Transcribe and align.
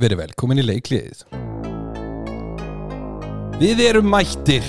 Verið 0.00 0.22
velkomin 0.22 0.60
í 0.62 0.64
leikliðið. 0.64 1.18
Við 3.60 3.80
erum 3.84 4.06
mættir 4.08 4.64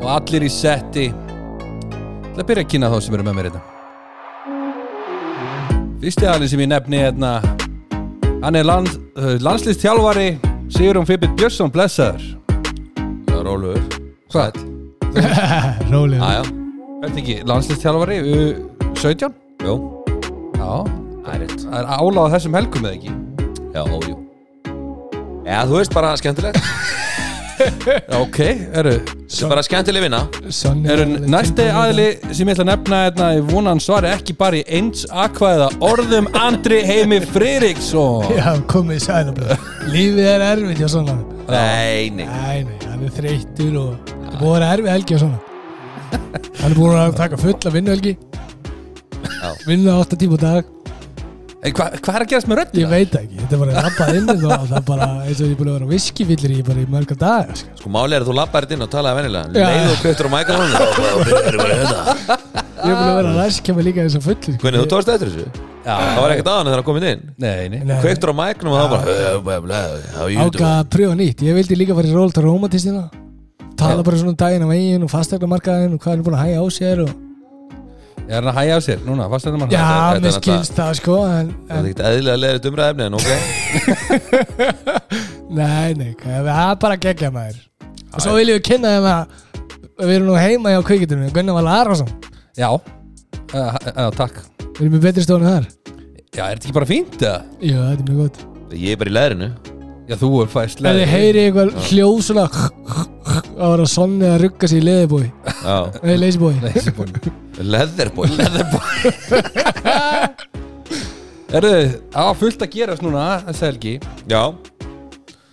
og 0.00 0.06
allir 0.12 0.44
í 0.46 0.50
setti 0.52 1.06
til 1.10 2.36
að 2.38 2.46
byrja 2.50 2.64
að 2.66 2.68
kynna 2.74 2.90
þá 2.92 2.98
sem 3.02 3.16
eru 3.16 3.24
með 3.26 3.36
mér 3.38 3.48
þetta 3.48 3.62
Fyrsti 6.00 6.28
aðlinn 6.30 6.52
sem 6.52 6.62
ég 6.62 6.70
nefni 6.70 7.00
hérna 7.00 7.30
hann 8.44 8.56
er 8.60 8.68
land, 8.68 8.92
uh, 9.18 9.34
landslistjálfari 9.42 10.28
Sigurðum 10.70 11.08
Fippit 11.08 11.32
Björnsson 11.36 11.72
blessaður. 11.74 12.22
Já, 13.26 13.40
Rólfur 13.42 13.80
Hvað? 14.30 14.60
Rólega 15.90 16.28
Aja, 16.28 16.44
Þetta 17.02 17.18
ekki 17.24 17.38
landslistjálfari 17.50 18.20
uh, 18.22 18.94
17? 19.00 19.34
jú, 19.66 19.74
Já, 20.54 20.70
það 21.24 21.34
er 21.34 21.44
það 21.56 21.76
er 21.82 21.90
áláð 21.98 22.32
þessum 22.36 22.60
helgum 22.60 22.86
eða 22.86 23.00
ekki 23.00 23.16
Já, 23.74 23.84
ójú 23.86 24.16
Já, 25.46 25.64
þú 25.66 25.76
veist 25.80 25.94
bara 25.94 26.12
skemmtilegt. 26.18 26.58
Já, 27.60 28.18
ok, 28.24 28.38
eru 28.80 28.92
Þetta 29.00 29.44
er 29.44 29.50
bara 29.50 29.62
skemmtileg 29.66 30.04
vinna. 30.04 30.20
Eru 30.94 31.04
næsti 31.30 31.66
aðli 31.68 32.06
sem 32.34 32.48
ég 32.48 32.54
ætla 32.54 32.64
að 32.64 32.70
nefna 32.70 33.00
hérna, 33.04 33.28
ég 33.36 33.50
vona 33.50 33.74
hann 33.74 33.82
svari 33.82 34.10
ekki 34.14 34.36
bara 34.38 34.60
í 34.60 34.62
eins 34.78 35.04
akvæða 35.10 35.68
orðum 35.84 36.30
Andri 36.38 36.80
Heimi 36.88 37.20
Friðriksson. 37.34 38.30
Já, 38.38 38.54
komið 38.70 39.04
sæðan 39.06 39.38
Lífið 39.90 40.32
er 40.32 40.46
erfitt 40.48 40.82
hjá 40.82 40.88
svona. 40.94 41.18
Nei, 41.50 42.10
nei. 42.14 42.26
Nei, 42.26 42.64
nei, 42.70 42.80
hann 42.86 43.06
er 43.06 43.14
þreyttur 43.18 43.78
og 43.82 44.10
Það 44.10 44.34
er 44.34 44.40
búið 44.40 44.50
að 44.50 44.58
vera 44.58 44.74
erfið 44.74 44.92
helgi 44.94 45.16
hjá 45.16 45.22
svona. 45.24 45.46
Hann 46.60 46.68
er 46.70 46.78
búin 46.78 47.00
að 47.00 47.16
taka 47.20 47.40
fulla 47.40 47.74
vinnuhelgi. 47.76 48.18
Já. 49.30 49.48
Vinna 49.66 50.00
8 50.00 50.20
tíma 50.20 50.38
á 50.38 50.44
dag 50.46 50.76
Hvað 51.60 51.96
hva 52.00 52.12
er 52.16 52.22
að 52.24 52.30
gerast 52.30 52.48
með 52.48 52.56
röddina? 52.56 52.80
Ég 52.80 52.88
veit 52.88 53.16
ekki, 53.18 53.36
þetta 53.36 53.56
er 53.56 53.60
bara 53.60 53.80
rappað 53.84 54.14
inn 54.16 54.30
og 54.32 54.38
það 54.40 54.70
er 54.78 54.84
bara 54.86 55.08
eins 55.26 55.40
og 55.42 55.44
ég 55.44 55.50
er 55.50 55.58
búin 55.58 55.68
að 55.68 55.74
vera 55.76 55.88
viskifillir 55.90 56.54
í 56.54 56.60
bara 56.64 56.80
í 56.80 56.86
mörga 56.88 57.16
dag 57.20 57.50
sko. 57.52 57.74
Sko 57.82 57.92
máli 57.92 58.16
er 58.16 58.24
að 58.24 58.30
þú 58.30 58.36
lappar 58.38 58.64
þetta 58.64 58.78
inn 58.78 58.84
og 58.86 58.90
talaði 58.94 59.18
vennilega 59.18 59.60
Já. 59.60 59.66
Leið 59.68 59.90
og 59.90 60.00
kveitur 60.00 60.24
á 60.24 60.32
Það 60.40 60.94
bara 61.60 61.76
hérna. 61.76 62.00
Ég 62.80 62.88
er 62.88 62.96
búin 62.96 63.04
að 63.04 63.18
vera 63.20 63.28
að 63.34 63.38
ræskja 63.42 63.76
mig 63.76 63.86
líka 63.90 64.06
eins 64.06 64.16
og 64.16 64.24
fullir 64.24 64.56
sko. 64.56 64.56
Hvernig 64.64 64.80
þú 64.80 64.90
tóðst 64.94 65.12
eftir 65.12 65.34
þessu? 65.34 65.64
Já, 65.84 65.94
Það 66.00 66.20
var 66.24 66.34
ekkert 66.38 66.52
aðan 66.54 66.70
þegar 66.70 66.80
hann 66.80 66.88
komið 66.88 67.08
inn? 67.10 67.24
Nei, 67.44 67.68
nei. 67.68 67.80
Nei, 67.84 67.96
Kveitur 68.00 68.32
á 68.32 68.34
mækarnum 68.40 68.72
og 68.72 68.80
það 68.80 69.40
bara 69.52 69.80
you 70.32 70.46
Áka 70.46 70.70
að 70.80 70.92
pröfa 70.96 71.18
nýtt, 71.20 71.44
ég 71.44 71.60
vildi 71.60 71.76
líka 71.76 71.96
fara 71.98 72.08
í 72.08 72.16
ról 72.16 72.32
til 72.32 72.46
romantistina 72.48 73.08
Tala 73.80 74.04
bara 74.04 74.20
svona 74.20 74.32
um 74.32 74.40
daginn 74.40 74.64
á 74.64 74.68
veginn 74.72 75.04
og 75.04 75.12
fastegnamarkaðin 75.12 75.96
og 75.96 76.00
hvað 76.00 76.14
hann 76.14 76.22
er 76.22 76.24
búin 76.24 76.40
að 76.40 76.46
hægja 76.46 76.64
á 76.64 76.66
sér 76.72 77.04
og... 77.04 77.18
Er 78.30 78.36
hann 78.38 78.50
að 78.52 78.58
hægja 78.60 78.74
á 78.78 78.80
sér, 78.84 79.00
núna, 79.02 79.26
Já, 79.74 79.86
mér 80.22 80.34
skilst 80.36 80.76
það 80.76 80.90
sko 81.00 81.16
en, 81.26 81.48
Það 81.66 81.74
er 81.74 81.80
en, 81.80 81.86
ekkert 81.88 82.06
eðlilega 82.10 82.38
leðið 82.44 82.68
umræðefni 82.70 83.04
en 83.08 83.16
ok. 83.18 83.30
Nei, 85.60 85.88
nei, 85.98 86.12
það 86.22 86.46
er 86.62 86.76
bara 86.84 86.98
gegja 87.02 87.30
maður. 87.34 87.56
Og 88.14 88.22
svo 88.22 88.36
viljum 88.36 88.60
við 88.60 88.68
kynna 88.68 88.92
þeim 88.94 89.08
að 89.10 89.22
Við 90.00 90.14
erum 90.14 90.30
nú 90.30 90.36
heima 90.38 90.70
hjá 90.72 90.78
kvikindunum 90.86 91.32
Gunnar 91.34 91.58
Val 91.58 91.68
Arason. 91.74 92.08
Já, 92.56 92.70
uh, 92.72 92.78
uh, 93.58 94.06
takk. 94.16 94.38
Við 94.78 94.86
erum 94.86 94.94
með 94.94 95.02
betri 95.04 95.24
stónu 95.26 95.44
þar. 95.44 95.66
Já, 96.30 96.44
er 96.46 96.54
þetta 96.54 96.70
ekki 96.70 96.76
bara 96.78 96.88
fínt? 96.88 97.18
Já, 97.20 97.34
þetta 97.58 97.98
er 97.98 98.06
mjög 98.06 98.22
gott. 98.22 98.40
Ég 98.70 98.94
er 98.94 99.02
bara 99.02 99.12
í 99.12 99.16
leðrinu 99.18 99.50
Já, 100.10 100.16
þú 100.18 100.28
er 100.42 100.48
fæst 100.50 100.80
Ef 100.82 100.96
þið 100.98 101.10
heyri 101.12 101.42
eitthvað 101.46 101.68
hljóð 101.86 102.16
svona 102.26 102.46
að 102.50 103.68
vera 103.76 103.86
sonni 103.92 104.26
að 104.26 104.40
rugga 104.42 104.66
sér 104.70 104.80
í 104.80 104.86
leðibói 104.88 105.26
Já. 105.60 105.76
Nei, 106.02 106.16
leysibói 106.18 106.54
Leatherboy. 107.60 108.28
Erðu, 111.50 111.98
á 112.14 112.30
fullt 112.38 112.60
að 112.62 112.70
gerast 112.76 113.02
núna, 113.02 113.40
þessi 113.48 113.64
helgi. 113.66 113.94
Já. 114.30 114.54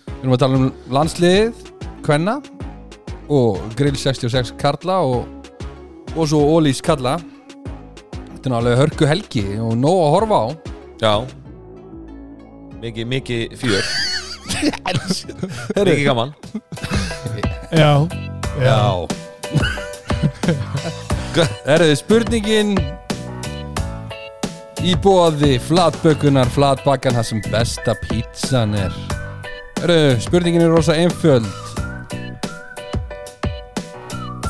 Við 0.06 0.20
erum 0.22 0.34
að 0.36 0.42
tala 0.44 0.60
um 0.60 0.68
landsliðið, 0.94 1.54
kvenna 2.06 2.36
og 3.28 3.58
grill 3.78 3.98
66 3.98 4.54
karla 4.60 5.00
og, 5.04 5.26
og 6.14 6.24
svo 6.30 6.40
ólís 6.54 6.80
karla. 6.86 7.14
Þetta 7.18 8.46
er 8.46 8.52
náttúrulega 8.54 8.80
hörku 8.84 9.04
helgi 9.10 9.44
og 9.58 9.74
nóg 9.78 9.98
að 10.04 10.14
horfa 10.16 10.38
á. 10.38 10.46
Já. 11.02 11.14
Mikið, 12.78 13.04
mikið 13.16 13.40
fjör 13.58 13.82
Mikið 14.58 16.04
gaman. 16.06 16.34
Já, 17.72 17.92
Já. 18.58 19.06
Erðu, 21.68 21.94
spurningin 22.00 22.72
í 24.82 24.94
bóði 25.04 25.58
flatbökunar 25.62 26.50
flatbakkan 26.54 27.16
það 27.18 27.28
sem 27.30 27.42
besta 27.50 27.94
pítsan 28.08 28.74
er. 28.78 28.94
Erðu, 29.84 30.16
spurningin 30.24 30.64
er 30.66 30.72
rosa 30.74 30.96
einföld. 30.98 31.46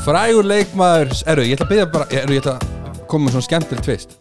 Frægur 0.09 0.47
leikmaður 0.47 1.11
Erðu, 1.29 1.43
ég 1.45 1.57
ætla 1.59 1.65
að 1.67 1.71
byrja 1.73 1.87
bara 1.93 2.05
Erðu, 2.09 2.33
ég 2.37 2.41
ætla 2.41 2.55
að 2.55 3.01
koma 3.11 3.27
með 3.27 3.35
svona 3.35 3.45
skemmtilegt 3.45 3.85
tvist 3.85 4.15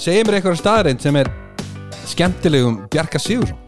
Segir 0.00 0.24
mér 0.24 0.38
eitthvað 0.38 0.60
staðreind 0.62 1.02
sem 1.04 1.18
er 1.20 1.28
skemmtilegum 2.08 2.78
Bjarka 2.94 3.20
Sigursson 3.20 3.58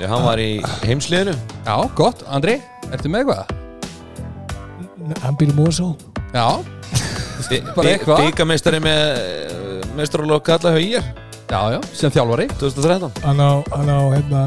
Já, 0.00 0.08
hann 0.10 0.24
var 0.26 0.40
í 0.42 0.48
heimsliðinu. 0.82 1.34
Já, 1.64 1.74
gott, 1.94 2.24
Andri, 2.26 2.58
ertu 2.90 3.10
með 3.12 3.24
eitthvað? 3.24 3.60
hann 5.22 5.36
býr 5.38 5.52
í 5.52 5.56
Mosó. 5.58 5.92
Já, 6.34 6.46
Bara 7.76 7.92
eitthvað. 7.92 8.22
Bíkameistari 8.24 8.80
með 8.82 9.84
Meistarálokk 9.98 10.46
kalla 10.48 10.72
hjá 10.74 10.80
IR 10.80 11.04
já, 11.50 11.60
já, 11.76 11.80
sem 11.94 12.12
þjálfari. 12.14 12.46
2013 12.58 13.20
Hann 13.26 13.42
á, 13.42 13.50
hann 13.74 13.90
á 13.92 13.98
hérna 14.14 14.44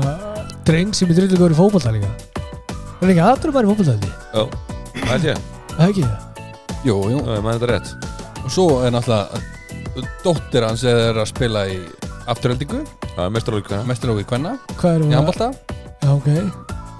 dreng 0.67 0.95
sem 0.97 1.11
er 1.11 1.19
drullu 1.21 1.39
góður 1.39 1.55
í 1.55 1.59
fótbolta 1.61 1.93
líka. 1.95 2.09
Það 2.97 3.05
er 3.05 3.13
ekki 3.13 3.25
aðdur 3.27 3.53
bara 3.55 3.67
í 3.67 3.71
ég? 3.71 4.09
Já, 4.33 4.43
það 4.97 5.11
held 5.13 5.27
ég. 5.29 5.43
Það 5.75 5.83
er 5.85 5.91
ekki? 5.93 6.07
Það 6.07 6.87
Jú, 6.87 6.95
jú, 7.11 7.21
Já, 7.21 7.31
ég 7.37 7.45
maður 7.45 7.61
þetta 7.61 7.69
rétt. 7.71 8.09
Og 8.43 8.53
svo 8.53 8.65
er 8.85 8.93
náttúrulega 8.95 10.07
dóttir 10.25 10.65
hans 10.67 10.83
er 10.87 11.17
að 11.17 11.29
spila 11.29 11.63
í 11.71 11.77
afturöldingu, 12.27 12.81
Já, 13.17 13.29
Meistarálokk 13.33 13.71
mestur 13.89 14.11
í 14.21 14.25
kvenna. 14.29 14.51
Hvað 14.77 14.91
er 14.99 15.05
í 15.07 15.13
handbolta. 15.17 15.47
Já, 16.03 16.09
ok. 16.13 16.27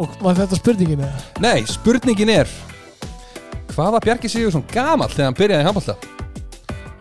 Og 0.02 0.16
var 0.26 0.38
þetta 0.40 0.58
spurningin 0.58 1.04
eða? 1.06 1.20
Nei, 1.42 1.60
spurningin 1.70 2.32
er 2.34 2.50
hvað 3.78 3.92
var 3.94 4.02
Bjarki 4.02 4.30
Sigursson 4.34 4.64
gamall 4.74 5.12
þegar 5.14 5.28
hann 5.30 5.38
byrjaði 5.38 5.62
í 5.62 5.68
handbolta? 5.68 5.96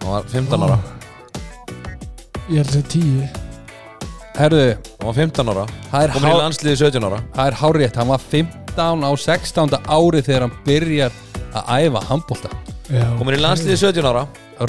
Hann 0.03 0.10
var 0.12 0.26
15 0.28 0.66
ára. 0.66 0.76
Ég 2.47 2.60
held 2.60 2.69
að 2.69 2.75
segja 2.76 2.91
tíu. 2.93 3.26
Herðu, 4.37 4.65
Hann 5.00 5.09
var 5.09 5.16
15 5.16 5.50
ára. 5.55 5.65
Það 5.91 6.03
er, 6.05 6.12
Komur 6.12 6.28
í 6.28 6.32
hár, 6.34 6.41
landsliði 6.43 6.76
17 6.82 7.06
ára. 7.09 7.21
það 7.38 7.47
er 7.50 7.56
hárétt 7.62 7.97
hann 7.97 8.10
var 8.12 8.26
15 8.37 9.06
á 9.09 9.10
16. 9.16 9.78
ári 9.97 10.21
þegar 10.26 10.44
hann 10.44 10.56
byrjar 10.66 11.16
að 11.56 11.72
æfa 11.81 12.05
handbolta. 12.10 12.50
Já, 12.93 13.06
Komur 13.16 13.32
í 13.32 13.41
landsliði 13.41 13.78
17 13.81 14.10
ára. 14.12 14.26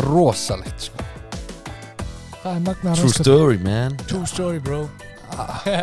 Rosalegt 0.07 0.87
sko. 0.87 1.03
Það 2.47 2.55
er 2.55 2.61
magna 2.63 2.93
True 2.95 3.11
story, 3.11 3.57
man. 3.59 3.95
True 4.07 4.27
story 4.29 4.59
bro. 4.63 4.85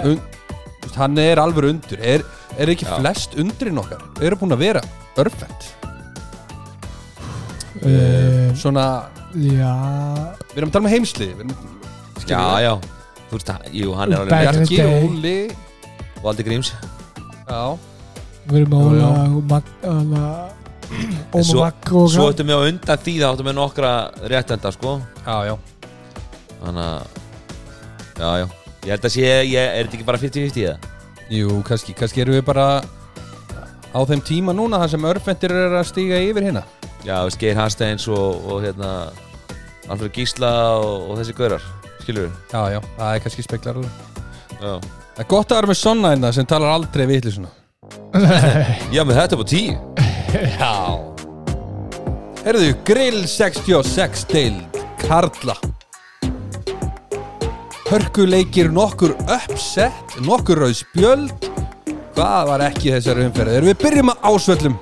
Un, 0.09 0.21
hann 0.97 1.19
er 1.21 1.41
alveg 1.43 1.67
undur. 1.75 2.01
Er, 2.01 2.23
er 2.57 2.71
ekki 2.73 2.87
Já. 2.89 2.95
flest 3.03 3.35
undrin 3.41 3.81
okkar? 3.83 4.01
Eru 4.25 4.39
búin 4.41 4.55
að 4.57 4.63
vera 4.65 4.83
örfend. 5.21 5.67
Uh, 7.85 8.49
svona, 8.57 8.87
Já. 9.35 9.75
Við 10.55 10.61
erum 10.63 10.71
að 10.71 10.77
tala 10.77 10.85
um 10.87 10.91
heimslið 10.95 11.33
við 11.35 11.45
erum, 11.45 11.55
Já, 12.31 12.41
já. 12.65 12.73
Þú 13.29 13.37
veist, 13.37 13.51
hann- 13.53 13.69
jú, 13.75 13.93
hann 13.99 14.13
er 14.15 14.23
alveg 14.23 14.31
Back 14.31 14.47
in 14.47 14.53
the 14.55 14.65
Bjarki, 14.65 14.77
day. 14.81 15.09
Óli. 15.11 15.39
Valdi 16.25 16.47
Gríms. 16.47 16.73
Já, 17.45 17.63
Við 18.49 18.57
erum 18.63 18.73
með 18.73 18.81
Jú. 18.81 18.95
Óla 18.95 19.13
og 19.37 19.45
Mag 19.51 19.69
Óla 19.85 20.25
Óma 21.35 21.45
svo- 21.45 21.61
Mag 21.67 21.93
og 21.93 22.09
Svo 22.13 22.31
ættum 22.33 22.49
við 22.49 22.57
á 22.57 22.61
undan 22.71 22.99
því 23.05 23.15
Það 23.21 23.29
áttum 23.35 23.49
við 23.51 23.57
nokkra 23.61 23.93
réttenda, 24.33 24.73
sko. 24.73 25.01
Já, 25.27 25.37
já 25.51 25.57
Þannig 26.65 26.89
að 26.89 27.23
Já, 28.15 28.29
já. 28.39 28.47
Ég 28.85 28.93
held 28.93 29.07
að 29.09 29.15
sé, 29.15 29.25
ég, 29.49 29.56
er 29.59 29.87
þetta 29.87 29.97
ekki 29.99 30.06
bara 30.06 30.21
50-50 30.21 30.67
eða? 30.69 30.93
Jú, 31.33 31.55
kannski, 31.67 31.94
kannski 31.97 32.23
erum 32.23 32.37
við 32.37 32.44
bara 32.47 32.67
á 33.94 34.00
þeim 34.06 34.23
tíma 34.27 34.55
núna 34.55 34.79
þar 34.83 34.93
sem 34.93 35.06
örfendir 35.09 35.55
er 35.56 35.77
að 35.81 35.88
stíga 35.88 36.21
yfir 36.23 36.47
hérna. 36.47 36.62
Já, 37.05 37.17
veist, 37.25 37.41
Geir 37.41 37.56
Hasteins 37.59 38.06
og, 38.12 38.44
og 38.49 38.62
hérna 38.65 38.91
Alfred 39.88 40.15
Gísla 40.15 40.53
og, 40.81 41.11
og 41.11 41.19
þessi 41.21 41.35
gaurar 41.37 41.65
Skilur 42.00 42.29
við? 42.29 42.38
Já, 42.53 42.62
já, 42.77 42.81
það 42.97 43.11
er 43.11 43.25
kannski 43.25 43.44
speklar 43.44 43.81
alveg 43.81 43.93
Já. 44.55 44.71
Það 45.15 45.25
er 45.25 45.29
gott 45.35 45.53
að 45.53 45.59
vera 45.59 45.71
með 45.73 45.81
sonna 45.81 46.12
hérna 46.15 46.33
sem 46.37 46.49
talar 46.49 46.73
aldrei 46.75 47.05
vitli 47.11 47.35
svona. 47.35 47.53
Já, 48.94 49.03
með 49.05 49.21
þetta 49.21 49.41
á 49.41 49.44
10 49.53 49.77
Já. 50.55 50.73
Herðu, 52.44 52.73
Grill 52.88 53.23
66 53.29 54.27
deild 54.33 54.83
Karla 55.05 55.56
Hörkuleikir 57.85 58.71
nokkur 58.73 59.13
uppsett 59.29 60.15
Nokkur 60.25 60.57
rauð 60.65 60.73
spjöld. 60.79 61.49
Hvað 62.15 62.47
var 62.49 62.63
ekki 62.71 62.95
þessari 62.95 63.27
umferð? 63.29 63.57
Erum 63.59 63.69
við 63.69 63.79
byrjum 63.83 64.13
að 64.13 64.23
ásvöllum? 64.31 64.77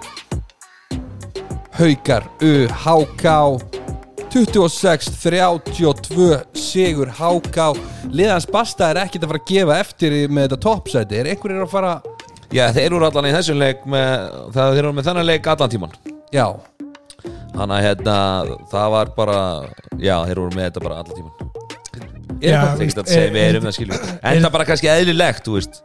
Haukar, 1.81 2.25
U, 2.45 2.53
HK 2.85 3.25
26-32 4.33 6.29
sigur 6.57 7.11
háká 7.19 7.67
liðans 8.13 8.47
basta 8.49 8.93
er 8.93 9.03
ekkert 9.03 9.27
að 9.27 9.33
fara 9.33 9.43
að 9.43 9.51
gefa 9.51 9.79
eftir 9.83 10.11
með 10.31 10.47
þetta 10.47 10.61
toppsæti. 10.69 11.19
Er 11.19 11.27
einhverjir 11.33 11.67
að 11.67 11.73
fara 11.73 11.93
Já, 12.53 12.67
þeir 12.77 12.87
eru 12.93 13.07
allan 13.09 13.31
í 13.31 13.35
þessum 13.35 13.59
leik 13.59 13.81
með, 13.89 14.09
það 14.53 14.75
þeir 14.77 14.85
eru 14.85 14.95
með 14.95 15.07
þennan 15.09 15.29
leik 15.31 15.47
allan 15.49 15.73
tíman 15.73 15.95
já, 16.35 16.47
Þannig 17.53 17.77
að 17.79 17.87
hérna, 17.87 18.17
það 18.73 18.89
var 18.97 19.07
bara 19.17 19.39
Já, 19.97 20.21
þeir 20.29 20.37
eru 20.37 20.51
með 20.53 20.69
þetta 20.69 20.85
bara 20.85 21.01
allan 21.01 21.17
tíman 21.17 21.52
er 22.43 22.57
Já. 22.57 22.61
Það 22.63 22.75
er 22.83 22.85
ekki 22.87 23.01
að 23.03 23.13
segja, 23.15 23.33
við 23.39 23.49
erum 23.49 23.67
það 23.69 23.77
skiljum 23.79 24.13
En 24.23 24.43
það 24.43 24.53
bara 24.59 24.69
kannski 24.73 24.93
eðlilegt, 24.93 25.43
þú 25.47 25.57
veist 25.59 25.83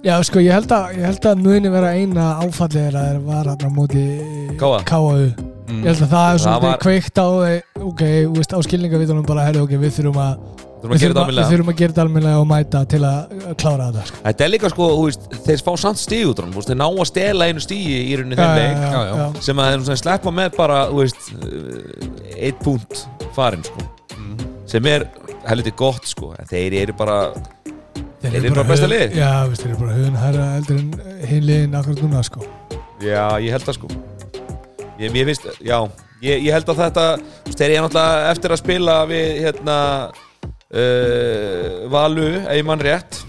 Já, 0.00 0.14
sko, 0.24 0.40
ég 0.40 0.54
held 0.56 0.70
að, 0.72 0.94
ég 0.96 1.04
held 1.10 1.26
að 1.28 1.40
muni 1.44 1.70
vera 1.72 1.90
eina 1.92 2.28
áfallið 2.40 2.86
þeirra 2.86 3.02
þeir 3.04 3.18
var 3.26 3.50
hann 3.50 3.64
á 3.68 3.70
móti. 3.76 4.04
KAU 4.88 5.50
Mm. 5.70 5.84
Ég 5.84 5.92
held 5.92 6.00
að 6.02 6.10
það 6.10 6.24
er 6.26 6.32
Það 6.34 6.40
svona 6.42 6.62
var- 6.64 6.80
kveikt 6.82 7.18
á 7.20 7.26
ok, 7.78 8.00
þú 8.26 8.32
veist, 8.40 8.54
á 8.54 8.58
skilningavitunum 8.66 9.26
bara, 9.26 9.44
herri, 9.46 9.60
ok, 9.62 9.70
við 9.78 9.92
þurfum 10.00 10.18
að 10.18 10.32
að 10.80 10.90
við 10.90 11.04
þurfum 11.04 11.70
að 11.70 11.76
gera 11.76 11.92
þetta 11.92 12.02
almennilega 12.06 12.40
og 12.40 12.46
mæta 12.48 12.80
til 12.88 13.00
að 13.04 13.34
að 13.50 13.56
klára 13.60 13.86
þetta 13.92 14.04
sko. 14.08 14.16
Þetta 14.24 14.44
er 14.46 14.50
líka 14.50 14.70
sko, 14.72 14.88
veist, 15.04 15.28
þeir 15.46 15.62
fá 15.66 15.70
samt 15.78 16.00
stíg 16.00 16.24
út 16.30 16.40
þeir 16.40 16.78
ná 16.80 16.86
að 16.88 17.06
stela 17.10 17.46
einu 17.50 17.60
stígi 17.62 17.98
í 18.00 18.16
rauninni 18.18 18.38
þeim 18.40 18.54
leik 18.56 18.80
já, 18.80 19.00
já. 19.12 19.26
sem 19.46 19.56
að 19.62 19.86
þeir 19.90 20.00
sleppa 20.02 20.32
með 20.40 20.56
bara, 20.56 20.80
eitt 22.40 22.58
punkt 22.64 23.06
farin, 23.36 23.62
sko 23.62 23.86
sem 24.70 24.86
er 24.86 25.06
helviti 25.48 25.72
gott, 25.78 26.06
sko 26.10 26.34
en 26.38 26.48
þeir 26.50 26.76
eru 26.84 26.96
bara, 26.98 27.18
Þeir 28.20 28.34
eru 28.36 28.50
bara 28.52 28.68
besta 28.68 28.88
liðið. 28.90 29.14
Já, 29.16 29.30
veist, 29.48 29.62
þeir 29.62 29.70
eru 29.70 29.80
bara 29.80 29.94
höfun 29.96 30.16
herra 30.20 30.46
eldur 30.58 30.80
en 30.80 30.90
hinn 31.30 31.46
liðin 31.48 31.76
akkurat 31.78 32.02
núna 32.04 32.22
sko. 32.26 32.44
já, 33.00 33.24
ég 33.40 33.54
held 33.54 33.64
það 33.64 33.78
sko 33.78 33.92
ég, 35.00 35.14
ég 35.16 35.30
finnst, 35.30 35.46
já 35.64 35.78
ég, 36.20 36.42
ég 36.44 36.52
held 36.52 36.68
að 36.68 36.82
þetta, 36.84 37.06
þeir 37.48 37.70
eru 37.70 37.86
náttúrulega 37.86 38.28
eftir 38.34 38.54
að 38.54 38.60
spila 38.60 38.98
við, 39.08 39.30
hérna 39.46 39.78
uh, 40.74 41.88
Valu, 41.92 42.28
ef 42.42 42.60
ég 42.60 42.68
mann 42.68 42.84
rétt 42.84 43.22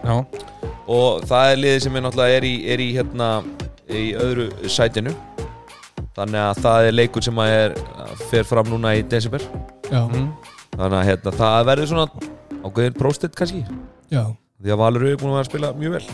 já, 0.00 0.16
og 0.88 1.28
það 1.28 1.52
er 1.52 1.60
liðið 1.60 1.84
sem 1.84 2.00
er 2.00 2.06
náttúrulega 2.06 2.40
er 2.40 2.48
í, 2.48 2.54
er 2.72 2.84
í 2.84 2.88
hérna 2.96 3.30
í 3.92 4.06
öðru 4.16 4.48
sætinu 4.72 5.12
þannig 6.14 6.40
að 6.40 6.64
það 6.64 6.88
er 6.88 6.96
leikur 6.96 7.24
sem 7.26 7.44
að 7.44 7.54
er 7.58 7.78
fer 8.30 8.48
fram 8.48 8.68
núna 8.72 8.94
í 8.96 9.04
desember 9.10 9.44
Já, 9.90 10.00
mm. 10.06 10.28
Þannig 10.74 10.98
að 10.98 11.06
hérna, 11.08 11.34
það 11.40 11.68
verður 11.70 11.90
svona 11.92 12.06
ákveðin 12.64 12.98
próstitt 12.98 13.38
kannski. 13.38 13.62
Já, 14.12 14.24
því 14.62 14.74
að 14.74 14.80
Valur 14.82 15.06
eru 15.08 15.20
búin 15.20 15.38
að 15.38 15.48
spila 15.50 15.72
mjög 15.78 15.98
vel. 15.98 16.04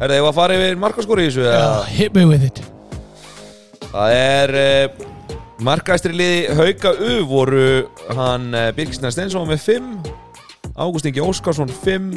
Er 0.00 0.08
það 0.08 0.18
ef 0.18 0.28
að 0.28 0.36
fara 0.38 0.58
yfir 0.58 0.78
markaskóri 0.82 1.26
í 1.26 1.30
þessu? 1.30 1.46
já, 1.46 1.66
hit 1.92 2.16
me 2.16 2.24
with 2.26 2.46
it. 2.46 2.62
Það 3.92 4.14
er 4.16 4.54
uh, 4.56 5.08
markaðistri 5.62 6.16
liði 6.16 6.56
Hauka 6.56 6.92
U 6.96 7.16
voru 7.28 7.64
hann 8.16 8.48
uh, 8.56 8.70
Birgisnær 8.76 9.12
Steinsson 9.12 9.44
með 9.50 9.66
5 9.66 9.90
Ágúst 10.80 11.06
Ingi 11.10 11.20
Óskarsson 11.20 11.68
5 11.68 12.08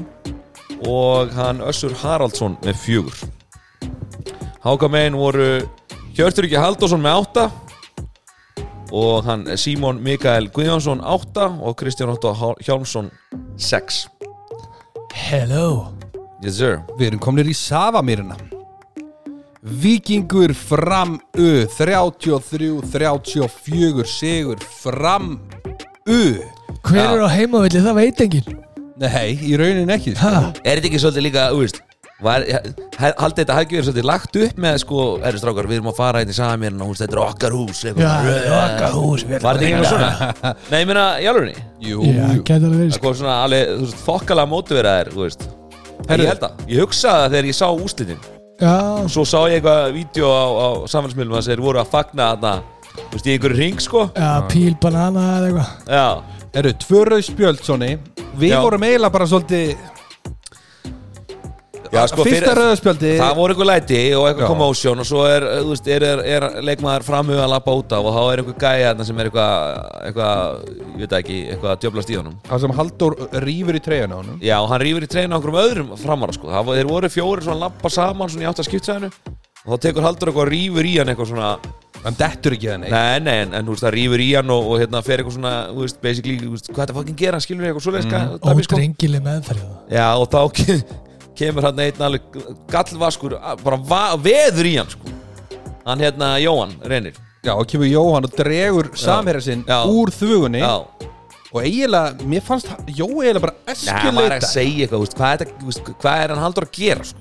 og 0.87 1.33
hann 1.35 1.59
Össur 1.65 1.91
Haraldsson 1.99 2.55
með 2.63 2.79
4 2.85 3.27
Háka 4.63 4.89
megin 4.89 5.19
voru 5.19 5.49
Hjörtur 6.15 6.47
Ingi 6.47 6.61
Halldórsson 6.63 7.03
með 7.03 7.19
8 7.25 7.45
og 8.91 9.23
hann 9.25 9.45
Símon 9.57 10.01
Mikael 10.03 10.49
Guðjónsson 10.53 11.01
8 11.01 11.61
og 11.61 11.77
Kristján 11.79 12.11
Otto 12.13 12.33
Hjálmsson 12.61 13.09
6 13.57 14.07
Hello. 15.15 15.87
Yes 16.43 16.57
sir. 16.59 16.81
Við 16.99 17.07
erum 17.13 17.21
komnir 17.23 17.47
í 17.49 17.55
Savamýrina 17.55 18.35
Víkingur 19.65 20.53
fram 20.53 21.19
U 21.39 21.65
33-34 21.73 24.05
sigur 24.05 24.57
fram 24.83 25.39
U. 26.05 26.37
Hver 26.85 27.15
er 27.15 27.23
á 27.25 27.29
heimavilli, 27.33 27.81
það 27.81 27.97
veit 27.97 28.19
enginn. 28.21 28.45
Nei, 29.01 29.33
í 29.33 29.57
raunin 29.57 29.89
ekki 29.89 30.13
sko. 30.13 30.53
Er 30.61 30.77
þetta 30.77 30.85
ekki 30.91 31.01
svolítið 31.01 31.25
líka, 31.25 31.49
þú 31.49 31.57
veist 31.63 31.81
var, 31.81 31.84
Haldið 32.23 33.41
þetta 33.41 33.55
hafi 33.57 33.65
ekki 33.65 33.75
verið 33.75 33.87
svolítið 33.89 34.05
lagt 34.07 34.37
upp 34.39 34.59
með 34.63 34.77
sko, 34.85 34.99
erðu 35.27 35.39
strákar, 35.41 35.67
við 35.67 35.79
erum 35.81 35.89
að 35.91 35.97
fara 35.97 36.21
hérna 36.21 36.31
í 36.31 36.37
samirinn 36.37 36.83
og 36.85 36.91
hús, 36.93 37.01
þetta 37.03 37.15
er 37.17 37.21
okkar 37.25 37.55
hús 37.57 37.81
okkar 38.55 38.93
hús 38.95 39.25
við 39.27 39.41
Var 39.43 39.59
þetta 39.59 39.81
að- 39.81 39.89
svona? 39.89 40.53
Nei, 40.71 40.79
ég 40.79 40.87
meina, 40.87 41.03
í 41.19 41.27
alvegni 41.27 41.55
Jú, 41.89 41.99
Það 42.05 42.93
sko. 42.95 43.01
kom 43.03 43.17
svona 43.19 43.35
alveg, 43.43 43.63
En 46.05 46.09
Herðu. 46.11 46.23
ég 46.23 46.27
held 46.31 46.43
að, 46.43 46.51
ég 46.71 46.79
hugsaði 46.85 47.19
það 47.19 47.29
þegar 47.35 47.45
ég 47.49 47.55
sá 47.55 47.67
úslitin 47.71 48.19
Já, 48.61 48.75
Svo 49.11 49.23
sá 49.27 49.37
ég 49.49 49.57
eitthvað 49.59 49.93
vídeo 49.95 50.27
á, 50.31 50.43
á 50.55 50.67
samfélagsmiðlum 50.91 51.35
að 51.39 51.47
þeir 51.51 51.61
voru 51.65 51.79
að 51.83 51.91
fagna 51.91 52.29
þarna 52.35 52.53
Þú 52.95 53.11
veist, 53.11 53.25
í 53.27 53.33
einhverju 53.35 53.57
ring, 53.59 53.79
sko. 53.83 54.05
Já, 54.15 54.29
píl, 54.47 54.75
banana 54.79 55.23
eða 55.41 55.47
eitthvað. 55.49 55.69
Já, 55.91 56.05
Eru, 56.55 56.71
tvö 56.79 57.01
rauð 57.09 57.23
spjöld 57.27 57.59
Sonni 57.67 57.97
Við 58.39 58.53
Já. 58.55 58.61
vorum 58.63 58.83
eiginlega 58.87 59.11
bara 59.11 59.25
svolítið 59.27 59.75
Já, 61.95 62.01
sko, 62.11 62.25
Fyrsta 62.27 62.65
spjöldi 62.79 63.11
það 63.19 63.37
voru 63.39 63.55
einhver 63.55 63.69
læti 63.69 63.99
og 64.17 64.25
eitthvað 64.27 64.43
Já. 64.43 64.49
commotion 64.51 65.03
og 65.03 65.07
svo 65.09 65.23
er, 65.29 65.45
þú 65.61 65.71
veist, 65.71 65.87
er, 65.95 66.05
er, 66.09 66.23
er 66.35 66.47
leikmaður 66.67 67.05
framhugað 67.07 67.45
að 67.45 67.53
lappa 67.53 67.75
út 67.79 67.95
af 67.95 68.09
og 68.09 68.17
þá 68.17 68.21
er 68.23 68.43
einhver 68.43 68.57
gæja 68.65 68.89
þarna 68.89 69.07
sem 69.09 69.21
er 69.21 69.29
eitthvað, 69.29 69.79
eitthvað, 70.09 70.67
ég 70.83 71.05
veit 71.05 71.15
ekki, 71.19 71.39
eitthvað 71.53 71.71
að 71.73 71.79
djöblast 71.85 72.11
í 72.11 72.19
honum 72.19 72.35
Það 72.49 72.65
sem 72.65 72.75
Halldór 72.81 73.17
rýfur 73.45 73.79
í 73.79 73.83
treyjuna 73.87 74.19
á 74.19 74.19
honum 74.19 74.43
Já, 74.43 74.57
og 74.59 74.69
hann 74.73 74.83
rýfur 74.83 75.07
í 75.07 75.11
treyna 75.15 75.39
okkur 75.39 75.53
um 75.55 75.61
öðrum 75.63 75.95
framara 76.03 76.35
sko. 76.35 76.51
það, 76.51 76.67
var- 76.69 76.81
þeir 76.81 76.91
voru 76.91 77.13
fjórir 77.15 77.47
svona 77.47 77.63
lappa 77.65 77.93
saman 77.93 78.31
svona 78.31 78.45
í 78.45 78.51
átt 78.51 78.61
að 78.61 78.69
skiptsæðinu 78.69 79.11
og 79.65 79.73
þá 79.73 79.87
tekur 79.87 80.05
Haldur 80.05 80.31
eitthvað 80.31 80.53
rýfur 80.53 80.91
í 80.91 80.95
hann 80.99 81.13
eitthvað 81.13 81.33
svona 81.33 81.55
Hann 82.05 82.17
dettur 82.19 82.53
ekki 82.53 82.67
það 82.69 82.83
neitt 82.83 82.93
Nei, 82.93 83.21
nei, 83.25 83.37
en, 83.47 83.55
en 83.57 83.65
þú 83.65 83.73
veist, 83.73 83.85
það 83.87 83.95
rýfur 83.95 84.21
í 84.21 84.27
hann 84.37 84.51
og, 84.53 84.67
og 84.69 84.81
hérna 84.81 85.01
fer 85.05 85.23
eitthvað 85.23 85.37
svona, 85.39 85.53
þú 85.71 85.81
veist, 85.81 85.97
basically 86.03 86.35
þú 86.37 86.51
veist, 86.53 86.69
hvað 86.69 86.83
þetta 86.83 86.97
fokkin 86.99 87.17
gera, 87.17 87.39
skilur 87.41 87.65
við 87.65 87.71
eitthvað 87.71 87.85
svoleiðis 87.87 88.09
mm. 88.11 88.35
dæmi, 88.43 88.65
sko. 88.67 88.77
Ódrengileg 88.77 89.25
meðferð 89.25 89.63
Já, 89.95 90.05
og 90.13 90.27
þá 90.29 91.01
kemur 91.37 91.67
hann 91.69 91.79
einn 91.85 92.01
alveg 92.07 92.39
gallvaskur, 92.71 93.37
bara 93.63 93.77
va 93.91 94.03
veður 94.17 94.69
í 94.69 94.75
hann 94.79 94.89
sko. 94.91 95.13
hann 95.85 95.99
hérna, 96.01 96.35
Jóhann, 96.41 96.75
reynir. 96.83 97.13
Já, 97.45 97.53
og 97.53 97.67
kemur 97.69 97.85
Jóhann 97.91 98.25
og 98.25 98.33
dregur 98.37 98.89
samherja 98.97 99.41
sinn 99.45 99.63
Já. 99.69 99.83
úr 99.85 100.09
þvugunni 100.15 100.63
Já, 100.63 100.75
Og 101.55 101.61
eiginlega, 101.63 102.25
mér 102.27 102.41
fannst 102.43 102.67
Jói 102.89 103.27
eiginlega 103.29 103.43
bara 103.45 103.53
Nei, 103.63 103.75
hann 104.01 104.15
var 104.17 104.33
eskuleita 104.33 104.39
að 104.41 104.49
segja 104.49 104.87
eitthvað, 104.87 104.97
þú 104.97 105.03
veist, 105.05 105.15
hvað, 105.19 105.29
er 105.35 105.43
þetta, 105.43 105.59
þú 105.61 105.69
veist, 105.69 105.91
hvað 106.01 106.23
er 106.23 106.33
hann 106.33 106.41
haldur 106.43 106.65
að 106.65 106.71
gera 106.79 107.05
sko? 107.05 107.19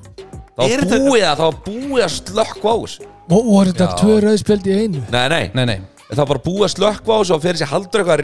Það 0.55 0.73
Er 0.75 0.83
búið 0.91 1.27
að, 1.29 1.43
búið 1.67 2.03
að 2.07 2.13
slökkva 2.15 2.73
á 2.73 2.77
þessu. 2.85 3.07
Og 3.35 3.47
voru 3.51 3.73
þetta 3.75 3.89
tvö 4.01 4.17
rauðspjöld 4.25 4.67
í 4.71 4.79
einu? 4.81 5.03
Nei, 5.13 5.27
nei, 5.29 5.45
Nei, 5.55 5.65
nei 5.71 5.79
það 6.11 6.21
var 6.21 6.29
bara 6.35 6.43
búið 6.45 6.65
að 6.67 6.73
slökkva 6.75 7.17
á 7.17 7.19
þessu 7.23 7.35
og 7.37 7.43
fyrir 7.45 7.61
sér 7.63 7.71
haldur 7.73 8.03
eitthvað 8.03 8.23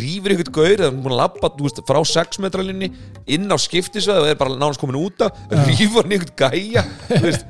rýfur 0.00 0.34
ykkur 0.36 0.50
gaur 0.58 0.76
það 0.78 0.86
er 0.86 0.96
búin 1.02 1.14
að 1.16 1.20
labba 1.22 1.50
þú 1.56 1.66
veist, 1.66 1.80
frá 1.88 2.00
6 2.12 2.40
metralinni 2.44 2.88
inn 3.36 3.50
á 3.50 3.56
skiptisveð 3.58 4.22
og 4.22 4.30
er 4.30 4.38
bara 4.40 4.54
nánast 4.56 4.80
komin 4.82 5.00
út 5.00 5.26
af 5.26 5.36
rýfur 5.66 6.06
hann 6.06 6.16
ykkur 6.20 6.32
gæja 6.46 6.86
þú 7.10 7.22
veist, 7.26 7.46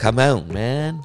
come 0.00 0.28
on 0.32 0.44
man. 0.54 1.00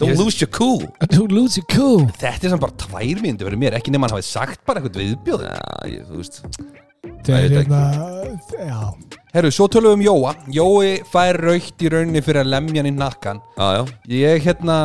Don't 0.00 0.14
Ég- 0.14 0.20
lose 0.22 0.38
your 0.40 0.48
cool. 0.56 0.86
Þú 1.12 1.26
lúsi 1.28 1.60
cool. 1.74 2.06
Þetta 2.16 2.46
er 2.46 2.52
sem 2.54 2.60
bara 2.62 2.72
tvær 2.80 3.18
mínúti 3.20 3.44
fyrir 3.44 3.58
mér 3.60 3.74
Ekki 3.76 3.92
nema 3.92 4.08
hann 4.08 4.14
hafi 4.16 4.24
sagt 4.24 4.62
bara 4.64 4.80
eitthvað 4.80 5.02
viðbjóð. 5.02 5.42
Já, 5.44 5.58
ég, 5.92 6.06
þú 6.08 6.22
veist 6.22 6.38
Þeir 7.24 7.44
Ég 7.44 7.54
hérna 7.54 7.80
Já. 8.60 8.80
Herru, 9.30 9.50
svo 9.54 9.68
tölum 9.70 9.92
við 9.94 9.96
um 9.96 10.02
Jóa. 10.04 10.32
Jói 10.50 10.88
fær 11.06 11.38
raukt 11.38 11.82
í 11.86 11.90
rauninni 11.92 12.20
fyrir 12.24 12.42
að 12.42 12.48
lemja 12.50 12.82
hann 12.82 12.88
í 12.90 12.94
nakkan. 12.96 13.38
Já, 13.56 13.66
já, 13.76 13.82
Ég, 14.10 14.42
hérna 14.42 14.76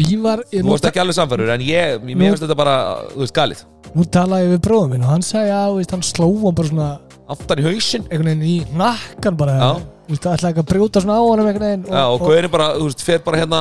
Ívar 0.00 0.42
ég 0.48 0.62
þú 0.62 0.64
nú, 0.64 0.72
varst 0.72 0.88
ekki 0.88 1.02
alveg 1.02 1.16
samfærur 1.18 1.52
en 1.52 1.64
ég, 1.66 1.98
mér 2.00 2.16
Nú- 2.16 2.30
finnst 2.32 2.46
þetta 2.46 2.56
bara, 2.56 2.76
þú 3.12 3.20
veist, 3.20 3.34
galið. 3.36 3.64
Nú 3.92 4.06
talaði 4.08 4.46
ég 4.48 4.54
við 4.54 4.62
bróðum 4.64 4.94
minn 4.94 5.04
og 5.04 5.10
hann 5.12 5.26
sagði 5.26 5.52
að 5.52 5.74
veist, 5.76 5.90
hann 5.92 6.06
sló 6.08 6.28
hann 6.46 6.54
bara 6.56 6.68
svona 6.72 6.88
aftan 7.36 7.60
í 7.60 7.66
hausinn. 7.68 8.06
einhvern 8.08 8.30
veginn 8.32 8.48
í 8.48 8.56
nakkan 8.80 9.36
bara. 9.36 9.58
Já. 9.60 9.72
Þú 10.08 10.16
veist, 10.16 10.26
ætlaði 10.32 10.52
ekki 10.54 10.62
að 10.64 10.70
brjóta 10.72 11.00
svona 11.04 11.18
á 11.20 11.22
honum 11.22 11.46
einhvern 11.46 11.68
veginn 11.68 11.84
Já, 11.92 12.04
og 12.08 12.20
gaurin 12.24 12.50
bara, 12.50 12.70
þú 12.80 12.88
veist, 12.88 13.04
fer 13.04 13.18
bara 13.28 13.38
hérna 13.44 13.60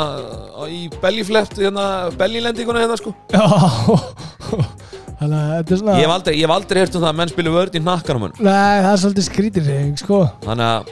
í 0.71 0.81
beljiflett, 1.03 1.53
hérna, 1.59 1.85
beljilendinguna 2.17 2.79
hérna, 2.87 2.97
sko. 2.97 3.13
Já 3.35 3.43
Þannig 5.21 5.41
svona 5.83 5.99
Ég 5.99 6.07
hef 6.07 6.15
aldrei, 6.15 6.33
ég 6.39 6.47
hef 6.47 6.55
aldrei 6.55 6.81
heyrt 6.81 6.97
um 6.97 7.03
það 7.05 7.11
að 7.11 7.19
menn 7.21 7.31
spilu 7.31 7.53
vörð 7.53 7.77
í 7.77 7.83
nakkanum 7.85 8.27
hann 8.27 8.35
Nei, 8.41 8.75
það 8.81 8.91
er 8.91 9.01
svolítið 9.05 9.27
skrítir 9.29 9.69
sko. 10.01 10.19
Þannig 10.47 10.67
að, 10.71 10.91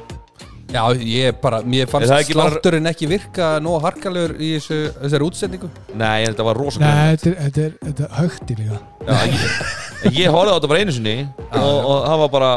Já, 0.70 0.84
ég 1.02 1.38
bara, 1.42 1.64
mér 1.66 1.88
fannst 1.90 2.12
ekki 2.14 2.36
bara- 2.38 2.52
slátturinn 2.54 2.86
ekki 2.92 3.08
virka 3.10 3.48
nóg 3.64 3.80
harkalegur 3.82 4.36
í 4.38 4.52
þessu, 4.60 4.78
þessari 5.00 5.26
útsendingu? 5.26 5.70
Nei, 5.98 6.28
þetta 6.28 6.46
var 6.46 6.60
rosa 6.62 6.82
Nei, 6.84 7.16
þetta 7.18 7.32
er, 7.32 7.38
þetta 7.48 7.64
er, 7.64 7.72
þetta 7.88 8.04
er 8.06 8.12
högt 8.20 8.52
í 8.54 8.58
líka. 8.60 8.78
Já, 9.08 9.16
ég, 9.34 10.14
ég 10.20 10.36
horfði 10.36 10.54
á 10.54 10.56
þetta 10.60 10.70
bara 10.70 10.84
einu 10.84 10.94
sinni 10.94 11.16
og, 11.50 11.80
og 11.90 12.06
það 12.06 12.22
var 12.22 12.32
bara 12.38 12.52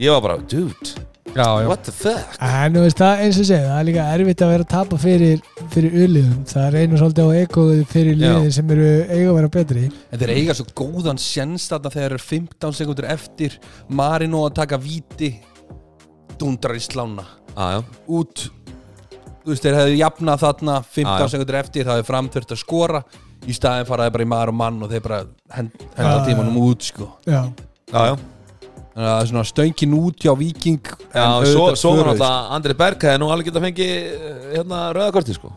Ég 0.00 0.10
var 0.16 0.24
bara, 0.26 0.36
dude, 0.50 1.06
Já, 1.30 1.46
já. 1.62 1.66
What 1.68 1.82
the 1.86 1.92
fuck? 1.94 2.36
En 2.42 2.74
þú 2.74 2.80
veist 2.82 2.98
það 2.98 3.20
eins 3.24 3.36
og 3.38 3.46
segja, 3.46 3.66
það 3.68 3.80
er 3.80 3.86
líka 3.86 4.06
erfitt 4.14 4.42
að 4.42 4.50
vera 4.50 4.64
að 4.64 4.70
tapa 4.72 4.96
fyrir, 5.00 5.42
fyrir 5.70 5.96
uliðum. 6.04 6.40
Það 6.50 6.66
reynur 6.74 7.00
svolítið 7.02 7.28
á 7.30 7.32
ekoðu 7.44 7.84
fyrir 7.92 8.18
liðin 8.18 8.54
sem 8.56 8.72
eru 8.74 8.88
eiga 9.06 9.28
að 9.30 9.36
vera 9.38 9.50
betri. 9.56 9.84
En 10.10 10.22
þeir 10.22 10.32
eiga 10.34 10.56
svo 10.58 10.66
góðan 10.80 11.20
sjens 11.22 11.68
þarna 11.70 11.92
þegar 11.94 12.16
eru 12.16 12.24
15 12.24 12.76
sekundur 12.80 13.08
eftir. 13.14 13.58
Marino 13.88 14.42
að 14.48 14.56
taka 14.58 14.80
víti. 14.82 15.30
Dundrar 16.40 16.74
í 16.78 16.82
slána. 16.82 17.26
Ah. 17.54 17.78
Út. 18.10 18.48
Þú 19.40 19.54
veist, 19.54 19.64
þeir 19.64 19.78
hefðu 19.78 19.96
jafnað 20.00 20.42
þarna 20.44 20.76
15 20.84 21.06
Já, 21.06 21.22
já. 21.22 21.30
sekundur 21.32 21.56
eftir 21.60 21.86
Það 21.86 21.96
hefðu 21.96 22.08
framþurft 22.10 22.56
að 22.56 22.62
skora. 22.64 23.04
Í 23.48 23.54
staðin 23.56 23.86
faraði 23.88 24.12
bara 24.18 24.26
í 24.26 24.28
maður 24.34 24.52
og 24.52 24.58
mann 24.60 24.82
og 24.84 24.90
þeir 24.92 25.06
bara 25.06 25.22
hend, 25.56 25.72
henda 25.96 26.18
Já, 26.18 26.26
tímanum 26.26 26.58
út 26.60 26.84
sko. 26.90 27.06
Já, 27.24 27.46
Já, 27.90 28.02
já, 28.10 28.18
þannig 28.90 29.06
að 29.06 29.10
það 29.14 29.22
er 29.22 29.30
svona 29.30 29.46
stöngin 29.50 29.96
út 30.00 30.20
hjá 30.24 30.32
Viking 30.40 30.92
já 31.14 31.24
svo, 31.46 31.64
svo 31.78 31.92
var 31.96 32.10
náttúrulega 32.10 32.54
Andri 32.58 32.76
Berg 32.82 33.06
hefði 33.08 33.22
nú 33.22 33.30
alveg 33.32 33.50
getað 33.50 33.66
fengið 33.68 33.90
eh, 33.96 34.38
hérna 34.56 34.84
rauðakorti 34.96 35.36
sko. 35.38 35.52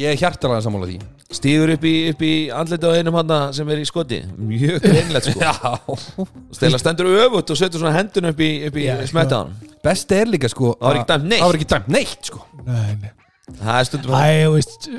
Ég 0.00 0.08
er 0.14 0.20
hjartalega 0.20 0.64
sammála 0.64 0.88
því. 0.88 1.00
Stígur 1.32 1.70
upp 1.74 1.84
í, 1.88 1.92
upp 2.12 2.22
í 2.24 2.32
andliti 2.52 2.88
á 2.88 2.92
einum 2.96 3.16
hann 3.16 3.32
sem 3.56 3.68
er 3.72 3.80
í 3.80 3.84
skoti. 3.88 4.18
Mjög 4.36 4.82
greinlegt 4.84 5.28
sko. 5.30 5.40
Já. 5.46 6.26
Stela 6.56 6.80
stendur 6.80 7.08
öfut 7.24 7.52
og 7.52 7.60
setur 7.60 7.80
svona 7.80 7.94
hendun 7.96 8.28
upp 8.32 8.40
í, 8.44 8.50
upp 8.68 8.76
í 8.80 8.88
smettaðan 9.08 9.52
best 9.82 10.12
er 10.14 10.30
líka 10.30 10.48
sko 10.52 10.76
Það 10.78 10.86
var 10.88 10.98
ekki 11.00 11.10
dæmt 11.12 11.28
neitt. 11.28 11.40
það 11.42 11.48
var 11.48 11.58
ekki 11.58 11.70
dæmt 11.72 11.88
neitt 11.92 12.30
sko. 12.30 12.42
Nei, 12.66 12.90
nei. 13.02 13.12
Það 13.58 13.78
er 13.78 13.88
stundum 13.88 14.14
Æ, 14.16 14.26
þú 14.46 14.52
veist 14.56 14.90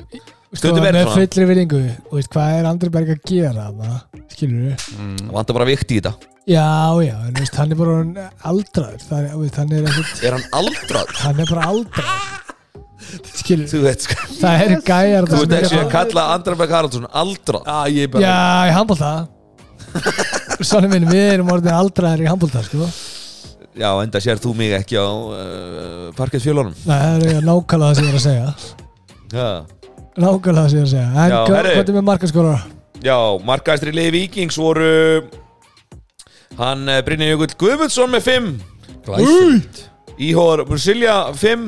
Stundum 0.54 0.84
sko, 0.84 0.88
er 0.90 0.94
með 0.94 1.08
svona. 1.08 1.16
fullri 1.24 1.46
virðingu 1.50 1.80
þú 2.10 2.18
veist, 2.20 2.30
hvað 2.36 2.58
er 2.60 2.68
Andri 2.70 2.90
Berg 2.94 3.10
að 3.16 3.24
gera 3.32 3.64
þarna 3.72 3.96
skilur 4.34 4.62
við 4.68 4.86
Það 5.24 5.34
vantar 5.38 5.58
bara 5.58 5.68
vikt 5.70 5.92
í 5.92 5.98
þetta. 5.98 6.12
Já, 6.44 6.66
já, 7.08 7.14
en 7.24 7.34
þú 7.34 7.42
veist, 7.44 7.58
hann 7.62 7.72
er 7.74 7.80
bara 7.80 7.94
orðinn 7.98 8.20
aldraður 8.52 9.06
það 9.08 9.20
er, 9.24 9.36
veist, 9.42 9.58
hann 9.62 9.74
er 9.74 9.88
ekkert 9.90 10.24
Er 10.28 10.36
hann 10.38 10.46
aldrað? 10.60 11.14
hann 11.24 11.40
er 11.44 11.52
bara 11.54 11.68
aldraður. 11.72 12.42
Skilur 13.34 13.68
Þú 13.72 13.82
veit 13.84 14.06
sko. 14.06 14.18
Það 14.40 14.62
er 14.68 14.74
gæjar 14.88 15.28
Þú 15.32 15.40
veit 15.44 15.56
ekki 15.60 15.80
að 15.82 15.90
kalla 15.94 16.26
Andri 16.36 16.56
Berg 16.62 16.76
Haraldsson 16.78 17.08
aldrað 17.24 17.68
já 17.68 17.98
ég 17.98 18.12
bara 18.14 18.24
já, 18.24 18.38
í 18.70 18.76
handbólta 18.78 19.14
svona 20.64 20.88
minn, 20.94 21.06
við 21.10 21.26
erum 21.36 21.52
orðin 21.54 21.76
aldraðir 21.78 22.24
í 22.26 22.30
handbólta 22.32 22.64
sko. 22.66 22.88
Já, 23.74 23.90
enda 24.06 24.22
sér 24.22 24.38
þú 24.42 24.54
mig 24.58 24.74
ekki 24.78 24.98
á 25.02 25.06
uh, 25.10 26.08
parkett 26.18 26.44
fjölunum 26.46 26.74
Nei, 26.86 26.98
það 26.98 27.28
er 27.34 27.46
nákvæmlega 27.48 27.90
það 27.90 27.96
sem 27.98 28.06
ég 28.06 28.12
er 28.14 28.20
að 28.20 28.26
segja. 28.28 28.50
Já, 29.34 29.48
Nákvæmlega 30.14 30.70
sem 30.70 30.78
ég 30.78 30.84
er 30.84 30.88
að 30.88 30.92
segja. 30.92 31.08
En 31.10 31.32
Já, 31.32 31.40
hvað 31.48 31.70
er 31.88 31.96
með 31.96 32.06
markaskóra? 32.06 32.58
Já 33.04 33.18
markaðistri 33.44 33.92
liði 33.92 34.12
Víkings 34.16 34.58
voru 34.62 34.92
Hann 36.60 36.86
uh, 36.88 37.00
Brynja 37.04 37.32
Jökull 37.32 37.56
Guðmundsson 37.60 38.14
með 38.14 38.28
5 38.30 38.52
glæsilegt. 39.08 39.82
Íhóður 40.22 40.64
Brusilja 40.70 41.16
5 41.36 41.66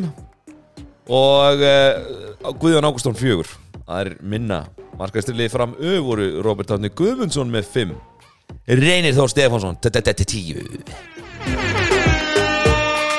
Og 1.09 1.65
uh, 1.65 2.53
Guðjón 2.61 2.87
Ágústón 2.87 3.17
4 3.17 3.49
Það 3.85 3.99
er 3.99 4.13
minna. 4.21 4.61
Markaðistri 4.95 5.35
liði 5.35 5.51
fram 5.57 5.75
Ö 5.81 5.97
voru 6.05 6.29
Robert 6.45 6.71
Átni 6.77 6.93
Guðmundsson 6.93 7.49
með 7.51 7.67
5 7.73 7.97
Reynir 8.77 9.17
Þór 9.17 9.33
Stefánsson 9.33 9.81
10 9.81 10.61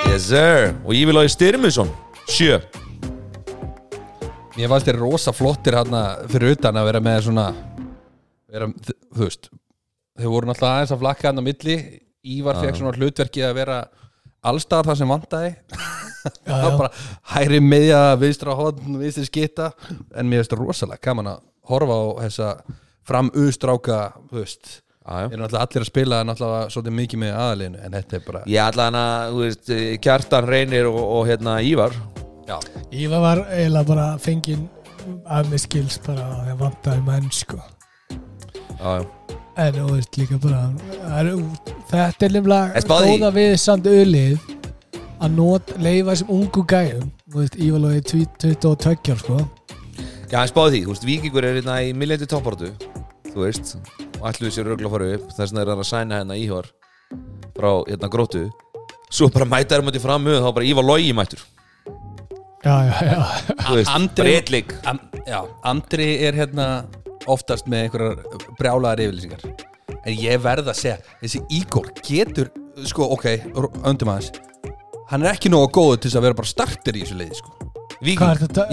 Yes 0.06 0.30
sir. 0.30 0.72
Og 0.86 0.94
Ívilói 0.96 1.26
Styrmusson 1.28 1.90
7 2.30 2.85
Ég 4.56 4.70
fannst 4.72 4.86
þér 4.88 4.96
rosa 5.02 5.34
flottir 5.36 5.76
hérna 5.76 6.02
fyrir 6.32 6.54
utan 6.54 6.78
að 6.80 6.86
vera 6.88 7.00
með 7.04 7.18
svona 7.26 7.42
vera, 8.48 8.68
þú 9.12 9.26
veist 9.26 9.50
þau 10.16 10.30
voru 10.32 10.48
náttúrulega 10.48 10.78
aðeins 10.78 10.94
að 10.94 11.02
flakka 11.02 11.28
hann 11.28 11.42
á 11.44 11.48
milli. 11.48 11.76
Ívar 12.26 12.62
fekk 12.62 12.78
svona 12.78 12.96
hlutverki 12.96 13.44
að 13.44 13.52
vera 13.58 13.76
allstar 14.46 14.88
það 14.88 14.98
sem 15.02 15.12
vantaði. 15.12 15.52
Það 16.40 16.64
var 16.64 16.78
bara 16.80 16.90
hæri 17.34 17.60
miðja 17.62 18.00
viðstra 18.18 18.56
hodn, 18.58 18.96
viðstra 18.98 19.26
skitta 19.28 19.68
en 20.16 20.26
mér 20.26 20.40
finnst 20.40 20.54
það 20.56 20.64
rosalega 20.64 21.04
gaman 21.04 21.30
að 21.36 21.44
horfa 21.70 22.00
á 22.00 22.04
þessa 22.24 22.48
framustráka 23.06 24.00
þú 24.32 24.40
veist, 24.40 24.72
já 25.06 25.20
er 25.28 25.38
náttúrulega 25.38 25.62
allir 25.68 25.84
að 25.84 25.90
spila 25.92 26.24
náttúrulega 26.26 26.72
svolítið 26.74 26.96
mikið 26.98 27.22
með 27.22 27.36
aðalinu 27.44 27.82
en 27.84 27.98
þetta 28.00 28.18
er 28.18 28.24
bara, 28.26 28.42
Já, 28.50 28.62
allan 28.66 28.98
að, 29.04 29.36
þú 29.36 29.44
veist, 29.44 29.74
Kjartan 30.02 30.48
Reynir 30.50 30.88
og, 30.90 30.98
og 31.04 31.28
hérna 31.28 31.60
Ívar 31.62 31.94
já, 32.46 32.56
Ívar 32.92 33.22
var 33.24 33.44
eiginlega 33.50 33.88
bara 33.88 34.06
fenginn 34.22 34.68
af 35.26 35.48
með 35.50 35.62
skils 35.66 35.98
bara 36.06 36.26
að 36.26 36.50
það 36.50 36.60
vantaði 36.64 37.06
menn 37.06 37.32
sko 37.34 37.58
Já, 38.76 39.00
já. 39.00 39.06
En 39.56 39.72
þú 39.72 39.86
veist 39.94 40.18
líka 40.20 40.36
bara 40.40 40.58
það 40.76 41.18
er, 41.20 41.30
Þetta 41.88 42.26
er 42.26 42.34
nefnilega 42.34 42.82
góða 42.90 43.30
við 43.32 43.54
samt 43.62 43.86
ölið 43.88 44.50
að 45.16 45.32
not, 45.38 45.72
leifa 45.80 46.12
þessum 46.12 46.32
ungu 46.36 46.64
gæjum 46.68 47.06
Þú 47.32 47.40
veist, 47.40 47.56
Ívar 47.56 47.82
loði 47.86 48.02
22 48.12 48.74
ár 49.14 49.22
sko. 49.22 49.38
Já, 50.26 50.42
en 50.42 50.50
spáði 50.50 50.74
því, 50.74 50.82
þú 50.84 50.92
veist, 50.92 51.08
Víkingur 51.08 51.46
er 51.48 51.56
hérna 51.60 51.78
í 51.86 51.94
milljöndi 51.96 52.28
toppartu 52.28 52.72
Þú 53.30 53.46
veist, 53.46 53.76
og 54.20 54.28
ætluðu 54.28 54.52
sér 54.52 54.70
örgulega 54.74 54.90
að 54.90 54.96
fara 54.98 55.10
upp 55.16 55.26
Þess 55.32 55.44
vegna 55.46 55.64
er 55.64 55.72
hann 55.72 55.84
að 55.86 55.90
sæna 55.94 56.20
hérna 56.20 56.40
Ívar 56.42 56.70
Frá 57.56 57.70
hérna 57.88 58.12
grótu 58.12 58.46
Svo 59.08 59.30
bara 59.32 59.48
mæta 59.48 59.78
þær 59.78 59.86
mæti 59.86 60.02
fram 60.02 60.26
með 60.26 60.42
þá 60.44 60.50
bara 60.52 60.68
Ívar 60.68 60.84
Logi 60.84 61.14
Andri- 63.94 64.34
Am, 64.90 65.00
já, 65.26 65.40
Andri 65.64 66.08
er 66.26 66.36
hérna 66.38 66.66
oftast 67.30 67.66
með 67.70 67.86
einhverjar 67.86 68.50
brjálaðar 68.58 69.02
yfirlýsingar. 69.06 69.46
En 70.06 70.14
ég 70.14 70.42
verð 70.42 70.68
að 70.70 70.78
segja 70.78 70.98
þessi 71.22 71.40
Ígor 71.58 71.88
getur, 72.06 72.50
sko, 72.86 73.08
ok 73.16 73.26
öndum 73.88 74.12
aðeins, 74.12 74.32
hann 75.10 75.24
er 75.26 75.32
ekki 75.34 75.50
nógu 75.50 75.72
góður 75.74 76.02
til 76.02 76.10
þess 76.10 76.20
að 76.20 76.26
vera 76.28 76.38
bara 76.42 76.52
starter 76.52 76.98
í 76.98 77.02
þessu 77.02 77.18
leiði 77.18 77.40
sko. 77.40 77.56
Hvað 77.96 78.30
er 78.30 78.40
þetta 78.44 78.64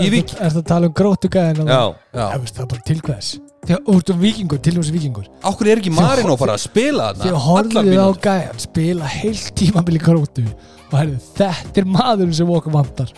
er 0.43 0.57
að 0.59 0.65
tala 0.67 0.89
um 0.89 0.93
grótu 0.99 1.29
gæðin 1.31 1.69
Já, 1.71 1.81
Já, 2.11 2.23
Það 2.33 2.39
veist, 2.43 2.55
það 2.57 2.63
er 2.65 2.71
bara 2.73 2.85
til 2.89 3.01
hvers. 3.07 3.29
Þegar 3.63 3.83
þú 3.85 3.93
ert 3.95 4.09
um 4.11 4.19
vikingur, 4.19 4.59
til 4.59 4.73
hvers 4.75 4.89
vikingur 4.91 5.27
okkur 5.47 5.69
er 5.71 5.79
ekki 5.79 5.93
Marino 5.95 6.35
bara 6.35 6.57
að 6.57 6.63
spila 6.65 7.05
þarna? 7.13 7.23
Þegar 7.23 7.43
horfið 7.45 7.77
á 7.79 7.83
mínútur? 7.87 8.17
gæjan 8.25 8.59
spila 8.59 9.11
heilt 9.13 9.51
tímabili 9.55 10.01
grótu 10.03 10.43
og 10.43 10.97
herrðu, 10.99 11.21
þetta 11.39 11.79
er 11.79 11.87
maðurinn 11.95 12.35
sem 12.35 12.51
okkur 12.51 12.75
vantar 12.75 13.13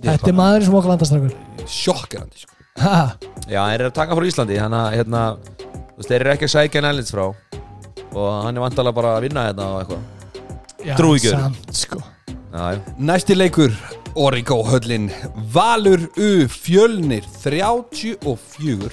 Þetta 0.00 0.30
er 0.30 0.36
maðurinn 0.38 0.66
sem 0.68 0.76
okkur 0.80 0.92
vantar 0.94 1.10
strafur 1.10 1.34
sjokkerandi 1.70 2.44
sko. 2.44 2.54
Ha, 2.80 3.00
já, 3.44 3.60
þeir 3.60 3.74
eru 3.80 3.88
að 3.90 3.96
taka 3.98 4.16
frá 4.16 4.26
Íslandi 4.30 4.56
Þannig 4.56 4.80
að, 4.80 4.94
hérna, 4.96 5.22
þeir 6.06 6.20
eru 6.20 6.32
ekki 6.32 6.46
að 6.48 6.52
sækja 6.54 6.80
hann 6.80 6.90
ellins 6.94 7.12
frá. 7.12 7.26
Og 8.10 8.30
hann 8.46 8.56
er 8.56 8.64
vantalega 8.64 8.96
bara 8.96 9.10
að 9.18 9.26
vinna 9.26 9.44
hérna 9.50 9.66
og 9.74 9.82
eitthvað. 9.82 10.08
Já, 10.80 10.94
Trúi 10.96 11.18
ekki 11.18 11.32
öðru. 11.34 11.42
Samt, 11.44 11.76
sko 11.76 12.00
Næsti 12.98 13.36
leikur, 13.36 13.74
Origo 14.18 14.56
höllin 14.66 15.10
Valur 15.54 16.08
U 16.18 16.30
Fjölnir 16.50 17.26
34 17.44 18.90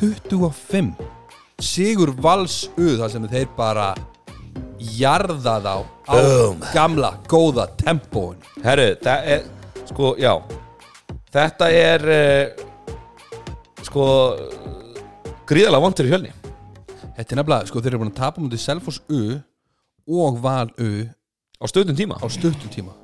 25 0.00 0.94
Sigur 1.60 2.10
Vals 2.18 2.64
U 2.80 2.96
þar 2.98 3.12
sem 3.12 3.28
þeir 3.30 3.46
bara 3.54 3.92
jarða 4.80 5.58
þá 5.60 5.74
á 5.76 6.14
Boom. 6.16 6.64
gamla, 6.72 7.12
góða 7.28 7.68
tempóin 7.78 8.40
Herru, 8.64 8.94
það 9.04 9.28
er 9.36 9.44
sko, 9.90 10.14
já. 10.20 10.32
Þetta 11.30 11.68
er 11.74 12.04
uh, 12.10 12.66
sko 13.86 14.04
gríðalega 15.50 15.82
vond 15.84 15.98
fyrir 15.98 16.14
hjölni 16.14 16.32
Þetta 17.20 17.34
er 17.34 17.38
nefnilega, 17.40 17.68
sko 17.68 17.80
þeir 17.82 17.92
eru 17.92 18.00
búin 18.02 18.10
að 18.12 18.18
tapa 18.22 18.40
mútið 18.42 18.62
Selfoss 18.62 19.02
U 19.10 19.22
og 20.24 20.38
Val 20.42 20.70
U 20.80 20.90
á 21.60 21.64
stöðnum 21.68 21.96
tíma. 21.98 22.16
á 22.16 22.26
stuttum 22.32 22.70
tíma. 22.72 22.94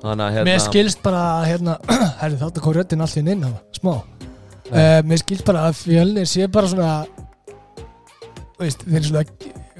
Þannig 0.00 0.24
að 0.24 0.32
hérna 0.36 0.46
Mér 0.48 0.62
skilst 0.64 1.02
bara 1.04 1.22
að 1.36 1.48
hérna 1.50 1.74
Herri 2.22 2.38
þátt 2.40 2.60
að 2.60 2.64
kom 2.64 2.76
röddinn 2.78 3.04
allir 3.04 3.30
inn 3.34 3.44
hafa 3.44 3.60
Smá. 3.76 3.92
Uh, 4.70 5.00
Mér 5.04 5.20
skilst 5.20 5.44
bara 5.48 5.66
að 5.68 5.80
fjölnir 5.82 6.28
sé 6.30 6.48
bara 6.54 6.70
svona 6.70 6.92
veist, 8.60 8.84
Þeir 8.86 9.00
eru 9.02 9.10
svona 9.10 9.24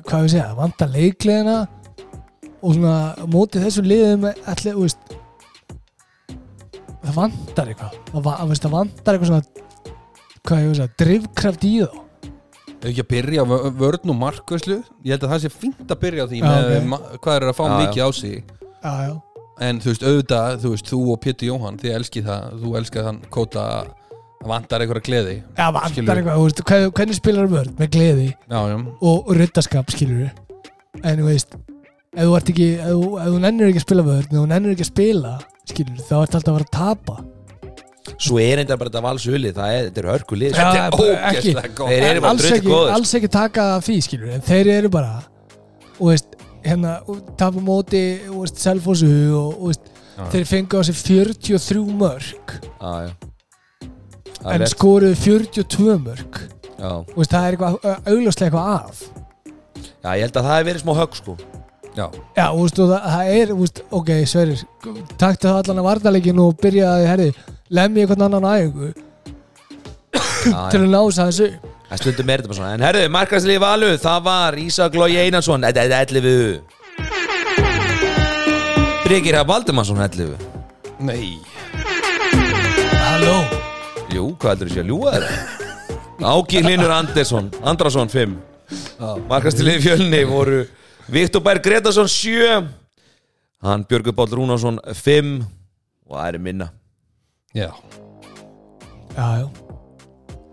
Hvað 0.09 0.25
við 0.25 0.33
segja, 0.35 0.49
vanta 0.59 0.89
leikleðina 0.93 1.57
Og 2.59 2.75
svona 2.75 2.97
á 3.17 3.25
móti 3.31 3.63
þessu 3.63 3.85
liðum 3.87 4.29
Allir, 4.29 4.75
þú 4.75 4.85
veist 4.85 5.18
Það 7.09 7.17
vantar 7.17 7.71
eitthvað. 7.73 7.95
Það, 8.13 8.27
það 8.59 8.75
vantar 8.75 9.17
eitthvað 9.17 9.31
svona 9.33 9.67
Hvað 10.49 10.61
ég 10.63 10.69
veist 10.71 10.83
að 10.85 10.93
Drifkraft 11.03 11.65
í 11.69 11.73
þá. 11.83 11.89
Ef 12.79 12.85
ekki 12.93 13.03
að 13.03 13.09
byrja 13.11 13.43
á 13.43 13.47
vö- 13.51 13.71
vörn 13.81 14.13
og 14.13 14.17
markvæslu 14.21 14.77
Ég 15.05 15.11
held 15.17 15.25
að 15.27 15.33
það 15.33 15.41
sé 15.45 15.51
fínt 15.51 15.89
að 15.91 15.99
byrja 16.05 16.25
á 16.25 16.27
því 16.31 16.39
Já, 16.39 16.47
með 16.49 16.77
ok. 16.79 16.85
ma- 16.93 17.01
hvað 17.25 17.35
er 17.41 17.47
að 17.49 17.57
fá 17.59 17.65
Já, 17.65 17.71
já. 17.73 17.79
mikið 17.83 18.03
á 18.07 18.11
sig. 18.15 18.45
Já, 18.85 18.93
já. 19.09 19.15
En 19.69 19.81
þú 19.83 19.91
veist, 19.91 20.05
auðvitað, 20.07 20.59
þú 20.63 20.71
veist, 20.71 20.87
þú 20.93 20.99
og 21.13 21.19
Pétur 21.25 21.49
Jóhann 21.49 21.79
Þið 21.83 21.95
elski 21.99 22.21
það, 22.23 22.45
þú 22.63 22.75
elskar 22.79 23.07
þann 23.09 23.19
kóta 23.35 23.65
að 23.81 23.89
vantar 24.47 24.85
einhverja 24.85 25.07
gleði 25.09 25.33
Já, 25.59 25.67
vantar 25.75 26.21
eitthvað, 26.21 26.45
veist, 26.45 26.63
hvernig, 26.69 26.93
hvernig 26.95 27.19
spilar 27.19 27.49
vörn? 27.51 27.73
Með 27.81 27.91
gleði. 27.97 28.29
Já, 28.47 28.61
já, 28.71 28.77
og, 29.03 29.33
ruddaskap 29.35 29.91
skilur 29.91 30.31
en 31.03 31.19
þú 31.19 31.27
veist 31.27 31.57
ef 31.59 32.23
þú 32.25 32.37
ert 32.39 32.49
ekki, 32.55 32.69
ef, 32.79 32.95
þú- 32.95 33.19
ef 33.19 33.27
þú 33.35 33.41
nennir 33.43 33.69
ekki 33.73 33.83
að 33.83 33.87
spila 33.89 34.07
vörn 34.07 34.29
ef 34.31 34.39
þú 34.39 34.47
nennir 34.55 34.77
ekki 34.77 34.87
að 34.87 34.93
spila 34.95 35.33
skilur 35.73 36.01
þá 36.09 36.15
ert 36.23 36.39
alltaf 36.39 36.53
að 36.53 36.57
vera 36.59 36.69
að 36.69 36.77
tapa 36.79 37.19
svo 38.19 38.39
er 38.41 38.63
einnig 38.63 38.79
bara 38.81 38.91
þetta 38.91 39.03
valsuli 39.05 39.51
það 39.55 39.75
er, 39.75 39.89
þetta 39.89 40.01
er 40.03 40.09
hörku 40.13 40.39
lið 40.39 40.55
Já. 40.55 40.59
Þetta 40.59 40.81
er 40.81 40.97
ógeðslega 40.99 41.73
góð 41.79 41.91
Þeir 41.93 42.07
eru 42.09 42.23
bara 42.25 42.33
alls 42.33 42.43
drullu 42.43 42.57
ekki, 42.59 42.69
góðir, 42.69 42.89
sko. 42.89 42.95
alls 42.97 43.15
ekki 43.19 43.31
taka 43.35 43.67
af 43.77 43.87
því 43.89 43.97
skilur 44.07 44.33
en 44.37 44.45
þeir 44.49 44.71
eru 44.79 44.91
bara 44.95 45.13
og 45.99 46.11
veist, 46.13 46.37
hérna, 46.65 46.95
og 47.11 47.21
tapa 47.41 47.63
móti 47.65 48.03
og 48.31 48.41
veist, 48.47 48.61
selfossu 48.63 49.11
og, 49.37 49.53
og 49.59 49.73
veist, 49.73 49.93
Já. 50.19 50.25
þeir 50.35 50.49
fengu 50.51 50.81
á 50.81 50.83
sig 50.89 50.99
43 51.05 51.85
mörg 52.01 52.55
já, 52.57 52.93
já. 53.07 53.13
Það 54.39 54.49
er 54.49 54.55
en 54.55 54.63
rétt. 54.65 54.73
skoruðu 54.75 55.21
42 55.23 55.99
mörg 56.09 56.41
já. 56.79 56.91
og 56.97 57.15
veist, 57.21 57.35
það 57.35 57.45
er 57.45 57.57
eitthvað 57.59 57.79
augljóslega 58.15 58.49
eitthvað 58.49 58.75
af 58.75 59.05
já, 59.85 60.11
ég 60.17 60.25
held 60.25 60.41
að 60.41 60.49
það 60.49 60.57
hefur 60.57 60.69
verið 60.73 60.85
smá 60.87 60.95
högg 61.03 61.21
sko 61.21 61.37
Já, 61.97 62.07
Já, 62.37 62.47
þú 62.53 62.61
veist, 62.63 62.79
og 62.79 62.87
það, 62.93 63.03
það 63.15 63.25
er, 63.39 63.47
þú 63.53 63.59
veist, 63.63 63.79
ok, 64.01 64.11
Sverrir, 64.31 64.61
taktu 65.19 65.45
það 65.49 65.59
allan 65.63 65.81
að 65.83 65.89
vartalegin 65.89 66.43
og 66.45 66.51
byrjaði, 66.63 67.05
herri, 67.11 67.29
lemmi 67.75 67.99
einhvern 68.05 68.27
annan 68.29 68.49
já, 68.49 68.55
til 70.71 70.81
að 70.85 70.91
ná 70.93 71.01
þess 71.01 71.19
að 71.19 71.27
þessu. 71.33 71.49
Það 71.89 71.99
stundum 72.03 72.31
er 72.31 72.37
þetta 72.43 72.51
bara 72.51 72.59
svona 72.59 72.75
En 72.77 72.85
herðu, 72.85 73.05
markastlið 73.15 73.59
valu, 73.63 73.89
það 74.03 74.19
var 74.27 74.53
Ísak 74.61 74.93
Lói 74.99 75.15
Einarsson 75.23 75.63
Þetta 75.65 75.81
er 75.87 75.93
11 76.05 76.61
Brygir 79.07 79.35
Haf 79.39 79.47
Valdimansson 79.49 80.01
11 80.05 80.37
Nei. 81.09 81.29
Halló? 82.99 83.37
Jú, 84.13 84.25
hvað 84.37 84.51
heldur 84.53 84.69
þessi 84.69 84.83
að 84.83 84.91
ljúga 84.93 85.11
þér? 85.15 85.25
Áki 86.29 86.59
Hlinur 86.67 86.93
Andersson 86.93 87.47
Andrason 87.73 88.09
5 88.13 88.37
Markastlið 89.31 89.79
fjölni 89.87 90.21
voru 90.29 90.61
Viktor 91.09 91.41
Bær 91.45 91.59
Gretarsson 91.65 92.09
7 92.09 92.69
Hann 93.65 93.85
Björgur 93.89 94.13
Báll 94.15 94.33
Rúnarsson 94.39 94.79
5 94.95 95.45
Og 96.09 96.17
það 96.17 96.29
er 96.29 96.39
minna. 96.41 96.67
Já. 97.57 97.69
Já, 99.17 99.29
já. 99.43 99.49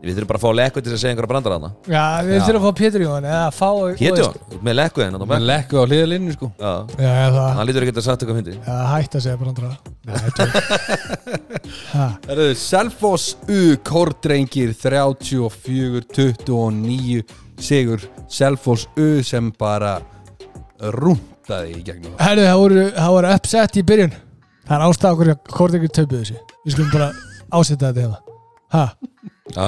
Við 0.05 0.13
þurfum 0.19 0.29
bara 0.29 0.37
að 0.37 0.43
fá 0.43 0.51
lekku 0.59 0.79
til 0.85 0.91
að 0.93 0.99
segja 1.01 1.11
einhverja 1.15 1.31
brandar 1.31 1.53
hana 1.55 1.69
Já, 1.89 2.01
við 2.27 2.35
Já. 2.35 2.41
þurfum 2.45 2.59
að 2.59 2.65
fá 2.67 2.71
Pétur 2.77 3.01
hann 3.09 3.25
eða 3.29 3.47
fá 3.55 3.69
Hétu 3.97 4.21
hann, 4.21 4.35
út 4.53 4.61
með 4.67 4.75
lekku 4.77 4.99
hennar 5.01 5.23
Með 5.31 5.45
lekku 5.49 5.73
á 5.81 5.83
hliðalínu 5.89 6.31
sko. 6.35 6.47
Já, 6.59 6.73
Já, 6.99 7.09
já, 7.15 7.27
það. 7.37 7.49
Hann 7.57 7.65
lítur 7.69 7.83
ekki 7.87 7.95
að 7.95 8.05
sagt 8.05 8.19
eitthvað 8.21 8.37
fyndi. 8.41 8.53
Já, 8.59 8.75
hætt 8.91 9.13
að 9.17 9.23
segja 9.25 9.39
brandara. 9.41 9.73
Nei, 10.05 10.17
er- 10.21 10.29
Ha, 11.95 12.05
Það 12.27 12.33
eru 12.35 12.47
Selfoss 12.61 13.25
U 13.49 13.51
Kórdrengir 13.87 14.69
34-29 14.77 17.25
Sigur. 17.65 17.99
Selfoss 18.29 18.85
U 18.99 19.07
sem 19.25 19.49
bara 19.57 19.95
rúndaði 20.95 21.75
í 21.79 21.83
gegnum. 21.85 22.15
Það. 22.15 22.25
Herðu, 22.25 22.45
það 22.49 22.61
voru, 22.61 22.85
það 22.97 23.15
voru 23.15 23.33
upset 23.35 23.77
í 23.79 23.83
byrjun. 23.91 24.15
Það 24.65 24.75
er 24.77 24.85
ástæða 24.87 25.13
okkur 25.15 25.31
að 25.31 25.41
Kortengur 25.55 25.93
töpuðu 25.93 26.21
þessu. 26.23 26.55
Við 26.65 26.75
skulum 26.75 26.93
bara 26.93 27.09
ásetja 27.53 27.91
þetta 27.91 28.05
hérna. 28.05 28.21
Ha, 28.75 28.85
Já, 29.55 29.67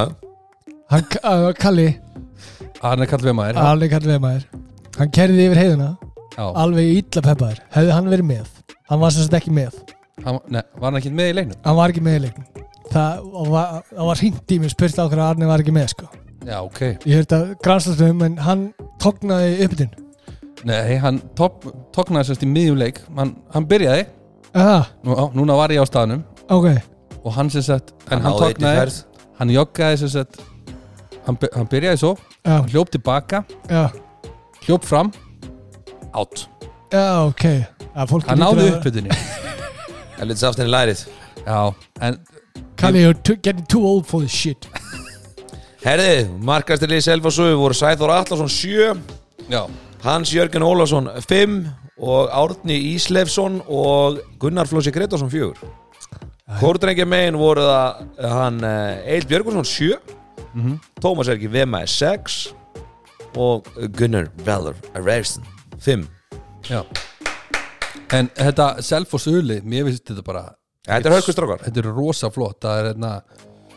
hann, 0.91 1.05
uh, 1.21 1.51
Kalli. 1.57 1.87
Hann 2.81 3.01
er 3.01 3.09
kallið 3.09 3.29
við 3.31 3.35
maður 3.37 3.59
Alveg 3.61 3.89
Kalli 3.93 4.09
Veðmaður 4.11 4.43
Hann 4.97 5.11
kerði 5.13 5.45
yfir 5.47 5.59
heiðuna 5.61 5.87
Já, 6.37 6.43
Alveg 6.61 6.89
illa 6.99 7.23
peppaður. 7.25 7.61
Hefði 7.73 7.93
hann 7.95 8.09
verið 8.11 8.27
með? 8.29 8.49
Hann 8.89 8.99
var 9.01 9.13
sem 9.13 9.25
sagt 9.25 9.37
ekki 9.39 9.53
með. 9.57 9.77
Hann, 10.25 10.37
nei, 10.53 10.61
var 10.77 10.91
hann 10.91 10.99
ekki 10.99 11.11
með 11.17 11.31
í 11.31 11.35
leiknum? 11.39 11.61
Hann 11.65 11.77
var 11.79 11.93
ekki 11.93 12.03
með 12.05 12.17
í 12.17 12.23
leiknum. 12.27 12.65
Það 12.91 13.23
var, 13.53 13.71
það 13.89 14.09
var 14.11 14.21
hringt 14.21 14.53
í 14.53 14.59
mig 14.61 14.73
spurt 14.73 14.99
á 15.01 15.05
hverju 15.05 15.23
að 15.23 15.31
Arni 15.31 15.49
var 15.49 15.63
ekki 15.63 15.73
með 15.75 15.87
sko. 15.95 16.09
Já, 16.45 16.57
ok. 16.61 16.81
Ég 17.09 17.17
hörði 17.17 17.39
að 17.39 17.47
grannslastum 17.65 18.21
en 18.27 18.37
hann 18.45 18.67
tóknaði 19.01 19.55
uppbytun 19.65 20.06
Nei, 20.65 20.97
hann 21.01 21.19
tóknaði 21.37 22.31
sérst 22.31 22.45
í 22.45 22.49
miðjum 22.49 22.79
leik. 22.79 23.01
Hann, 23.17 23.35
hann 23.53 23.67
byrjaði, 23.69 24.07
Aha, 24.57 24.79
nú, 25.05 25.13
á, 25.13 25.23
núna 25.37 25.57
var 25.59 25.73
ég 25.75 25.83
á 25.83 25.85
staðnum. 25.85 26.23
Ok. 26.49 26.71
Og 27.21 27.33
hann 27.35 27.51
sem 27.53 27.61
sagt, 27.65 27.93
en 28.09 28.23
hann, 28.23 28.33
einni 28.33 28.55
tóknaði 28.55 28.95
hann 29.37 29.51
joggaði 29.53 29.99
sem 30.01 30.11
sagt 30.15 30.39
hann, 31.27 31.37
hann 31.53 31.69
byrjaði 31.69 32.01
svo, 32.01 32.13
Já, 32.41 32.55
hann 32.55 32.71
hljóp 32.71 32.93
tilbaka. 32.95 33.43
Já, 33.69 33.83
hljóp 34.65 34.87
fram. 34.87 35.11
Átt, 36.15 36.47
já, 36.93 37.05
ok. 37.27 37.45
Já, 37.45 38.01
fólk 38.09 38.31
hann 38.31 38.41
náði 38.41 38.71
uppbytunni. 38.77 39.13
Það 40.17 40.29
lítið 40.31 40.41
sátt 40.41 40.57
henni 40.63 40.73
lærið. 40.73 41.01
Kalli, 42.77 43.03
you're 43.03 43.13
too, 43.13 43.35
getting 43.35 43.65
too 43.69 43.83
old 43.85 44.07
for 44.09 44.21
this 44.21 44.33
shit. 44.33 44.65
Herði, 45.85 46.25
markastlið 46.41 47.03
Selfossu 47.05 47.51
voru 47.55 47.75
Sæþór 47.77 48.11
Allarsson 48.15 48.49
7 48.49 48.97
Já, 49.47 49.61
Hans 50.03 50.31
Jörgen 50.33 50.61
Ólafsson 50.65 51.07
5 51.27 51.57
og 51.97 52.29
Árni 52.29 52.77
Íslefsson 52.93 53.61
og 53.67 54.19
Gunnar 54.39 54.67
Flósi 54.69 54.91
Gretarsson 54.93 55.31
4 55.31 55.53
Kórdrengja 56.61 57.05
megin 57.09 57.35
voru 57.39 57.63
það 57.65 58.29
hann 58.31 58.61
Eil 58.63 59.25
Björgursson 59.29 59.65
7 59.65 59.97
Mhm. 60.57 60.77
Tómas 61.03 61.27
Erki 61.29 61.45
Vemaði 61.53 61.87
6 61.91 62.37
og 63.37 63.67
Gunnar 63.93 64.29
Valur 64.45 64.73
Arreirson 64.95 65.43
5 65.83 66.07
já. 66.69 66.79
En 68.15 68.29
þetta 68.33 68.81
Selfoss 68.81 69.27
Uli, 69.27 69.59
mér 69.61 69.85
finnst 69.85 70.07
þetta 70.07 70.23
bara 70.25 70.45
Þetta 70.87 71.09
er 71.11 71.15
hörkustrákar 71.17 71.61
Þetta 71.67 71.83
er 71.83 71.89
rosa 71.93 72.29
flott 72.33 72.61
Það 72.63 72.79
er 72.79 72.89
hérna 72.93 73.11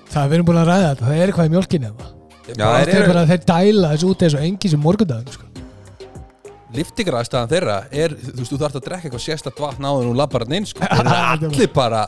Það 0.09 0.23
er 0.23 0.29
við 0.31 0.35
erum 0.39 0.47
búin 0.49 0.61
að 0.63 0.71
ræða 0.71 0.89
þetta, 0.95 1.05
það 1.11 1.19
er 1.21 1.27
eitthvað 1.33 1.51
í 1.51 1.55
mjölkinni 1.57 1.91
eða? 1.91 2.09
Já, 2.51 2.55
Það 2.65 2.81
er 2.81 2.95
eru 2.95 3.11
bara 3.13 3.21
að 3.27 3.33
þeir 3.35 3.45
dæla 3.51 3.91
þessu 3.93 4.09
út 4.15 4.23
eins 4.27 4.35
og 4.39 4.47
engi 4.49 4.71
sem 4.73 4.81
morgundagum 4.81 5.35
sko. 5.37 5.50
Liftingaræðstæðan 6.77 7.51
þeirra 7.51 7.79
er, 7.91 8.15
þú 8.15 8.37
veist, 8.39 8.53
þú 8.53 8.59
þarft 8.61 8.79
að 8.79 8.85
drekka 8.87 9.09
eitthvað 9.09 9.25
sérstætt 9.25 9.63
vatn 9.63 9.89
áður 9.89 10.05
en 10.05 10.11
þú 10.11 10.19
labbar 10.21 10.45
hann 10.47 10.57
inn, 10.61 10.69
sko. 10.71 10.87
Þeir 10.91 11.11
eru 11.11 11.51
allir 11.51 11.73
bara 11.75 12.05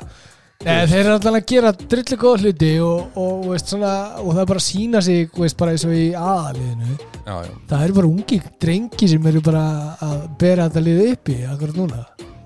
Nei, 0.62 0.84
þeir 0.86 1.00
eru 1.00 1.14
alltaf 1.16 1.36
að 1.36 1.46
gera 1.50 1.70
drullu 1.74 2.18
góð 2.22 2.44
hluti 2.44 2.68
og, 2.86 3.16
og, 3.18 3.46
veist, 3.50 3.72
svona, 3.72 3.92
og 4.22 4.28
það 4.30 4.42
er 4.44 4.48
bara 4.52 4.62
að 4.62 4.66
sína 4.68 5.02
sig 5.02 5.34
veist, 5.34 5.58
bara 5.58 5.74
eins 5.74 5.84
og 5.88 5.94
í 5.96 6.04
aðaliðinu 6.14 6.92
Já, 6.92 7.34
já, 7.34 7.52
það 7.72 7.84
eru 7.86 7.96
bara 7.98 8.10
ungi 8.12 8.38
drengi 8.62 9.10
sem 9.10 9.28
eru 9.32 9.42
bara 9.42 9.64
að 10.06 10.16
bera 10.38 10.68
þetta 10.68 10.84
lið 10.86 11.02
upp 11.08 11.32
í 11.34 11.38
akkurat 11.50 11.80
núna. 11.82 12.02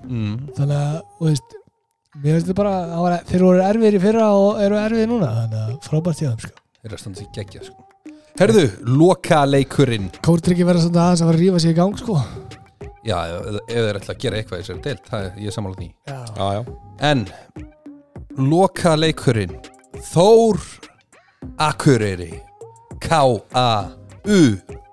Mm. 0.07 0.35
þannig 0.57 0.77
að, 0.79 0.99
veist 1.27 1.57
mér 2.17 2.31
finnst 2.31 2.47
þetta 2.47 2.61
bara, 2.63 2.77
það 2.93 3.03
var, 3.05 3.17
þeir 3.31 3.49
voru 3.49 3.65
erfiðir 3.67 3.97
í 3.99 4.05
fyrra 4.07 4.29
og 4.37 4.63
eru 4.65 4.79
erfiðir 4.81 5.11
núna, 5.13 5.33
þannig 5.41 5.65
að 5.65 5.75
frábært 5.89 6.23
hjá 6.23 6.31
þeim 6.31 6.47
sko. 6.47 6.63
Þeir 6.77 6.89
eru 6.89 6.97
að 6.97 7.03
standa 7.03 7.21
sig 7.21 7.35
geggja, 7.37 7.67
sko 7.67 7.86
Herðu, 8.37 8.67
lokaleikurinn. 8.85 10.11
Kórdryggi 10.21 10.61
verða 10.67 10.83
svona 10.83 11.05
aðeins 11.07 11.21
að 11.23 11.29
fara 11.31 11.39
að 11.39 11.41
rífa 11.41 11.59
sig 11.63 11.71
í 11.73 11.77
gang 11.79 11.95
sko. 11.97 12.13
Já, 13.07 13.17
ef 13.33 13.71
þeir 13.71 13.97
ætla 13.97 14.13
að 14.13 14.21
gera 14.21 14.37
eitthvað 14.37 14.59
í 14.59 14.61
þessari 14.61 14.83
deild, 14.83 15.01
það 15.07 15.23
er 15.23 15.31
ég 15.41 15.53
sammála 15.55 15.79
því. 15.79 15.89
Já. 16.05 16.19
Já, 16.37 16.47
já. 16.53 16.61
En 17.09 17.19
lokaleikurinn. 18.51 19.55
Þór 20.11 20.57
Akureyri. 21.65 22.33
K-A-U 23.01 24.41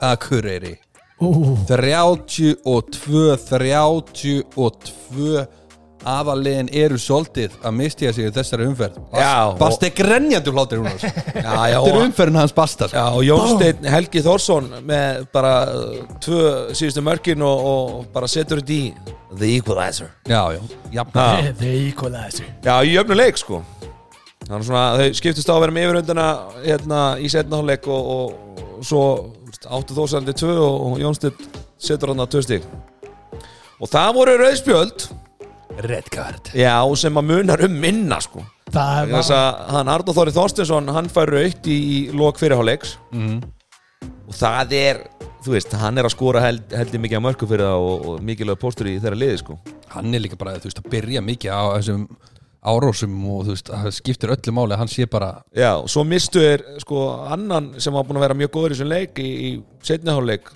Akureyri. 0.09 0.80
Ú, 1.20 1.61
32 1.68 3.37
32 3.44 5.44
aðalegin 6.08 6.68
eru 6.84 6.98
soldið 7.00 7.54
að 7.64 7.74
mistiða 7.78 8.12
sig 8.16 8.28
í 8.28 8.32
þessari 8.34 8.66
umferð. 8.68 8.98
Bast 9.60 9.86
er 9.86 9.92
grenjandi 9.96 10.54
hlátir 10.54 10.82
hún 10.82 10.90
Þetta 11.00 11.66
er 11.70 11.98
umferðin 12.02 12.40
hans 12.40 12.54
Basta 12.56 12.88
sko. 12.88 12.96
já, 12.96 13.04
og 13.10 13.24
Jónsteinn 13.26 13.88
Helgi 13.94 14.22
Þórsson 14.24 14.70
með 14.86 15.24
bara 15.34 15.54
uh, 15.72 16.00
tvö 16.24 16.42
síðustu 16.76 17.04
mörkin 17.04 17.44
og, 17.46 17.64
og 17.70 18.08
bara 18.14 18.30
setur 18.30 18.62
þetta 18.62 18.76
í 18.76 19.14
The 19.34 19.52
Equalizer. 19.58 20.12
Já, 20.30 20.42
já, 20.54 20.60
Já. 20.94 21.04
þeir 21.60 21.88
equalizer. 21.90 22.50
Já, 22.64 22.74
í 22.86 22.94
öfnu 23.00 23.18
leik 23.18 23.40
sko. 23.40 23.62
Svona, 24.44 24.84
þau 25.00 25.06
skiptust 25.16 25.48
á 25.48 25.56
að 25.56 25.62
vera 25.64 25.74
með 25.74 25.86
yfirhundina 25.88 26.26
hérna 26.66 27.02
í 27.16 27.30
setnaháleik 27.32 27.86
og, 27.88 28.10
og, 28.14 28.58
og 28.76 28.84
svo 28.84 29.04
áttu 29.72 29.96
þósandi 29.96 30.34
tvö 30.36 30.56
og, 30.60 30.98
Jónstedt 31.00 31.40
setur 31.80 32.12
hann 32.12 32.20
að 32.24 32.34
tvö 32.34 32.42
stík 32.44 32.66
og 33.80 33.90
það 33.90 34.10
voru 34.18 34.34
rauðspjöld 34.40 35.06
Red 35.85 36.11
card. 36.12 36.50
Já, 36.57 36.77
sem 36.98 37.18
að 37.18 37.31
munar 37.31 37.62
um 37.66 37.79
minna 37.83 38.20
sko. 38.22 38.44
Það 38.74 39.12
þess 39.12 39.33
var, 39.33 39.40
að 39.40 39.74
hann 39.77 39.90
Arnóð 39.92 40.18
Þóri 40.18 40.35
Þorstinsson 40.35 40.92
hann 40.96 41.11
fær 41.12 41.33
raukt 41.35 41.68
í, 41.70 41.77
í 41.77 41.98
lok 42.16 42.40
fyrirháleiks 42.40 42.96
mm. 43.14 43.38
og 44.27 44.37
það 44.38 44.77
er, 44.79 45.00
þú 45.44 45.55
veist, 45.55 45.74
hann 45.79 46.00
er 46.00 46.09
að 46.09 46.14
skora 46.16 46.42
held, 46.42 46.72
heldur 46.74 47.03
mikið 47.05 47.20
að 47.20 47.27
mörku 47.29 47.48
fyrir 47.50 47.68
það 47.68 47.88
og, 47.88 48.07
og 48.11 48.22
mikilvæg 48.31 48.62
póstur 48.62 48.90
í 48.90 48.96
þeirra 49.03 49.20
liði 49.20 49.42
sko. 49.42 49.59
Hann 49.94 50.14
er 50.16 50.24
líka 50.24 50.38
bara, 50.40 50.57
þú 50.59 50.70
veist, 50.70 50.83
að 50.83 50.90
byrja 50.96 51.24
mikið 51.24 51.55
á 51.55 51.62
þessum 51.77 52.09
árósum 52.64 53.16
og 53.29 53.44
þú 53.44 53.55
veist, 53.55 53.70
það 53.70 53.94
skiptir 53.98 54.33
öllu 54.35 54.55
máli 54.57 54.79
hann 54.81 54.90
sé 54.90 55.07
bara, 55.11 55.31
Já, 55.53 55.74
og 55.77 55.90
svo 55.92 56.05
mistu 56.09 56.40
er 56.42 56.64
sko 56.83 57.07
annan 57.35 57.74
sem 57.79 57.94
var 57.94 58.07
búin 58.09 58.18
að 58.20 58.29
vera 58.29 58.38
mjög 58.40 58.55
góður 58.57 58.72
í 58.72 58.79
þessum 58.79 58.92
leik 58.94 59.20
í, 59.20 59.29
í 59.29 59.50
setniháleik 59.85 60.48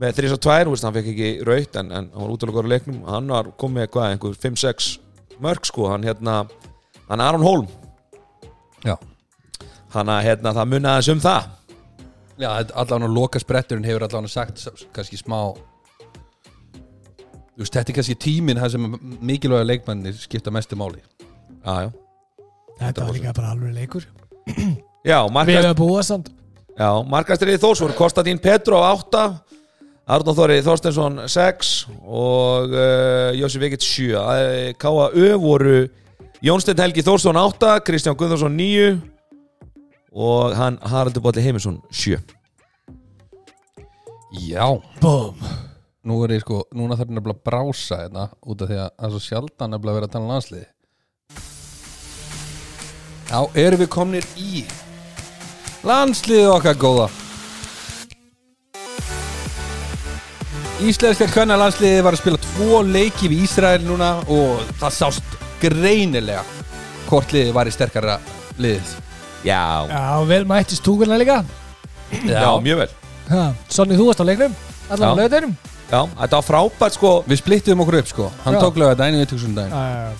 með 0.00 0.20
3-2, 0.20 0.36
þú 0.66 0.72
veist, 0.74 0.86
hann 0.86 0.94
fekk 0.96 1.10
ekki 1.12 1.30
raut 1.46 1.78
en, 1.80 1.90
en 1.90 2.08
hann 2.12 2.22
var 2.22 2.32
útlægur 2.34 2.56
góður 2.56 2.68
í 2.68 2.72
leiknum. 2.74 3.02
Hann 3.08 3.32
var 3.32 3.50
komið 3.60 3.90
hvað, 3.94 4.14
einhver 4.14 4.38
5-6 4.42 4.88
mörg 5.44 5.68
sko, 5.68 5.90
hann 5.92 6.06
hérna 6.06 6.38
hann 7.10 7.22
Aron 7.22 7.44
Holm, 7.44 7.68
já. 8.84 8.96
Hann 9.94 10.10
að 10.12 10.26
hérna 10.26 10.52
það 10.56 10.72
munið 10.72 10.90
aðeins 10.92 11.12
um 11.14 11.22
það. 11.24 11.52
Já, 12.36 12.48
allan 12.76 13.06
að 13.06 13.16
loka 13.16 13.40
spretturinn 13.40 13.86
hefur 13.88 14.04
allan 14.04 14.28
sagt 14.28 14.66
kannski 14.92 15.16
smá 15.16 15.38
Þú 17.56 17.62
veist, 17.62 17.72
þetta 17.72 17.88
er 17.88 17.96
kannski 17.96 18.14
tíminn 18.20 18.58
það 18.60 18.74
sem 18.74 18.96
mikilvæga 19.24 19.64
leikmanni 19.64 20.10
skipta 20.12 20.52
mestu 20.52 20.76
máli. 20.76 21.00
Já, 21.64 21.86
já, 21.86 22.42
þetta 22.82 23.06
var 23.06 23.16
líka 23.16 23.32
bara 23.38 23.54
alveg 23.54 23.72
leikur. 23.78 24.04
Já, 25.06 25.22
við 25.22 25.32
markast, 25.32 25.62
hefum 25.62 25.78
búið 25.78 26.04
samt 26.10 26.28
já 26.76 26.88
markastriði 27.08 27.60
Þórsvor 27.62 27.94
Konstantín 27.96 28.40
Petru 28.42 28.76
á 28.76 28.92
8 28.92 29.22
Arnóð 30.06 30.38
Þóri 30.38 30.56
Þorstensson 30.62 31.16
6 31.26 31.70
og 32.06 32.70
uh, 32.70 33.34
Jósi 33.34 33.58
Vikit 33.58 33.82
7 33.82 34.12
uh, 34.14 34.28
K.A.Ö. 34.78 35.32
voru 35.42 35.80
Jónsteinn 36.46 36.78
Helgi 36.78 37.02
Þórsson 37.02 37.38
8 37.40 37.72
Kristján 37.82 38.14
Guðarsson 38.14 38.54
9 38.54 39.00
og 40.14 40.54
hann 40.54 40.78
Haraldur 40.86 41.24
Bótti 41.26 41.42
Heimisson 41.42 41.80
7 41.90 42.20
Já, 44.46 44.68
Búm 45.02 45.42
nú 46.06 46.20
er 46.22 46.36
ég 46.36 46.44
sko 46.44 46.62
núna 46.70 46.94
þarf 46.94 47.10
ég 47.10 47.16
nefnilega 47.18 47.40
að 47.40 47.46
brása 47.50 48.00
hérna 48.04 48.28
út 48.46 48.62
af 48.62 48.70
því 48.70 48.78
að 48.78 48.90
það 48.94 49.06
er 49.08 49.14
svo 49.16 49.22
sjaldan 49.26 49.74
nefnilega 49.74 49.90
að 49.90 49.98
vera 49.98 50.06
að 50.06 50.14
tala 50.14 50.26
um 50.26 50.34
landsliði 50.36 50.66
Já, 53.26 53.40
erum 53.66 53.82
við 53.82 53.94
komnir 53.98 54.34
í 54.38 54.66
Landsliðið 55.86 56.52
okkar 56.54 56.78
góða 56.78 57.10
Íslenska 60.84 61.24
kvenna 61.32 61.56
landsliðið 61.56 62.02
var 62.04 62.12
að 62.16 62.20
spila 62.20 62.38
tvo 62.42 62.80
leiki 62.84 63.30
við 63.32 63.46
Ísrael 63.46 63.80
núna 63.86 64.10
og 64.28 64.60
það 64.80 64.92
sást 64.98 65.36
greinilega 65.62 66.42
hvort 67.08 67.32
liðið 67.32 67.54
var 67.56 67.70
í 67.70 67.72
sterkara 67.72 68.18
liðið 68.60 68.90
Já, 69.46 69.62
Já, 69.88 70.02
vel 70.26 70.42
mætti 70.48 70.74
stúkurna 70.76 71.16
líka. 71.20 71.36
Já, 72.26 72.48
mjög 72.64 72.80
vel. 72.80 72.88
Ha, 73.30 73.42
Sonni, 73.70 73.94
þú 73.98 74.08
varst 74.08 74.20
á 74.20 74.26
leiknum 74.26 74.54
Allan 74.90 75.06
á 75.06 75.12
Já. 75.12 75.18
lögðurum 75.22 75.56
Já, 75.86 76.00
þetta 76.18 76.38
var 76.40 76.46
frábært 76.48 76.96
sko. 76.98 77.10
Við 77.30 77.40
splittum 77.40 77.82
okkur 77.84 77.98
upp 78.00 78.08
sko. 78.10 78.28
Hann 78.44 78.56
Já. 78.56 78.60
tók 78.64 78.80
lögða 78.82 78.98
daginn 79.00 79.20
við 79.22 79.28
tökum 79.32 79.56
daginn 79.56 79.76
Já, 79.76 80.12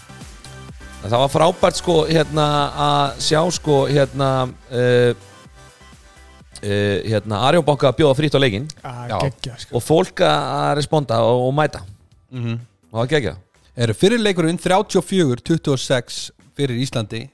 Það 1.06 1.18
var 1.24 1.32
frábært 1.34 1.80
sko 1.82 1.96
hérna 2.08 2.46
að 2.86 3.20
sjá 3.28 3.40
sko 3.54 3.80
hérna 3.90 4.30
uh, 4.72 5.10
uh, 6.62 7.02
hérna 7.06 7.42
Arjónbanka 7.48 7.90
að 7.90 7.98
bjóða 8.00 8.18
frýtt 8.20 8.38
á 8.38 8.40
leikinn 8.40 8.68
Já. 8.82 9.18
geggja 9.26 9.58
sko. 9.62 9.76
og 9.76 9.84
fólk 9.84 10.22
að 10.26 10.72
responda 10.80 11.20
og, 11.24 11.48
og 11.48 11.54
mæta 11.54 11.82
mm 12.30 12.44
-hmm. 12.44 12.58
og 12.92 13.02
það 13.02 13.12
gegja 13.16 13.36
Eru 13.76 13.92
fyrirleikurinn 13.92 14.58
34-26 14.58 16.30
fyrir 16.56 16.78
Íslandi 16.80 17.28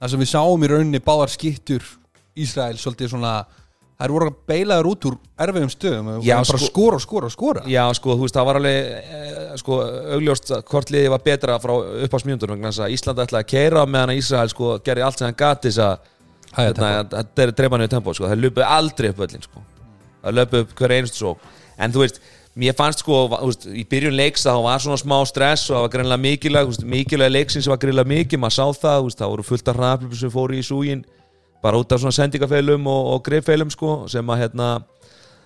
þar 0.00 0.10
sem 0.10 0.20
við 0.20 0.30
sáum 0.32 0.64
í 0.64 0.70
rauninni 0.70 0.98
báðar 0.98 1.30
skittur 1.30 1.84
Ísrael 2.34 2.78
svolítið 2.78 3.12
svona 3.12 3.44
þær 4.00 4.14
voru 4.14 4.30
að 4.30 4.38
beilaður 4.48 4.88
út 4.94 5.06
úr 5.10 5.16
erfiðum 5.44 5.72
stöðum 5.72 6.08
og 6.14 6.22
bara 6.24 6.44
sko- 6.48 6.70
skora 6.70 6.96
og 6.96 7.04
skora 7.04 7.28
og 7.28 7.34
skora 7.34 7.64
Já 7.68 7.82
sko, 7.94 8.14
þú 8.16 8.24
veist, 8.24 8.36
það 8.38 8.48
var 8.48 8.60
alveg 8.60 8.78
eh, 8.96 9.50
sko, 9.60 9.80
augljóst 10.16 10.52
að 10.56 10.62
hvort 10.70 10.92
liðið 10.94 11.12
var 11.14 11.24
betra 11.26 11.58
frá 11.60 11.74
uppásmjöndur 12.06 12.54
vegna 12.54 12.72
þess 12.72 12.86
að 12.86 12.94
Ísland 12.96 13.22
ætlaði 13.26 13.44
að 13.44 13.50
keira 13.52 13.84
meðan 13.86 14.14
að 14.14 14.22
Ísrael 14.22 14.52
sko 14.54 14.78
gerði 14.86 15.04
allt 15.04 15.20
sem 15.20 15.28
hann 15.28 15.40
gati 15.42 15.68
þess 15.68 15.84
að 15.84 16.08
þetta 16.56 17.44
er 17.44 17.54
dreifanið 17.56 17.92
tempo 17.94 18.14
sko. 18.16 18.28
það 18.30 18.44
löpuð 18.44 18.66
aldrei 18.66 19.10
upp 19.12 19.24
öllin 19.26 19.46
sko. 19.46 19.62
það 20.24 20.36
löpuð 20.38 20.64
upp 20.64 20.76
hver 20.80 20.94
einustu 20.96 21.22
svo 21.22 21.34
en 21.80 21.94
þú 21.94 22.02
veist, 22.04 22.20
mér 22.60 22.76
fannst 22.76 23.04
sko 23.04 23.22
veist, 23.30 23.66
í 23.70 23.84
byrjun 23.88 24.16
leiks 24.18 24.44
að 24.44 24.58
það 24.58 24.66
var 24.66 24.84
svona 24.84 25.00
smá 25.00 25.16
stress 25.30 25.70
og 25.70 25.76
það 25.76 25.84
var 25.86 25.94
greinlega 25.94 26.24
mikilvæg, 26.26 26.66
þú 26.66 26.74
veist, 26.74 26.86
mikilvæg 26.94 27.32
leiksins 27.32 27.70
var 27.70 27.80
greinlega 27.80 28.12
mikið, 28.12 28.42
maður 28.42 28.56
sá 28.58 28.82
það, 28.82 29.02
veist, 29.06 29.20
það 29.22 29.34
voru 29.34 29.46
fullt 29.46 29.70
af 29.70 29.80
hraðflöpum 29.80 30.20
sem 30.20 30.34
fóru 30.34 30.58
í 30.58 30.66
súgin 30.66 31.04
bara 31.62 31.80
út 31.80 31.92
af 31.92 32.00
svona 32.02 32.16
sendingafeilum 32.16 32.86
og, 32.88 33.10
og 33.14 33.24
greifeilum 33.24 33.70
sko, 33.72 33.92
sem 34.10 34.32
að 34.32 34.44
hérna 34.44 34.70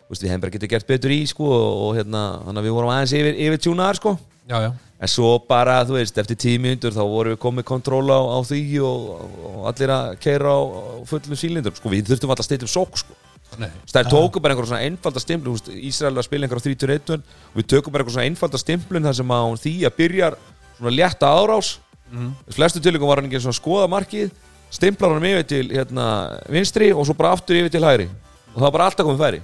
veist, 0.09 0.23
við 0.23 0.31
hefum 0.31 0.47
bara 0.47 0.57
getið 0.57 0.73
gert 0.75 0.89
betur 0.89 1.15
í 1.15 1.25
sko, 1.29 1.51
og, 1.51 1.83
og 1.89 1.99
hérna, 1.99 2.25
við 2.63 2.77
vorum 2.77 2.95
aðeins 2.95 3.15
yfir, 3.19 3.37
yfir 3.47 3.63
tjúnaðar 3.67 4.01
sko 4.01 4.17
já, 4.49 4.59
já. 4.63 4.73
En 5.05 5.11
svo 5.11 5.35
bara, 5.49 5.83
þú 5.85 5.99
veist, 5.99 6.17
eftir 6.21 6.39
tíu 6.39 6.61
mínútur 6.63 6.95
þá 6.95 7.03
vorum 7.03 7.35
við 7.35 7.41
komið 7.43 7.67
kontról 7.69 8.07
á, 8.09 8.21
á 8.25 8.39
því 8.47 8.63
og, 8.87 9.09
og 9.51 9.67
allir 9.69 9.93
að 9.93 10.15
keira 10.23 10.55
á, 10.55 10.61
á 10.65 10.83
fullum 11.11 11.37
sílindur. 11.37 11.75
Sko, 11.77 11.93
við 11.93 12.09
þurftum 12.09 12.33
alltaf 12.33 12.47
að 12.47 12.49
steytum 12.49 12.71
sók, 12.71 13.01
sko. 13.03 13.17
Nei. 13.61 13.69
Það 13.91 14.11
tóku 14.11 14.43
bara 14.43 14.55
einhver 14.55 14.67
svona 14.67 14.87
einfalda 14.89 15.23
stimplun, 15.23 15.55
þú 15.55 15.59
veist, 15.59 15.85
Ísrael 15.91 16.15
var 16.17 16.25
að 16.25 16.29
spila 16.29 16.47
einhver 16.47 16.63
á 16.63 16.65
31 16.65 17.13
og 17.15 17.59
við 17.59 17.69
tökum 17.71 17.95
bara 17.95 18.03
einhver 18.03 18.17
svona 18.17 18.31
einfalda 18.31 18.61
stimplun 18.61 19.07
þar 19.07 19.19
sem 19.21 19.35
að 19.37 19.55
því 19.63 19.75
að 19.87 19.97
byrjar 20.01 20.39
svona 20.79 20.95
létta 20.95 21.31
árás. 21.31 21.71
Mm. 22.11 22.33
Flestu 22.57 22.83
tilíkum 22.83 23.11
var 23.11 23.21
hann 23.21 23.29
ekki 23.31 23.43
svona 23.45 23.55
að 23.55 23.61
skoða 23.61 23.91
markið, 23.93 24.33
stimplar 24.75 25.15
hann 25.15 25.29
yfir 25.31 25.49
til 25.53 25.65
hérna, 25.71 26.07
vinstri 26.51 26.91
og 26.95 27.07
svo 27.07 27.17
bara 27.19 27.35
aftur 27.37 27.61
yfir 27.61 27.75
til 27.75 27.85
hægri. 27.87 28.09
Og 28.55 28.59
það 28.59 28.67
var 28.67 28.77
bara 28.79 28.89
alltaf 28.91 29.07
komið 29.07 29.25
færi. 29.27 29.43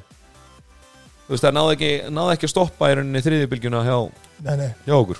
Þú 1.30 1.36
veist, 1.36 1.44
það 1.44 1.52
náði 1.54 1.74
ekki, 1.76 1.88
náði 2.10 2.30
ekki 2.34 2.46
að 2.48 2.50
stoppa 2.50 2.86
í 2.90 2.94
rauninni 2.98 3.20
þriðjubilgjuna 3.22 3.80
hjá, 3.86 3.98
hjá 4.82 4.94
okkur. 4.96 5.18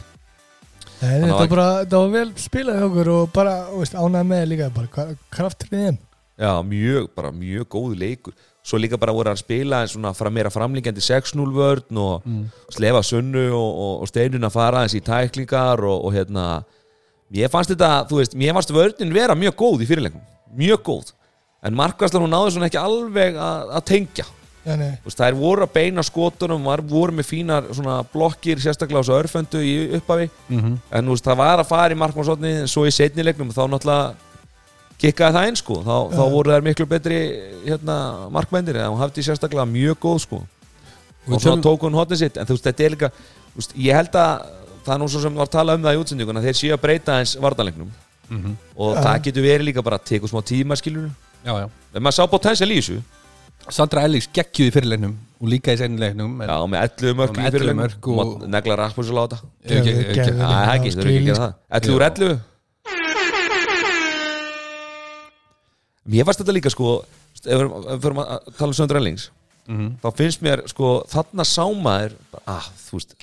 nei 1.20 1.29
þetta 1.29 1.37
var 1.37 1.51
bara 1.53 1.66
þetta 1.85 2.01
var 2.01 2.09
vel 2.16 2.23
spilað 2.42 2.81
hjá 2.81 2.87
okkur 2.88 3.11
og 3.12 3.29
bara 3.37 3.53
veist, 3.70 3.94
ánægð 3.94 4.27
með 4.33 4.42
líka 4.51 4.66
bara 4.75 5.53
þeim. 5.61 6.01
Já, 6.40 6.51
mjög, 6.66 7.07
bara 7.14 7.31
mjög 7.31 7.68
góð 7.77 7.94
leikur. 8.01 8.35
Svo 8.66 8.81
líka 8.83 8.99
bara 8.99 9.14
voru 9.14 9.31
að 9.31 9.38
spila 9.44 9.85
en 9.85 9.92
svona 9.92 10.11
fra, 10.18 10.35
meira 10.35 10.51
framlíkjandi 10.51 11.07
6-0 11.07 11.55
vörn 11.55 12.03
og 12.03 12.27
slefa 12.75 13.05
sunnu 13.07 13.46
og, 13.46 13.70
og, 13.70 13.94
og 14.03 14.11
steinun 14.11 14.51
að 14.51 14.57
fara 14.59 14.83
eins 14.83 14.99
í 14.99 15.05
tæklingar 15.07 15.85
og, 15.87 16.09
og 16.09 16.18
hérna 16.18 16.49
Mér 17.31 17.46
fannst 17.55 17.70
þetta, 17.70 17.92
þú 18.11 18.18
veist, 18.18 18.35
mér 18.35 18.57
fannst 18.59 18.75
vörnin 18.75 19.14
vera 19.14 19.38
mjög 19.38 19.55
góð 19.62 19.87
í 19.87 19.87
fyrirleikum 19.87 20.27
Mjög 20.59 20.83
góð. 20.90 21.14
En 21.62 21.79
markværslan 21.79 22.27
hún 22.27 22.35
náði 22.35 22.57
svona 22.57 22.66
ekki 22.66 22.83
alveg 22.83 23.38
að 23.38 23.83
tengja 23.87 24.27
Veist, 25.05 25.16
þær 25.18 25.35
voru 25.38 25.62
að 25.64 25.73
beina 25.73 26.03
skotunum 26.05 26.64
var, 26.68 26.83
voru 26.85 27.12
með 27.16 27.27
fínar 27.31 27.64
svona 27.73 28.03
blokkir 28.12 28.59
sérstaklega 28.61 29.01
á 29.01 29.03
þessu 29.03 29.14
örföndu 29.16 29.62
í 29.64 29.75
upphafi. 29.96 30.31
Mm 30.51 30.75
en 30.92 31.05
þú 31.07 31.14
veist, 31.16 31.25
það 31.25 31.37
var 31.40 31.59
að 31.62 31.68
fara 31.70 31.94
í 31.94 31.99
markmannsotni 31.99 32.53
en 32.61 32.68
svo 32.68 32.85
í 32.85 32.92
setni 32.92 33.23
leiknum 33.25 33.51
þá 33.57 33.62
náttúrulega 33.73 34.14
kikkaði 35.01 35.33
það 35.38 35.46
einn 35.49 35.57
sko. 35.57 35.75
Þá, 35.87 35.94
þá 36.12 36.23
voru 36.35 36.53
þær 36.53 36.64
miklu 36.66 36.87
betri 36.90 37.18
hérna, 37.64 37.96
markmændir 38.31 38.77
en 38.83 38.90
hún 38.92 39.01
hafði 39.01 39.25
sérstaklega 39.25 39.64
mjög 39.70 39.96
góð 40.03 40.18
sko. 40.27 40.42
Og 41.31 41.40
tölum- 41.40 41.62
tók 41.64 41.81
hún 41.87 41.94
hotnið 41.96 42.18
sitt 42.18 42.37
en 42.37 42.46
þú 42.49 42.57
veist, 42.57 42.64
þetta 42.68 42.85
er 42.85 42.90
líka 42.96 43.11
veist, 43.57 43.73
ég 43.77 43.94
held 43.96 44.12
að 44.12 44.46
það 44.85 44.94
er 44.94 44.99
nú 45.01 45.09
svo 45.09 45.20
sem 45.20 45.35
var 45.35 45.46
að 45.46 45.51
tala 45.57 45.75
um 45.77 45.83
það 45.85 45.96
í 45.96 46.01
útsendinguna 46.05 46.40
þeir 46.44 46.57
séu 46.61 46.73
að 46.77 46.81
breyta 46.85 47.18
eins 47.20 47.37
vartanleiknum 47.40 47.90
Mhm. 48.31 48.53
og 48.77 48.94
Já. 48.96 49.01
það 49.03 49.23
getur 49.25 49.42
verið 49.42 49.64
líka 49.66 49.83
bara 49.83 49.99
að 49.99 50.05
teka 50.05 50.27
smá 50.29 50.40
tíma 50.44 50.77
skilur 50.77 51.11
Já, 51.44 51.53
já. 51.59 51.68
En 51.94 52.03
maður 52.03 52.14
sá 52.14 52.27
potensial 52.31 52.68
í 52.70 52.77
þessu 52.79 53.01
Sandra 53.68 54.03
Ellíks 54.09 54.29
geggjuð 54.35 54.70
í 54.70 54.73
fyrirleiknum 54.75 55.12
og 55.40 55.49
líka 55.53 55.73
í 55.75 55.79
seinleiknum 55.81 56.38
já, 56.42 56.57
með 56.68 56.81
11 56.87 57.14
mörk 57.18 57.31
Og 57.31 57.37
í 57.37 57.40
með 57.40 57.46
11 57.46 57.55
fyrirleiknum. 57.55 57.83
mörk 57.85 58.09
og- 58.09 58.18
og 58.42 58.49
negla 58.49 58.77
láta. 59.20 59.40
Gerðu- 59.66 60.14
gerðu- 60.14 60.40
Æ, 60.40 60.46
það 60.46 60.68
er 60.68 60.79
ekki, 60.79 60.90
þú 60.90 61.01
eru 61.01 61.11
ekki 61.11 61.20
að 61.20 61.29
gera 61.31 61.42
það. 61.44 61.55
11 61.70 61.94
úr 61.94 62.03
11 62.11 62.40
Mér 66.11 66.25
fannst 66.25 66.40
þetta 66.40 66.55
líka 66.57 66.70
sko 66.73 67.05
ef 67.46 67.61
við 67.61 68.01
fyrir 68.03 68.16
að 68.16 68.57
tala 68.59 68.70
um 68.73 68.79
Söndra 68.79 68.96
Ellings 69.01 69.31
Mhm. 69.68 69.90
þá 70.03 70.09
finnst 70.16 70.40
mér 70.42 70.62
sko 70.66 71.05
þarna 71.07 71.44
sámaður 71.46 72.12
ah, 72.49 72.64
þú 72.88 72.92
veist, 72.99 73.14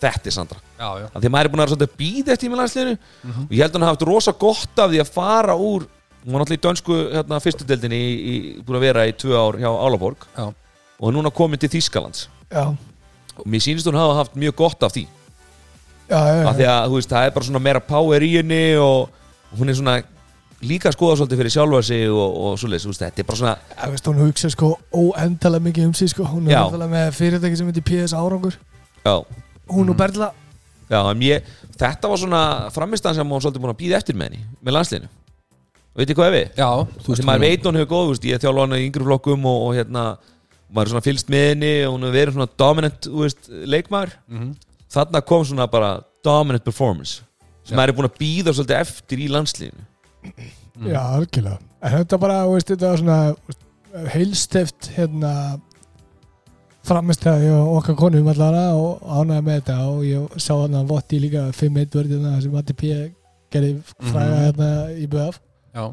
þetta 0.00 0.26
er 0.26 0.30
Sandra. 0.32 0.58
Já, 0.80 0.88
já. 0.98 1.06
Að 1.14 1.20
því 1.22 1.26
að 1.28 1.30
maður 1.30 1.44
er 1.44 1.48
búin 1.48 1.60
að 1.60 1.66
vera 1.68 1.76
svolítið 1.76 1.96
býð 2.00 2.28
eftir 2.34 2.48
í 2.48 2.52
meðlandsliðinu 2.54 2.98
og 3.44 3.50
ég 3.50 3.62
held 3.62 3.70
að 3.70 3.78
hann 3.78 3.82
hafi 3.88 3.94
haft 3.94 4.08
rosa 4.08 4.32
gott 4.32 4.78
af 4.78 4.90
því 4.90 5.00
að 5.04 5.08
fara 5.12 5.54
úr 5.54 5.86
hún 6.24 6.32
var 6.32 6.42
náttúrulega 6.42 6.60
í 6.60 6.64
dönsku 6.64 6.96
hérna, 7.12 7.40
fyrstu 7.42 7.66
deildinni 7.68 7.98
í, 8.00 8.12
í, 8.14 8.36
búin 8.64 8.78
að 8.78 8.86
vera 8.86 9.04
í 9.08 9.12
tvö 9.20 9.36
ár 9.36 9.58
hjá 9.60 9.68
Álaborg. 9.68 10.24
Já, 10.36 10.46
og 10.98 11.10
er 11.10 11.16
núna 11.16 11.32
komin 11.34 11.60
til 11.60 11.70
Þýskalands. 11.74 12.28
Já, 12.48 12.64
og 13.34 13.46
mér 13.50 13.64
sýnist 13.64 13.88
hún 13.90 13.98
hafa 13.98 14.20
haft 14.22 14.38
mjög 14.38 14.56
gott 14.62 14.86
af 14.86 14.94
því. 14.94 15.04
Já, 16.08 16.18
já, 16.20 16.42
af 16.48 16.56
því 16.56 16.66
að 16.70 16.88
þú 16.88 16.98
veist, 16.98 17.12
það 17.12 17.26
er 17.28 17.34
bara 17.36 17.48
svona 17.48 17.64
meira 17.64 17.80
power 17.84 18.24
í 18.24 18.34
henni 18.38 18.62
og, 18.80 19.08
og 19.50 19.60
hún 19.60 19.72
er 19.72 19.78
svona 19.78 19.96
líka 20.64 20.88
að 20.88 20.96
skoða 20.96 21.16
svolítið 21.20 21.40
fyrir 21.42 21.52
sjálfa 21.52 21.80
sig 21.84 22.04
og, 22.12 22.38
og 22.44 22.60
þú 22.60 22.70
veist, 22.72 23.02
þetta 23.02 23.20
er 23.20 23.28
bara 23.28 23.40
svona 23.40 23.56
Já, 23.74 23.90
veist, 23.92 24.08
hún 24.08 24.22
hugsa 24.22 24.52
sko 24.52 24.70
óendalega 24.92 25.66
mikið 25.68 25.88
um 25.90 25.96
sig 25.96 26.12
sko. 26.12 26.28
hún 26.28 26.48
er 26.48 26.56
náttúrulega 26.56 26.92
með 26.92 27.10
fyrirtæki 27.18 27.60
sem 27.60 27.68
heitir 27.72 27.86
PS 27.88 28.16
Árangur. 28.16 28.56
Já, 29.04 29.16
hún 29.72 29.92
og 29.92 30.00
Berla 30.00 30.30
já, 30.88 31.00
ég, 31.24 31.52
þetta 31.80 32.08
var 32.08 32.20
svona 32.20 32.44
framistæðan 32.72 33.20
sem 33.20 33.36
hún 33.36 33.44
svolítið 33.44 33.64
búin 33.64 33.74
að 33.74 33.80
býða 33.82 34.00
eftir 34.00 34.16
með 34.16 34.32
henni 34.32 34.46
með 34.60 35.08
landsliðinu, 35.94 35.98
veitir 35.98 36.16
hvað 36.18 36.26
er 36.26 36.36
við? 36.36 36.48
já 36.58 36.68
þú 37.04 37.08
veist, 37.14 37.24
maður 37.24 37.40
veit 37.46 37.64
hún 37.68 37.76
hefur 37.78 37.90
góð, 37.94 38.04
þú 38.04 38.12
veist, 38.14 38.24
ég 38.24 38.40
þjálfa 38.42 38.60
hana 38.66 38.78
í 38.80 38.86
yngri 38.88 39.04
flokkum 39.08 39.44
og, 39.46 39.58
og 39.68 39.74
hérna, 39.78 40.04
maður 40.74 40.86
er 40.86 40.90
svona 40.94 41.04
fylgst 41.06 41.28
með 41.30 41.44
henni 41.52 41.72
og 41.86 41.92
hún 41.94 42.02
hefur 42.08 42.18
verið 42.18 42.34
svona 42.38 42.50
dominant, 42.58 43.06
veist, 43.22 43.48
leikmaður 43.74 44.12
Mhm. 44.28 44.54
þarna 44.94 45.20
kom 45.26 45.44
svona 45.44 45.66
bara 45.70 45.92
dominant 46.24 46.64
performance 46.64 47.22
sem 47.64 47.76
maður 47.76 47.88
er 47.88 47.96
búin 47.98 48.10
að 48.10 48.18
býða 48.20 48.52
svolítið 48.54 48.80
eftir 48.80 49.18
í 49.18 49.28
landsliðinu 49.28 49.86
já, 50.90 51.00
algjörlega 51.00 51.58
en 51.82 51.92
þetta 51.98 52.18
bara, 52.20 52.46
veist, 52.48 52.68
þetta 52.68 52.90
var 52.90 52.98
svona 52.98 54.08
heilsteft 54.10 54.90
hérna 54.96 55.60
framistæði 56.84 57.48
og 57.54 57.78
okkar 57.78 57.96
konum 57.96 58.26
allara 58.28 58.64
og 58.76 59.00
ánæði 59.08 59.44
með 59.46 59.60
þetta 59.60 59.76
og 59.88 60.02
ég 60.04 60.34
sá 60.42 60.52
hann 60.58 60.74
að 60.76 60.90
votti 60.90 61.20
líka 61.22 61.46
5-1 61.56 61.94
vörðina 61.96 62.34
sem 62.42 62.52
Matti 62.52 62.74
P 62.76 62.90
gerði 63.54 63.70
fræga 64.10 64.34
Mhm. 64.34 64.44
hérna 64.44 64.68
í 65.00 65.06
BF 65.08 65.38
Já, 65.74 65.84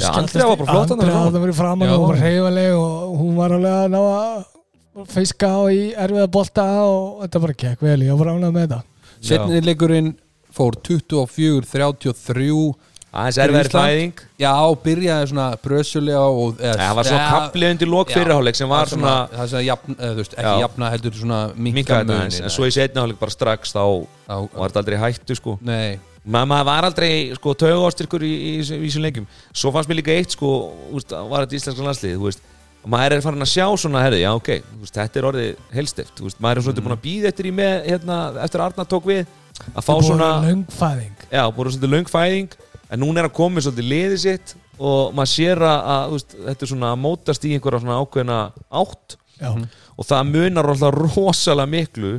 Já, 0.00 0.10
Andrea 0.12 0.46
var 0.46 0.58
bara 0.60 0.72
flott 0.72 0.90
Andrea 0.94 1.20
var 1.24 1.40
verið 1.40 1.56
framan 1.58 1.88
Já. 1.88 1.94
og 1.96 2.08
var 2.10 2.20
reyfaleg 2.20 2.74
og 2.78 3.14
hún 3.18 3.38
var 3.38 3.54
alveg 3.56 3.78
að 3.78 3.94
ná 3.94 4.00
að 4.04 5.06
fiska 5.10 5.48
á 5.50 5.62
í 5.74 5.80
erfiða 5.98 6.26
bolta 6.30 6.66
og 6.86 7.24
þetta 7.24 7.40
bara 7.46 7.56
gekk 7.64 7.82
vel, 7.82 8.00
ég 8.06 8.20
var 8.20 8.30
ánægð 8.34 8.54
með 8.54 8.66
þetta. 8.66 8.80
Setni 9.24 9.62
leikurinn 9.64 10.12
fór 10.54 10.76
24-33 10.86 12.74
aðeins 13.14 13.38
Ísland? 13.38 13.70
fæðing. 13.74 14.22
Já, 14.42 14.52
byrjaði 14.84 15.28
svona 15.30 15.48
brösulega 15.62 16.22
og 16.26 16.58
eða, 16.58 16.78
það 16.80 16.96
var 16.98 17.08
svona 17.10 17.20
ja, 17.20 17.34
kapli 17.34 17.68
undir 17.70 17.90
lok 17.90 18.10
já, 18.10 18.16
fyrirháleik 18.18 18.58
sem 18.58 18.70
var 18.70 18.88
það 18.88 18.94
svona 18.96 19.12
það 19.34 19.52
sem 19.52 19.66
jafn, 19.68 19.98
eða, 19.98 20.16
veist, 20.18 20.34
ekki 20.34 20.48
Já. 20.48 20.64
jafna 20.64 20.90
heldur 20.94 21.18
svona 21.20 21.38
minka 21.54 21.78
minkaði 21.78 22.00
þetta 22.00 22.08
munin 22.10 22.24
aðeins. 22.24 22.40
En 22.42 22.54
svo 22.54 22.66
í 22.66 22.74
setniháleik 22.74 23.20
bara 23.20 23.34
strax 23.34 23.74
þá 23.74 23.84
var 24.26 24.66
þetta 24.66 24.82
aldrei 24.82 24.98
hættu 25.04 25.38
sko. 25.38 25.56
Nei, 25.62 26.00
maður 26.24 26.66
var 26.70 26.88
aldrei 26.88 27.12
sko 27.36 27.54
taugastyrkur 27.60 28.24
í, 28.24 28.32
í, 28.32 28.50
í, 28.56 28.64
í 28.64 28.88
þessum 28.88 29.04
leikjum. 29.04 29.28
Svo 29.52 29.72
fannst 29.74 29.90
mér 29.90 30.00
líka 30.00 30.14
eitt 30.14 30.36
sko 30.36 30.50
úst, 30.96 31.12
var 31.12 31.44
þetta 31.44 31.58
íslenska 31.60 31.86
landslið 31.86 32.18
veist. 32.22 32.50
Maður 32.84 33.16
er 33.16 33.24
farin 33.24 33.44
að 33.44 33.48
sjá 33.48 33.64
svona 33.80 34.02
herri, 34.04 34.20
já 34.20 34.30
ok, 34.36 34.50
veist, 34.82 34.96
þetta 34.96 35.20
er 35.20 35.26
orðið 35.30 35.62
helstift 35.72 36.20
maður 36.36 36.60
er 36.60 36.66
svona 36.66 36.84
búin 36.84 36.96
að 36.96 37.04
býða 37.06 37.30
eftir 37.30 37.48
í 37.48 37.52
með 37.56 37.86
hérna, 37.86 38.18
eftir 38.44 38.60
að 38.60 38.66
Arna 38.66 38.84
tók 38.88 39.08
við 39.08 39.22
að 39.70 39.86
fá 39.86 39.94
svona 40.04 40.28
löngfæðing 40.44 41.24
já, 41.30 41.42
búin 41.56 41.70
svolítið 41.72 41.94
löng 41.94 42.10
fæðing 42.12 42.58
en 42.90 43.00
núna 43.00 43.22
er 43.22 43.30
að 43.30 43.36
koma 43.38 43.64
svolítið 43.64 43.88
liðið 43.88 44.20
sitt 44.20 44.54
og 44.78 45.14
maður 45.14 45.32
sér 45.32 45.64
að, 45.64 46.12
veist, 46.14 46.36
þetta 46.48 46.66
er 46.66 46.72
svona 46.74 46.92
að 46.92 47.02
mótast 47.04 47.46
í 47.46 47.54
einhverja 47.54 47.82
svona 47.84 47.98
ákveðna 48.02 48.38
átt. 48.82 49.16
Já, 49.34 49.50
og 49.98 50.06
það 50.06 50.30
munar 50.30 50.68
alltaf 50.70 50.94
rosalega 50.94 51.70
miklu 51.70 52.12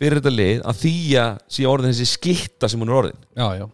fyrir 0.00 0.20
þetta 0.20 0.34
lið 0.34 0.64
að 0.64 0.82
því 0.82 0.94
að 1.22 1.40
sé 1.56 1.66
orðin 1.70 1.92
þessi 1.92 2.10
skitta 2.10 2.70
sem 2.70 2.82
hún 2.82 2.92
er 2.92 3.00
orðin 3.02 3.20
Já, 3.36 3.46
já 3.60 3.66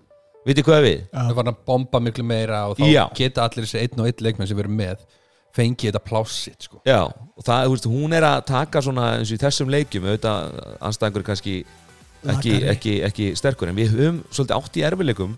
vitið 0.48 0.66
hvað 0.66 0.84
við? 0.86 1.00
Það 1.12 1.32
var 1.36 1.50
að 1.50 1.58
bomba 1.68 2.00
miklu 2.00 2.24
meira 2.26 2.60
og 2.70 2.78
þá 2.78 2.84
Já. 2.88 3.02
geta 3.16 3.44
allir 3.44 3.66
þessi 3.66 3.82
einn 3.82 4.00
og 4.00 4.08
einn 4.08 4.24
leikmenn 4.24 4.48
sem 4.48 4.58
verður 4.58 4.78
með 4.78 5.02
fengi 5.56 5.88
þetta 5.88 6.02
plássitt 6.06 6.66
sko. 6.68 6.80
Já, 6.86 7.02
og 7.10 7.44
það, 7.44 7.64
þú 7.66 7.74
veist, 7.74 7.88
hún 7.90 8.16
er 8.16 8.26
að 8.28 8.40
taka 8.50 8.82
svona 8.86 9.06
eins 9.18 9.32
og 9.32 9.36
í 9.36 9.42
þessum 9.42 9.72
leikjum 9.74 10.06
auðvitað 10.06 10.60
anstæðingur 10.88 11.24
er 11.24 11.26
kannski 11.26 11.54
ekki, 11.60 12.30
Lakari. 12.30 12.68
ekki, 12.74 12.94
ekki 13.08 13.28
sterkur 13.38 13.72
en 13.72 13.78
við 13.78 13.94
höfum 13.96 14.20
svolítið 14.30 14.56
átt 14.60 14.78
í 14.78 14.84
erfileikum 14.86 15.34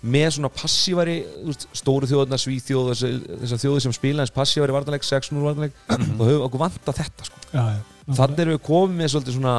með 0.00 0.28
svona 0.38 0.50
passívari 0.56 1.18
þú 1.28 1.50
veist, 1.50 1.66
stóru 1.76 2.08
þjóðarna, 2.08 2.38
svíþjóð 2.40 2.90
þessar 2.94 3.60
þjóði 3.66 3.82
sem 3.84 3.96
spila 3.98 4.24
eins 4.24 4.32
passívari 4.32 4.72
vartanleik 4.72 5.04
6-0 5.04 5.42
vartanleik 5.44 5.76
og 5.92 6.24
höfum 6.30 6.46
okkur 6.46 6.62
vanta 6.64 6.94
þetta 6.96 7.28
sko. 7.28 7.42
já, 7.52 7.64
já 7.76 8.14
þannig 8.16 8.40
erum 8.42 8.56
við 8.56 8.62
komið 8.66 8.96
með 8.96 9.12
svolítið 9.12 9.36
svona 9.36 9.56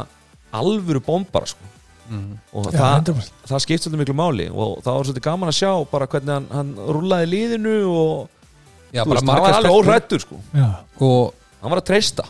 alvöru 0.60 1.02
bombara 1.06 1.50
sko. 1.50 1.70
mm. 2.10 2.28
og 2.54 2.68
Já, 2.68 2.78
það, 2.80 2.96
100%. 3.14 3.34
það 3.52 3.64
skipt 3.66 3.86
svolítið 3.86 4.04
miklu 4.04 4.18
máli 4.20 4.48
og 4.52 4.78
það 4.84 4.98
var 4.98 5.10
svolítið 5.10 5.28
gaman 5.30 5.52
að 5.52 5.58
sjá 5.62 5.72
bara 5.92 6.08
hvernig 6.12 6.34
hann, 6.36 6.48
hann 6.52 6.72
rúlaði 6.98 7.32
liðinu 7.32 7.76
og 7.90 8.30
Já, 8.92 9.06
veist, 9.08 9.24
hann 9.24 9.44
var 9.46 9.56
alveg 9.56 9.76
óhrættur 9.78 10.20
sko. 10.20 10.38
Og 11.00 11.34
hann 11.62 11.72
var 11.72 11.80
að 11.80 11.88
treysta 11.88 12.26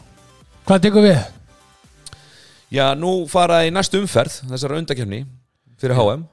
Hvað 0.68 0.84
tekur 0.84 1.08
við? 1.08 1.22
Já, 2.72 2.92
nú 2.96 3.26
fara 3.28 3.64
í 3.66 3.72
næstu 3.74 4.00
umferð 4.00 4.38
þessara 4.52 4.78
undakefni 4.80 5.24
fyrir 5.82 5.98
HM 5.98 6.28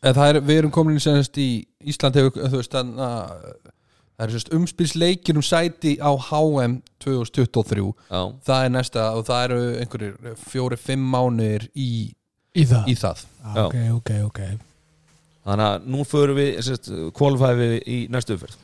er, 0.00 0.40
við 0.40 0.62
erum 0.62 0.72
komin 0.72 0.96
í 0.96 1.48
Ísland 1.90 2.16
hefur, 2.16 2.32
þú 2.34 2.56
veist, 2.58 2.72
þannig 2.72 3.04
að 3.04 3.44
það 4.20 4.26
er 4.26 4.32
semst 4.36 4.50
umspilsleikir 4.52 5.38
um 5.40 5.44
sæti 5.46 5.94
á 5.96 6.10
HM 6.28 6.74
2023 7.00 7.86
Já, 8.10 8.20
það 8.44 8.64
er 8.66 8.72
næsta 8.76 9.04
og 9.16 9.22
það 9.28 9.44
eru 9.48 9.60
einhverjir 9.80 10.40
fjóri-fimm 10.50 11.06
mánuðir 11.14 11.64
í, 11.74 11.90
Í 12.52 12.64
það? 12.68 12.88
í 12.90 12.96
það. 13.00 13.22
Já. 13.40 13.62
Ok, 13.64 13.76
ok, 13.96 14.10
ok. 14.28 14.40
Þannig 15.40 15.66
að 15.70 15.86
nú 15.94 16.02
förum 16.04 16.36
við 16.36 16.58
sérst, 16.66 16.90
kvalifæði 17.16 17.60
við 17.70 17.76
í 17.88 17.98
næstu 18.12 18.34
umferð. 18.36 18.58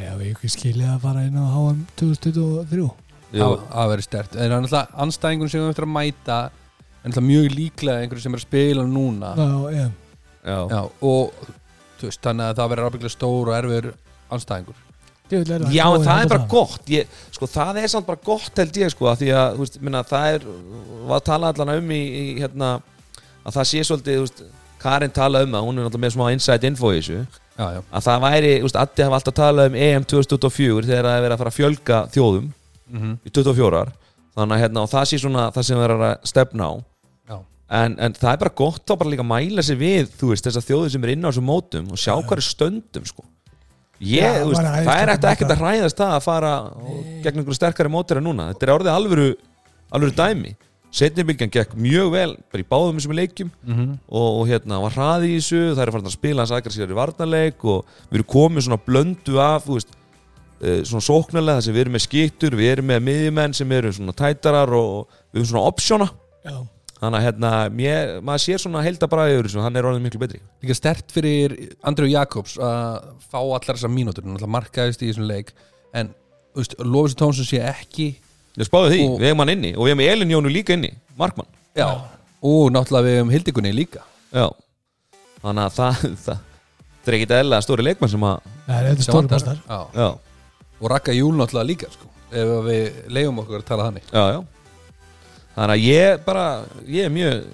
Já, 0.00 0.12
við 0.16 0.30
ekki 0.32 0.48
skilja 0.54 0.94
að 0.94 1.02
fara 1.04 1.26
inn 1.28 1.36
á 1.36 1.44
HM 1.52 1.82
2023 2.00 2.86
það 3.36 3.52
það 3.68 3.90
verður 3.90 4.06
stert 4.06 4.36
en 4.36 4.38
það 4.38 4.46
er 4.46 4.52
náttúrulega 4.64 5.02
anstæðingun 5.04 5.50
sem 5.52 5.60
við 5.64 5.72
eftir 5.74 5.84
að 5.88 5.92
mæta 5.92 6.38
en 6.46 7.10
náttúrulega 7.12 7.26
mjög 7.28 7.54
líklega 7.58 8.00
einhverju 8.06 8.24
sem 8.24 8.36
er 8.36 8.40
að 8.40 8.46
spila 8.46 8.86
núna. 8.88 9.32
Já, 9.36 9.76
já. 9.76 9.86
Já, 10.46 10.58
Já, 10.70 10.80
og 11.02 11.46
veist, 12.00 12.20
þannig 12.22 12.46
að 12.48 12.58
það 12.62 12.70
verður 12.72 12.88
ábygglega 12.90 13.14
stór 13.16 13.50
og 13.50 13.56
erfur 13.58 13.88
anstæðingur 14.36 14.80
Já 15.74 15.84
en 15.86 16.04
það 16.06 16.20
er 16.22 16.30
bara 16.32 16.50
gott. 16.50 16.84
Ég, 16.92 17.16
sko, 17.34 17.48
Það 17.50 17.80
er 17.82 17.90
samt 17.92 18.06
bara 18.06 18.22
gott 18.24 18.60
held 18.62 18.78
ég 18.82 18.92
sko, 18.94 19.08
að 19.10 19.24
Því 19.24 19.32
að 19.34 19.56
þú 19.56 19.64
veist, 19.64 19.80
minna, 19.82 20.04
það 20.06 20.28
er 20.36 20.46
Var 21.06 21.16
að 21.18 21.26
tala 21.26 21.50
allan 21.52 21.74
um 21.76 21.90
í, 21.90 22.02
í 22.02 22.24
hérna, 22.38 22.70
Að 23.46 23.58
það 23.58 23.68
sé 23.72 23.82
svolítið 23.88 24.22
veist, 24.22 24.44
Karin 24.86 25.14
tala 25.14 25.42
um 25.42 25.54
það, 25.56 25.66
hún 25.66 25.80
er 25.82 25.98
með 25.98 26.14
smá 26.14 26.26
inside 26.34 26.68
info 26.68 26.92
í 26.92 27.00
þessu. 27.00 27.22
Já, 27.56 27.66
já, 27.72 27.80
Að 27.90 28.06
það 28.06 28.24
væri, 28.26 28.50
Addi 28.82 29.06
hafa 29.06 29.18
alltaf 29.18 29.36
talað 29.38 29.70
um 29.70 29.78
EM 29.86 30.04
2024 30.12 30.90
þegar 30.90 31.08
það 31.08 31.16
er 31.16 31.24
verið 31.24 31.36
að 31.36 31.42
fara 31.42 31.52
að 31.52 31.58
fjölga 31.60 32.00
þjóðum 32.14 32.50
mm 32.86 33.14
í 33.26 33.32
24 33.34 33.86
Þannig 34.36 34.52
að 34.52 34.60
hérna, 34.60 34.82
og 34.84 34.90
það 34.92 35.06
sé 35.08 35.18
svona 35.22 35.46
það 35.54 35.64
sem 35.66 35.78
það 35.80 35.86
er 35.86 35.94
að 35.96 36.26
stefna 36.28 36.66
á. 36.68 36.72
Já. 37.30 37.36
en, 37.80 37.94
en 38.04 38.16
það 38.18 38.32
er 38.34 38.40
bara 38.42 38.54
gott 38.60 38.82
þá 38.84 38.92
bara 39.00 39.12
líka 39.14 39.24
að 39.24 39.30
mæla 39.32 39.64
sig 39.64 39.78
við 39.80 40.10
þú 40.20 40.28
veist, 40.34 40.44
þessar 40.44 40.66
þjóðir 40.66 40.92
sem 40.92 41.06
er 41.06 41.12
inn 41.14 41.24
á 41.24 41.28
þessum 41.30 41.48
mótum 41.48 41.88
og 41.88 42.02
sjá 42.02 42.12
hvað 42.12 42.36
er 42.36 42.44
stöndum 42.44 43.08
sko. 43.08 43.24
Ég, 44.00 44.22
Já, 44.22 44.44
veist, 44.44 44.60
það 44.60 44.86
er 44.86 45.10
æðislegt 45.10 45.24
ekkert 45.32 45.52
að 45.54 45.60
hræðast 45.64 45.96
það 46.00 46.14
að 46.16 46.22
fara 46.26 46.52
og- 46.76 47.02
gegn 47.24 47.40
einhverju 47.40 47.56
sterkari 47.58 47.88
mótir 47.92 48.18
en 48.20 48.24
núna. 48.28 48.50
Þetta 48.52 48.66
er 48.66 48.72
orðið 48.76 48.94
alvöru, 48.96 49.28
alvöru 49.92 50.14
dæmi. 50.16 50.54
Setnibilgjan 50.96 51.50
gekk 51.52 51.74
mjög 51.76 52.10
vel 52.12 52.36
bara 52.52 52.62
í 52.62 52.66
báðum 52.70 52.96
þessum 52.96 53.16
leikjum 53.18 53.50
Mm 53.66 53.98
og, 54.08 54.28
og 54.40 54.44
hérna 54.48 54.78
var 54.80 54.94
hraði 54.94 55.32
í 55.34 55.38
þessu, 55.40 55.74
það 55.74 55.82
er 55.82 55.90
farin 55.92 56.06
að 56.08 56.14
spila 56.14 56.40
hans 56.44 56.52
aggressíðar 56.56 56.92
í 56.94 56.96
varnarleik 56.96 57.64
og 57.64 57.84
við 58.10 58.20
erum 58.20 58.28
komið 58.32 58.64
svona 58.68 58.78
blöndu 58.86 59.40
af 59.42 59.66
þú 59.66 59.74
veist, 59.76 59.90
uh, 60.62 60.80
svona 60.88 61.04
sóknarlega 61.04 61.58
þar 61.58 61.66
sem 61.66 61.74
við 61.74 61.80
erum 61.84 61.96
með 61.98 62.04
skittur, 62.06 62.56
við 62.56 62.70
erum 62.76 62.86
með 62.92 63.02
miðjumenn 63.10 63.54
sem 63.58 63.72
eru 63.76 63.92
svona 63.92 64.14
tætarar 64.16 64.72
og 64.78 65.08
við 65.34 65.42
erum 65.42 65.50
svona 65.50 65.66
optiona. 65.68 66.08
Já, 66.46 66.56
þannig 66.96 67.18
að 67.18 67.24
hérna, 67.26 67.50
mér, 67.76 68.12
maður 68.24 68.42
sér 68.46 68.62
svona 68.62 68.82
heilda 68.84 69.08
bara 69.12 69.26
yfir 69.32 69.48
þessu, 69.50 69.62
hann 69.64 69.76
er 69.76 69.88
orðin 69.88 70.04
miklu 70.06 70.20
betri. 70.22 70.40
Líka 70.64 70.76
stert 70.78 71.12
fyrir 71.12 71.54
Andrew 71.86 72.08
Jacobs 72.08 72.56
að 72.56 73.10
fá 73.28 73.38
allar 73.42 73.74
þessar 73.76 73.92
mínútur. 73.92 74.24
Hann 74.24 74.36
alltaf 74.38 74.52
markaðist 74.54 75.04
í 75.04 75.10
þessum 75.10 75.28
leik. 75.28 75.52
En, 75.96 76.14
Lofis 76.56 77.16
Tónsson 77.20 77.44
sé 77.44 77.60
ekki 77.60 78.14
ég 78.56 78.68
spáði 78.68 78.94
því, 78.94 79.00
Og- 79.10 79.18
við 79.20 79.28
hefum 79.28 79.42
hann 79.44 79.52
inni. 79.52 79.74
Og 79.76 79.84
við 79.84 79.92
hefum 79.92 80.04
Elin 80.06 80.32
Jónu 80.32 80.52
líka 80.52 80.72
inni, 80.76 80.92
Markmann. 81.20 81.48
Já, 81.76 81.88
og 82.40 82.70
náttúrulega 82.72 83.04
við 83.10 83.20
um 83.26 83.32
Hildikunni 83.34 83.74
líka. 83.76 84.00
Já, 84.32 84.48
þannig 85.44 85.66
að 85.66 85.76
það, 85.76 86.02
það, 86.24 86.40
það 87.04 87.12
er 87.12 87.18
ekkit 87.20 87.36
eðla 87.42 87.60
stóri 87.64 87.84
leikmann 87.90 88.12
sem 88.16 88.24
að 88.24 88.50
Nei, 88.66 88.76
þetta 88.88 88.96
er 88.96 89.44
stóri 89.44 89.60
já, 89.68 90.08
og 90.80 90.90
Raka 90.90 91.12
Júl 91.12 91.36
náttúrulega 91.36 91.68
líka 91.68 91.92
sko, 91.92 92.08
ef 92.32 92.54
við 92.66 93.02
leiðum 93.12 93.44
okkur 93.44 93.60
að 93.60 93.68
tala 93.68 93.90
þannig. 93.90 94.08
Já, 94.08 94.24
já 94.32 94.40
þannig 95.56 95.76
að 95.76 95.86
ég 95.86 96.26
bara, 96.26 96.48
ég 96.86 97.08
er 97.08 97.14
mjög 97.16 97.46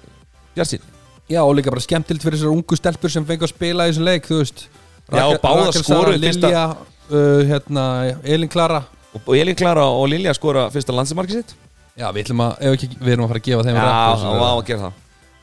bjartinn 0.53 0.89
Já, 1.31 1.39
og 1.41 1.53
líka 1.55 1.71
bara 1.71 1.81
skemmtilt 1.83 2.23
fyrir 2.23 2.35
þessar 2.37 2.51
ungu 2.51 2.77
stelpur 2.77 3.11
sem 3.11 3.23
fengi 3.25 3.45
að 3.47 3.53
spila 3.53 3.85
í 3.87 3.93
þessum 3.93 4.07
leik, 4.07 4.25
þú 4.27 4.39
veist. 4.41 4.65
Já, 5.07 5.23
Sara, 5.39 5.71
fyrsta- 5.71 6.17
Lilja, 6.19 6.63
uh, 7.09 7.43
hérna, 7.47 7.85
Elin 8.23 8.49
Klara. 8.51 8.83
Og, 9.13 9.21
og 9.25 9.37
Elin 9.37 9.55
Klara 9.55 9.85
og 9.87 10.09
Lilja 10.11 10.33
skora 10.35 10.69
fyrsta 10.73 10.93
landsimarki 10.93 11.31
sitt. 11.39 11.55
Já, 11.95 12.11
við 12.11 12.25
ætlum 12.25 12.43
að, 12.43 12.53
ef 12.59 12.75
ekki, 12.77 12.89
við 12.99 13.15
erum 13.15 13.25
að 13.25 13.33
fara 13.33 13.39
að 13.39 13.47
gefa 13.47 13.63
þeim 13.63 13.75
já, 13.75 13.85
rappur, 13.87 14.21
það. 14.23 14.39
var 14.43 14.51
að 14.51 14.67
gera 14.67 14.83
það. 14.83 14.93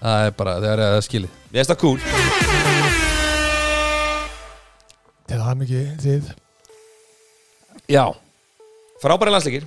Það 0.00 0.26
er 0.26 0.36
bara, 0.36 0.54
það 0.60 0.70
er 0.70 0.84
að 0.86 1.00
skilið. 1.06 1.30
Mér 1.50 1.58
finnst 1.60 1.72
það 1.72 1.80
cool. 1.80 1.98
Til 5.30 5.38
það 5.40 5.60
mikið 5.64 5.84
þið 6.04 6.32
Já, 7.90 8.04
Frábæri 9.00 9.30
landsleikir. 9.32 9.64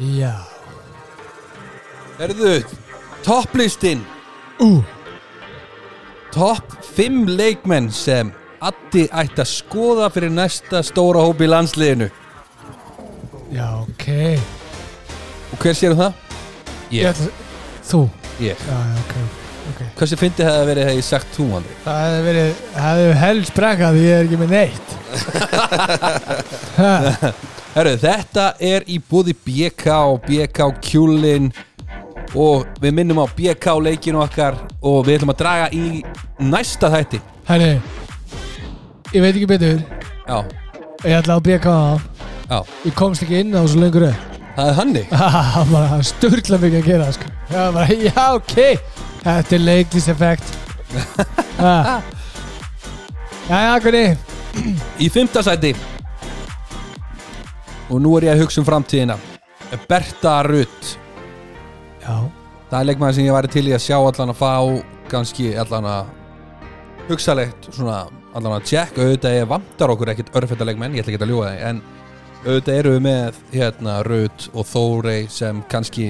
Já 0.00 0.55
erðu, 2.22 2.52
topplistin 3.26 4.04
Ú, 4.62 4.80
Topp 6.32 6.72
5 6.96 7.28
leikmenn 7.36 7.90
sem 7.92 8.32
Addi 8.64 9.04
ætti 9.12 9.42
að 9.42 9.48
skoða 9.50 10.08
fyrir 10.12 10.32
næsta 10.32 10.80
stóra 10.84 11.20
hópi 11.20 11.44
í 11.44 11.48
landsliðinu. 11.52 12.06
Já, 13.52 13.66
ok. 13.82 14.06
Og 15.52 15.60
hver 15.60 15.76
sér 15.76 15.94
það? 15.96 16.22
Ég. 16.92 17.04
Ætla 17.10 17.28
Þú? 17.86 18.00
Ég. 18.42 18.56
Já, 18.66 18.78
já, 18.80 18.96
ok, 19.02 19.14
ok. 19.70 19.82
Hversu 20.00 20.18
fyndi 20.18 20.46
hefði 20.48 20.64
verið 20.70 20.88
hefði 20.90 21.04
sagt 21.06 21.30
þú, 21.36 21.46
Andri? 21.60 21.76
Það 21.84 22.00
hefði 22.02 22.24
verið, 22.26 22.64
hefði 22.86 23.12
helst 23.22 23.54
brekað 23.60 23.96
því 23.96 24.02
ég 24.06 24.16
er 24.16 24.24
ekki 24.26 24.40
með 24.40 24.50
neitt. 24.56 24.88
Herru, 27.76 27.94
þetta 28.00 28.46
er 28.72 28.88
í 28.88 28.96
búði 29.04 29.36
BK 29.46 29.86
BK 30.26 30.58
kjúlin 30.88 31.52
og 32.34 32.66
við 32.82 32.94
minnum 32.96 33.20
á 33.22 33.26
BK 33.36 33.76
leikinu 33.84 34.20
okkar 34.24 34.56
og 34.82 35.04
við 35.06 35.18
ætlum 35.20 35.32
að 35.34 35.40
draga 35.42 35.68
í 35.76 36.02
næsta 36.42 36.90
þætti. 36.92 37.20
Herri 37.46 37.70
Ég 39.14 39.22
veit 39.22 39.36
ekki 39.36 39.46
betur. 39.46 39.82
Já, 40.26 40.38
Ég 41.06 41.14
ætla 41.20 41.36
að 41.38 41.44
bjeka 41.46 41.70
það 41.70 42.00
já, 42.50 42.58
Ég 42.88 42.94
komst 42.98 43.22
ekki 43.22 43.38
inn 43.44 43.54
á 43.54 43.62
svo 43.68 43.80
lengur. 43.80 44.08
Það 44.56 44.70
er 44.70 44.76
hannig 44.80 45.06
Það 45.12 45.56
var 45.56 45.66
bara 45.76 46.02
sturla 46.08 46.58
mikið 46.62 46.78
að 46.80 46.86
gera 46.90 47.08
sko. 47.14 47.30
Já, 47.52 47.62
bara, 47.76 47.86
já, 48.08 48.24
ok. 48.34 48.56
Þetta 49.26 49.56
er 49.58 49.64
leikliseffekt 49.66 50.54
Já, 53.46 53.58
já, 53.62 53.74
hvernig 53.84 54.16
Í 55.04 55.10
fymta 55.12 55.42
sæti. 55.44 55.74
Og 57.92 58.00
nú 58.02 58.14
er 58.16 58.30
ég 58.30 58.32
að 58.34 58.46
hugsa 58.46 58.62
um 58.62 58.66
framtíðina. 58.66 59.18
Berta 59.86 60.38
Rutt 60.46 60.94
Já, 62.06 62.16
Það 62.70 62.80
er 62.80 62.86
leikmaður 62.90 63.14
sem 63.14 63.24
ég 63.28 63.34
væri 63.36 63.48
til 63.54 63.66
í 63.68 63.74
að 63.76 63.82
sjá 63.86 63.96
allan 63.98 64.32
að 64.32 64.38
fá 64.40 64.52
kannski 65.10 65.52
allan 65.58 65.84
að 65.86 66.06
hugsalegt 67.08 67.68
svona 67.74 67.98
allan 68.36 68.56
að 68.58 68.64
check 68.70 68.96
auðvitað 68.98 69.36
ég 69.38 69.46
vantar 69.50 69.92
okkur 69.94 70.10
ekkit 70.12 70.32
örfetta 70.36 70.66
leikmenn, 70.66 70.96
ég 70.98 71.04
ætla 71.04 71.14
ekki 71.14 71.22
að 71.24 71.30
ljúga 71.30 71.52
þeim 71.52 71.68
en 71.70 71.82
auðvitað 72.46 72.80
eru 72.80 72.94
við 72.96 73.04
með 73.06 73.38
hérna 73.54 73.94
Rutt 74.06 74.48
og 74.54 74.66
Þórey 74.66 75.28
sem 75.30 75.62
kannski 75.70 76.08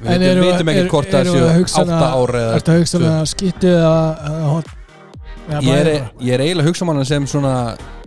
við 0.00 0.08
En 0.14 0.24
veitum, 0.24 0.70
ekki 0.72 0.82
er- 0.84 0.88
hvort 0.92 1.12
það 1.12 1.28
séu 1.28 1.36
við 1.36 1.48
að 1.50 1.58
hugsa 1.60 1.82
hana- 1.82 1.98
átta 1.98 2.08
ára 2.16 2.42
eða 2.46 2.56
Ertu 2.58 2.72
að 2.72 2.80
hugsa 2.80 2.96
um 2.98 3.02
tvö. 3.04 3.12
að 3.18 3.30
skýttu 3.34 3.68
eða 3.76 4.62
ég 5.62 5.74
er, 5.78 5.88
ég 6.20 6.32
er 6.34 6.40
eiginlega 6.44 6.64
að 6.64 6.68
hugsa 6.68 6.88
um 6.88 7.04
sem 7.04 7.26
svona 7.26 7.54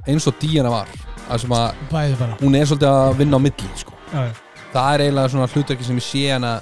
eins 0.07 0.27
og 0.27 0.33
Díana 0.41 0.69
var 0.73 0.87
að 1.29 1.39
sem 1.45 1.53
að 1.55 1.73
Bæði 1.91 2.15
bara 2.19 2.37
hún 2.41 2.55
er 2.57 2.65
svolítið 2.65 2.89
að 2.91 3.17
vinna 3.21 3.37
á 3.37 3.41
milli 3.41 3.69
sko. 3.77 3.93
Já, 4.13 4.21
já. 4.27 4.33
Það 4.73 4.93
er 4.93 5.03
eiginlega 5.05 5.31
svona 5.33 5.49
hlutverki 5.51 5.87
sem 5.87 5.99
ég 5.99 6.05
sé 6.07 6.23
hana 6.31 6.53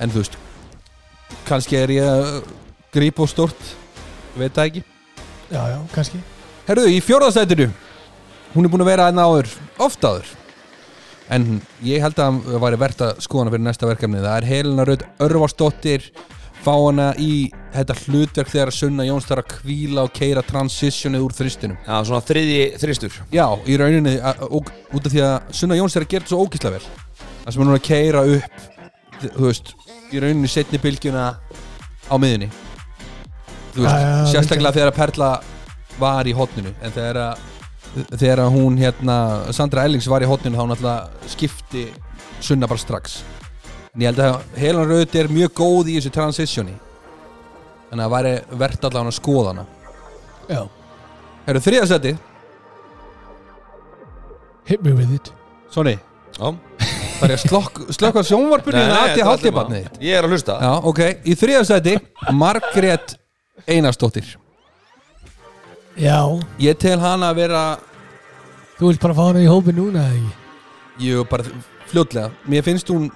en 0.00 0.12
þú 0.14 0.22
veist 0.22 0.38
kannski 1.48 1.76
er 1.80 1.92
ég 1.94 2.06
að 2.08 2.28
grípa 2.94 3.24
á 3.24 3.26
stort 3.28 3.72
veit 4.38 4.54
það 4.54 4.68
ekki. 4.70 4.84
Já, 5.52 5.60
já, 5.70 5.78
kannski. 5.94 6.20
Herruðu, 6.66 6.94
í 6.94 7.02
fjórðastætinu 7.04 7.68
Hún 8.54 8.66
er 8.66 8.70
búin 8.70 8.84
að 8.84 8.88
vera 8.92 9.08
aðna 9.10 9.24
áður, 9.26 9.48
oft 9.82 10.04
áður. 10.06 10.28
En 11.34 11.56
ég 11.82 11.98
held 12.04 12.20
að 12.22 12.36
það 12.46 12.60
væri 12.62 12.78
verðt 12.78 13.00
að 13.02 13.22
skoða 13.24 13.42
hana 13.42 13.52
fyrir 13.54 13.64
næsta 13.66 13.88
verkefni. 13.88 14.20
Það 14.22 14.36
er 14.36 14.46
Helena 14.46 14.84
Rödd 14.86 15.04
Örvarsdóttir 15.24 16.06
Fá 16.64 16.72
hana 16.78 17.10
í 17.20 17.50
þetta 17.74 17.96
hlutverk 18.06 18.48
þegar 18.48 18.70
Sunna 18.72 19.04
Jóns 19.04 19.26
þarf 19.28 19.42
að 19.42 19.56
kvíla 19.58 20.04
og 20.06 20.12
keira 20.16 20.40
transitionið 20.46 21.26
úr 21.26 21.34
þristinum 21.36 21.76
Já, 21.84 21.96
svona 22.08 22.22
þriði 22.24 22.60
þristur. 22.80 23.18
Já, 23.34 23.44
í 23.68 23.76
rauninni 23.80 24.14
að- 24.16 24.46
og, 24.48 24.70
út 24.96 25.04
af 25.04 25.12
því 25.12 25.24
að 25.26 25.52
Sunna 25.60 25.76
Jóns 25.76 25.96
er 25.98 26.06
að 26.06 26.08
gera 26.14 26.24
þetta 26.24 26.32
svo 26.32 26.46
ógísla 26.46 26.72
vel 26.72 26.86
Það 27.44 27.52
sem 27.52 27.62
er 27.62 27.68
núna 27.68 27.80
að 27.80 27.88
keira 27.88 28.24
upp 28.34 28.62
Þú 29.24 29.46
veist, 29.46 29.74
í 30.12 30.20
rauninni 30.20 30.50
setni 30.50 30.80
bylgjuna 30.82 31.24
á 32.10 32.14
miðunni 32.20 32.50
Þú 33.74 33.84
veist, 33.84 33.94
Já, 33.94 34.00
já, 34.00 34.14
sérstaklega 34.32 34.76
þegar 34.78 34.92
að 34.92 34.98
Perla 34.98 35.30
var 36.00 36.28
í 36.28 36.34
hotninu 36.36 36.74
En 36.82 36.94
þegar 36.94 37.20
að 37.28 37.50
þegar 38.18 38.42
að 38.42 38.56
hún 38.56 38.78
hérna 38.80 39.16
Sandra 39.54 39.84
Ellings 39.86 40.08
var 40.10 40.24
í 40.24 40.28
hotninu 40.28 40.58
þá 40.58 40.66
náttúrulega 40.66 41.30
skipti 41.30 41.84
Sunna 42.44 42.66
bara 42.68 42.80
strax. 42.80 43.20
En 43.94 44.02
ég 44.02 44.10
held 44.10 44.20
að 44.20 44.58
Helen 44.58 44.88
Rauð 44.90 45.14
er 45.16 45.30
mjög 45.32 45.52
góð 45.56 45.90
í 45.92 45.94
þessu 45.96 46.10
transitioni. 46.12 46.74
Þannig 47.88 47.94
að 47.94 48.02
það 48.02 48.14
væri 48.16 48.32
verðt 48.62 48.86
allavega 48.88 49.12
að 49.12 49.16
skoða 49.16 49.52
hana. 49.52 49.64
Já, 50.50 50.60
Herru 51.46 51.62
þriðasetti, 51.64 52.12
hit 54.68 54.84
me 54.84 54.92
with 54.98 55.14
it. 55.14 55.30
Sonni 55.72 55.94
Já 56.34 56.50
Er 57.24 57.40
slokk, 57.40 57.80
slokka 57.94 58.22
sjónvarpunni 58.26 58.80
en 58.80 58.92
er 58.92 59.24
haldi 59.26 59.52
barni 59.54 59.82
Ég 60.02 60.18
er 60.18 60.26
að 60.26 60.34
hlusta. 60.34 60.56
Já, 60.60 60.72
ok, 60.90 61.00
í 61.24 61.36
þriðasetti 61.38 61.94
Margrét 62.36 63.16
Einarsdóttir. 63.70 64.34
Já, 65.96 66.18
Ég 66.60 66.78
tel 66.78 66.98
hana 67.00 67.30
að 67.32 67.40
vera 67.44 67.64
þú 68.78 68.90
vilt 68.90 69.04
bara 69.04 69.16
fá 69.16 69.22
hana 69.28 69.44
í 69.44 69.48
hópi 69.48 69.74
núna 69.74 70.04
eða 70.08 70.18
ekki? 70.18 70.34
Jú, 71.06 71.24
bara 71.30 71.46
fljótlega. 71.90 72.30
Mér 72.50 72.66
finnst 72.66 72.90
hún 72.92 73.08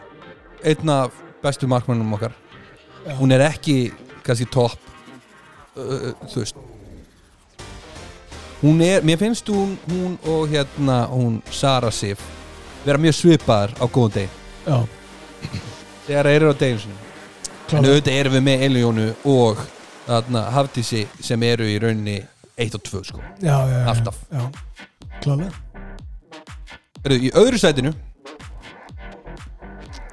einn 0.64 0.94
af 0.94 1.12
bestu 1.42 1.68
markmannum 1.70 2.16
okkar. 2.16 2.32
Já. 3.04 3.14
Hún 3.18 3.34
er 3.34 3.44
ekki 3.48 3.92
kannski 4.26 4.48
topp 4.52 4.78
uh, 5.76 6.10
Þú 6.28 6.42
veist. 6.42 6.64
Hún 8.58 8.80
er, 8.82 9.04
mér 9.06 9.20
finnst 9.20 9.46
hún, 9.52 9.76
hún 9.86 10.18
og 10.26 10.48
hérna 10.50 11.04
hún 11.12 11.38
Sara 11.54 11.92
Sif 11.94 12.18
vera 12.88 13.02
mjög 13.02 13.18
svipaðar 13.18 13.74
á 13.78 13.84
góðum 13.86 14.14
deg 14.16 14.28
Já, 14.68 14.78
þegar 16.06 16.30
eru 16.32 16.52
á 16.52 16.54
deginu 16.58 16.84
sinni 16.84 17.06
en 17.68 17.84
auðvitað 17.84 18.16
erum 18.16 18.36
við 18.38 18.44
með 18.48 18.66
Eljónu 18.68 19.06
og 19.28 19.62
Hafdísi 20.08 21.04
sem 21.20 21.42
eru 21.44 21.66
í 21.68 21.76
rauninni 21.82 22.18
1 22.58 22.74
og 22.74 22.82
2 22.82 23.00
sko. 23.06 23.20
Já, 23.44 23.56
já, 23.68 23.76
já 23.76 23.88
Alltaf. 23.92 24.16
Eru, 27.04 27.18
í 27.20 27.30
öðru 27.36 27.60
sætinu 27.60 27.92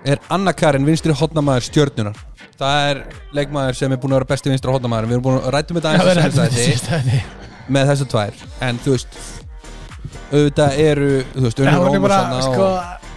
er 0.06 0.20
Anna 0.30 0.54
Karin 0.54 0.86
vinstri 0.86 1.16
hotnamaður 1.16 1.70
stjörnunar 1.70 2.20
það 2.60 2.90
er 2.90 3.02
leikmaður 3.36 3.80
sem 3.80 3.96
er 3.96 4.00
búin 4.02 4.14
að 4.14 4.22
vera 4.22 4.32
besti 4.34 4.52
vinstri 4.52 4.76
hotnamaður 4.76 5.10
við 5.10 5.18
erum 5.18 5.26
búin 5.26 5.40
að 5.42 5.56
rættum 5.56 5.80
þetta 5.80 5.96
aðeins 5.96 7.32
með 7.66 7.90
þessu 7.90 8.06
tvær. 8.12 8.44
En 8.68 8.80
þú 8.84 8.94
veist 8.94 9.18
auðvitað 10.32 10.80
eru 10.86 11.10
þú 11.36 11.44
veist 11.46 11.60
Unnur 11.66 11.98
Ómarsson 12.00 12.42
sko 12.50 12.70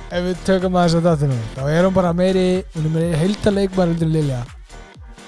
Ef 0.08 0.22
við 0.24 0.38
tökum 0.48 0.76
að 0.80 0.86
þess 0.86 0.98
að 0.98 1.06
nú 1.28 1.38
Þá 1.56 1.62
er 1.68 1.84
hún 1.84 1.96
bara 1.96 2.12
meiri 2.16 2.44
Hún 2.74 2.86
er 2.88 2.92
meiri 2.94 3.18
heildaleikmar 3.22 3.90
undir 3.92 4.08
Lilja 4.12 4.38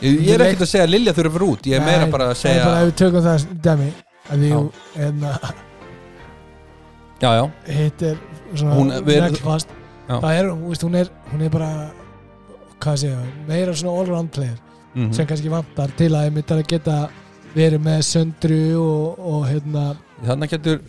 ég, 0.01 0.15
ég 0.25 0.31
er 0.35 0.45
ekkert 0.47 0.65
að 0.65 0.71
segja 0.73 0.87
að 0.87 0.95
Lilja 0.95 1.13
að 1.29 1.35
vera 1.37 1.49
út 1.53 1.69
ég 1.69 1.77
er 1.77 1.85
meira 1.85 2.07
bara 2.13 2.31
að 2.33 2.39
segja 2.41 2.65
bara 2.65 2.81
ef 2.81 2.89
við 2.89 2.97
tökum 3.03 3.27
það 3.27 3.45
dæmi 3.67 3.91
að 4.31 4.45
því 4.45 4.51
hún 4.55 4.71
hérna, 4.95 5.33
já 7.21 7.31
já 7.37 7.45
hitt 7.77 8.03
er 8.09 8.17
svona 8.55 9.59
Já. 10.11 10.17
það 10.19 10.33
er, 10.39 10.49
hún, 10.51 10.79
hún 10.83 10.97
er 10.99 11.11
hún 11.31 11.43
er 11.47 11.51
bara 11.55 11.71
hvað 12.83 13.05
ég, 13.05 13.19
meira 13.47 13.75
svona 13.77 13.99
all-round 14.01 14.33
player 14.35 14.59
Mhm. 14.91 15.13
sem 15.15 15.27
kannski 15.27 15.51
vantar 15.53 15.93
til 15.95 16.09
að 16.11 16.25
ég 16.27 16.33
myndi 16.35 16.55
að 16.57 16.65
geta 16.67 16.95
verið 17.55 17.79
með 17.85 18.01
söndru 18.09 18.57
og, 18.83 19.21
og 19.23 19.45
hérna 19.47 19.85
þannig 20.27 20.49
og 20.49 20.51
getur 20.57 20.81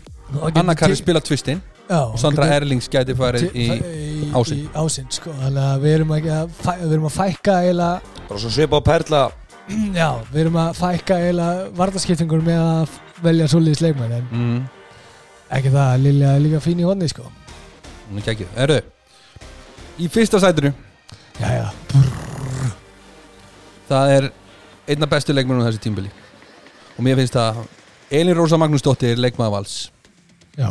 Anna 0.56 0.76
Karin 0.76 0.96
til- 0.96 1.04
spila 1.04 1.20
tvistinn 1.20 1.62
já, 1.89 2.00
og 2.13 2.20
Sandra 2.20 2.46
Erlings 2.56 2.88
gæti 2.89 3.15
farið 3.17 3.50
í 3.52 3.65
í, 3.67 4.32
ásinn. 4.34 4.62
í 4.63 4.70
ásinn. 4.80 5.08
sko. 5.12 5.32
þannig 5.41 5.63
að 5.65 5.82
við 5.84 5.96
erum, 5.98 6.13
ekki 6.17 6.32
að, 6.38 6.50
fæ, 6.62 6.72
við 6.84 6.94
erum 6.96 7.08
að 7.10 7.15
fækka 7.17 7.56
eiginlega 7.65 8.02
Bara 8.30 8.39
svo 8.39 8.50
svipa 8.50 8.80
á 8.80 8.82
perla. 8.86 9.22
Já, 10.00 10.10
við 10.32 10.39
erum 10.46 10.56
að 10.62 10.70
fækka 10.80 11.17
eiginlega 11.20 11.65
vartaskiptingur 11.82 12.41
með 12.46 12.62
að 12.62 12.96
velja 13.26 13.48
svoleiðis 13.52 13.82
leikmenn 13.84 14.15
en 14.17 14.26
mm, 14.32 14.62
ekki 15.58 15.70
það 15.74 15.88
að 15.96 16.02
Lilja 16.06 16.32
er 16.36 16.44
líka 16.46 16.63
fín 16.63 16.80
í 16.80 16.88
honni 16.88 17.08
sko. 17.12 17.28
hún 18.10 18.22
er 18.24 18.32
ekki 18.34 18.48
Erðu 18.56 18.82
í 20.00 20.08
fyrsta 20.10 20.39
sætinu. 20.39 20.72
Já, 21.41 21.48
já, 21.58 21.67
það 23.89 24.12
er 24.15 24.28
einna 24.91 25.08
bestu 25.10 25.34
leikmennum 25.36 25.65
þessi 25.67 25.82
tímbili 25.84 26.12
og 26.98 27.04
mér 27.06 27.20
finnst 27.20 27.36
það 27.38 27.62
Elin 28.12 28.36
Rósa 28.38 28.58
Magnúsdóttir 28.60 29.20
leikmaður 29.20 29.56
vals 29.60 29.76
já, 30.57 30.69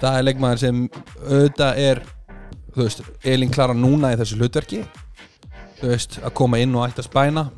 það 0.00 0.18
er 0.18 0.26
leikmaður 0.28 0.62
sem 0.64 0.82
auðvitað 1.26 1.84
er 1.84 2.02
þú 2.70 2.82
veist, 2.84 3.06
Elin 3.26 3.54
klara 3.54 3.76
núna 3.76 4.12
í 4.14 4.18
þessu 4.20 4.38
hlutverki 4.38 4.84
þú 5.80 5.94
veist, 5.94 6.20
að 6.22 6.36
koma 6.42 6.60
inn 6.62 6.76
og 6.76 6.86
ætta 6.86 7.06
spæna 7.06 7.48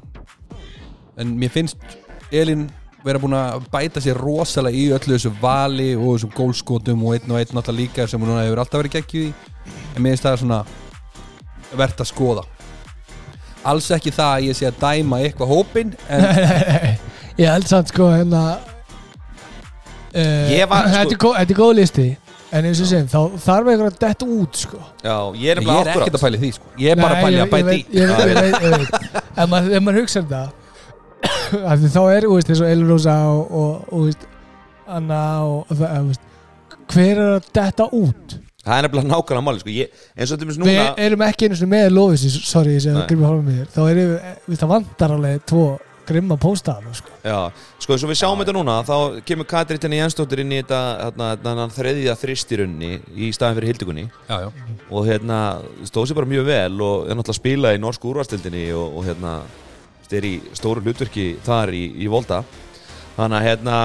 en 1.20 1.34
mér 1.38 1.52
finnst 1.52 1.98
Elin 2.32 2.70
vera 3.02 3.20
búin 3.20 3.34
að 3.36 3.66
bæta 3.72 4.00
sér 4.02 4.18
rosalega 4.20 4.78
í 4.78 4.90
öllu 4.94 5.16
þessu 5.16 5.32
vali 5.42 5.90
og 5.96 6.14
þessum 6.14 6.32
gólskotum 6.36 7.02
og 7.06 7.16
einn 7.16 7.34
og 7.34 7.40
einn 7.40 7.56
náttúrulega 7.56 7.80
líka 7.80 8.06
sem 8.08 8.22
hún 8.22 8.38
hefur 8.38 8.62
alltaf 8.62 8.82
verið 8.82 8.96
geggjuð 8.98 9.28
í. 9.28 9.32
En 9.94 10.04
mér 10.04 10.14
finnst 10.14 10.28
það 10.28 10.38
svona 10.42 10.60
verðt 11.72 12.04
að 12.04 12.10
skoða. 12.12 12.44
Alls 13.72 13.90
ekki 13.94 14.14
það 14.14 14.36
að 14.36 14.46
ég 14.48 14.58
sé 14.58 14.68
að 14.70 14.78
dæma 14.82 15.20
eitthvað 15.22 15.52
hópin 15.52 15.94
en 16.10 16.26
ég 17.42 17.50
held 17.50 17.68
samt 17.70 17.92
sko 17.92 18.10
hérna 18.10 18.42
þetta, 20.12 21.02
er 21.02 21.18
góð, 21.24 21.36
þetta 21.40 21.54
er 21.54 21.58
góð 21.58 21.74
listi 21.78 22.06
en 22.52 22.66
eins 22.68 22.80
og 22.84 22.88
sem, 22.90 23.06
þá 23.08 23.20
þarf 23.40 23.70
eitthvað 23.72 23.86
að 23.88 24.00
detta 24.02 24.26
út 24.28 24.58
sko 24.60 24.80
Já, 25.02 25.14
ég 25.40 25.54
er 25.54 25.62
ég 25.62 25.70
er 25.72 25.92
ekkert 25.94 26.18
að 26.18 26.24
pæli 26.26 26.40
því 26.42 26.50
sko. 26.58 26.72
ég 26.82 26.92
er 26.92 27.00
bara 27.00 27.14
að 27.16 27.22
pæli 27.24 27.38
ég- 27.38 27.44
að 27.46 27.54
bæta 27.54 27.72
ég 27.72 27.80
í 27.80 28.02
ef 29.72 29.80
maður, 29.80 30.00
hugsa 30.02 30.20
um 30.20 30.28
það 30.28 30.48
af 31.62 31.78
því 31.80 31.90
þá 31.94 32.02
er, 32.12 32.26
þú 32.26 32.36
veist, 32.36 32.52
eins 32.52 32.60
og 32.64 32.70
Elin 32.74 32.88
Rósa 32.90 33.16
og, 33.30 33.56
og, 33.62 33.72
og, 33.92 34.28
Anna 34.92 35.20
og, 35.46 35.70
og 35.70 35.78
það, 35.80 36.12
hver 36.92 37.12
er 37.12 37.28
að 37.38 37.52
detta 37.56 37.88
út 37.96 38.38
Það 38.62 38.76
er 38.78 38.84
nefnilega 38.86 39.10
nákvæmlega 39.10 39.42
máli 39.42 39.58
sko. 39.62 39.72
ég, 39.74 40.02
eins 40.14 40.30
og 40.30 40.38
til 40.38 40.46
dæmis 40.46 40.58
við 40.60 40.68
núna 40.76 40.84
erum 41.06 41.24
ekki 41.26 41.48
einu 41.48 41.56
sinni 41.58 41.72
með 41.72 41.88
Lofis 41.96 42.36
sorry, 42.46 42.76
ég 42.76 42.84
sé 42.84 42.92
að 42.92 43.00
Nei. 43.00 43.06
gríma 43.10 43.30
hálfum 43.30 43.48
með 43.48 43.56
þér 43.62 43.72
þá 43.74 43.80
er 43.88 43.96
við, 43.98 44.60
það 44.60 44.70
vantar 44.76 45.14
alveg 45.16 45.40
tvo 45.50 45.64
grimma 46.12 46.38
póstaðan 46.40 46.94
sko. 46.96 47.14
Já, 47.24 47.38
sko 47.82 47.96
eins 47.96 48.04
og 48.06 48.12
við 48.12 48.20
sjáum 48.20 48.42
þetta 48.44 48.54
núna 48.56 48.76
þá 48.86 48.96
kemur 49.28 49.48
Katrín 49.50 49.82
Tenni 49.82 49.98
Jensdóttir 49.98 50.44
inn 50.44 50.54
í 50.54 50.60
þetta 50.60 50.82
hérna, 51.00 51.32
hérna, 51.34 51.66
þreðja 51.72 52.16
þristirunni 52.20 52.92
í 53.16 53.32
staðin 53.34 53.58
fyrir 53.58 53.72
hildugunni 53.72 54.06
já, 54.06 54.36
já. 54.44 54.48
og 54.90 55.08
hérna 55.08 55.40
stóð 55.88 56.10
sér 56.10 56.20
bara 56.20 56.32
mjög 56.32 56.48
vel 56.48 56.78
og 56.78 57.08
er 57.08 57.18
náttúrulega 57.18 57.36
að 57.36 57.40
spila 57.40 57.74
í 57.74 57.82
norsku 57.82 58.12
úrvastildinni 58.12 58.68
og, 58.76 58.98
og 59.00 59.08
hérna 59.08 59.36
er 60.12 60.28
í 60.28 60.34
stóru 60.56 60.82
hlutverki 60.84 61.32
þar 61.44 61.72
í, 61.76 61.84
í 62.04 62.08
Volta 62.12 62.42
þannig 63.16 63.38
að 63.38 63.46
hérna 63.46 63.78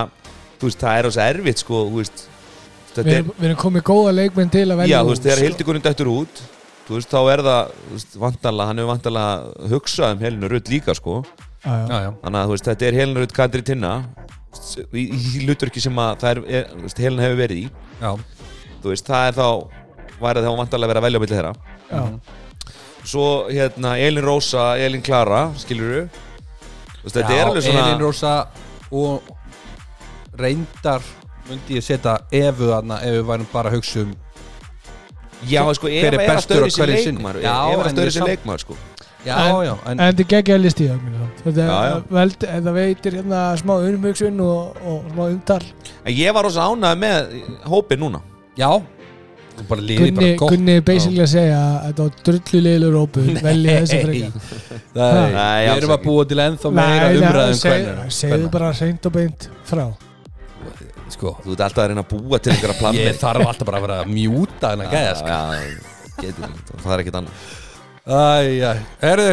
veist, 0.62 0.82
það 0.82 1.00
er 1.00 1.10
ás 1.10 1.20
erfitt 1.24 1.63
sko 1.63 1.82
veist, 1.94 2.28
við, 2.28 2.94
þetta 2.94 3.08
er, 3.08 3.18
erum, 3.22 3.34
við 3.38 3.50
erum 3.50 3.60
komið 3.63 3.88
góða 3.88 4.13
leikmenn 4.18 4.54
til 4.54 4.68
að 4.68 4.82
velja 4.82 4.94
já, 4.94 5.00
þú 5.02 5.13
veist, 5.13 5.26
þegar 5.26 5.40
sko. 5.40 5.48
hildugunni 5.48 5.84
dættur 5.86 6.13
út 6.13 6.44
þú 6.88 6.98
veist, 6.98 7.12
þá 7.12 7.20
er 7.34 7.44
það 7.48 8.08
vantarlega, 8.24 8.70
hann 8.70 8.82
hefur 8.82 8.94
vantarlega 8.94 9.70
hugsað 9.76 10.16
um 10.16 10.26
Helinu 10.26 10.52
Rutt 10.52 10.72
líka 10.74 10.98
sko 10.98 11.22
Já, 11.22 11.26
já. 11.26 11.28
Já, 11.28 11.44
já. 11.44 11.47
Þannig 11.67 12.39
að 12.41 12.51
veist, 12.53 12.67
þetta 12.71 12.88
er 12.89 12.97
Helinu 13.01 13.23
Rutt 13.23 13.34
Katri 13.36 13.62
Tinna 13.67 13.93
í, 14.93 15.03
í 15.03 15.17
því 15.27 15.43
hlutverki 15.45 15.82
sem 15.84 15.97
er, 16.32 16.41
er 16.47 16.69
veist, 16.84 17.01
Helin 17.03 17.19
hefur 17.23 17.39
verið 17.41 17.63
í. 17.65 17.67
Já. 18.01 18.12
veist, 18.86 19.08
það 19.10 19.27
er 19.32 19.38
þá 19.38 19.47
væri 20.22 20.43
þá 20.45 20.51
vantarlega 20.57 20.97
að 21.01 21.07
velja 21.07 21.20
á 21.20 21.22
milli 21.24 21.36
þeirra. 21.36 21.53
Já. 21.91 22.01
svo 23.07 23.26
hérna 23.51 23.93
Elin 24.03 24.24
Rósa, 24.26 24.63
Elin 24.84 25.01
Klara 25.05 25.43
skilur 25.55 26.07
þú 27.03 27.11
þetta 27.15 27.36
er 27.38 27.45
alveg 27.47 27.63
svona 27.63 27.84
Elin 27.88 28.01
Rósa 28.03 28.34
og 28.91 29.30
reyndar 30.38 31.03
myndi 31.47 31.78
ég 31.78 31.86
setja 31.86 32.18
ef 32.36 32.57
við 32.59 33.24
værum 33.30 33.47
bara 33.53 33.72
að 33.72 33.78
hugsa 33.78 34.03
um 34.03 34.11
já, 35.47 35.61
sko, 35.78 35.88
hver 35.88 36.18
er 36.18 36.34
að 36.34 36.41
stöður 36.43 36.72
sinni. 36.76 37.22
leikmar 37.22 37.39
Já, 37.39 37.53
Eva 37.72 37.82
er 37.84 37.88
að 37.88 37.93
stöður 37.95 38.13
samt- 38.18 38.32
leikmar 38.34 38.63
sko 38.65 38.78
já, 39.28 39.38
En- 39.43 39.65
já, 39.67 39.73
en, 39.75 39.93
en 39.99 40.03
þetta 40.07 40.23
er 40.25 40.30
geggja 40.34 40.57
listi 40.61 40.89
þetta 41.43 41.65
Já, 41.67 41.78
já. 41.88 41.95
veld, 42.17 42.45
það 42.49 42.73
veitir 42.78 43.17
hérna 43.19 43.41
smá 43.61 43.73
umhugsun 43.78 44.39
og, 44.43 44.78
og 44.88 45.09
smá 45.13 45.23
umtal. 45.30 45.63
En 46.03 46.13
ég 46.17 46.36
var 46.36 46.47
rosa 46.47 46.67
ánægð 46.67 47.01
með 47.03 47.36
hópin 47.71 48.01
núna. 48.03 48.21
Já. 48.57 48.71
Gunni, 49.67 50.11
bara 50.13 50.34
gott. 50.38 50.51
Gunni 50.53 50.75
basically 50.86 51.23
að 51.23 51.32
segja 51.32 51.59
að 51.59 51.78
þetta 51.88 52.03
var 52.03 52.17
drullu 52.28 52.59
leilur 52.61 52.91
rópu 52.93 53.23
velja 53.41 53.78
þessi 53.82 54.01
frekar. 54.03 54.49
Nei, 54.97 55.32
Nei, 55.34 55.61
við 55.63 55.71
erum 55.80 55.93
að 55.95 56.03
búa 56.03 56.25
til 56.30 56.41
ennþá 56.43 56.73
meira 56.78 57.07
umræðum 57.15 58.11
segðu 58.19 58.51
bara 58.53 58.73
reynd 58.78 59.09
og 59.09 59.15
beint 59.17 59.47
frá. 59.65 59.88
Sko 61.07 61.38
Þú 61.39 61.53
ert 61.55 61.61
alltaf 61.63 61.84
að 61.86 61.88
reyna 61.93 62.03
að 62.03 62.09
búa 62.11 62.39
til 62.43 62.51
einhverja 62.51 62.78
planni 62.82 63.05
Ég 63.05 63.15
þarf 63.21 63.45
alltaf 63.47 63.69
bara 63.69 63.80
að 63.80 63.86
vera 63.88 63.99
að 64.03 64.09
mjúta 64.11 64.73
gæða 64.82 65.13
Já, 65.23 65.39
getur 66.19 66.47
ekki, 66.49 66.82
það 66.84 66.93
er 66.97 67.03
ekkert 67.03 67.19
annað 67.21 67.45
Æj, 68.08 68.62
æj, 68.64 68.78
herðu. 69.01 69.32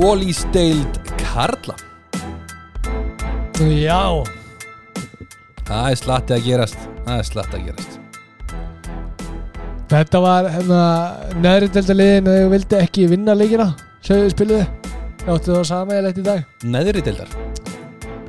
Ólís 0.00 0.40
deild 0.50 0.98
Karla. 1.20 1.76
Já, 3.60 4.24
Það 5.70 5.86
er 5.92 5.98
slatti 6.00 6.34
að 6.34 6.46
gerast. 6.48 6.82
Það 7.06 7.14
er 7.14 7.28
slatti 7.28 7.58
að 7.60 7.68
gerast. 7.68 7.96
Þetta 9.90 10.22
var 10.24 10.48
hérna 10.50 10.82
neðri 11.38 11.70
delta 11.76 11.94
liðin 11.94 12.30
að 12.32 12.40
þau 12.40 12.50
vildi 12.56 12.80
ekki 12.80 13.06
vinna 13.14 13.38
leikina. 13.38 13.68
Sem 14.02 14.24
þau 14.24 14.34
spiluðu 14.34 14.66
Áttu 15.30 15.52
það 15.52 15.64
samægilegt 15.68 16.18
í 16.18 16.26
dag. 16.26 16.44
Neðri 16.74 17.06
deildar. 17.06 17.38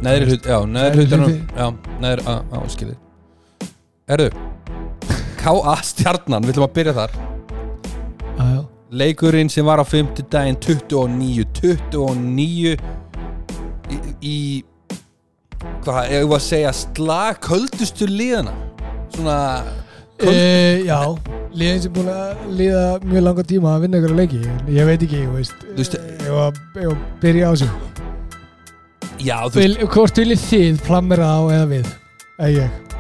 Neðri 0.06 0.30
hlut, 0.30 0.46
já, 0.54 0.58
neðri 0.70 1.06
hlutunum. 1.06 1.38
Já, 1.58 1.68
neðri, 2.04 2.26
á, 2.30 2.34
á, 2.46 2.60
skilði 2.70 2.96
Herðu 4.10 4.30
K.A. 5.42 5.76
Stjarnan, 5.86 6.44
við 6.46 6.54
ætlum 6.56 6.68
að 6.68 6.74
byrja 6.78 6.94
þar. 6.98 7.14
Já, 8.38 8.44
já. 8.56 8.62
Leikurinn 9.02 9.50
sem 9.50 9.66
var 9.66 9.80
á 9.80 9.86
50 9.88 10.26
daginn 10.34 10.58
29 10.60 11.46
29 11.56 12.74
í, 13.92 14.00
í 14.22 14.36
hvað, 15.86 16.10
ég 16.12 16.26
var 16.28 16.42
að 16.42 16.46
segja 16.50 16.74
slag 16.76 17.40
köldustu 17.46 18.08
liðana? 18.10 18.54
Svona 19.16 19.38
köld, 20.20 20.36
E, 20.36 20.84
já, 20.86 21.00
liðin 21.58 21.82
sem 21.86 21.94
búin 21.96 22.12
að 22.14 22.44
líða 22.60 22.84
mjög 23.08 23.24
langa 23.26 23.46
tíma 23.50 23.72
að 23.78 23.86
vinna 23.88 24.02
ykkur 24.02 24.12
að 24.14 24.20
leiki 24.22 24.42
ég 24.76 24.86
veit 24.92 25.06
ekki, 25.08 25.22
ég 25.24 25.32
veist 25.34 25.64
veist- 25.80 25.98
ég 25.98 26.30
var 26.36 26.52
að 26.52 26.94
byrja 27.24 27.50
á 27.50 27.54
sig 27.58 27.72
já, 29.26 29.38
þú, 29.48 29.56
veist, 29.64 29.82
hvort 29.96 30.22
viljið 30.22 30.44
þið 30.52 30.84
plammera 30.86 31.26
á 31.26 31.40
eða 31.56 31.66
við? 31.72 31.90
Eða 32.38 32.52
ég 32.60 32.91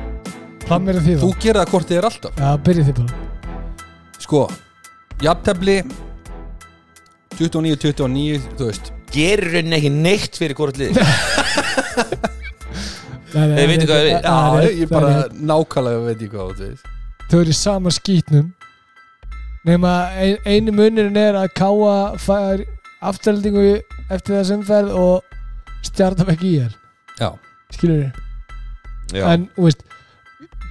plammera 0.71 1.03
þið 1.03 1.19
þú 1.21 1.29
þá 1.31 1.43
gerir 1.45 1.59
það 1.61 1.73
hvort 1.73 1.89
þið 1.91 1.99
er 1.99 2.07
alltaf. 2.09 2.39
Já, 2.39 2.49
byrjið 2.67 2.87
þið 2.89 2.95
bara. 3.01 3.13
Sko, 4.21 4.41
jafntefli 5.25 5.77
29-29 7.41 8.49
þú 8.57 8.69
veist. 8.69 8.91
Gerir 9.11 9.49
rauninni 9.57 9.77
ekki 9.77 9.91
neitt 9.91 10.37
fyrir 10.39 10.55
hvort 10.55 10.77
lið 10.79 10.95
Nei, 13.31 13.43
nei, 13.51 13.57
Þið 13.57 13.67
vitið 13.73 13.89
hvað 13.89 14.01
ég 14.05 14.15
er 14.15 14.23
já, 14.23 14.37
ég 14.69 14.83
er 14.85 14.91
bara 14.91 15.11
nákvæmlega 15.35 16.03
veit 16.05 16.23
ég 16.23 16.31
hvað 16.31 16.53
þú 16.61 16.69
veist 16.69 16.89
þau 17.31 17.39
eru 17.39 17.53
í 17.53 17.55
sama 17.55 17.91
skítnum. 17.95 18.49
Nema 19.67 19.91
ein, 20.19 20.39
einu 20.43 20.73
munurinn 20.75 21.19
er 21.19 21.37
að 21.39 21.51
Káa 21.55 22.17
fær 22.19 22.63
afturhaldingu 23.05 23.65
eftir 24.11 24.35
þess 24.35 24.53
umferð 24.55 24.95
og 24.97 25.37
stjartam 25.85 26.31
ekki 26.33 26.49
í 26.49 26.57
þér 26.63 26.73
já, 27.21 27.29
skilur 27.73 28.01
þið 28.01 29.17
Já, 29.17 29.23
en 29.33 29.47
þú 29.55 29.65
veist 29.67 29.85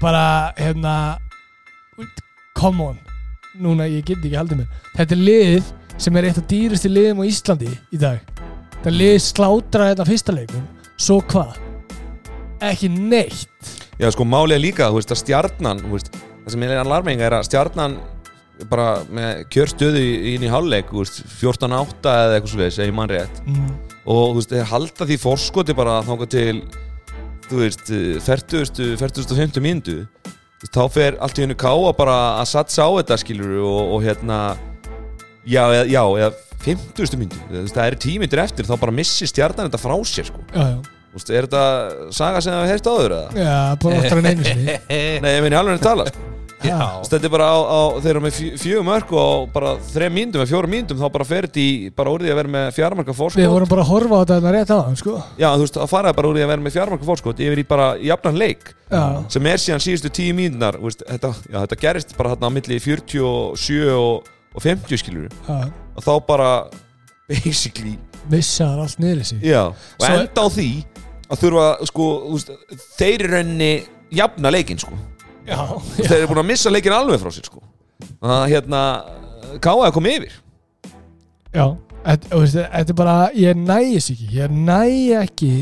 bara 0.01 0.25
hérna 0.59 0.95
come 2.57 2.85
on. 2.91 2.99
Núna 3.61 3.89
ég 3.91 4.07
get 4.07 4.21
ekki 4.23 4.39
haldið 4.39 4.63
mér. 4.63 4.83
Þetta 4.97 5.17
er 5.17 5.25
lið 5.27 5.73
sem 6.01 6.17
er 6.17 6.29
eitt 6.29 6.39
af 6.41 6.47
dýrustu 6.51 6.91
liðum 6.91 7.23
á 7.23 7.25
Íslandi 7.29 7.71
í 7.71 8.01
dag. 8.01 8.23
Þetta 8.79 8.95
lið 8.95 9.17
slátra 9.25 9.91
þetta 9.91 10.09
fyrsta 10.09 10.35
leikum 10.37 10.65
svo 11.01 11.21
hvað? 11.31 11.59
Ekki 12.65 12.91
neitt. 12.93 13.77
Já, 14.01 14.09
sko, 14.13 14.25
málið 14.29 14.57
er 14.57 14.63
líka, 14.65 14.89
þú 14.89 15.01
veist, 15.01 15.13
að 15.13 15.23
stjarnan 15.23 15.83
veist, 15.91 16.11
Það 16.41 16.55
sem 16.55 16.63
er 16.65 16.81
alarminga 16.81 17.27
er 17.27 17.35
að 17.37 17.47
stjarnan 17.51 17.97
bara 18.71 19.03
með 19.13 19.43
kjörstöðu 19.53 20.01
inn 20.33 20.45
í 20.45 20.51
veist, 20.51 21.21
14-8 21.41 22.13
eða 22.13 22.37
eitthvað 22.37 22.53
svo 22.53 22.61
veist, 22.61 22.81
ef 22.81 22.89
ég 22.89 22.97
mann 22.97 23.13
rétt. 23.13 23.43
Mm. 23.47 23.75
og 24.05 24.33
þú 24.33 24.39
veist, 24.41 24.55
halda 24.73 25.07
því 25.09 25.19
forskoti 25.21 25.77
bara 25.77 26.01
þangað 26.07 26.33
til 26.33 26.55
þú 27.51 27.63
veist, 27.65 27.91
40. 28.27 28.97
40. 29.01 29.61
mínútu 29.65 29.97
Þú 30.61 30.67
veist, 30.67 30.75
þá 30.77 30.83
fer 30.93 31.17
allt 31.25 31.39
í 31.41 31.45
hennu 31.47 31.57
káa 31.59 31.93
bara 31.97 32.17
að 32.41 32.51
satsa 32.53 32.85
á 32.87 32.91
þetta 33.01 33.17
skilur 33.23 33.59
og, 33.65 33.95
og 33.97 34.05
hérna 34.05 34.39
já, 35.49 35.63
já, 35.89 36.03
eða 36.05 36.33
50. 36.65 37.21
mínútu 37.21 37.41
Þú 37.49 37.59
veist, 37.63 37.77
það 37.77 37.85
er 37.87 37.99
tímyndir 38.07 38.43
eftir, 38.45 38.69
þá 38.69 38.75
bara 38.83 38.97
missi 39.01 39.29
stjarnan 39.31 39.71
þetta 39.71 39.81
frá 39.83 39.97
sér 40.09 40.29
sko 40.31 40.43
já, 40.53 40.65
já. 40.75 40.81
Þú 41.11 41.19
veist, 41.19 41.31
er 41.35 41.49
þetta 41.49 41.63
saga 42.15 42.43
sem 42.45 42.53
það 42.55 42.61
hefur 42.61 42.75
heyrst 42.75 42.91
áður 42.93 43.15
eða? 43.17 43.47
já, 43.47 43.55
bara 43.83 44.03
oftar 44.03 44.21
en 44.21 44.29
einu 44.31 44.45
sinni 44.47 44.77
Nei, 45.25 45.33
ég 45.35 45.43
meina 45.47 45.63
alveg 45.65 45.81
að 45.81 45.89
tala 45.89 46.11
er 47.25 47.33
bara 47.33 47.47
á, 47.49 47.57
á 47.65 47.81
þeir 48.05 48.11
eru 48.13 48.21
með 48.25 48.35
fjö- 48.37 48.57
fjögur 48.61 48.85
mörg 48.85 49.13
og 49.17 49.47
bara 49.55 49.71
þrejum 49.91 50.15
mínútum 50.19 50.43
eða 50.43 50.51
fjórum 50.51 50.73
mínútum 50.75 50.99
þá 51.01 51.07
bara 51.15 51.25
fer 51.25 51.47
þetta 51.49 51.63
í 51.63 51.71
bara 51.97 52.13
úr 52.13 52.25
því 52.25 52.33
að 52.35 52.39
vera 52.41 52.53
með 52.57 52.67
fjármarka 52.77 53.15
fórskot 53.17 53.41
við 53.41 53.49
vorum 53.55 53.71
bara 53.71 53.85
að 53.87 53.91
horfa 53.95 54.13
á 54.13 54.21
þetta 54.21 54.37
þarna 54.37 54.53
rétt 54.57 54.73
á 54.77 54.79
sko. 55.01 55.15
Já, 55.41 55.49
þú 55.57 55.65
veist, 55.65 55.79
það 55.81 55.93
faraði 55.95 56.19
bara 56.21 56.29
úr 56.31 56.37
því 56.37 56.45
að 56.45 56.51
vera 56.53 56.65
með 56.67 56.77
fjármarka 56.77 57.09
fórskot 57.09 57.41
yfir 57.47 57.63
í 57.63 57.67
bara 57.71 57.87
jafnan 58.11 58.39
leik 58.43 58.75
já, 58.91 59.03
sem 59.33 59.49
er 59.55 59.63
síðan 59.65 59.85
síðustu 59.87 60.13
tíu 60.21 60.35
veist, 60.85 61.05
þetta, 61.09 61.33
þetta 61.57 61.81
gerist 61.81 62.17
bara 62.19 62.35
þarna 62.35 62.53
á 62.53 62.57
milli 62.59 62.81
47 62.85 63.95
og, 63.97 64.29
og 64.55 64.63
50 64.67 65.01
skilur 65.01 65.29
já, 65.49 65.59
og 65.97 66.05
þá 66.05 66.13
bara 66.29 66.51
basically, 67.31 67.97
missaðar 68.31 68.85
allt 68.85 69.01
niður 69.01 69.23
þessi 69.25 69.41
já 69.49 69.63
og 69.71 70.05
Svo- 70.05 70.13
enda 70.19 70.45
á 70.45 70.49
því 70.51 70.69
að 71.31 71.41
þurfa, 71.45 71.67
sko, 71.89 72.07
þeir 72.99 73.25
í 73.25 73.31
rauninni 73.31 73.73
jafna 74.11 74.51
leikinn, 74.53 74.81
sko 74.83 74.99
þeir 75.51 76.17
eru 76.21 76.31
búin 76.31 76.43
að 76.45 76.49
missa 76.53 76.73
leikinn 76.73 76.97
alveg 76.97 77.21
frá 77.23 77.35
sér, 77.35 77.49
sko. 77.51 77.63
Að 78.21 78.47
hérna, 78.55 78.81
káaði 79.63 79.89
að 79.89 79.95
koma 79.97 80.15
yfir. 80.15 80.39
Já, 81.51 81.67
þetta 82.07 82.81
er 82.81 82.97
bara, 82.97 83.19
ég 83.37 83.59
nægis 83.59 84.11
ekki, 84.15 84.31
ég 84.39 84.55
nægi 84.55 85.13
ekki 85.19 85.53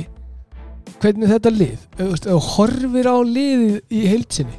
hvernig 0.99 1.31
þetta 1.31 1.53
lið, 1.55 1.85
þú 2.27 2.41
horfir 2.55 3.09
á 3.09 3.17
liðið 3.23 3.77
í 3.95 4.03
heilsinni, 4.11 4.57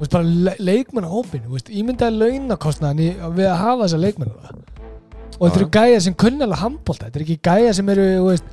bara 0.00 0.24
le 0.24 0.54
leikmannahópin, 0.58 1.46
ímyndaði 1.68 2.18
launakostnaðan 2.18 3.34
við 3.36 3.48
að 3.48 3.60
hafa 3.60 3.86
þessa 3.86 4.00
leikmanna 4.02 4.54
og 5.40 5.46
þetta 5.46 5.60
eru 5.60 5.68
gæjar 5.72 6.02
sem 6.04 6.16
kunnalega 6.20 6.60
handbólta, 6.60 7.06
þetta 7.08 7.20
er 7.20 7.24
ekki 7.24 7.38
gæjar 7.48 7.76
sem 7.78 7.92
eru, 7.94 8.06
þú 8.18 8.26
veist, 8.26 8.50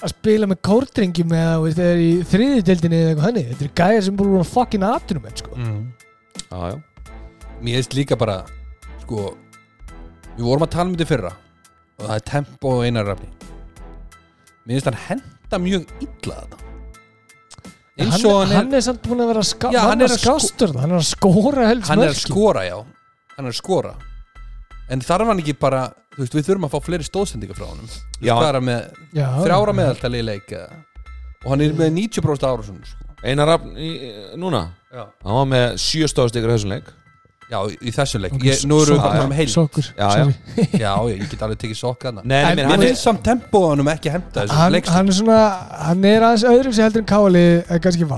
að 0.00 0.12
spila 0.14 0.48
með 0.50 0.60
kórdringjum 0.66 1.34
eða, 1.36 1.56
veist, 1.64 1.80
eða 1.84 2.04
í 2.04 2.10
þriðideldinni 2.30 3.00
eða 3.00 3.10
eitthvað 3.10 3.26
hannig, 3.28 3.48
þetta 3.50 3.66
eru 3.66 3.74
gæjar 3.80 4.06
sem 4.06 4.16
búin 4.20 4.38
að 4.40 4.48
fucking 4.54 4.86
aðtunum, 4.88 5.26
sko. 5.40 5.58
Mm. 5.60 5.82
Já, 6.40 6.58
já. 6.70 6.78
Mér 7.60 7.76
finnst 7.80 7.96
líka 7.98 8.16
bara 8.20 8.38
sko, 9.02 9.26
við 10.38 10.46
vorum 10.46 10.64
að 10.64 10.72
tala 10.76 10.88
um 10.88 10.94
þetta 10.96 11.06
í 11.06 11.10
fyrra 11.10 11.34
og 12.00 12.06
það 12.06 12.14
er 12.16 12.24
tempo 12.30 12.72
og 12.78 12.86
einar 12.86 13.08
rafni 13.10 13.28
Mér 14.64 14.78
finnst 14.78 14.88
hann 14.88 15.00
henda 15.08 15.60
mjög 15.60 15.92
illa 16.00 16.38
þetta 16.40 16.66
eins 18.00 18.14
hann, 18.14 18.24
og 18.30 18.38
hann 18.40 18.48
er, 18.48 18.56
hann 18.56 18.78
er 18.78 18.84
samt 18.86 19.02
búin 19.04 19.20
að 19.20 19.30
vera 19.34 19.42
ska, 19.44 19.70
Já, 19.74 19.80
hann 19.84 20.00
er 20.00 20.08
er 20.08 20.14
að 20.14 20.22
sko- 20.22 20.38
skástur 20.40 20.72
hann 20.80 20.94
er 20.94 21.02
að 21.02 21.08
skóra 21.10 21.66
helst 21.68 21.90
hann 21.92 22.00
er 22.06 22.14
að 22.14 22.20
skora 22.22 22.62
já. 22.64 22.78
Hann 23.36 23.48
er 23.48 23.52
að 23.54 23.58
skora. 23.60 23.92
En 24.92 25.00
þarf 25.04 25.28
hann 25.30 25.38
ekki 25.40 25.54
bara, 25.60 25.82
þú 26.14 26.22
veist, 26.24 26.34
við 26.38 26.46
þurfum 26.48 26.66
að 26.68 26.72
fá 26.74 26.80
fleiri 26.88 27.06
stóðsendingar 27.06 27.58
frá 27.60 27.66
honum 27.70 27.90
Já. 28.20 28.34
hvað 28.34 28.48
er 28.48 28.58
hann 28.60 28.68
með 28.70 28.80
Já, 29.20 29.26
þrjára 29.44 29.74
já. 29.74 29.78
meðaltali 29.80 30.20
í 30.22 30.26
leik 30.26 30.54
eða? 30.58 30.80
og 31.44 31.50
hann 31.54 31.60
er 31.64 31.76
með 31.78 31.92
90% 31.96 32.48
ára 32.50 32.64
svona 32.66 32.88
sko. 32.90 33.06
Einar 33.24 33.48
Rafn 33.54 33.76
í, 33.76 33.90
núna 34.40 34.64
já. 34.92 35.04
hann 35.24 35.38
var 35.40 35.46
með 35.52 35.76
sjö 35.80 36.08
stóðstíkur 36.10 36.52
þessum 36.54 36.74
leik 36.74 36.90
já, 37.50 37.58
í 37.82 37.92
þessum 37.94 38.22
leik 38.24 38.36
ég, 38.46 38.64
nú 38.70 38.80
erum 38.82 38.96
við 38.98 39.02
bara 39.02 39.10
að 39.10 39.16
tala 39.20 39.28
um 39.30 39.36
heil 39.38 39.48
Sokkur, 39.54 39.88
Já, 39.96 40.06
já. 40.06 40.24
sorry. 40.24 40.66
já, 40.84 40.90
ég, 41.10 41.22
ég 41.24 41.30
get 41.32 41.42
alveg 41.46 41.62
tekið 41.64 41.78
sokka 41.80 42.10
hann 42.10 42.20
Nei, 42.22 42.36
nei, 42.36 42.40
En- 42.40 42.56
menn, 42.56 42.60
mér 42.60 42.70
hann 42.74 42.84
er, 42.84 42.90
finnst 42.92 43.06
samt 43.08 43.30
hann 43.32 43.40
ekki 43.94 44.12
þessu 44.36 44.58
hann, 44.60 44.74
leikstíl. 44.76 44.94
hann 44.98 45.08
er 45.14 45.18
svona 45.20 45.40
hann 45.88 46.04
er 46.12 46.26
aðeins 46.28 46.46
öðrum 46.52 46.76
sem 46.76 46.86
heldur 46.88 47.02
en 47.04 47.10
Káli 47.14 47.44
er 47.64 47.82
kannski 47.86 48.08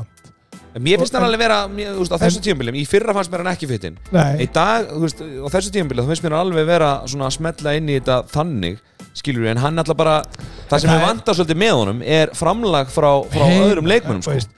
vann 0.74 0.82
mér 0.86 0.98
finnst 1.02 1.12
hann 1.14 1.22
En- 1.24 1.28
alveg 1.28 1.40
vera 1.42 1.58
mér, 1.68 1.90
þú 1.94 1.98
veist, 2.04 2.14
á 2.16 2.18
þessu 2.22 2.40
tímabilim, 2.44 2.74
í 2.80 2.84
fyrra 2.88 3.12
fannst 3.16 3.30
mér 3.32 3.42
hann 3.44 3.52
ekki 3.54 3.68
fytinn 3.68 3.96
í 3.98 4.12
Nei, 4.16 4.46
dag, 4.52 4.88
þú 4.88 5.00
veist, 5.04 5.20
á 5.20 5.48
þessu 5.52 5.72
tímabilim 5.74 6.04
þá 6.06 6.12
finnst 6.12 6.24
mér 6.24 6.36
hann 6.36 6.46
alveg 6.46 6.66
vera 6.66 6.90
svona 7.06 7.28
að 7.28 7.36
smetla 7.36 7.74
inn 7.76 7.88
í 7.92 7.98
þetta 8.00 8.18
þannig, 8.32 8.78
skilur 9.14 9.44
við, 9.44 9.50
en 9.52 9.62
hann 9.64 9.78
alltaf 9.82 9.96
bara 9.96 10.16
það 10.70 10.78
sem 10.80 10.88
Það 10.90 10.96
við 10.96 11.02
er- 11.02 11.08
vantar 11.10 11.34
svolítið 11.38 11.60
með 11.64 11.74
honum 11.80 12.02
er 12.02 12.32
framlag 12.34 12.86
frá, 12.94 13.10
frá 13.28 13.44
Heim- 13.48 13.64
öðrum 13.68 13.90
leikmönnum 13.92 14.22
sko. 14.24 14.32
veist, 14.38 14.50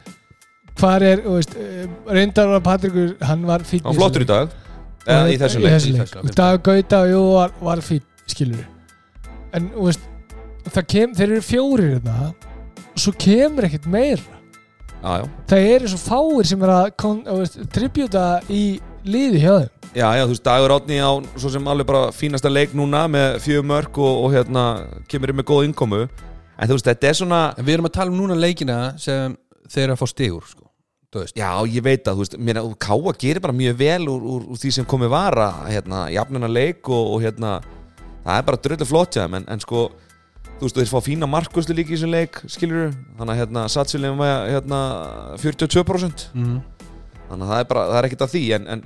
hvar 0.78 1.02
er 1.02 1.18
þú 1.24 1.34
veist, 1.38 1.56
eh, 1.56 1.86
reyndar 2.14 2.48
var 2.48 2.60
Patrikur 2.60 3.16
hann 3.22 3.42
var 3.46 3.60
fýtt 3.66 3.82
hann 3.84 3.94
flottur 3.94 4.22
í 4.22 4.26
dag. 4.26 4.48
Eða 5.06 5.32
í 5.34 5.36
þessum 5.38 5.60
leik 5.60 5.70
í 5.70 5.74
þessum 5.74 5.94
í 5.94 5.98
leik. 5.98 6.14
leik. 6.24 6.34
Dag 6.34 6.62
Gauta 6.64 7.00
jú, 7.10 7.20
var, 7.34 7.50
var 7.60 7.76
fýtt 7.84 8.06
skilur 8.26 8.64
en 9.52 9.68
þú 9.74 9.84
veist, 9.90 10.00
það 10.70 10.86
kem, 10.88 11.14
þeir 11.14 11.28
eru 11.34 11.42
fjórir 11.44 11.98
og 11.98 12.98
svo 12.98 13.12
kemur 13.18 13.66
ekkert 13.68 13.86
meira 13.90 14.22
já, 15.04 15.20
já. 15.20 15.28
það 15.52 15.70
eru 15.76 15.92
svo 15.92 16.00
fáir 16.00 16.50
sem 16.50 16.64
er 16.64 16.74
að 16.74 17.56
tribúta 17.74 18.26
í 18.48 18.64
liði 19.04 19.44
hjá 19.44 19.52
þeim 19.52 19.72
já, 19.94 20.08
já, 20.16 20.24
þú 20.24 20.32
veist, 20.32 20.44
Dagur 20.48 20.76
Átni 20.78 20.98
á 21.04 21.12
svo 21.36 21.52
sem 21.52 21.70
alveg 21.70 21.88
bara 21.92 22.10
fínasta 22.16 22.52
leik 22.52 22.74
núna 22.74 23.04
með 23.10 23.40
fjögur 23.44 23.68
mörg 23.68 24.00
og, 24.00 24.24
og 24.24 24.34
hérna 24.34 24.66
kemur 25.10 25.30
inn 25.30 25.40
með 25.42 25.50
góð 25.52 25.68
innkomu 25.68 26.04
en 26.08 26.68
þú 26.70 26.78
veist, 26.78 26.88
þetta 26.88 27.10
er 27.10 27.18
svona 27.20 27.42
En 27.58 27.66
við 27.66 27.76
erum 27.76 27.90
að 27.90 27.96
tala 27.98 28.14
um 28.14 28.20
núna 28.22 28.38
leikina 28.38 28.78
sem 29.00 29.36
þeir 29.70 29.88
eru 29.88 29.96
að 29.96 30.02
fá 30.02 30.10
stigur 30.10 30.46
sko. 30.48 30.62
Já, 31.14 31.62
ég 31.70 31.84
veit 31.84 32.08
að, 32.10 32.16
þú 32.16 32.24
veist, 32.24 32.36
mér, 32.42 32.58
Káa 32.82 33.12
gerir 33.20 33.42
bara 33.42 33.54
mjög 33.54 33.76
vel 33.78 34.08
úr, 34.10 34.24
úr, 34.32 34.46
úr 34.50 34.58
því 34.58 34.72
sem 34.74 34.86
komið 34.88 35.12
var 35.12 35.36
að, 35.38 35.60
hérna, 35.70 36.00
jafnina 36.10 36.50
leik 36.50 36.90
og, 36.90 37.12
og 37.14 37.22
hérna, 37.22 37.52
það 38.24 38.40
er 38.40 38.48
bara 38.48 38.60
dröldu 38.64 38.88
flott 38.88 39.14
hjá 39.14 39.22
þeim, 39.22 39.36
en, 39.38 39.46
en 39.54 39.62
sko, 39.62 39.84
þú 40.58 40.66
veist, 40.66 40.76
og 40.76 40.80
þeir 40.80 40.90
fá 40.90 41.00
fína 41.04 41.28
markvöslu 41.30 41.76
líka 41.76 41.92
í 41.92 41.96
þessum 41.96 42.14
leik, 42.14 42.40
skilur 42.50 42.92
þannig 43.18 43.32
að 43.34 43.40
hérna, 43.42 43.64
satsilin 43.72 44.18
var 44.20 44.46
hérna 44.50 44.80
42% 45.42 46.28
mm. 46.34 46.58
þannig 47.30 47.46
að 47.46 47.52
það 47.52 47.62
er 47.62 47.70
bara, 47.72 47.86
það 47.90 47.98
er 48.00 48.08
ekkert 48.10 48.26
að 48.26 48.34
því 48.34 48.44
en, 48.58 48.68
en 48.74 48.84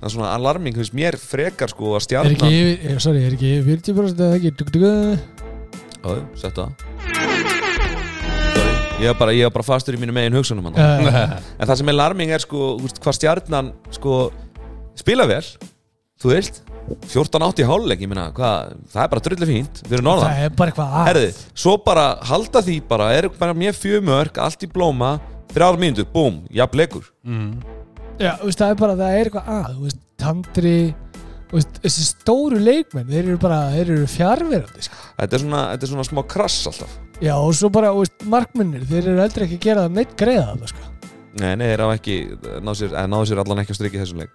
það 0.00 0.08
er 0.08 0.14
svona 0.16 0.34
alarming, 0.36 0.76
þú 0.76 0.84
veist, 0.84 0.96
mér 0.96 1.18
frekar 1.20 1.72
sko 1.72 1.94
að 1.94 2.00
Er 2.00 2.06
stjarnan 2.08 2.36
ekki 2.36 2.60
yfir, 2.60 2.86
eh, 2.88 3.00
sorry, 3.04 3.24
er 3.26 3.36
ekki 3.36 3.54
yfir 3.58 3.82
40% 3.90 4.24
eða 4.26 4.40
ekki? 4.40 4.54
Dug, 4.60 4.72
dug, 4.76 4.82
dug. 4.86 5.40
Já, 6.00 6.22
settu 6.40 6.64
það. 6.64 6.70
Ég 9.00 9.08
er 9.08 9.16
bara, 9.16 9.32
ég 9.32 9.48
er 9.48 9.52
bara 9.52 9.64
fastur 9.64 9.96
í 9.96 10.00
mínu 10.00 10.12
megin 10.12 10.36
hugsunum 10.36 10.66
hann 10.68 10.76
Uh, 10.76 11.36
En 11.60 11.68
það 11.68 11.76
sem 11.80 11.90
er 11.92 11.96
larming 11.96 12.32
er 12.36 12.42
sko, 12.42 12.74
þú 12.76 12.84
veist, 12.84 13.00
hvað 13.00 13.16
stjarnan 13.16 13.70
sko, 13.96 14.16
spila 15.00 15.24
vel 15.28 15.44
þú 16.20 16.32
veist, 16.34 16.60
14-8 17.10 17.62
í 17.62 17.66
hálfleik 17.68 18.04
ég 18.04 18.10
meina, 18.10 18.28
hvað, 18.34 18.72
það 18.92 19.02
er 19.04 19.10
bara 19.12 19.24
drullu 19.26 19.48
fínt 19.50 19.82
við 19.86 19.98
erum 19.98 20.08
norðan, 20.08 20.30
Það 20.30 20.46
er 20.46 20.54
bara 20.58 20.72
eitthvað 20.72 20.94
að 21.00 21.10
herði 21.10 21.28
svo 21.64 21.74
bara 21.84 22.06
halda 22.30 22.62
því 22.66 22.78
bara, 22.90 23.10
er 23.16 23.28
bara 23.40 23.56
mér 23.56 23.76
fjömörk 23.78 24.40
allt 24.42 24.66
í 24.66 24.70
blóma, 24.70 25.12
þrjár 25.54 25.78
mínútur 25.80 26.08
búm, 26.10 26.42
jafn 26.54 26.80
leikur. 26.80 27.06
Mm. 27.26 27.52
Já, 28.20 28.34
þú 28.36 28.50
veist, 28.50 28.60
það 28.60 28.72
er 28.72 28.80
bara, 28.82 28.96
það 28.98 29.14
er 29.14 29.28
eitthvað 29.30 29.46
að 29.54 29.68
Þú 29.70 29.84
veist, 29.86 30.00
Tandri 30.20 30.74
þú 31.50 31.56
veist, 31.56 31.78
Þessi 31.86 32.06
stóru 32.10 32.58
leikmenn, 32.60 33.06
þeir 33.08 33.22
eru 33.22 33.38
bara 33.40 33.60
Þeir 33.72 33.92
eru 33.94 34.08
fjárverandi, 34.12 34.84
sko. 34.84 34.98
Þetta 35.22 35.38
er 35.38 35.44
svona, 35.46 35.62
þetta 35.72 35.86
er 35.86 35.92
svona 35.94 36.06
smá 36.10 36.20
krass 36.34 36.58
alltaf. 36.68 36.98
Já, 37.20 37.32
og 37.38 37.54
svo 37.56 37.70
bara, 37.72 37.94
þú 37.96 38.04
veist, 38.04 38.26
markmennir 38.34 38.84
Þeir 38.90 39.08
eru 39.14 39.22
heldur 39.24 39.46
ekki 39.46 39.56
að 39.56 39.64
gera 39.70 39.86
það 39.86 39.96
neitt 39.96 40.12
greiða 40.20 40.44
það, 40.50 40.74
sko. 40.74 40.92
Nei, 41.40 41.52
nei, 41.54 41.64
þeir 41.70 41.84
hafa 41.86 41.96
ekki 41.96 42.18
náðu 42.60 42.76
sér, 42.82 42.92
eða 42.92 43.10
náðu 43.14 43.30
sér 43.30 43.40
allan 43.44 43.62
ekki 43.62 43.72
að 43.72 43.80
strikja 43.80 44.02
þessum 44.04 44.22
leik 44.24 44.32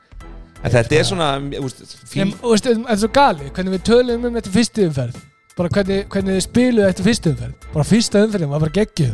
en 0.65 0.73
þetta 0.73 0.97
er 0.97 1.07
svona, 1.07 1.29
þetta 1.45 2.83
er 2.89 2.99
svo 2.99 3.13
gali, 3.13 3.53
hvernig 3.53 3.77
við 3.77 3.87
tölum 3.91 4.27
um 4.29 4.37
þetta 4.39 4.53
fyrstu 4.57 4.89
umferð 4.89 5.23
Bara 5.55 5.71
hvernig, 5.71 6.03
hvernig 6.11 6.35
þið 6.35 6.43
spiluðu 6.43 6.87
eftir 6.89 7.05
fyrstu 7.05 7.31
umferð. 7.31 7.67
Bara 7.71 7.87
fyrsta 7.87 8.21
umferðin 8.25 8.49
var 8.51 8.63
bara 8.65 8.73
geggjuð. 8.75 9.13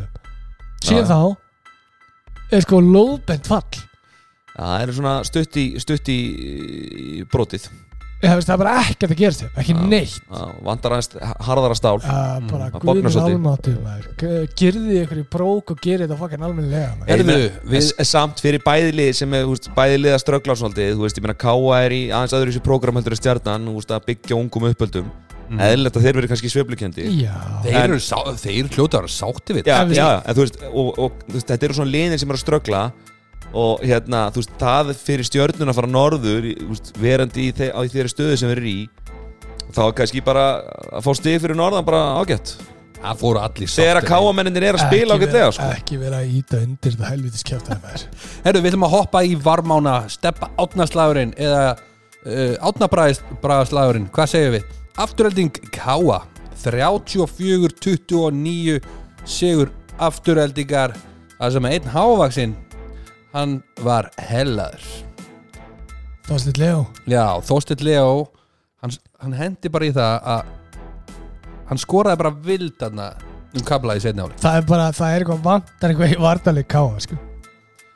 Síðan 0.82 1.04
Já. 1.06 1.12
þá 1.12 1.42
Er 2.52 2.64
sko 2.66 2.82
lóðbent 2.84 3.46
fall. 3.48 3.78
Það 4.52 4.82
er 4.82 4.92
svona 4.98 5.14
stutt 5.24 5.56
í, 5.62 5.66
stutt 5.80 6.10
í, 6.12 6.18
brotið 7.32 7.70
það 8.22 8.52
er 8.54 8.60
bara 8.62 8.74
ekkert 8.86 9.14
að 9.16 9.20
gera 9.22 9.36
sér, 9.38 9.50
ekki 9.58 9.74
Já. 9.74 9.82
neitt 9.92 10.18
Já, 10.22 10.44
vandar 10.68 10.96
aðeins 10.98 11.10
harðara 11.48 11.78
stál 11.80 11.96
Já, 12.04 12.12
bara 12.52 12.68
það 12.68 12.76
guður 12.76 12.86
bognar 12.92 13.16
svolítið. 13.16 13.38
almáttu 13.40 13.74
maður 13.82 14.52
Girði 14.62 15.00
ykkur 15.02 15.22
í 15.22 15.26
brók 15.36 15.74
og 15.74 15.82
gerði 15.82 16.06
þetta 16.06 16.20
fokkin. 16.20 16.46
Heyrðu, 16.46 17.02
Heyrðu, 17.10 17.50
við- 17.72 17.92
samt 18.12 18.44
fyrir 18.44 18.62
bæðilið 18.66 19.12
sem 19.18 19.34
er, 19.34 19.50
bæðilið 19.78 20.16
að 20.16 20.24
ströggla 20.26 20.58
svolítið, 20.60 20.94
þú 20.96 21.06
veist, 21.08 21.18
ég 21.18 21.26
meina 21.26 21.40
Káa 21.42 21.82
er 21.86 21.98
í 21.98 22.02
aðeins 22.14 22.38
öðru 22.38 22.54
þessu 22.54 22.64
prógram 22.66 23.00
heldur 23.00 23.18
en 23.18 23.22
stjarnan, 23.22 23.70
veist, 23.74 23.92
að 23.92 24.08
byggja 24.12 24.38
ungum 24.38 24.70
uppöldum 24.70 25.10
mm. 25.52 25.60
að 25.60 26.00
þeir 26.00 26.18
verið 26.20 26.32
kannski 26.32 26.52
sveiflukendi 26.52 27.08
Já, 27.24 27.36
Þeir 27.66 27.76
En- 27.76 27.86
eru 27.90 28.00
sá, 28.04 28.18
þeir 28.40 28.70
hljóta 28.72 29.00
að 29.00 29.06
vera 29.06 29.14
sátti 29.18 29.58
við 29.58 29.72
já, 29.72 29.80
já, 29.98 30.10
en 30.26 30.38
þú 30.38 30.46
veist, 30.46 30.60
og, 30.72 30.92
og 30.98 31.24
veist, 31.28 31.48
þetta 31.50 31.68
eru 31.68 31.80
svona 31.80 31.94
liðin 31.96 32.22
sem 32.22 32.32
eru 32.32 32.40
að 32.40 32.46
ströggla 32.46 32.84
og 33.54 33.80
hérna, 33.84 34.30
þú 34.32 34.38
veist, 34.44 34.54
það 34.62 34.94
fyrir 34.96 35.26
stjörnun 35.28 35.70
að 35.72 35.76
fara 35.82 35.88
norður, 35.92 36.44
í- 36.52 36.58
veist, 36.70 36.94
verandi 37.02 37.42
í, 37.50 37.52
þe 37.58 37.68
á 37.76 37.80
þeirri 37.84 38.10
stöðu 38.14 38.36
sem 38.40 38.50
verið 38.52 38.68
í 38.72 38.74
þá 39.72 39.82
er 39.88 39.96
kannski 40.02 40.22
bara 40.24 40.46
að 40.92 41.02
fá 41.06 41.12
stig 41.16 41.42
fyrir 41.44 41.56
norðan 41.60 41.86
bara 41.88 42.02
ágætt. 42.22 42.50
Það 43.02 43.18
fóru 43.18 43.40
allir 43.42 43.66
þegar 43.72 43.98
að 43.98 44.04
sáttir 44.04 44.12
káamenninir 44.12 44.64
er 44.68 44.76
að 44.78 44.82
spila 44.86 45.16
vera- 45.18 45.24
sko. 45.56 45.68
Ekki 45.74 45.96
vera 45.98 46.18
að 46.22 46.28
íta 46.38 46.58
undir 46.62 46.92
þetta 46.94 47.08
helvitis 47.10 47.42
maður 47.82 48.04
Herru, 48.46 48.60
við 48.62 48.70
ætlum 48.72 48.86
að 48.86 48.94
hoppa 48.94 49.20
í 49.26 49.32
varmána. 49.42 49.96
Steppa 50.14 50.46
átnaslagurinn 50.62 51.32
eða 51.42 51.64
uh, 51.72 52.54
átnabræðaslagurinn 52.70 54.06
hvað 54.14 54.28
segir 54.36 54.54
við? 54.60 54.64
Afturhelding 55.02 55.50
Káa 55.74 56.20
34-29 56.62 58.78
sigur 59.26 59.72
afturheldingar 60.02 60.94
það 61.40 61.50
sem 61.56 61.66
einn 61.72 61.90
hávaksinn 61.96 62.54
hann 63.36 63.58
var 63.86 64.10
hellaður 64.20 64.86
Þorstitt 66.28 66.60
Leo 66.62 66.86
Já, 67.10 67.26
Þorsteinn 67.48 67.84
Leo 67.86 68.12
hann, 68.84 68.94
hann 69.24 69.36
hendi 69.40 69.72
bara 69.74 69.88
í 69.90 69.94
það 69.96 70.30
að 70.36 70.54
hann 71.72 71.82
skoraði 71.82 72.20
bara 72.22 72.34
vild 72.46 72.74
þarna 72.80 73.10
um 73.56 73.66
kabla 73.68 73.98
í 73.98 74.04
setni 74.04 74.24
áli 74.24 74.40
Það 74.42 74.58
er 74.62 74.70
bara, 74.70 74.88
það 74.96 75.16
er 75.16 75.26
eitthvað 75.26 75.44
vantar 75.48 75.94
eitthvað 75.94 76.16
í 76.16 76.20
vartaleg 76.22 76.68
káa 76.72 77.04
sko. 77.04 77.20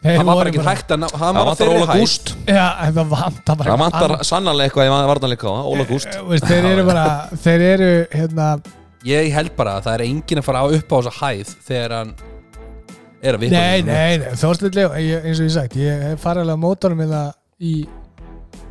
Hann 0.05 0.27
var 0.27 0.38
bara 0.38 0.51
ekki 0.51 0.61
hægt 0.61 0.91
að 0.93 0.99
ná 1.01 1.05
hann 1.17 1.38
það 1.39 1.71
var 1.71 1.89
hæð. 1.89 2.01
Gúst 2.03 2.31
Já, 2.45 2.65
en 2.86 2.93
það 2.93 3.07
vantar 3.15 3.57
bara 3.57 3.69
það 3.71 3.79
vantar 3.81 4.03
eitthvað 4.05 4.27
sannarlega 4.29 4.69
eitthvað 4.69 4.89
í 4.89 4.91
varnarleika 5.09 5.53
Óla 5.71 5.86
Gúst 5.89 6.11
annað. 6.11 6.27
Veist, 6.33 6.47
Þeir 6.51 6.67
eru 6.71 6.83
bara, 6.91 7.05
þeir 7.47 7.63
eru 7.71 7.89
hérna, 8.13 8.49
Ég 9.05 9.31
held 9.33 9.55
bara 9.57 9.77
að 9.79 9.88
það 9.88 9.95
er 9.97 10.03
enginn 10.09 10.41
að 10.41 10.47
fara 10.49 10.63
upp 10.77 10.93
á 10.93 10.97
þessa 10.97 11.15
hæð 11.21 11.55
þegar 11.69 11.95
hann 11.99 12.13
er 13.26 13.38
að 13.38 13.45
vippa 13.45 13.59
Nei, 13.59 13.82
nei, 13.86 14.17
nei, 14.21 15.03
ég, 15.03 15.28
eins 15.28 15.39
og 15.41 15.47
ég 15.47 15.53
sagt, 15.55 15.78
ég 15.80 16.03
hef 16.11 16.23
farið 16.26 16.45
alveg 16.45 16.57
að 16.57 16.63
móta 16.63 16.89
honum 16.89 17.03
hérna 17.05 17.21
í 17.59 17.76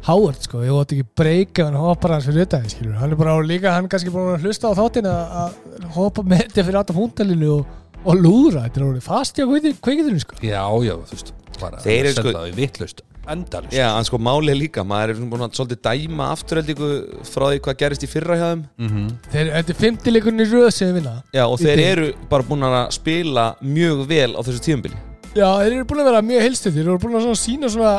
Howard 0.04 0.42
sko, 0.44 0.60
ég 0.60 0.74
ótti 0.76 0.98
ekki 0.98 1.14
breyka 1.16 1.64
hann 1.68 1.78
hoppar 1.80 2.12
hans 2.16 2.26
fyrir 2.28 2.44
þetta, 2.44 2.60
skilur, 2.68 2.98
hann 3.00 3.14
er 3.14 3.20
bara 3.20 3.38
og 3.38 3.46
líka 3.48 3.72
hann 3.72 3.86
er 3.86 3.92
kannski 3.94 4.12
búin 4.12 4.34
að 4.34 4.44
hlusta 4.44 4.68
á 4.68 4.76
þáttin 4.76 5.08
að 5.08 5.38
að 5.44 5.86
hoppa 5.96 6.24
með 6.28 6.42
þetta 6.44 6.66
fyrir 6.66 6.80
átta 6.82 6.96
punktalinu 6.98 7.54
og, 7.54 7.72
og 8.04 8.20
lúðra, 8.20 8.66
þetta 8.66 8.82
er 8.82 8.86
orðið 8.90 9.06
fast 9.08 9.40
í 9.40 9.46
að 9.46 9.54
kveikitinu 9.80 10.20
sko. 10.20 10.36
Já, 10.44 10.60
já, 10.84 10.94
þú 11.00 11.16
veist 11.16 11.32
bara 11.60 11.80
Þeir 11.84 12.10
eru 12.10 12.14
sko- 12.18 12.44
vittlust 12.58 13.00
endalust 13.32 13.74
Já, 13.76 13.86
en 13.98 14.06
sko 14.08 14.18
málið 14.20 14.52
er 14.54 14.58
líka, 14.60 14.84
maður 14.86 15.12
er 15.14 15.18
svona 15.18 15.30
búin 15.32 15.44
að 15.46 15.56
svolítið 15.58 15.80
dæma 15.86 16.26
afturöldingu 16.34 16.90
frá 17.30 17.46
því 17.50 17.62
hvað 17.64 17.78
gerist 17.84 18.04
í 18.06 18.10
fyrra 18.10 18.36
hjá 18.40 18.46
þeim. 18.50 18.64
Mm 18.82 19.08
Þeir, 19.32 19.50
þetta 19.56 19.74
er 19.74 19.80
fimmtileikurinn 19.80 20.44
í 20.44 20.48
röð 20.50 20.68
sem 20.76 20.90
við 20.90 20.98
vinna. 21.00 21.14
Já, 21.34 21.44
og 21.46 21.56
Í 21.60 21.68
þeir 21.68 21.84
eru 21.88 22.10
bara 22.30 22.48
búin 22.50 22.68
að 22.68 22.76
spila 22.98 23.46
mjög 23.62 24.04
vel 24.10 24.30
á 24.36 24.40
þessu 24.44 24.64
tíumbili 24.68 25.00
Já, 25.34 25.48
þeir 25.62 25.72
eru 25.72 25.88
búin 25.90 26.04
að 26.04 26.10
vera 26.12 26.22
mjög 26.22 26.46
helstuð 26.48 26.76
þeir 26.78 26.86
eru 26.88 27.00
búin 27.02 27.18
að 27.18 27.26
svona 27.28 27.40
sína 27.40 27.72
svona 27.72 27.96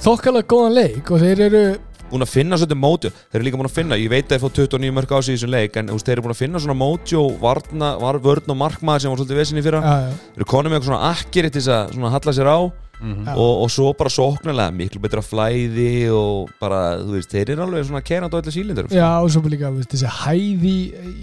þokkalega 0.00 0.48
góðan 0.50 0.76
leik 0.78 1.12
og 1.14 1.22
þeir 1.22 1.46
eru 1.50 1.62
Búin 2.10 2.24
að 2.26 2.30
finna 2.32 2.56
svolítið 2.58 2.78
mótjó. 2.82 3.10
Þeir 3.30 3.38
eru 3.38 3.44
líka 3.46 3.58
búin 3.60 3.68
að 3.68 3.74
finna, 3.76 3.96
ég 4.00 4.10
veit 4.10 4.24
að 4.26 4.32
þeir 4.32 4.40
fá 4.42 4.48
29 4.56 4.94
mörg 4.96 5.12
á 5.14 5.18
sig 5.22 5.30
í 5.30 5.36
þessum 5.38 5.52
leik 5.54 5.76
En 5.78 5.90
þeir 5.94 6.16
eru 6.16 6.24
búin 6.24 6.34
að 6.34 6.40
finna 6.40 6.62
svona 6.64 6.74
mótjó 6.80 7.20
varna, 7.38 7.90
var, 8.02 8.18
Vörn 8.24 8.50
og 8.50 8.58
markmaður 8.58 9.04
sem 9.04 9.12
var 9.12 9.20
svolítið 9.20 9.38
vesinni 9.38 9.62
fyrra. 9.62 9.78
Já, 9.84 10.08
já, 10.08 10.16
Þeir 10.34 10.42
eru 10.42 10.48
konum 10.50 10.72
með 10.74 10.80
eitthvað 10.80 10.90
svona 10.90 11.12
akkeri 11.14 11.52
til 11.54 11.60
þess 11.62 11.70
að 11.76 11.92
svona 11.94 12.10
halla 12.16 12.34
sér 12.34 12.50
á 12.50 12.58
já. 13.00 13.34
og, 13.34 13.52
og 13.64 13.70
svo 13.72 13.90
bara 13.96 14.12
sóknarlega, 14.12 14.74
miklu 14.76 15.00
betra 15.02 15.22
flæði 15.24 15.90
Og 16.14 16.50
bara, 16.60 16.80
þú 17.00 17.16
veist, 17.16 17.32
þeir 17.32 17.54
eru 17.54 17.66
alveg 17.66 17.86
svona 17.88 18.02
kerand 18.04 18.34
á 18.34 18.40
öllu 18.40 18.54
sílindur 18.54 18.90
Já, 18.92 19.10
og 19.20 19.30
svo 19.32 19.42
líka 19.48 19.70
veist, 19.74 19.92
þessi 19.94 20.10
hæði 20.20 20.74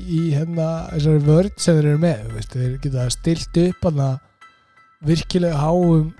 í, 0.07 0.21
hérna, 0.35 0.69
þessari 0.95 1.25
vörð 1.27 1.57
sem 1.61 1.77
þeir 1.77 1.91
eru 1.93 2.03
með 2.05 2.23
veist, 2.35 2.55
þeir 2.55 2.77
geta 2.85 3.09
stilt 3.13 3.61
upp 3.67 3.89
hana, 3.91 4.13
virkilega 5.05 5.59
háum 5.61 6.13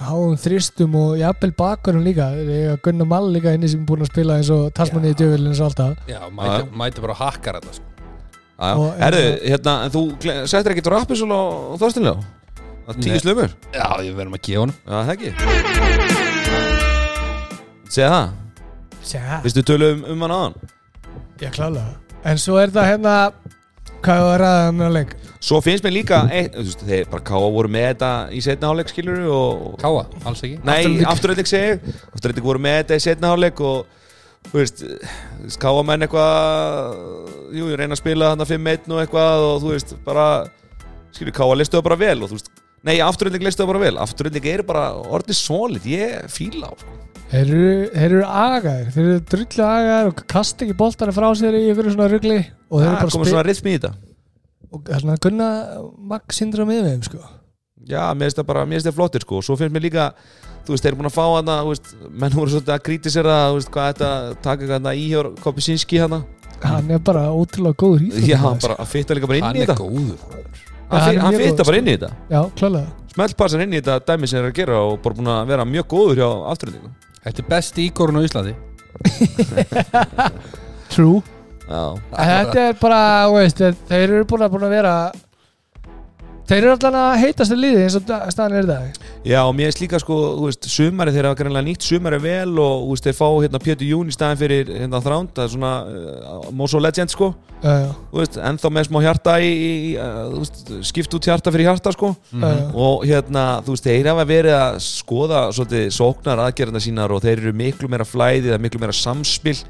háum 0.00 0.36
þristum 0.40 0.94
og 0.96 1.18
jafnvel 1.20 1.52
bakurum 1.58 2.04
líka. 2.04 2.30
Þeir 2.32 2.50
eiga 2.56 2.76
Gunnar 2.84 3.08
Mall 3.10 3.30
líka 3.34 3.52
inni 3.56 3.68
sem 3.68 3.82
er 3.82 3.88
búin 3.88 4.04
að 4.04 4.12
spila 4.12 4.38
eins 4.40 4.50
og 4.54 4.70
tasmanni 4.76 5.12
í 5.12 5.16
djöfilin 5.18 5.50
eins 5.52 5.60
og 5.60 5.70
alltaf. 5.70 6.08
Já, 6.08 6.20
mæti, 6.32 6.68
mæti 6.82 7.04
bara 7.04 7.16
að 7.16 7.22
hakkar 7.26 7.58
þetta 7.60 7.76
sko. 7.76 7.86
Já, 8.60 8.76
Og- 8.76 8.96
herðu, 9.00 9.24
hérna, 9.48 9.74
en 9.84 9.90
þú 9.90 10.02
settir 10.46 10.74
ekkert 10.74 10.90
rappisól 10.92 11.32
á 11.32 11.40
þorstinlega? 11.80 12.24
Það 12.90 12.96
er 12.96 13.04
tíu 13.06 13.18
slumur? 13.22 13.52
Já, 13.70 13.86
ég 14.02 14.14
verðum 14.18 14.34
að 14.34 14.40
gefa 14.46 14.60
honum. 14.64 14.76
Já, 14.82 14.96
það 14.98 15.12
ekki. 15.14 15.30
Segða 17.90 18.10
það, 18.10 18.32
Sjá, 19.06 19.22
vistu 19.44 19.62
tölu 19.66 19.86
um, 19.94 20.00
um 20.12 20.24
hann 20.26 20.34
aðan 20.34 20.56
ég 21.40 21.54
klálega. 21.54 21.94
En 22.28 22.40
svo 22.42 22.58
er 22.60 22.72
það 22.74 22.88
hérna 22.90 23.14
hvað 24.04 24.24
var 24.26 24.44
að 24.44 24.66
með 24.76 24.86
að 24.88 24.96
leik. 24.98 25.14
Svo 25.40 25.60
finnst 25.64 25.86
mér 25.86 25.94
líka 25.94 26.18
eitt, 26.28 26.52
þú 26.58 26.66
veist, 26.66 26.82
þeir 26.90 27.06
bara 27.14 27.24
káa 27.30 27.48
voru 27.54 27.70
með 27.72 27.86
þetta 27.92 28.10
í 28.36 28.42
setna 28.44 28.68
hálfleik 28.72 28.92
skilur 28.92 29.22
og 29.32 29.78
Káa, 29.80 30.02
alls 30.28 30.42
ekki? 30.44 30.58
Nei, 30.68 31.00
afturhalding 31.08 31.48
segi 31.48 31.94
Afturhalding 32.10 32.44
voru 32.44 32.60
með 32.66 32.76
þetta 32.82 32.98
í 32.98 33.04
setna 33.06 33.30
hálfleik 33.32 33.62
og 33.64 34.50
þú 34.50 34.58
veist, 34.58 34.84
káa 35.62 35.86
menn 35.88 36.04
eitthvað 36.04 36.34
jú, 37.56 37.70
ég 37.70 37.80
reyna 37.80 37.96
að 37.96 38.02
spila 38.02 38.34
þarna 38.34 38.50
5-1 38.50 38.92
og 38.92 39.00
eitthvað 39.04 39.46
og 39.46 39.56
þú 39.64 39.72
veist, 39.76 39.96
bara 40.04 40.26
skilur, 41.16 41.36
káa 41.40 41.56
listu 41.56 41.78
það 41.78 41.86
bara 41.88 42.00
vel 42.04 42.18
og 42.20 42.28
þú 42.28 42.36
veist 42.36 42.52
Nei, 42.86 42.96
afturhalding 43.04 43.44
listu 43.44 43.60
það 43.62 43.70
bara 43.74 43.82
vel. 43.84 43.96
Afturhalding 44.00 44.46
eru 44.54 44.64
bara 44.68 44.84
orðið 45.12 45.36
solid, 45.36 45.84
ég 45.90 46.30
fíla 46.32 46.70
á 46.70 46.74
sko. 46.80 46.94
þeir 47.30 47.50
eru, 48.06 48.20
agaðir. 48.26 48.86
Þeir 48.94 49.04
eru 49.08 49.18
drullu 49.32 49.66
agaðir 49.66 50.08
og 50.12 50.22
kasta 50.32 50.64
ekki 50.66 50.76
boltana 50.80 51.12
frá 51.14 51.28
sér 51.38 51.58
í 51.58 51.66
einhverju 51.68 51.92
svona 51.94 52.08
rugli 52.10 52.38
og 52.40 52.80
þeir 52.80 52.88
eru 52.88 52.96
Það 52.96 53.04
bara 53.04 53.14
spil 53.16 53.28
svona 53.34 53.44
rithmi 53.46 53.74
í 53.74 53.76
þetta. 53.78 53.92
Og 54.70 54.80
það 54.86 54.96
er 54.96 55.04
svona 55.04 55.18
Gunnar 55.26 55.84
Magg 56.14 56.34
syndra 56.36 56.66
með 56.68 56.88
þeim 56.88 57.04
sko. 57.10 57.20
Já, 57.90 58.02
mér 58.14 58.28
finnst 58.28 58.40
það 58.40 58.48
bara, 58.50 58.64
mér 58.66 58.78
finnst 58.80 58.88
það 58.90 58.98
flottir 58.98 59.24
sko. 59.26 59.38
Og 59.40 59.46
svo 59.46 59.56
finnst 59.60 59.74
mér 59.76 59.84
líka, 59.86 60.08
þú 60.66 60.74
veist, 60.74 60.84
þeir 60.84 60.92
eru 60.92 61.00
búin 61.00 61.10
að 61.10 61.16
fá 61.16 61.24
hana, 61.36 61.56
þú 61.64 61.72
veist, 61.74 61.92
menn 62.24 62.36
voru 62.36 62.52
svolítið 62.54 62.74
að 62.76 62.84
kritisera 62.88 63.38
þú 63.50 63.56
veist, 63.60 63.70
hvað 63.76 63.88
þetta, 63.92 64.10
taka 64.48 64.70
hana 64.74 64.92
í 64.96 65.06
hjá 65.12 65.22
Kopisinski 65.44 66.00
hana, 66.02 66.22
hann 66.64 66.90
er 66.92 67.00
bara 67.00 67.28
ótrúlega 67.32 67.78
góður 67.80 68.04
í 68.08 68.26
já, 68.28 68.36
hann 68.42 68.58
bara, 68.60 68.76
hann 68.82 68.90
fitta 68.90 69.16
líka 69.16 69.30
bara 69.30 69.38
inn 69.40 69.46
Hann 69.48 69.56
í 69.56 69.62
er 69.64 69.70
þetta. 69.70 69.80
góður 69.80 70.39
hann, 70.90 71.34
er 71.34 71.40
góður, 71.46 71.64
bara 71.70 71.80
inn 71.80 71.88
í 71.90 71.94
þetta. 71.96 72.10
Smeltpassar 73.14 73.62
inn 73.64 73.74
í 73.74 73.80
þetta 73.80 73.98
dæmi 74.10 74.28
sem 74.30 74.38
þeir 74.38 74.44
eru 74.44 74.50
að 74.52 74.58
gera 74.60 74.80
og 74.86 74.98
bara 75.04 75.18
búin 75.18 75.30
að 75.34 75.48
vera 75.50 75.64
mjög 75.66 75.86
góður 75.94 76.20
hjá 76.22 76.28
afturöldingu 76.52 76.90
Þetta 77.20 77.42
er 77.42 77.48
besti 77.50 77.86
íkorun 77.90 78.16
á 78.16 78.22
Íslandi. 78.24 78.54
True. 80.94 81.20
Þetta 82.14 82.62
er 82.68 82.78
bara, 82.80 83.00
veist, 83.34 83.60
þeir 83.90 84.06
eru 84.16 84.24
búin 84.30 84.46
að, 84.46 84.54
búin 84.54 84.66
að 84.66 84.72
vera 84.78 84.94
Þeir 86.50 86.64
eru 86.64 86.70
allan 86.74 86.96
að 86.98 87.12
heitast 87.22 87.52
að 87.54 87.60
liði 87.62 87.82
eins 87.84 87.94
og 87.94 88.08
staðan 88.34 88.54
er 88.58 88.64
dag. 88.66 88.96
Já, 89.22 89.36
og 89.44 89.52
mér 89.54 89.68
finnst 89.68 89.82
líka 89.84 89.98
sko, 90.02 90.16
veist, 90.40 90.66
sumari 90.66 91.12
þeir 91.14 91.28
hafa 91.28 91.38
greinlega 91.38 91.62
nýtt 91.68 91.84
sumari 91.86 92.18
vel 92.24 92.56
og 92.58 92.88
veist, 92.88 93.04
þeir 93.06 93.14
fá 93.20 93.28
hérna 93.36 93.60
Pétur 93.62 93.86
Jún 93.86 94.10
í 94.10 94.14
staðin 94.16 94.40
fyrir 94.40 94.72
hérna 94.74 94.98
þránd, 95.04 95.30
það 95.36 95.44
er 95.44 95.52
svona 95.52 95.70
uh, 95.86 96.48
Moso 96.58 96.80
Legend 96.82 97.14
sko, 97.14 97.28
þú 97.62 98.18
veist, 98.18 98.40
ennþá 98.50 98.72
með 98.74 98.88
smá 98.88 98.98
hjarta 99.04 99.36
í, 99.46 99.52
í 99.52 99.92
uh, 100.02 100.82
skipt 100.90 101.14
út 101.14 101.30
hjarta 101.30 101.54
fyrir 101.54 101.70
hjarta 101.70 101.94
sko. 101.94 102.10
Já. 102.34 102.50
og 102.74 103.06
hérna, 103.06 103.46
þú 103.62 103.76
veist, 103.76 103.86
þeir 103.86 104.10
hafa 104.10 104.26
verið 104.32 104.58
að 104.58 104.80
skoða 104.88 105.44
svolítið 105.54 105.86
sóknar 106.00 106.42
aðgerðina 106.48 106.82
sínar 106.82 107.14
og 107.14 107.22
þeir 107.22 107.36
eru 107.44 107.54
miklu 107.62 107.92
meira 107.94 108.08
flæði, 108.08 108.48
það 108.48 108.58
er 108.58 108.66
miklu 108.66 108.82
meira 108.82 108.98
samspil 109.04 109.60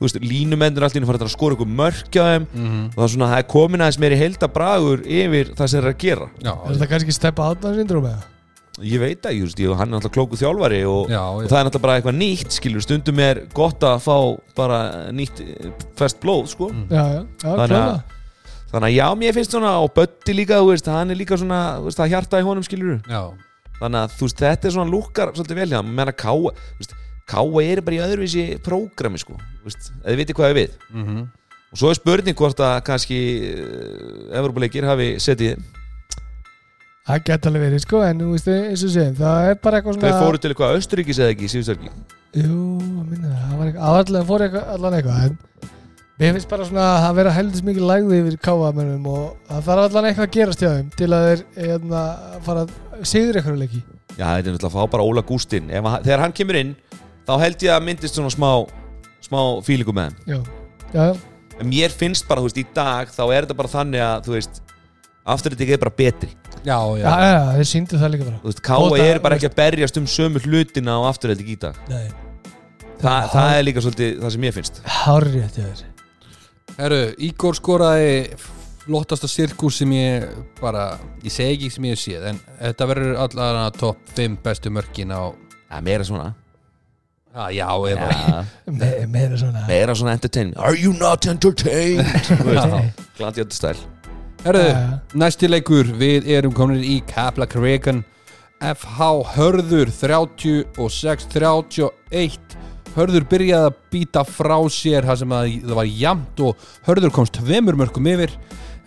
þú 0.00 0.06
veist, 0.06 0.18
línumendur 0.24 0.82
allir 0.86 1.04
fara 1.06 1.18
að 1.20 1.28
skora 1.34 1.54
ykkur 1.58 1.68
mörkja 1.68 2.24
þeim 2.30 2.46
Mhm. 2.54 2.84
og 2.88 2.96
það 2.96 3.04
er 3.04 3.12
svona, 3.14 3.28
það 3.34 3.38
er 3.38 3.48
komin 3.52 3.80
aðeins 3.84 3.98
meiri 4.00 4.16
heldabragur 4.16 5.02
yfir 5.04 5.54
það 5.54 5.68
sem 5.68 5.80
þeir 5.80 5.84
eru 5.84 5.94
að 5.94 5.98
gera 6.04 6.28
Já, 6.42 6.52
Er 6.56 6.74
þetta 6.74 6.88
kannski 6.94 7.12
steppa 7.12 7.50
átnaðsindrum 7.54 8.06
eða? 8.08 8.22
ég 8.80 8.98
veit 9.02 9.20
ekki, 9.20 9.40
þú 9.42 9.44
veist, 9.44 9.58
ég, 9.60 9.76
hann 9.76 9.90
er 9.92 9.98
alltaf 10.00 10.12
klóku 10.14 10.38
þjálfari 10.40 10.78
og, 10.88 11.10
já, 11.10 11.20
og 11.20 11.42
já. 11.44 11.48
það 11.50 11.58
er 11.60 11.64
náttúrulega 11.68 11.82
bara 11.84 12.00
eitthvað 12.00 12.16
nýtt 12.16 12.50
skilur, 12.56 12.80
stundum 12.80 13.18
er 13.20 13.40
gott 13.52 13.80
að 13.84 13.98
fá 14.00 14.16
bara 14.56 14.78
nýtt 15.12 15.42
fest 16.00 16.20
blóð 16.22 16.48
sko. 16.48 16.70
Mm. 16.72 16.86
Já, 16.88 17.04
já, 17.12 17.20
já, 17.44 17.50
að- 17.50 17.68
kláða 17.68 18.02
þannig 18.72 18.88
að 18.88 18.94
já, 18.96 19.06
mér 19.20 19.34
finnst 19.34 19.50
svona 19.52 19.72
og 19.82 19.92
Bötti 19.92 20.32
líka, 20.32 20.56
þú 20.62 20.70
veist, 20.72 20.86
hann 20.86 21.10
er 21.10 21.16
líka 21.18 21.36
svona 21.36 21.76
þú 21.82 21.84
veist, 21.90 21.98
það 21.98 22.08
hjarta 22.14 22.40
í 22.40 22.46
honum 22.46 22.62
skilur 22.64 23.02
já. 23.04 23.22
þannig 23.82 24.00
að 24.00 24.10
þú 24.16 24.24
veist, 24.24 24.38
þetta 24.38 24.64
er 24.64 24.70
svona 24.70 24.90
lúkar 24.94 25.32
svolítið 25.34 25.54
vel 25.60 25.68
hjá, 25.74 25.82
menna 25.84 26.12
Káa 26.12 26.54
þú 26.54 26.78
veist, 26.80 26.94
Káa 27.30 27.64
er 27.64 27.82
bara 27.86 27.96
í 27.98 28.00
öðruvísi 28.04 28.46
prógrami 28.64 29.20
sko, 29.22 29.36
eða 30.02 30.16
viti 30.18 30.36
hvað 30.36 30.52
ég 30.52 30.58
við. 30.60 30.78
Mhm. 30.90 31.28
og 31.70 31.78
svo 31.78 31.90
er 31.92 31.98
spurning 32.00 32.34
hvort 32.34 32.58
að 32.66 32.80
kannski 32.82 33.18
uh, 33.54 34.38
Evropuleikir 34.40 34.88
hafi 34.88 35.12
setið. 35.22 35.60
Það 37.06 37.22
geta 37.26 37.48
alveg 37.50 37.62
verið, 37.64 37.82
sko, 37.82 38.00
en 38.06 38.18
þú 38.20 38.32
veist, 38.34 38.48
eins 38.50 38.82
og 38.86 38.90
segjum 38.92 39.14
Það 39.18 39.46
er 39.48 39.54
bara 39.64 39.78
eitthvað 39.78 39.96
þeir 39.96 40.12
svona 40.12 40.26
fóru 40.26 40.38
til 40.40 40.50
eitthvað 40.52 40.76
Östuríkis 40.78 41.18
eða 41.18 41.32
ekki 41.34 41.48
síðustarki 41.50 41.88
Jú, 42.38 42.58
minna, 43.08 43.30
það 43.34 43.54
var 43.56 43.70
eitthvað 43.70 43.86
Allan 43.88 44.28
fór 44.28 44.44
eitthvað, 44.44 44.68
allan 44.76 44.96
eitthvað 44.98 45.24
En 45.24 45.38
mér 46.20 46.34
finnst 46.36 46.50
bara 46.50 46.66
svona 46.68 46.86
að 47.08 47.14
vera 47.16 47.30
heldist 47.32 47.64
mikið 47.64 47.84
lægði 47.88 48.16
yfir 48.20 48.34
káamennum 48.44 49.06
og 49.08 49.22
það 49.48 49.62
þarf 49.70 49.84
allan 49.86 50.08
eitthvað 50.10 50.26
að 50.26 50.34
gerast 50.34 50.60
hjá 50.60 50.68
þeim 50.74 50.90
til 50.92 51.06
að 51.16 51.22
þeir 51.26 51.44
hérna, 51.56 52.02
fara 52.44 52.64
að 52.66 52.74
sigur 53.08 53.38
eitthvað 53.40 53.56
leiki. 53.62 53.80
Já, 54.18 54.26
þetta 54.26 54.34
er 54.34 54.42
náttúrulega 54.44 54.68
að 54.68 54.74
fá 54.74 54.92
bara 54.92 55.06
Óla 55.08 55.22
Gústinn. 55.24 55.70
Þegar 55.72 56.24
hann 56.26 56.34
kemur 56.36 56.58
inn 56.60 56.74
þá 57.30 57.44
held 57.46 57.66
ég 57.66 57.74
að 57.76 57.86
myndist 57.86 58.18
svona 58.18 58.32
smá 58.34 58.50
smá 59.24 59.40
fílingu 59.66 59.94
með 59.94 60.10
hann 60.10 60.18
Já, 60.26 60.40
já, 60.94 61.06
en 61.60 61.70
mér 61.70 61.94
finnst 61.94 62.26
bara, 62.28 62.42
þú 62.42 62.50
veist, 62.50 62.60
í 62.60 62.66
dag 62.74 63.12
þá 63.14 63.22
er 63.28 63.46
þetta 63.46 63.58
bara 63.58 63.72
þannig 63.76 64.04
að, 64.04 64.26
þú 64.26 64.36
veist 64.38 64.62
aftur 65.30 65.54
þetta 65.54 65.76
er 65.76 65.82
bara 65.82 65.92
betri. 65.96 66.30
Já, 66.64 66.76
já. 66.98 67.04
Já, 67.04 67.12
já, 67.24 67.42
þeir 67.56 67.68
síndu 67.68 68.00
það 68.00 68.12
líka 68.14 68.26
bara. 68.26 68.40
Þú 68.40 68.50
veist, 68.50 68.62
Káa 68.64 68.80
Nota- 68.84 69.04
er 69.04 69.20
bara 69.22 69.36
ekki 69.36 69.48
að 69.50 69.56
berjast 69.60 70.00
um 70.00 70.08
sömu 70.10 70.42
hlutina 70.44 70.96
á 70.96 71.00
afturhaldi 71.10 71.46
í 71.46 71.58
dag. 71.60 71.76
Nei. 71.88 72.08
Þa, 73.00 73.12
það 73.32 73.50
er 73.56 73.62
líka 73.64 73.84
svolítið 73.84 74.16
það 74.20 74.34
sem 74.34 74.48
ég 74.48 74.56
finnst. 74.56 74.80
Hárri 74.84 75.44
þetta 75.44 75.68
er 75.68 75.84
Herru, 76.80 77.00
Ígor 77.18 77.56
skoraði 77.58 78.36
flottasta 78.84 79.28
sirkus 79.28 79.80
sem 79.80 79.90
ég 79.92 80.26
bara, 80.60 80.98
ég 81.24 81.32
segi 81.32 81.56
ekki 81.56 81.70
sem 81.74 81.88
ég 81.88 81.96
hef 81.96 82.02
séð 82.02 82.28
en 82.30 82.38
þetta 82.60 82.86
verður 82.88 83.18
allavega 83.24 83.64
topp 83.76 84.12
5 84.16 84.38
bestu 84.44 84.72
mörkin 84.72 85.12
á 85.12 85.28
ja, 85.32 85.80
meira 85.84 86.06
svona 86.06 86.30
Já, 87.30 87.46
já, 87.54 87.68
eða 87.92 88.06
ja, 88.10 88.40
Me, 88.66 88.88
Meira 89.06 89.36
svona 89.38 89.60
meira 89.68 89.94
svona 89.94 90.16
entertainment. 90.18 90.56
Are 90.58 90.74
you 90.74 90.90
not 90.98 91.22
entertained? 91.30 92.02
Gladiator 93.18 93.54
stæl 93.54 93.76
Herru, 94.44 94.58
Já, 94.58 94.72
já. 94.72 94.98
næsti 95.14 95.46
leikur 95.50 95.84
við 96.00 96.26
erum 96.32 96.52
komin 96.56 96.80
í 96.82 97.00
Kaplak 97.06 97.54
Regan 97.60 98.02
FH 98.60 99.00
Hörður 99.36 99.88
36-31 99.94 102.38
Hörður 102.96 103.24
byrjaði 103.30 103.66
að 103.70 103.74
býta 103.94 104.24
frá 104.26 104.56
sér 104.74 105.06
það 105.06 105.18
sem 105.22 105.32
að 105.36 105.44
það 105.68 105.76
var 105.78 105.88
jamt 106.02 106.36
og 106.48 106.52
Hörður 106.88 107.12
komst 107.14 107.36
tveimur 107.38 107.76
mörgum 107.78 108.08
yfir. 108.10 108.32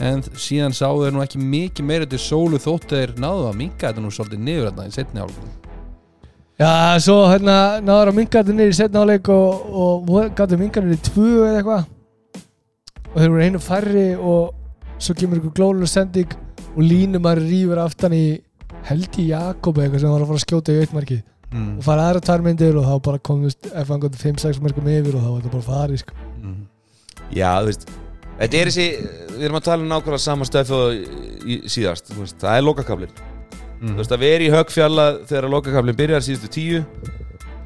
En 0.04 0.20
síðan 0.36 0.76
sáðu 0.76 1.06
þeir 1.06 1.14
nú 1.16 1.22
ekki 1.24 1.40
mikið 1.40 1.86
meira 1.88 2.04
til 2.12 2.20
sólu 2.20 2.60
þótt 2.60 2.92
þeir 2.92 3.14
náðu 3.24 3.48
að 3.54 3.60
minka 3.62 3.88
þetta 3.88 4.04
nú 4.04 4.12
svolítið 4.12 4.42
niður 4.44 4.68
þarna 4.74 4.90
í 4.90 4.92
setni 4.98 5.22
hálfum 5.24 5.48
Já, 6.60 7.00
svo 7.02 7.18
hérna 7.32 7.82
náður 7.82 8.12
að 8.12 8.18
minga 8.20 8.42
þetta 8.44 8.54
niður 8.54 8.74
í 8.74 8.78
setna 8.78 9.02
áleik 9.02 9.30
og, 9.34 9.64
og 9.74 10.12
gæti 10.38 10.60
minga 10.60 10.84
niður 10.84 11.00
í 11.00 11.06
tvö 11.08 11.30
eða 11.48 11.60
eitthvað 11.60 11.88
og 13.14 13.16
þeir 13.18 13.34
voru 13.34 13.48
einu 13.48 13.62
færri 13.62 14.08
og 14.16 15.00
svo 15.02 15.16
kemur 15.18 15.42
ykkur 15.42 15.56
glólulega 15.58 15.90
sending 15.90 16.36
og 16.74 16.82
línumar 16.86 17.42
rýfur 17.42 17.82
aftan 17.82 18.14
í 18.18 18.26
Helgi 18.86 19.30
Jakob 19.32 19.82
eitthvað 19.82 20.04
sem 20.04 20.14
var 20.14 20.24
að 20.24 20.30
fara 20.30 20.42
að 20.42 20.46
skjóta 20.46 20.76
í 20.76 20.84
auðmarkið 20.84 21.20
mm. 21.24 21.74
og 21.80 21.84
fara 21.88 22.08
aðra 22.10 22.24
tvær 22.30 22.46
myndir 22.46 22.80
og 22.80 22.88
þá 22.90 22.96
bara 23.10 23.26
komist 23.32 23.70
ef 23.72 23.90
hann 23.90 24.06
gott 24.06 24.22
5-6 24.22 24.62
mörgum 24.64 24.94
yfir 24.94 25.18
og 25.18 25.26
þá 25.26 25.30
var 25.32 25.42
þetta 25.42 25.58
bara 25.58 25.68
farið 25.72 26.04
sko. 26.04 26.18
Mm. 26.42 26.64
Já, 27.34 27.50
þú 27.60 27.70
veist 27.72 27.92
Þetta 28.34 28.58
er 28.58 28.70
þessi, 28.70 28.86
við 29.36 29.44
erum 29.46 29.60
að 29.60 29.68
tala 29.68 29.84
um 29.84 29.92
nákvæmlega 29.92 30.24
sama 30.24 30.48
og 30.78 30.96
í, 31.46 31.60
síðast 31.70 32.10
Það 32.14 32.56
er 32.56 32.66
lokakablin 32.66 33.22
Mm. 33.84 33.94
Þú 33.94 34.00
veist 34.00 34.14
að 34.16 34.22
erum 34.30 34.48
í 34.48 34.52
högfjalla 34.54 35.06
þegar 35.28 35.50
lokakablin 35.52 35.98
byrjar 36.00 36.22
síðustu 36.24 36.50
tíu 36.56 36.78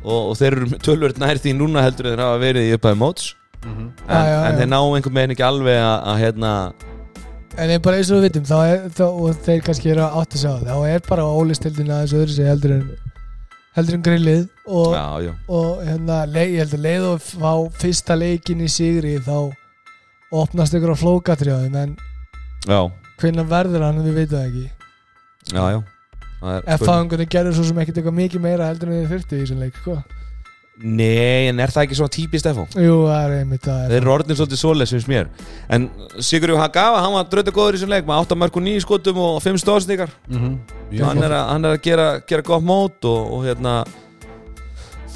og, 0.02 0.22
og 0.32 0.36
þeir 0.40 0.56
eru 0.58 0.80
tölvöld 0.82 1.20
nær 1.22 1.38
því 1.44 1.52
núna 1.60 1.84
heldur 1.86 2.08
þeir 2.10 2.24
hafa 2.24 2.40
verið 2.42 2.70
í 2.72 2.78
upphæði 2.78 2.98
móts 3.04 3.34
Mhm. 3.66 3.88
en, 4.08 4.08
Já, 4.08 4.20
já, 4.30 4.38
en 4.48 4.54
já. 4.54 4.58
þeir 4.62 4.68
ná 4.72 4.78
einhvern 4.80 5.16
veginn 5.18 5.32
ekki 5.34 5.44
alveg 5.46 5.78
að, 5.82 5.96
að 6.12 6.20
hérna 6.22 6.52
en 7.58 7.72
ég 7.74 7.82
bara 7.82 7.98
eins 7.98 8.12
og 8.14 8.20
við 8.20 8.26
vitum 8.28 8.44
þá 8.46 8.58
er, 8.70 8.84
þá, 8.94 9.02
og 9.10 9.40
þeir 9.48 9.62
kannski 9.66 9.90
eru 9.92 10.04
að 10.06 10.18
átt 10.22 10.36
að 10.38 10.42
sjá 10.44 10.52
það 10.52 10.68
þá 10.70 10.88
er 10.94 11.02
bara 11.10 11.26
ólistildin 11.42 11.90
aðeins 11.96 12.14
öðru 12.20 12.36
sig 12.36 12.46
heldur 12.52 12.74
en 12.76 12.86
heldur 13.78 13.98
en 13.98 14.06
grillið 14.06 14.44
og, 14.68 14.94
Já, 14.94 15.06
já, 15.26 15.34
og 15.50 15.82
hérna, 15.90 16.20
leið, 16.30 16.54
ég 16.54 16.62
held 16.64 16.76
að 16.78 16.86
leið 16.86 17.08
og 17.10 17.26
fá 17.26 17.52
fyrsta 17.82 18.18
leikin 18.22 18.62
í 18.62 18.70
sigri 18.70 19.16
þá 19.26 19.36
opnast 20.38 20.78
ykkur 20.78 20.94
á 20.94 21.02
flókatriðaðum 21.02 21.78
en 21.82 21.98
hvernig 23.18 23.50
verður 23.50 23.86
hann 23.90 24.02
við 24.06 24.18
veitum 24.22 24.38
það 24.38 24.48
ekki 24.48 24.66
já, 25.58 25.84
er 26.44 26.78
fáingunni 26.84 27.26
gerður 27.30 27.58
svo 27.58 27.64
sem 27.66 27.80
ekkert 27.82 27.98
eitthvað 28.02 28.18
mikið 28.22 28.44
meira 28.44 28.68
heldur 28.70 28.92
en 28.94 29.02
þið 29.04 29.12
þurfti 29.16 29.38
í 29.38 29.44
þessum 29.44 29.62
leik 29.66 29.82
sko. 29.82 29.98
Nei, 30.78 31.48
en 31.50 31.58
er 31.58 31.72
það 31.74 31.88
ekki 31.88 31.96
svona 31.98 32.14
típist 32.14 32.46
eftir? 32.46 32.84
jú, 32.86 32.98
það 33.10 33.24
er 33.26 33.32
einmitt 33.40 33.64
það 33.66 33.88
Þeir 33.90 33.98
eru 33.98 34.12
orðin 34.14 34.38
svolítið 34.38 34.60
svoleið 34.62 34.90
sem 34.92 35.00
mér 35.10 35.30
En 35.74 35.88
Sigurður 36.22 36.60
Hagawa, 36.62 37.00
hann 37.02 37.16
var 37.16 37.32
dröta 37.32 37.54
góður 37.56 37.74
í 37.74 37.80
þessum 37.80 37.94
leik 37.96 38.06
með 38.06 38.20
8 38.28 38.38
mörg 38.38 38.60
og 38.62 38.66
9 38.68 38.84
skotum 38.86 39.18
og 39.24 39.40
5 39.42 39.58
stóðstíkar 39.64 40.14
Mhm. 40.30 40.52
hann 41.02 41.24
er 41.24 41.34
að, 41.34 41.48
hann 41.50 41.66
er 41.66 41.72
að 41.80 41.82
gera, 41.82 42.06
gera 42.30 42.46
gott 42.46 42.62
mót 42.64 43.10
og, 43.10 43.34
og 43.34 43.48
hérna 43.50 43.74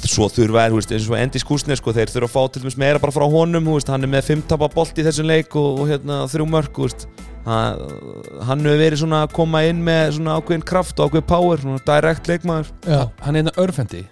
svo 0.02 0.26
þurfa 0.26 0.64
er, 0.66 0.74
eins 0.96 1.06
og 1.08 1.16
Endis 1.20 1.44
Kusnir 1.46 1.78
sko, 1.78 1.92
þeir 1.94 2.10
þurfa 2.10 2.26
að 2.26 2.34
fá 2.34 2.42
til 2.52 2.62
dæmis 2.64 2.76
meira 2.76 2.98
bara 2.98 3.14
frá 3.14 3.26
honum 3.30 3.68
hann 3.94 4.02
er 4.02 4.10
með 4.10 4.32
5 4.32 4.42
tapa 4.50 4.66
bolt 4.68 4.98
í 4.98 5.04
þessum 5.06 5.30
leik 5.30 5.54
og, 5.54 5.78
og 5.78 5.92
hérna, 5.92 6.24
þrjú 6.26 6.48
veist. 6.50 7.06
Hann, 7.44 8.62
hefur 8.62 8.78
verið 8.80 9.00
svona 9.02 9.22
að 9.26 9.32
koma 9.36 9.62
inn 9.66 9.80
með 9.86 10.12
svona 10.18 10.36
ákveðin 10.40 10.64
kraft 10.68 11.00
og 11.02 11.10
ákveðin 11.10 11.26
power, 11.32 11.62
svona 11.62 11.82
direkt 11.88 12.30
leikmaður. 12.30 12.70
Já, 12.86 13.00
Hann 13.24 13.36
er 13.36 13.42
hérna 13.42 13.54
örfendi. 13.62 14.02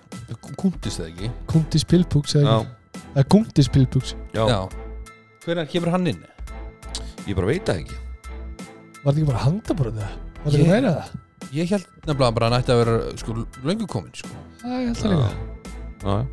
Kúntist 0.60 1.00
það 1.00 1.08
ekki? 1.10 1.30
Kunti 1.50 1.78
Spilpuks 1.82 2.34
já, 2.36 2.42
eða 3.14 3.24
Kunti 3.32 3.62
Spilpuks 3.66 4.12
já, 4.34 4.44
Hvernig 5.44 5.70
kemur 5.72 5.90
hann 5.94 6.06
inn? 6.06 6.20
ég 7.26 7.34
bara 7.36 7.46
veit 7.50 7.64
það 7.66 7.80
ekki. 7.82 7.96
Var 9.00 9.12
þetta 9.12 9.16
ekki 9.16 9.26
bara 9.30 9.42
handabróð 9.44 9.98
það? 10.00 10.12
var 10.44 10.52
þetta 10.52 10.58
Ég- 10.58 10.60
ekki 10.60 10.70
meira 10.70 10.92
það? 10.96 11.18
Ég 11.50 11.70
held 11.74 11.86
nefnilega 12.06 12.34
bara 12.36 12.46
að 12.46 12.52
hann 12.52 12.60
ætti 12.62 12.72
að 12.74 12.80
vera 12.84 13.16
sko, 13.18 13.34
löngu 13.66 13.86
komin 13.90 14.14
sko. 14.14 14.28
Já, 14.62 14.68
ég 14.70 14.86
held 14.86 14.96
það 14.96 15.14
líka. 15.16 15.30
Já, 16.04 16.26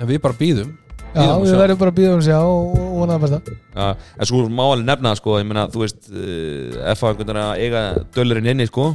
En 0.00 0.08
við 0.08 0.20
bara 0.24 0.34
býðum 0.34 0.70
Já, 1.12 1.28
og 1.28 1.42
við 1.42 1.50
sjá. 1.50 1.58
verðum 1.60 1.80
bara 1.82 1.92
að 1.92 1.98
býða 1.98 2.12
um 2.16 2.22
sig 2.24 2.34
og 2.36 2.76
og 2.78 2.92
vonaðum 3.02 3.24
besta 3.26 3.40
já, 3.52 3.88
en 4.16 4.28
svo 4.30 4.42
má 4.48 4.62
alveg 4.64 4.86
nefna 4.88 5.10
það, 5.10 5.18
sko, 5.20 5.34
ég 5.40 5.48
meina, 5.48 5.64
þú 5.72 5.82
veist 5.82 6.08
uh, 6.08 6.92
F.A. 6.94 7.10
einhvern 7.10 7.26
veginn 7.26 7.42
að 7.42 7.64
eiga 7.66 7.82
dölurinn 8.16 8.50
inni 8.54 8.68
sko, 8.70 8.86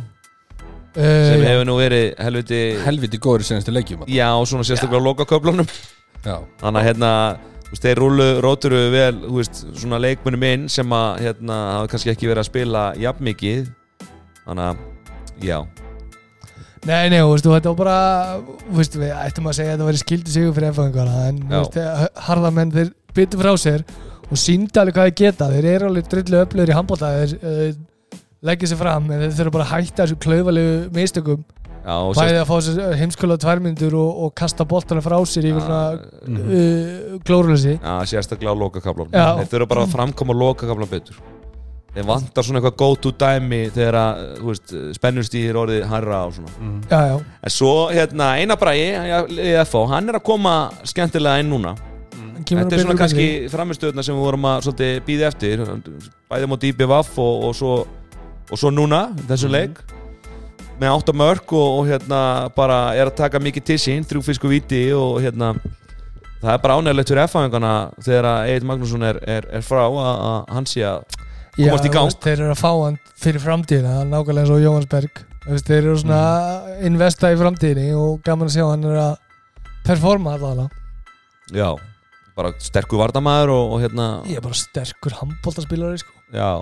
sem 0.97 1.43
uh, 1.43 1.45
hefur 1.51 1.67
nú 1.69 1.77
verið 1.77 2.07
helviti 2.25 2.61
Helviti 2.85 3.21
góður 3.21 3.45
í 3.45 3.49
senstu 3.51 3.75
leikjum 3.75 4.07
já, 4.09 4.29
svona 4.49 4.65
sérstaklega 4.65 5.03
á 5.03 5.07
lokaköflunum. 5.11 5.69
Já, 6.25 6.37
þannig 6.63 6.81
að 6.81 6.87
hérna 6.89 7.11
þú 7.67 7.73
veist, 7.73 7.85
þeir 7.85 8.01
rúlu, 8.01 8.29
róturu 8.43 8.83
vel 8.93 9.15
þú 9.21 9.33
veist, 9.37 9.65
svona 9.77 10.01
leikmunum 10.01 10.47
inn 10.49 10.69
sem 10.71 10.97
að 10.97 11.25
hérna, 11.27 11.59
hafa 11.77 11.91
kannski 11.93 12.15
ekki 12.15 12.31
verið 12.31 12.45
að 12.45 12.49
spila 12.49 12.87
jafn 12.97 13.29
mikið. 13.29 13.67
Þannig 14.47 14.71
að, 14.71 14.87
já 15.43 15.59
Nei, 16.87 17.09
nei, 17.11 17.19
og 17.19 17.35
þetta 17.43 17.71
var 17.73 17.77
bara 17.81 17.97
þú 18.61 18.77
veist, 18.77 18.95
við 18.95 19.11
ættum 19.11 19.49
að 19.49 19.57
segja 19.57 19.73
að 19.73 19.75
þetta 19.75 19.87
væri 19.89 20.01
skildi 20.01 20.33
sigur 20.33 20.55
fyrir 20.55 20.69
efangana 20.71 21.25
en 21.27 21.41
þú 21.41 21.51
Já. 21.51 21.57
veist, 21.57 21.75
þegar 21.75 22.23
harðamenn 22.29 22.73
þeir 22.75 22.93
byttu 23.17 23.41
frá 23.41 23.51
sér 23.59 23.85
og 24.27 24.39
sínda 24.39 24.83
alveg 24.83 24.95
hvað 24.95 25.09
þeir 25.09 25.17
geta. 25.21 25.51
Þeir 25.51 25.69
eru 25.73 25.89
alveg 25.89 26.09
drullu 26.13 26.41
öflöður 26.45 26.71
í 26.71 26.77
handbólta 26.77 27.11
þeir 27.17 27.35
uh, 27.37 28.17
leggja 28.47 28.71
sér 28.71 28.81
fram 28.81 29.11
en 29.11 29.23
þeir 29.25 29.37
þurfa 29.41 29.55
bara 29.57 29.67
að 29.67 29.73
hætta 29.75 30.03
þessu 30.05 30.19
klaufalegu 30.23 30.75
mistökum. 30.95 31.45
Já, 31.87 31.95
og 31.95 32.17
bæði 32.17 32.39
að 32.41 32.49
fá 32.49 32.57
sér 32.65 32.97
heimskulega 32.99 33.43
tværmyndur 33.45 33.95
og, 33.95 34.23
og 34.25 34.35
kasta 34.35 34.67
boltana 34.67 35.03
frá 35.03 35.17
sér 35.27 35.47
í 35.47 35.55
svona 35.55 35.81
uh, 35.95 37.17
glóruleysi. 37.27 37.79
Já, 37.79 37.95
sérstaklega 38.13 38.55
á 38.55 38.61
lokakablan. 38.63 39.11
Þeir 39.11 39.51
þurfa 39.55 39.73
bara 39.75 39.87
að 39.87 39.95
framkoma 39.95 40.35
lokakablan 40.35 40.91
betur 40.91 41.19
Þeir 41.97 42.05
vantar 42.05 42.45
svona 42.45 42.59
eitthvað 42.59 42.73
go 42.77 42.87
to 43.01 43.11
dæmi 43.17 43.59
þegar 43.73 43.95
að, 43.97 44.19
þú 44.37 44.49
veist, 44.51 44.73
spennustýr 44.93 45.57
orðið 45.57 45.85
harra 45.89 46.19
og 46.27 46.35
svona. 46.35 46.51
Mm. 46.61 46.75
já, 46.91 46.99
já, 47.09 47.15
En 47.41 47.53
svo, 47.55 47.71
hérna, 47.89 48.27
Einar 48.37 48.59
Bragi 48.61 48.83
í 49.33 49.55
FH, 49.63 49.81
hann 49.95 50.11
er 50.11 50.19
að 50.19 50.25
koma 50.27 50.53
skemmtilega 50.85 51.41
inn 51.41 51.49
núna. 51.49 51.73
Kemur 52.45 52.67
Þetta 52.67 52.77
er 52.77 52.83
svona 52.83 52.97
kannski 52.99 53.27
framistöðuna 53.49 54.05
sem 54.05 54.13
við 54.13 54.27
vorum 54.27 54.45
að 54.45 54.67
svolítið 54.67 55.01
býði 55.09 55.27
eftir. 55.31 55.65
Bæði 56.29 56.51
móti 56.53 56.71
IBVF 56.75 57.17
og, 57.23 57.47
og, 57.49 57.57
svo, 57.57 57.73
og 58.45 58.61
svo 58.61 58.71
núna, 58.71 59.07
þessu 59.25 59.49
leik. 59.49 59.81
Með 60.77 60.93
átta 60.93 61.17
mörg 61.17 61.57
og, 61.57 61.79
og 61.79 61.89
hérna 61.89 62.21
bara 62.53 62.81
er 62.93 63.09
að 63.09 63.17
taka 63.23 63.41
mikið 63.41 63.69
til 63.71 63.81
sín, 63.81 64.05
þrjú 64.05 64.21
fisku 64.29 64.53
viti 64.53 64.85
og 64.93 65.17
hérna 65.25 65.55
Það 66.37 66.51
er 66.53 66.59
bara 66.61 66.73
ánægilegt 66.77 67.09
fyrir 67.09 67.23
F-fæðingana 67.25 67.69
þegar 68.05 68.27
að 68.29 68.49
Egil 68.51 68.67
Magnússon 68.69 69.05
er, 69.07 69.17
er, 69.25 69.47
er 69.57 69.63
frá 69.65 69.87
að, 69.87 70.09
að 70.13 70.51
hann 70.53 70.67
sé 70.69 70.83
að 70.85 71.15
komast 71.65 71.87
í 71.87 71.91
gang. 71.93 72.07
veist, 72.11 72.21
þeir 72.23 72.39
eru 72.43 72.53
að 72.53 72.61
fá 72.61 72.71
hann 72.85 72.97
fyrir 73.17 73.43
framtíðina 73.43 73.93
nákvæmlega 74.07 74.43
eins 74.45 74.53
og 74.53 74.61
Jóhansberg 74.61 75.21
þeir 75.67 75.77
eru 75.83 75.97
svona 75.97 76.21
Mm. 76.21 76.85
investa 76.91 77.31
í 77.33 77.37
framtíðinni 77.39 77.93
og 77.97 78.21
gaman 78.23 78.47
að 78.49 78.57
sjá 78.57 78.65
hann 78.69 78.83
er 78.83 78.97
að 79.01 79.15
performa 79.87 80.33
allavega. 80.35 80.69
Já, 81.55 81.69
bara 82.35 82.51
sterkur 82.59 82.99
vardamaður 82.99 83.53
og, 83.55 83.71
og 83.73 83.81
hérna 83.81 84.07
ég 84.27 84.37
er 84.37 84.41
bara 84.43 84.53
sterkur 84.53 85.15
handbóltaspilari 85.21 85.97
sko. 86.03 86.11
Já 86.33 86.61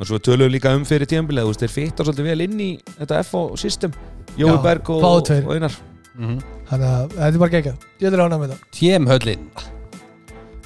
og 0.00 0.06
svo 0.08 0.18
tölum 0.18 0.48
við 0.48 0.56
líka 0.56 0.72
um 0.74 0.84
fyrir 0.88 1.06
veist, 1.06 1.60
þeir 1.60 1.70
fittar 1.74 2.06
svolítið 2.08 2.24
vel 2.32 2.40
inn 2.40 2.60
í 2.60 2.70
þetta 2.98 3.22
FO 3.24 3.56
system. 3.56 3.92
Jói 4.36 4.48
Já, 4.48 4.62
Berg 4.62 4.90
og, 4.90 5.02
og 5.04 5.54
Einar. 5.54 5.72
Mm 6.16 6.40
þannig 6.70 6.86
að 6.86 7.10
þetta 7.10 7.34
er 7.34 7.38
bara 7.42 7.50
geggjað. 7.50 7.84
Ég 8.00 8.12
er 8.12 8.20
ánað 8.22 8.40
með 8.40 8.50
það. 8.52 8.60
Tjemhöllin. 8.78 9.46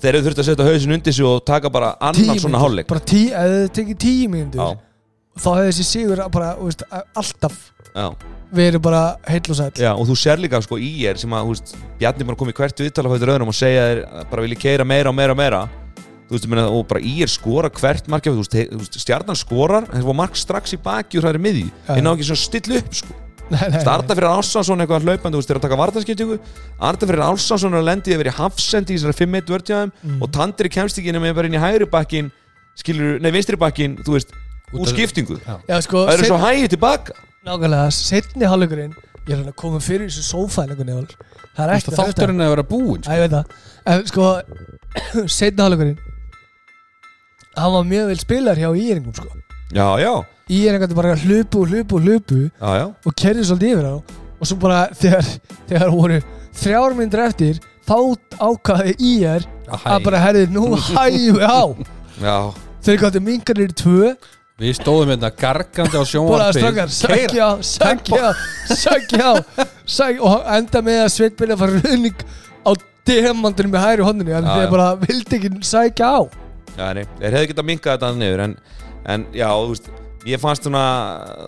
þeir 0.00 0.10
eru 0.14 0.22
þurft 0.28 0.40
að 0.42 0.48
setja 0.50 0.66
hausin 0.68 0.94
undir 0.96 1.14
sig 1.16 1.26
og 1.28 1.42
taka 1.48 1.70
bara 1.72 1.92
annan 2.00 2.38
svona 2.42 2.60
hálfleik. 2.62 2.88
Bara 2.90 3.00
tí, 3.04 3.26
eða 3.30 3.60
þið 3.64 3.70
tekið 3.78 3.98
tíu 4.04 4.30
mínútur 4.32 4.60
já, 4.60 4.78
þá 5.40 5.48
hefði 5.58 5.68
þessi 5.72 5.86
sigur 5.90 6.24
bara, 6.34 6.50
þú 6.58 6.68
veist, 6.70 6.84
alltaf 7.22 7.56
já, 7.94 8.08
verið 8.54 8.82
bara 8.84 9.02
heill 9.30 9.42
og 9.50 9.58
sæll. 9.60 9.70
Já, 9.82 9.92
og 9.94 10.04
þú 10.10 10.16
sér 10.24 10.42
líka 10.42 10.60
sko 10.64 10.78
í 10.78 10.90
er 11.10 11.18
sem 11.20 11.32
að, 11.34 11.46
þú 11.48 11.54
veist, 11.56 11.74
Bjarni 12.02 12.28
bara 12.28 12.40
komið 12.42 12.58
hvert 12.60 12.84
viðtala 12.84 13.14
fyrir 13.14 13.32
öðrum 13.36 13.50
og 13.54 13.56
segja 13.58 13.86
þeir 13.90 14.02
að 14.10 14.28
bara 14.34 14.44
vilja 14.46 14.60
keira 14.66 14.84
meira 14.86 15.10
og 15.10 15.18
meira 15.18 15.34
og 15.36 15.40
meira. 15.40 15.62
Þú 16.24 16.32
veist, 16.38 16.46
ég 16.46 16.52
meina, 16.54 16.68
og 16.72 16.86
bara 16.88 17.02
í 17.04 17.14
er 17.22 17.28
skora 17.28 17.68
hvert 17.70 18.06
markið, 18.10 18.32
þú 18.38 18.44
veist, 18.44 18.54
he- 18.58 18.68
þú 18.70 18.78
veist, 18.80 18.94
stjarnan 19.02 19.36
skorar 19.36 19.84
en 19.90 20.00
það 20.00 20.06
var 20.08 20.16
mark 20.22 20.38
strax 20.40 20.72
í 20.74 20.78
baki 20.82 21.18
og 21.20 21.26
það 21.26 21.34
er 21.34 21.42
miði 21.44 21.66
þeir 21.90 22.02
ná 22.06 22.12
ekki 22.14 22.28
svona 22.30 22.40
still 22.44 22.78
upp, 22.78 22.94
sko 22.94 23.18
Arda 23.52 24.14
fyrir 24.16 24.26
Álsansson 24.30 24.80
eitthvað 24.80 25.04
hlaupandi, 25.04 25.34
þú 25.36 25.40
veist, 25.40 25.50
þeir 25.50 25.58
að 25.60 25.64
taka 25.66 25.76
vartaskiptingu 25.80 26.38
Arda 26.80 27.06
fyrir 27.10 27.22
Álsansson 27.26 27.74
er 27.76 27.82
að 27.82 27.88
lendi 27.90 28.14
yfir 28.16 28.30
í 28.30 28.34
hafsendi 28.38 28.94
í 28.94 28.98
þessari 29.02 29.18
5-1 29.20 29.50
vörtjaðum 29.52 29.92
Mm. 30.04 30.22
og 30.24 30.30
Tandri 30.32 30.70
kemst 30.72 30.98
ekki 30.98 31.12
nema 31.12 31.34
bara 31.36 31.46
inn 31.50 31.54
í 31.58 31.60
hægri 31.60 31.86
bakkin 31.90 32.30
skilur, 32.74 33.20
nei 33.20 33.30
vinstri 33.30 33.56
bakkin, 33.60 33.98
þú 34.02 34.16
veist 34.16 34.32
úr 34.74 34.88
skiptingu, 34.90 35.36
Já, 35.68 35.80
sko, 35.84 36.06
það 36.08 36.14
eru 36.16 36.24
set- 36.24 36.30
svo 36.32 36.38
hægir 36.40 36.68
tilbaka. 36.72 37.12
Nákvæmlega, 37.44 37.90
setni 37.92 38.48
hálfleikurinn 38.48 38.94
ég 39.28 39.32
er 39.32 39.36
hann 39.42 39.52
að 39.52 39.56
koma 39.60 39.78
fyrir 39.80 40.08
þessu 40.08 40.24
sófælingunni 40.32 40.96
það 41.54 41.68
er 41.68 41.74
ekki 41.76 41.92
Þátturinn 41.94 42.40
er 42.40 42.48
að 42.48 42.54
vera 42.56 42.64
búinn 42.68 43.04
Æ, 43.04 43.12
ég 43.12 43.22
veit 43.24 43.30
það. 43.30 43.44
En 43.86 44.06
sko, 44.08 44.42
setna 45.38 45.68
hálfleikurinn 45.68 45.98
Hann 47.54 47.72
var 47.76 47.84
mjög 47.86 48.08
vel 48.10 48.18
spilar 48.18 48.56
hjá 48.58 48.70
Íringum 48.74 49.14
sko. 49.14 49.28
Já, 49.70 49.86
já, 50.02 50.24
Íringar 50.50 50.92
bara 50.92 51.14
hlupu 51.16 51.62
og 51.64 51.70
hlupu 51.72 51.96
og 51.96 52.04
hlupu 52.04 52.38
já, 52.44 52.70
já. 52.76 52.86
og 52.92 53.14
kerði 53.16 53.46
svolítið 53.48 53.72
yfir 53.72 53.86
á. 53.88 53.96
Og 54.36 54.48
svo 54.48 54.58
bara 54.60 54.82
þegar, 55.00 55.30
þegar 55.70 55.94
voru 55.94 56.20
þrjár 56.60 56.96
myndir 56.98 57.24
eftir 57.24 57.60
þá 57.88 57.96
ákvaði 58.44 58.94
Ír 59.00 59.46
að 59.72 60.04
bara 60.04 60.20
herði 60.20 60.46
nú 60.52 60.66
hægu 60.92 61.40
á. 61.40 61.64
Já, 62.20 62.36
þeir 62.84 63.00
gáttu 63.06 63.24
mingarnir 63.24 63.72
í 63.72 63.78
tvö. 63.80 64.14
Við 64.60 64.76
stóðum 64.78 65.10
hérna 65.14 65.32
gargandi 65.34 65.98
á 65.98 66.04
sjónvarpi. 66.06 66.60
Sækja 66.94 67.48
sækja 67.66 68.28
sækja 68.70 70.20
og 70.22 70.44
enda 70.54 70.84
með 70.84 71.00
að 71.08 71.12
sveitbyrja 71.16 71.56
að 71.56 71.64
fara 71.64 71.80
running 71.88 72.22
á 72.62 72.70
demandinu 73.08 73.72
með 73.72 73.86
hægri 73.88 74.06
hóndinu 74.06 74.36
en 74.36 74.46
þeir 74.52 74.70
bara 74.76 74.92
vildi 75.00 75.40
ekki 75.40 75.50
sækja 75.66 76.12
á. 76.20 76.20
Já, 76.74 76.86
nei, 76.94 77.04
þeir 77.18 77.34
hefðu 77.40 77.50
getað 77.50 77.68
minkað 77.72 77.96
þetta 77.96 78.14
niður 78.20 78.44
en, 78.46 78.56
en 79.10 79.26
já, 79.34 79.48
þú 79.50 79.72
veist 79.72 79.90
ég 80.28 80.40
fannst 80.42 80.66
svona, 80.66 80.84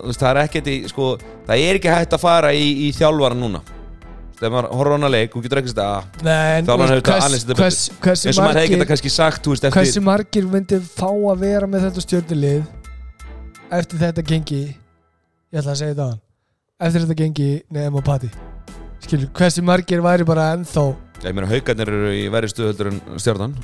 þú 0.03 0.11
veist, 0.11 0.23
það 0.23 0.31
er 0.31 0.41
ekkert 0.43 0.71
í 0.73 0.77
sko, 0.91 1.09
það 1.49 1.65
er 1.65 1.79
ekki 1.81 1.93
hægt 1.93 2.17
að 2.17 2.23
fara 2.23 2.53
í, 2.57 2.67
í 2.87 2.91
þjálfara 2.97 3.39
núna. 3.39 3.63
Þegar 4.37 4.53
maður 4.53 4.67
horfður 4.77 4.93
á 4.93 4.97
hana 4.99 5.13
leik, 5.15 5.33
þú 5.33 5.43
getur 5.47 5.61
ekki 5.63 5.73
að 5.81 6.09
þú 6.67 6.75
hefur 6.75 6.91
þetta 6.97 7.21
þetta 7.33 7.57
hvers, 7.61 7.79
hversu, 8.05 8.29
eins 8.29 8.37
og 8.37 8.45
maður 8.45 8.61
hefði 8.61 8.75
getað 8.75 8.91
kannski 8.91 9.13
sagt, 9.15 9.41
þú 9.47 9.55
veist, 9.55 9.65
eftir 9.65 9.81
hversu 9.81 10.03
margir 10.05 10.51
myndi 10.53 10.81
fá 10.91 11.09
að 11.09 11.47
vera 11.47 11.71
með 11.73 11.87
þetta 11.87 12.05
stjórnulið 12.05 12.67
eftir 13.81 14.03
þetta 14.05 14.27
gengi? 14.29 14.61
Ég 15.55 15.63
ætla 15.63 15.73
að 15.73 15.81
segja 15.81 15.95
þetta 15.95 16.05
á 16.05 16.11
hann. 16.11 16.21
Eftir 16.85 17.07
þetta 17.07 17.19
gengi 17.23 17.49
nefnum 17.73 18.05
á 18.05 18.09
pati 18.13 18.31
skilur, 19.07 19.31
hversu 19.37 19.65
margir 19.65 20.03
væri 20.05 20.27
bara 20.27 20.51
ennþá 20.57 20.87
ég 21.25 21.35
meina 21.35 21.49
haugarnir 21.51 21.91
eru 21.93 22.15
í 22.15 22.25
verri 22.33 22.51
stuðöldur 22.51 22.93
en 22.93 23.01
stjórnan 23.23 23.55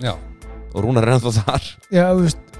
Já, 0.00 0.14
og 0.72 0.78
Rúnar 0.80 1.04
er 1.04 1.18
ennþá 1.18 1.32
þar. 1.42 1.66
Já, 1.92 2.06
þú 2.08 2.22
veist 2.24 2.59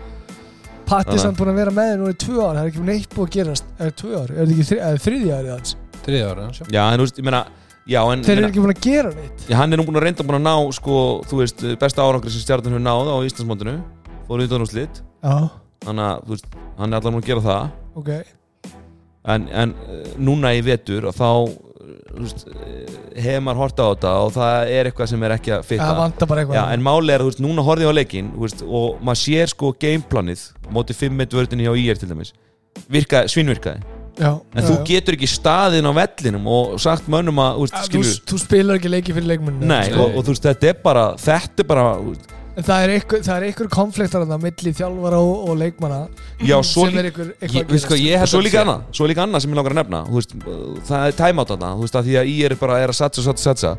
Patti 0.90 1.14
er 1.14 1.22
samt 1.22 1.38
búin 1.38 1.52
að 1.52 1.60
vera 1.60 1.74
með 1.74 1.92
þér 1.92 2.00
núna 2.00 2.12
í 2.12 2.18
tvö 2.24 2.36
ár 2.42 2.56
það 2.56 2.60
er 2.64 2.70
ekki 2.72 2.84
neitt 2.88 3.14
búið 3.14 3.28
að 3.28 3.34
gerast. 3.36 3.72
Er 3.78 3.96
tvö 4.00 4.12
ár, 4.16 4.32
er 4.34 4.40
þetta 4.40 4.54
ekki 4.56 4.68
þri, 4.70 4.78
eða 4.80 5.02
þriðja 5.06 5.38
árið 5.38 5.52
hans? 5.54 5.74
Þriðja 6.00 6.30
ára 6.30 6.46
sjá. 6.56 6.64
Já, 6.66 6.80
en 6.82 6.98
þú 6.98 7.06
veist, 7.06 7.20
ég 7.20 7.28
meina 7.28 7.42
Já, 7.90 8.00
en 8.12 8.20
þeir 8.22 8.36
eru 8.36 8.48
ekki 8.50 8.62
búin 8.62 8.74
að 8.74 8.82
gera 8.84 9.10
neitt. 9.14 9.44
Já, 9.48 9.54
hann 9.58 9.72
er 9.72 9.80
nú 9.80 9.86
búin 9.88 9.98
að 9.98 10.04
reynda 10.04 10.26
búin 10.26 10.36
að 10.36 10.44
ná 10.44 10.74
sko, 10.76 10.98
þú 11.26 11.38
veist, 11.40 11.64
besta 11.80 12.04
árangri 12.04 12.30
sem 12.30 12.42
stjórnan 12.44 12.76
hefur 12.76 12.84
náð 12.84 13.08
á 13.10 13.16
Íslandsmóndinu 13.26 13.78
fór 14.28 14.66
slitt 14.70 15.00
já, 15.02 15.48
þannig 15.86 16.04
að, 16.04 16.20
þú 16.26 16.34
veist, 16.36 16.52
hann 16.78 16.92
er 16.92 17.00
allan 17.00 17.16
búin 17.16 17.24
að 17.24 17.30
gera 17.30 17.42
það. 17.46 17.72
Ok. 17.98 18.10
En, 19.30 19.48
en 19.50 19.74
eh, 19.88 20.12
núna 20.20 20.52
í 20.54 20.62
vetur 20.64 21.08
og 21.10 21.16
þá 21.16 21.30
eh, 22.10 22.96
hefur 23.24 23.44
maður 23.46 23.60
horta 23.62 23.86
á 23.86 23.90
þetta 23.90 24.14
og 24.24 24.32
það 24.34 24.72
er 24.76 24.90
eitthvað 24.90 25.10
sem 25.12 25.24
er 25.26 25.34
ekki 25.36 25.54
að 25.56 25.64
fitta. 25.68 25.90
Eitthvað. 26.10 26.58
En 26.64 26.84
máli 26.86 27.14
er 27.14 27.24
að 27.24 27.40
núna 27.44 27.64
horfið 27.66 27.92
á 27.92 27.94
leikinn 28.00 28.32
þú 28.34 28.44
veist, 28.46 28.66
og 28.66 29.00
maður 29.06 29.22
sér 29.22 29.54
sko 29.54 29.72
gameplanið 29.80 30.44
mótið 30.74 31.00
5 31.04 31.16
með 31.20 31.38
vördinni 31.40 31.68
hjá 31.68 31.72
IR 31.78 32.00
til 32.00 32.10
dæmis. 32.10 32.34
Virka, 32.90 33.24
svínvirkaði. 33.30 33.82
Já, 34.20 34.34
en 34.36 34.60
já, 34.60 34.66
þú 34.66 34.74
já. 34.74 34.82
getur 34.90 35.16
ekki 35.16 35.28
staðinn 35.30 35.86
á 35.86 35.92
vellinum 35.96 36.48
og 36.50 36.74
sagt 36.82 37.06
mönnum 37.10 37.38
að, 37.40 37.62
Að 37.70 37.94
þú, 37.94 38.02
þú 38.28 38.40
spilar 38.42 38.80
ekki 38.80 38.90
leiki 38.92 39.14
fyrir 39.16 39.30
leikmunni 39.30 39.70
og, 39.94 40.18
og 40.18 40.26
þú 40.26 40.34
veist, 40.34 40.48
þetta 40.50 40.68
er 40.72 40.82
bara 40.82 41.04
þetta 41.20 41.64
er 41.64 41.68
bara, 41.70 41.86
það 42.66 42.84
er 42.84 42.92
einhver, 42.96 43.22
það 43.26 43.36
er 43.36 43.46
einhver 43.48 43.70
konfliktar 43.72 44.24
þarna 44.24 44.38
milli 44.42 44.72
þjálfara 44.76 45.22
og, 45.22 45.48
og 45.50 45.58
leikmanna 45.60 46.00
já, 46.40 46.56
svo, 46.66 46.86
sem 46.88 47.00
er 47.00 47.08
einhver, 47.10 47.32
Ég, 47.32 47.46
eitthvað 47.46 47.74
veist 47.74 47.88
hvað, 47.90 48.04
ég 48.04 48.26
svo 48.26 48.40
að 48.40 48.46
líka 48.46 48.62
annað 48.64 48.84
svo 48.98 49.08
líka 49.10 49.24
annað 49.26 49.44
sem 49.44 49.54
ég 49.54 49.60
langar 49.60 49.74
að 49.76 49.80
nefna 49.80 50.02
þú 50.08 50.20
veist, 50.20 50.36
það 50.90 51.08
er 51.08 51.18
timeout 51.20 51.56
veist, 51.82 51.98
að 52.00 52.08
því 52.08 52.16
að 52.20 52.30
ég 52.34 52.48
er 52.50 52.56
bara 52.60 52.78
er 52.84 52.94
að 52.94 52.98
satsa, 53.00 53.26
satsa, 53.26 53.50
satsa. 53.50 53.74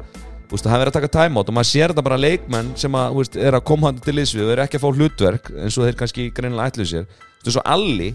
Þú 0.51 0.57
veist, 0.57 0.67
það 0.67 0.81
er 0.83 0.89
að 0.91 0.95
taka 0.97 1.09
timeout 1.15 1.49
og 1.49 1.55
maður 1.55 1.69
sér 1.71 1.93
þetta 1.93 2.03
bara 2.03 2.19
leikmenn 2.19 2.71
sem 2.75 2.95
að, 2.99 3.13
þú 3.13 3.21
veist, 3.21 3.35
er 3.39 3.55
að 3.55 3.65
koma 3.69 3.87
hann 3.87 4.01
til 4.03 4.15
liðsvið 4.17 4.47
og 4.49 4.53
er 4.55 4.63
ekki 4.65 4.79
að 4.79 4.83
fá 4.83 4.89
hlutverk 4.97 5.51
eins 5.55 5.77
og 5.79 5.87
þeir 5.87 5.99
kannski 6.01 6.25
greinilega 6.35 6.73
ætluðu 6.73 6.89
sér. 6.89 7.05
Þú 7.39 7.47
veist, 7.47 7.55
svo 7.55 7.63
Alli, 7.71 8.09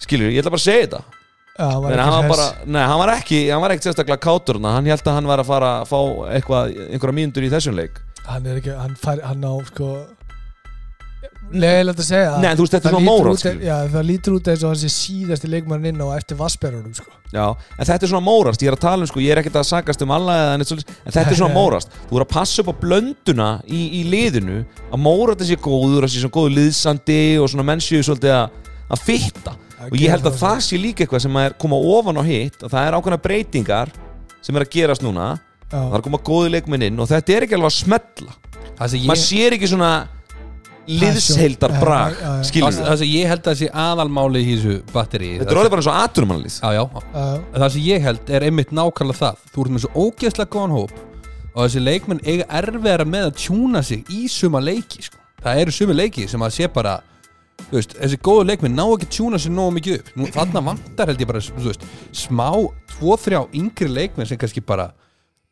skilur, 0.00 0.32
ég 0.32 0.40
ætla 0.40 0.54
bara 0.54 0.62
að 0.62 0.64
segja 0.70 0.86
þetta. 0.86 1.02
Já, 1.60 1.66
hann 1.66 1.82
var 1.84 2.00
hann 2.00 2.28
bara, 2.30 2.46
nei, 2.64 2.80
hann 2.80 3.00
var 3.02 3.10
ekki 3.18 3.40
hann 3.50 3.60
var 3.60 3.74
ekki 3.74 3.84
sérstaklega 3.84 4.22
kátur 4.22 4.56
hann 4.64 4.86
held 4.88 5.02
að 5.04 5.16
hann 5.18 5.28
var 5.28 5.42
að 5.42 5.48
fara 5.50 5.72
að 5.82 5.90
fá 5.90 5.98
eitthvað, 6.32 6.70
einhverja 6.86 7.16
mínútur 7.18 7.44
í 7.44 7.50
þessum 7.52 7.76
leik 7.76 7.98
hann 8.28 8.48
er 8.48 8.60
ekki, 8.60 8.74
hann 8.76 8.96
fær, 9.00 9.22
hann 9.26 9.46
á 9.46 9.54
sko 9.70 9.90
leðilegt 11.50 12.00
að 12.00 12.06
segja 12.06 12.34
Nei, 12.40 12.52
þú 12.56 12.64
veist, 12.64 12.74
þetta 12.76 12.90
er 12.90 12.94
svona 12.94 13.62
já, 13.64 13.74
það 13.90 14.04
lítur 14.06 14.36
út 14.36 14.50
eins 14.52 14.62
og 14.64 14.70
hann 14.72 14.80
sé 14.80 14.90
síðasti 14.94 15.50
leikmann 15.50 15.88
inn 15.90 15.98
á 16.00 16.06
eftir 16.14 16.38
Vassberunum 16.38 16.92
sko. 16.94 17.10
Já, 17.30 17.44
en 17.76 17.88
þetta 17.88 18.06
er 18.06 18.12
svona 18.12 18.26
mórast, 18.26 18.62
ég 18.62 18.70
er 18.70 18.76
að 18.76 18.84
tala 18.84 19.04
um 19.06 19.10
sko, 19.10 19.22
ég 19.22 19.34
er 19.34 19.40
ekkert 19.42 19.58
að 19.60 19.66
sagast 19.68 20.04
um 20.04 20.14
alla 20.14 20.36
en 20.54 20.64
þetta 20.64 21.24
er 21.24 21.38
svona 21.38 21.56
mórast. 21.58 21.92
Þú 22.08 22.20
er 22.20 22.24
að 22.26 22.30
passa 22.32 22.62
upp 22.62 22.70
á 22.70 22.80
blönduna 22.84 23.50
í, 23.66 23.82
í 24.00 24.04
liðinu 24.10 24.62
að 24.62 25.02
mórat 25.02 25.42
þessi 25.42 25.58
góður, 25.60 26.06
þessi 26.06 26.22
svona 26.22 26.36
góður 26.38 26.56
liðsandi 26.60 27.20
og 27.42 27.50
svona 27.52 27.66
mennsju 27.72 28.02
svolítið 28.06 28.36
að, 28.36 28.72
að 28.94 29.04
fitta. 29.08 29.56
Og 29.90 29.96
ég 29.98 30.12
held 30.12 30.28
að 30.28 30.40
það 30.42 30.64
sé 30.66 30.78
líka 30.80 31.04
eitthvað 31.04 31.24
sem 31.24 31.38
er 31.40 31.54
koma 31.60 31.78
ofan 31.96 32.20
á 32.20 32.24
hitt 32.26 32.62
og 32.62 32.72
það 32.72 32.86
er 32.86 32.98
ákveðna 32.98 33.22
breytingar 33.24 33.94
sem 34.44 34.56
er 34.56 34.66
að 34.66 34.74
gerast 34.76 35.04
núna 35.04 35.32
það 35.70 35.82
er 35.82 35.90
já, 35.90 35.98
að 36.00 36.06
koma 36.06 36.22
góði 36.30 36.54
leikminn 36.56 36.86
inn 36.90 37.02
og 37.02 37.10
þetta 37.10 37.36
er 37.36 37.46
ekki 37.46 37.58
alveg 37.58 37.72
að 37.72 37.78
smetla 37.80 38.38
Það 38.80 38.90
sem 38.92 39.02
maður 39.04 39.20
ég, 39.20 39.26
sér 39.28 39.54
ekki 39.56 39.68
svona 39.68 39.90
liðsheildar 40.90 41.74
já. 41.74 42.30
skilur 42.48 42.74
það 42.74 42.96
sem 43.02 43.10
ég 43.10 43.28
held 43.30 43.48
að 43.50 43.58
sé 43.60 43.68
aðalmáli 43.82 44.40
í 44.42 44.54
þessu 44.54 44.76
batteri 44.94 45.28
þetta 45.40 45.52
er 45.52 45.60
orðið 45.60 45.74
bara 45.74 45.82
eins 45.82 45.90
og 45.90 45.98
aturumannlið 46.00 46.56
Já, 46.56 46.70
já, 46.74 46.80
já, 46.80 47.26
það 47.58 47.66
sem 47.74 47.84
ég 47.86 48.06
held 48.06 48.32
er 48.32 48.46
einmitt 48.48 48.72
nákvæmlega 48.74 49.20
það. 49.20 49.44
Þú 49.52 49.64
ert 49.64 49.74
með 49.74 49.84
svo 49.84 50.06
ógeðslega 50.06 50.52
góðan 50.54 50.74
hóp 50.78 50.96
og 51.50 51.60
þessi 51.66 51.84
leikmenn 51.84 52.24
eiga 52.24 52.48
erfiðara 52.60 53.06
með 53.10 53.28
að 53.28 53.38
tjúna 53.44 53.84
sig 53.86 54.10
í 54.14 54.24
suma 54.30 54.62
leiki 54.62 55.04
sko. 55.06 55.20
það 55.44 55.62
eru 55.62 55.74
sumi 55.74 55.96
leiki 55.96 56.26
sem 56.30 56.42
að 56.46 56.56
sé 56.56 56.68
bara 56.72 56.96
veist, 57.70 57.94
þessi 57.98 58.18
góðu 58.22 58.46
leikmenn 58.48 58.76
ná 58.78 58.84
ekki 58.86 59.08
að 59.08 59.14
tjúna 59.18 59.40
sig 59.42 59.52
nógu 59.54 59.76
mikið 59.76 59.98
upp. 59.98 60.10
Nú, 60.16 60.30
þarna 60.32 60.64
vantar 60.70 61.10
held 61.12 61.22
ég 61.22 61.30
bara 61.30 61.42
veist, 61.42 61.86
smá, 62.16 62.48
tvo, 62.94 63.16
þrjá 63.20 63.42
yngri 63.60 63.90
leikmenn 63.90 64.30
sem 64.30 64.40
kannski 64.40 64.62
bara 64.64 64.90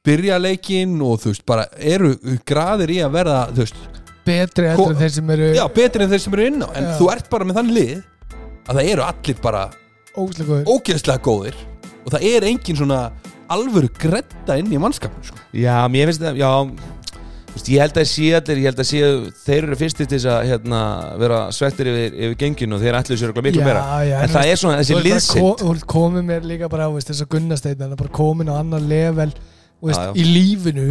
byrja 0.09 0.41
leikinn 0.43 0.97
og 1.05 1.21
þú 1.23 1.33
veist, 1.35 1.45
bara 1.49 1.69
eru 1.79 2.15
graðir 2.49 2.95
í 2.97 2.99
að 3.05 3.15
verða, 3.21 3.39
þú 3.55 3.65
veist 3.67 3.81
betri 4.29 4.67
heldur 4.69 4.93
en 4.93 4.99
þeir 5.01 5.13
sem 5.15 5.31
eru 5.33 5.47
já, 5.57 5.63
betri 5.73 6.05
en 6.05 6.11
þeir 6.13 6.21
sem 6.27 6.35
eru 6.37 6.47
inn 6.51 6.61
á. 6.61 6.69
En 6.77 6.85
Já. 6.91 6.95
þú 6.99 7.07
ert 7.15 7.31
bara 7.33 7.47
með 7.49 7.61
þann 7.63 7.71
lið 7.79 7.95
að 8.69 8.77
það 8.81 8.91
eru 8.93 9.05
allir 9.07 9.39
bara 9.45 9.63
ógeðslega 10.19 11.23
góðir. 11.25 11.57
og 12.05 12.13
það 12.15 12.25
er 12.29 12.47
engin 12.49 12.77
svona 12.77 13.01
alvöru 13.53 13.89
gredda 14.01 14.59
inn 14.61 14.71
í 14.73 14.79
mannskapinu 14.81 15.25
sko. 15.31 15.41
Já, 15.57 15.81
mér 15.89 16.11
finnst 16.11 16.21
þetta, 16.25 16.37
já 16.37 16.51
veist, 17.55 17.69
Ég 17.73 17.81
held 17.83 17.97
að 17.99 18.07
sé 18.11 18.27
allir, 18.37 18.59
ég 18.61 18.69
held 18.69 18.81
að 18.85 18.89
sé 18.91 18.99
þeir 19.47 19.65
eru 19.67 19.77
fyrstir 19.81 20.07
til 20.09 20.19
þess 20.19 20.29
að 20.31 20.49
hérna, 20.53 20.81
vera 21.19 21.39
svettir 21.57 21.89
yfir, 21.91 22.19
yfir 22.29 22.37
genginu 22.43 22.77
og 22.77 22.83
þeir 22.85 22.99
ætlu 23.01 23.17
sér 23.19 23.33
eitthvað 23.33 23.49
miklu 23.49 23.65
meira. 23.65 23.85
já, 24.07 24.17
En 24.23 24.35
það 24.37 24.51
er 24.53 24.61
svona 24.61 24.79
þessi 24.83 25.01
liðsind 25.09 25.63
Þú 25.65 25.73
ert 25.75 25.87
komið 25.91 26.27
mér 26.29 26.47
líka 26.53 26.69
bara 26.71 26.91
veist, 26.93 27.09
þess 27.11 27.25
að 27.25 27.33
gunnasteinn 27.35 27.81
hann 27.83 27.97
er 27.97 28.03
bara 28.05 28.13
komin 28.21 28.53
á 28.53 28.61
annan 28.61 28.87
level 28.93 29.33
veist, 29.83 30.01
Já, 30.01 30.09
já. 30.09 30.15
í 30.19 30.25
lífinu 30.27 30.89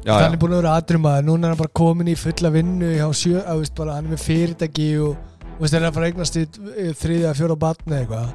Já, 0.00 0.14
hann 0.16 0.32
er 0.32 0.38
búin 0.40 0.54
að 0.56 0.62
vera 0.62 0.74
aðrummaður 0.80 1.26
núna 1.26 1.48
er 1.48 1.52
hann 1.54 1.60
bara 1.60 1.74
komin 1.76 2.08
í 2.08 2.14
fulla 2.16 2.50
vinnu 2.54 2.92
sjö, 3.12 3.42
að, 3.44 3.58
veist, 3.64 3.74
bara, 3.76 3.96
hann 3.98 4.06
er 4.08 4.14
með 4.14 4.22
fyrirtæki 4.24 4.86
og 5.04 5.16
veist, 5.60 5.74
þeir 5.74 5.80
eru 5.82 5.90
að 5.90 5.96
fara 5.98 6.06
að 6.06 6.12
eignast 6.14 6.38
í 6.40 6.44
eh, 6.46 6.92
þriðja, 6.96 7.34
fjóra 7.36 7.56
batni 7.60 7.98
eitthvað. 7.98 8.30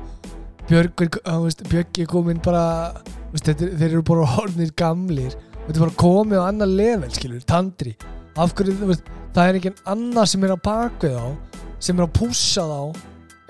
Björg, 0.69 1.05
veist, 1.45 1.63
Björg 1.71 1.99
er 2.03 2.09
komin 2.11 2.41
bara 2.45 2.65
er- 3.33 3.57
þeir 3.57 3.87
eru 3.89 4.03
bara 4.05 4.27
horfnir 4.35 4.71
gamlir. 4.77 5.33
Þetta 5.65 5.75
er 5.79 5.83
bara 5.87 5.97
komið 6.05 6.41
á 6.41 6.49
annan 6.51 6.75
level 6.77 7.09
skilur, 7.15 7.41
tandri. 7.49 7.95
Hverju, 8.37 8.99
það 9.33 9.49
er 9.49 9.57
engin 9.59 9.77
annar 9.89 10.29
sem 10.29 10.43
er 10.45 10.53
á 10.53 10.59
bakvið 10.69 11.17
þá 11.17 11.27
sem 11.85 11.97
er 11.99 12.05
að 12.05 12.13
pússa 12.19 12.63
þá 12.69 12.81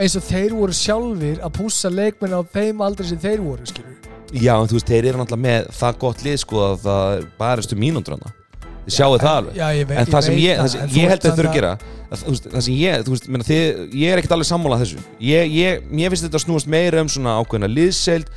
eins 0.01 0.15
og 0.19 0.25
þeir 0.27 0.53
voru 0.55 0.75
sjálfir 0.75 1.39
að 1.43 1.53
pússa 1.59 1.91
leikmenn 1.91 2.35
á 2.35 2.41
þeim 2.53 2.81
aldrei 2.83 3.07
sem 3.11 3.19
þeir 3.21 3.43
voru 3.43 3.67
skilur 3.69 4.04
já, 4.36 4.53
en 4.59 4.69
þú 4.71 4.77
veist, 4.79 4.89
þeir 4.89 5.07
eru 5.11 5.21
náttúrulega 5.21 5.43
með 5.45 5.69
það 5.79 5.99
gott 6.03 6.23
lið 6.25 6.39
sko 6.41 6.63
að 6.65 6.75
það 6.86 7.25
barastu 7.39 7.77
mínútur 7.79 8.17
hana 8.17 8.33
Þið 8.86 8.93
sjáu 8.93 9.15
það 9.17 9.31
alveg. 9.39 9.55
Já, 9.57 9.65
ég 9.73 9.88
veit, 9.89 9.97
En 9.97 10.09
það 10.13 10.23
sem 10.27 10.36
ég, 10.38 10.59
það 10.59 10.67
sem 10.69 10.91
ég 10.93 11.09
held 11.09 11.23
að 11.25 11.38
þurfa 11.39 11.49
að 11.49 11.55
gera 11.57 11.69
að, 11.73 12.19
þú 12.21 12.33
veist, 12.36 12.49
Það 12.51 12.63
sem 12.67 12.75
ég, 12.77 12.99
þú 13.07 13.13
veist, 13.15 13.29
meina, 13.33 13.45
þið, 13.47 13.79
ég 13.97 14.11
er 14.13 14.21
ekkert 14.21 14.36
alveg 14.36 14.49
sammála 14.51 14.77
þessu. 14.83 14.99
Ég, 15.25 15.55
ég, 15.57 15.88
Mér 15.89 16.13
finnst 16.13 16.27
þetta 16.27 16.38
að 16.38 16.43
snúast 16.43 16.69
meira 16.69 17.01
um 17.01 17.09
svona 17.09 17.33
ákveðna 17.41 17.69
liðseld 17.71 18.29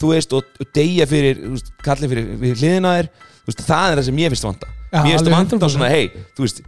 Þú 0.00 0.10
veist, 0.10 0.34
og, 0.34 0.48
og 0.58 0.72
deyja 0.74 1.06
fyrir, 1.06 1.38
þú 1.44 1.52
veist, 1.54 1.70
kallið 1.86 2.14
fyrir, 2.16 2.26
fyrir 2.42 2.58
hliðina 2.64 2.94
þér. 2.98 3.10
Þú 3.44 3.52
veist, 3.52 3.62
það 3.68 3.86
er 3.92 4.00
það 4.00 4.06
sem 4.08 4.20
ég 4.24 4.34
finnst 4.34 4.48
vanta. 4.48 4.70
Já, 4.90 4.98
Mér 4.98 5.12
finnst 5.12 5.22
alveg 5.28 5.36
vanta 5.38 5.58
100%. 5.60 5.74
svona, 5.76 5.92
hei, 5.94 6.24
þú 6.34 6.46
veist 6.48 6.62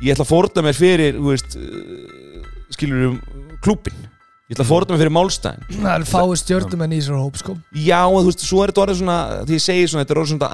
Ég 0.00 0.14
ætla 0.16 0.24
að 0.26 0.32
fórta 0.32 0.66
mér 0.66 0.80
fyrir, 0.80 1.20
þú 1.20 1.30
veist 1.30 1.54
uh, 1.60 2.48
Skilur 2.74 3.06
um 3.12 3.20
klúbin 3.62 4.09
Ég 4.50 4.56
ætla 4.56 4.64
að 4.64 4.70
fórta 4.72 4.90
mér 4.90 4.98
fyrir 4.98 5.12
málstæðin 5.14 5.66
Það 5.78 5.92
er 5.92 6.04
fáið 6.10 6.32
stjórnumenn 6.40 6.94
í 6.94 6.96
þessar 6.98 7.18
hóp 7.20 7.36
sko. 7.38 7.52
Já, 7.70 8.00
og 8.02 8.16
þú 8.18 8.30
veist, 8.32 8.40
svo 8.42 8.62
er 8.64 8.72
þetta 8.72 8.82
orðið 8.82 8.96
svona 8.98 9.18
Því 9.46 9.54
ég 9.54 9.62
segi 9.62 9.84
svona, 9.86 10.02
þetta 10.02 10.14
er 10.16 10.20
orðið 10.20 10.30
svona 10.32 10.48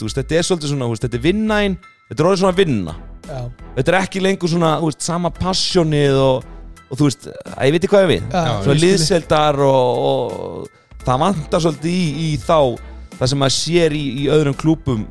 veist, 0.00 0.18
Þetta 0.18 0.38
er 0.40 0.48
svolítið 0.48 0.72
svona, 0.72 0.88
þetta 1.04 1.18
er 1.20 1.22
vinnain 1.28 1.76
Þetta 2.10 2.24
er 2.24 2.26
orðið 2.26 2.42
svona 2.42 2.58
vinna. 2.58 2.96
Já, 3.28 3.38
Þetta 3.76 3.92
er 3.94 3.98
ekki 4.00 4.24
lengur 4.24 4.50
svona, 4.50 4.72
þú 4.82 4.90
veist, 4.90 5.06
sama 5.06 5.30
passjónið 5.30 6.18
og, 6.18 6.48
og 6.90 6.98
þú 6.98 7.06
veist, 7.06 7.30
að 7.54 7.70
ég 7.70 7.76
veit 7.76 7.84
ekki 7.84 7.92
hvað 7.94 8.02
ég 8.02 8.10
við. 8.10 8.26
Já, 8.34 8.56
Svona 8.66 8.80
liðseldar 8.82 9.62
og, 9.68 10.02
og 10.10 11.04
það 11.06 11.22
vantar 11.22 11.62
svolítið 11.68 11.94
í, 11.94 12.02
í 12.26 12.30
þá 12.42 12.58
Það 13.20 13.28
sem 13.30 13.42
maður 13.44 13.52
sér 13.60 13.94
í, 13.94 14.04
í 14.16 14.28
öðrum 14.32 14.54
klúpum 14.56 15.06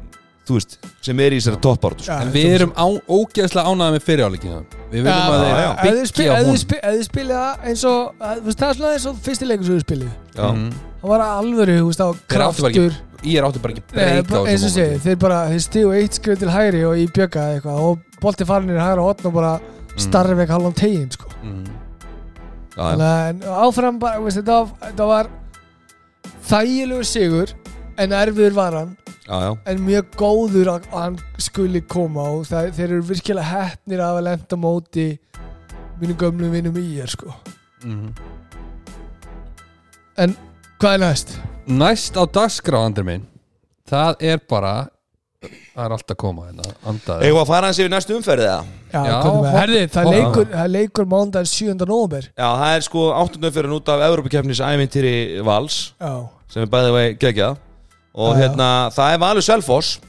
Þú 0.50 0.56
veist, 0.58 0.72
sem 1.06 1.20
er 1.22 1.34
í 1.36 1.38
þessari 1.38 1.60
toppáratu 1.62 2.06
sko. 2.08 2.16
En 2.26 2.32
við 2.34 2.54
erum 2.56 2.72
á, 2.74 2.86
ógeðslega 3.06 3.70
ánægði 3.70 3.94
með 3.96 4.06
fyriráleikina 4.08 4.62
við 4.90 5.04
viljum 5.06 5.34
að 5.36 5.44
Ef 5.46 5.84
þið 5.84 5.92
byggja 5.94 6.08
spil- 6.10 6.30
á 6.30 6.38
hún 6.42 6.56
ef 6.58 6.96
þið 6.96 7.04
spilið 7.06 7.36
það 7.38 7.68
eins 7.70 7.84
og 7.86 8.16
að- 8.20 8.40
þú 8.40 8.46
veist, 8.50 8.60
það 8.64 8.70
er 8.70 8.80
svona 8.80 8.94
eins 8.96 9.06
og 9.12 9.20
fyrsti 9.28 9.46
leikur 9.52 9.66
sem 9.70 9.76
við 9.78 9.84
spilið 9.86 10.10
Já, 10.40 10.48
Mhm. 10.50 10.72
það 11.04 11.10
var 11.14 11.22
alvöru, 11.28 11.76
þú 11.80 11.86
veist, 11.90 12.00
það 12.00 12.16
ekki 12.16 12.28
kraftur. 12.34 12.98
Ég 13.20 13.36
er 13.38 13.44
áttu 13.44 13.62
bara 13.62 13.74
ekki 13.74 13.84
breyka 13.94 14.42
eins 14.50 14.64
og 14.64 14.72
segi, 14.74 14.98
þeir 15.06 15.20
bara 15.20 15.38
þeir 15.52 15.62
stígu 15.68 15.94
eitt 16.02 16.14
skrif 16.18 16.40
til 16.40 16.50
hægri 16.50 16.84
og 16.90 16.96
í 16.98 17.06
bjögga 17.14 17.44
eitthvað 17.62 17.78
og 17.86 18.00
bolti 18.22 18.46
farinir 18.46 18.78
í 18.80 18.82
hægra 18.82 19.04
hotn 19.06 19.26
og 19.28 19.34
bara 19.34 19.60
starfi 19.98 20.34
ekki 20.40 20.56
halvan 20.56 20.74
tegin 20.74 21.12
sko. 21.12 21.28
Mhm. 21.44 21.66
áfram 22.78 24.00
bara, 24.00 24.20
veist, 24.24 24.38
þetta, 24.38 24.56
var, 24.66 24.90
þetta 24.90 25.08
var 25.08 25.28
þægilegur 26.50 27.06
sigur 27.06 27.54
en 28.00 28.16
erfiður 28.16 28.56
var 28.58 28.78
hann 28.80 28.92
já, 29.28 29.38
já. 29.44 29.52
en 29.72 29.82
mjög 29.86 30.12
góður 30.20 30.72
að 30.76 30.90
að 30.90 31.00
hann 31.04 31.18
skuli 31.42 31.82
koma 31.82 32.26
og 32.38 32.46
það, 32.50 32.72
þeir 32.78 32.88
eru 32.90 33.08
virkilega 33.10 33.50
heppnir 33.54 34.04
af 34.06 34.20
að 34.20 34.28
lenda 34.30 34.56
á 34.56 34.64
móti 34.64 35.08
mínu 36.00 36.16
gömlu 36.20 36.50
vinum 36.54 36.78
í 36.80 36.86
er 37.04 37.12
sko. 37.12 37.34
Mhm. 37.84 38.14
Hvað 40.80 40.94
er 40.96 41.02
næst? 41.04 41.36
næst 41.70 42.16
á 42.18 42.24
dagskrá 42.26 42.80
andri 42.88 43.04
minn 43.06 43.26
það 43.90 44.24
er 44.32 44.40
bara 44.50 44.74
það 45.44 45.84
er 45.86 45.94
alltaf 45.96 46.16
að 46.16 46.20
koma 46.20 46.48
hérna 46.48 46.66
að 47.44 47.48
fara 47.48 47.70
hans 47.70 47.80
yfir 47.80 47.92
næstu 47.94 48.16
umferðið 48.18 48.50
það? 48.50 48.70
Já, 48.90 49.00
Já, 49.06 49.14
er 49.46 49.58
Herði, 49.60 49.82
það 49.94 50.08
hopp- 50.08 50.16
leikur, 50.18 50.48
það 50.56 50.72
leikur 50.74 51.10
mándaginn 51.14 51.52
7. 51.54 51.86
november 51.86 52.28
Já, 52.32 52.48
það 52.48 52.76
er 52.76 52.86
sko 52.88 53.06
áttundu 53.14 53.52
umferðin 53.52 53.76
út 53.78 53.92
af 53.94 54.06
Evropakeppnis 54.10 54.64
ævintýri 54.66 55.16
Vals 55.46 55.78
Já, 56.00 56.14
sem 56.50 56.64
er 56.66 56.72
bæðið 56.74 56.96
vegi 56.98 57.18
geggjað 57.26 57.58
og 58.14 58.34
Já, 58.34 58.36
já. 58.36 58.40
hérna, 58.44 58.70
það 58.96 59.14
er 59.14 59.20
Valur 59.24 59.46
Selfoss. 59.46 60.00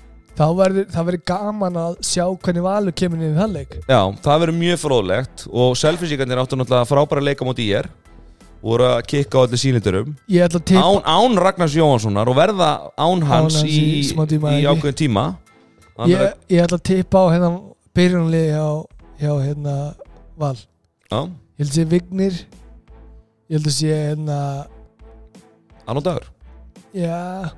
Þá 0.41 0.45
verður 0.57 1.19
gaman 1.29 1.75
að 1.77 1.97
sjá 2.07 2.25
hvernig 2.25 2.65
Valur 2.65 2.95
kemur 2.97 3.21
inn 3.21 3.35
í 3.35 3.39
þann 3.39 3.57
leik. 3.59 3.75
Já, 3.85 4.01
það 4.25 4.39
verður 4.45 4.57
mjög 4.61 4.79
fróðlegt 4.81 5.45
og 5.51 5.75
Selfisíkarnir 5.77 6.41
áttu 6.41 6.57
náttúrulega 6.57 6.89
frábæra 6.89 7.25
leika 7.25 7.45
móti 7.49 7.67
í 7.67 7.75
er. 7.77 7.91
Voru 8.65 8.87
að 8.89 9.03
kikka 9.09 9.41
á 9.41 9.43
allir 9.45 9.61
Ég 10.29 10.45
tippa 10.69 10.85
án, 10.85 10.99
án 11.09 11.39
Ragnars 11.41 11.77
Jóhanssonar 11.77 12.29
og 12.29 12.37
verða 12.37 12.71
án 12.97 13.23
hans 13.29 13.61
hans 13.61 13.61
í, 13.65 14.01
í 14.01 14.61
í 14.61 14.65
ákveðin 14.69 14.99
tíma. 15.01 15.27
Ég, 16.09 16.25
ég 16.49 16.65
ætla 16.65 16.79
að 16.81 16.87
tippa 16.89 17.25
á 17.25 17.33
hérna 17.33 17.51
byrjunliði 17.97 18.53
hjá, 18.53 18.67
hjá 19.21 19.33
hérna 19.45 19.77
Val. 20.41 20.57
Já, 21.11 21.21
Ég 21.61 21.65
held 21.67 21.73
að 21.73 21.77
sé 21.77 21.89
Vignir. 21.91 22.37
Ég 23.51 23.59
held 23.59 23.67
að 23.69 23.75
sé 23.77 23.97
hérna 23.97 24.37
annan 25.85 26.05
dagur. 26.07 26.29
Já 26.97 27.51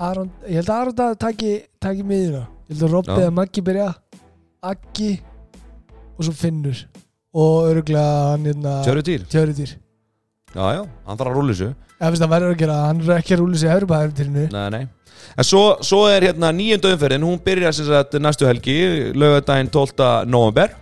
Aron, 0.00 0.30
Ég 0.48 0.60
held 0.60 0.70
að 0.70 0.80
Aron 0.80 0.96
Daði 0.98 1.18
taki, 1.20 1.52
taki 1.82 2.02
miðuna 2.06 2.46
Ég 2.68 2.74
held 2.76 2.86
að 2.88 2.94
Robbi 2.96 3.16
eða 3.18 3.34
Maggi 3.36 3.62
byrja. 3.64 3.88
Aggi 4.62 5.12
og 6.16 6.24
svo 6.26 6.32
Finnur. 6.36 6.78
Og 7.32 7.68
örgulega 7.70 8.32
hann 8.32 8.46
hérna 8.48 8.74
Tjöru 8.86 9.02
dýr 9.04 9.22
Tjörudýr. 9.28 9.70
Já, 10.52 10.64
já, 10.76 10.82
hann 11.06 11.16
þarf 11.18 11.30
að 11.30 11.36
rúla 11.38 11.54
þessu. 11.54 11.68
Ef 12.02 12.10
veist 12.12 12.22
það 12.22 12.32
verður 12.34 12.52
að 12.52 12.58
gera, 12.60 12.76
hann 12.88 13.00
er 13.02 13.14
ekki 13.16 13.34
að 13.36 13.40
rúla 13.40 13.60
sér 13.60 13.74
Evropaðurtilinu 13.78 14.44
Nei, 14.52 14.66
nei. 14.74 14.82
En 15.38 15.46
svo, 15.46 15.62
svo 15.86 16.02
er 16.10 16.26
hérna 16.26 16.50
nýjönda 16.52 16.90
umferðin. 16.92 17.24
Hún 17.24 17.40
byrjar 17.44 17.76
sem 17.76 17.86
sagt 17.88 18.16
næstu 18.20 18.48
helgi 18.48 18.76
Laugardaginn 19.16 19.70
12. 19.72 20.26
november 20.28 20.74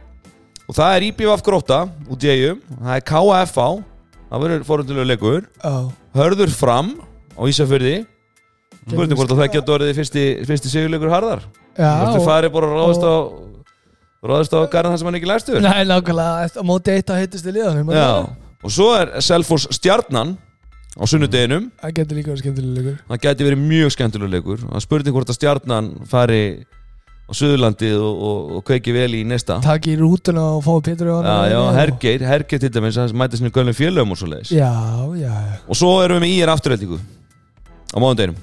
Og 0.70 0.76
það 0.78 0.94
er 0.96 1.06
IBF 1.10 1.42
gróta 1.46 1.82
út 2.10 2.24
í 2.26 2.30
eigum 2.32 2.60
Það 2.78 2.94
er 2.96 3.04
KFA 3.10 3.68
Það 4.30 4.44
verður 4.44 4.66
fórhundulega 4.68 5.10
leikur. 5.10 5.46
Já, 5.58 5.74
Hörður 6.14 6.52
fram 6.54 6.92
á 7.34 7.42
Ísafjörði 7.50 7.94
Spurning 8.88 9.18
hvort 9.20 9.32
að 9.34 9.42
það 9.42 9.52
getur 9.54 9.76
orðið 9.76 9.96
fyrsti, 10.00 10.26
fyrsti 10.48 10.72
sigurleikur 10.72 11.12
harðar? 11.12 11.42
Já 11.76 11.90
Þú 12.14 12.20
farið 12.26 12.54
bara 12.54 12.70
að 12.70 12.78
ráðast 12.78 13.04
á 13.06 13.14
Ráðast 14.20 14.54
á 14.56 14.60
garðan 14.72 14.94
það 14.94 15.00
sem 15.00 15.08
hann 15.10 15.18
ekki 15.20 15.28
læstur? 15.30 15.60
Nei, 15.64 15.82
nákvæmlega, 15.88 16.48
á 16.60 16.62
móti 16.66 16.94
eitt 16.94 17.12
að 17.12 17.22
heitustu 17.22 17.54
liðanum 17.54 17.92
Já 17.94 18.10
Og 18.60 18.72
svo 18.72 18.90
er 18.98 19.14
Selfoss 19.24 19.70
stjarnan 19.72 20.34
á 20.92 21.04
sunnudeginum. 21.08 21.70
Það 21.80 21.94
getur 22.00 22.18
líka 22.18 22.32
verið 22.32 22.42
skemmtilega 22.42 22.76
leikur. 22.76 22.98
Það 23.08 23.22
gæti 23.24 23.46
verið 23.46 23.62
mjög 23.70 23.94
skemmtilega 23.94 24.34
leikur. 24.34 24.66
Það 24.66 24.84
spurning 24.84 25.16
hvort 25.16 25.32
að 25.32 25.38
stjarnan 25.38 25.88
fari 26.10 26.42
á 27.30 27.32
Suðurlandið 27.38 28.02
og, 28.02 28.22
og, 28.26 28.52
og 28.58 28.66
kveiki 28.66 28.92
vel 28.94 29.14
í 29.14 29.22
næsta. 29.28 29.60
Takk 29.64 29.86
í 29.86 29.96
rútuna 30.00 30.44
og 30.58 30.64
fái 30.66 30.90
Pétur 30.90 31.12
og 31.14 31.24
já, 31.24 31.54
já, 31.54 31.60
Hergeir, 31.78 32.26
Hergeir 32.26 32.64
til 32.66 32.72
dæmis 32.74 32.98
það 32.98 33.16
mæta 33.22 33.38
sinni 33.38 33.54
gölnum 33.54 33.76
félögum 33.78 34.16
og 34.16 34.18
svo 34.18 34.30
leiðis 34.32 34.50
Já, 34.58 34.72
já, 35.14 35.34
og 35.62 35.78
svo 35.78 35.94
erum 36.02 36.18
við 36.18 36.26
með 36.26 36.34
ír 36.40 36.52
afturhaldingu 36.56 36.98
á 36.98 37.98
já 38.02 38.10
er 38.26 38.34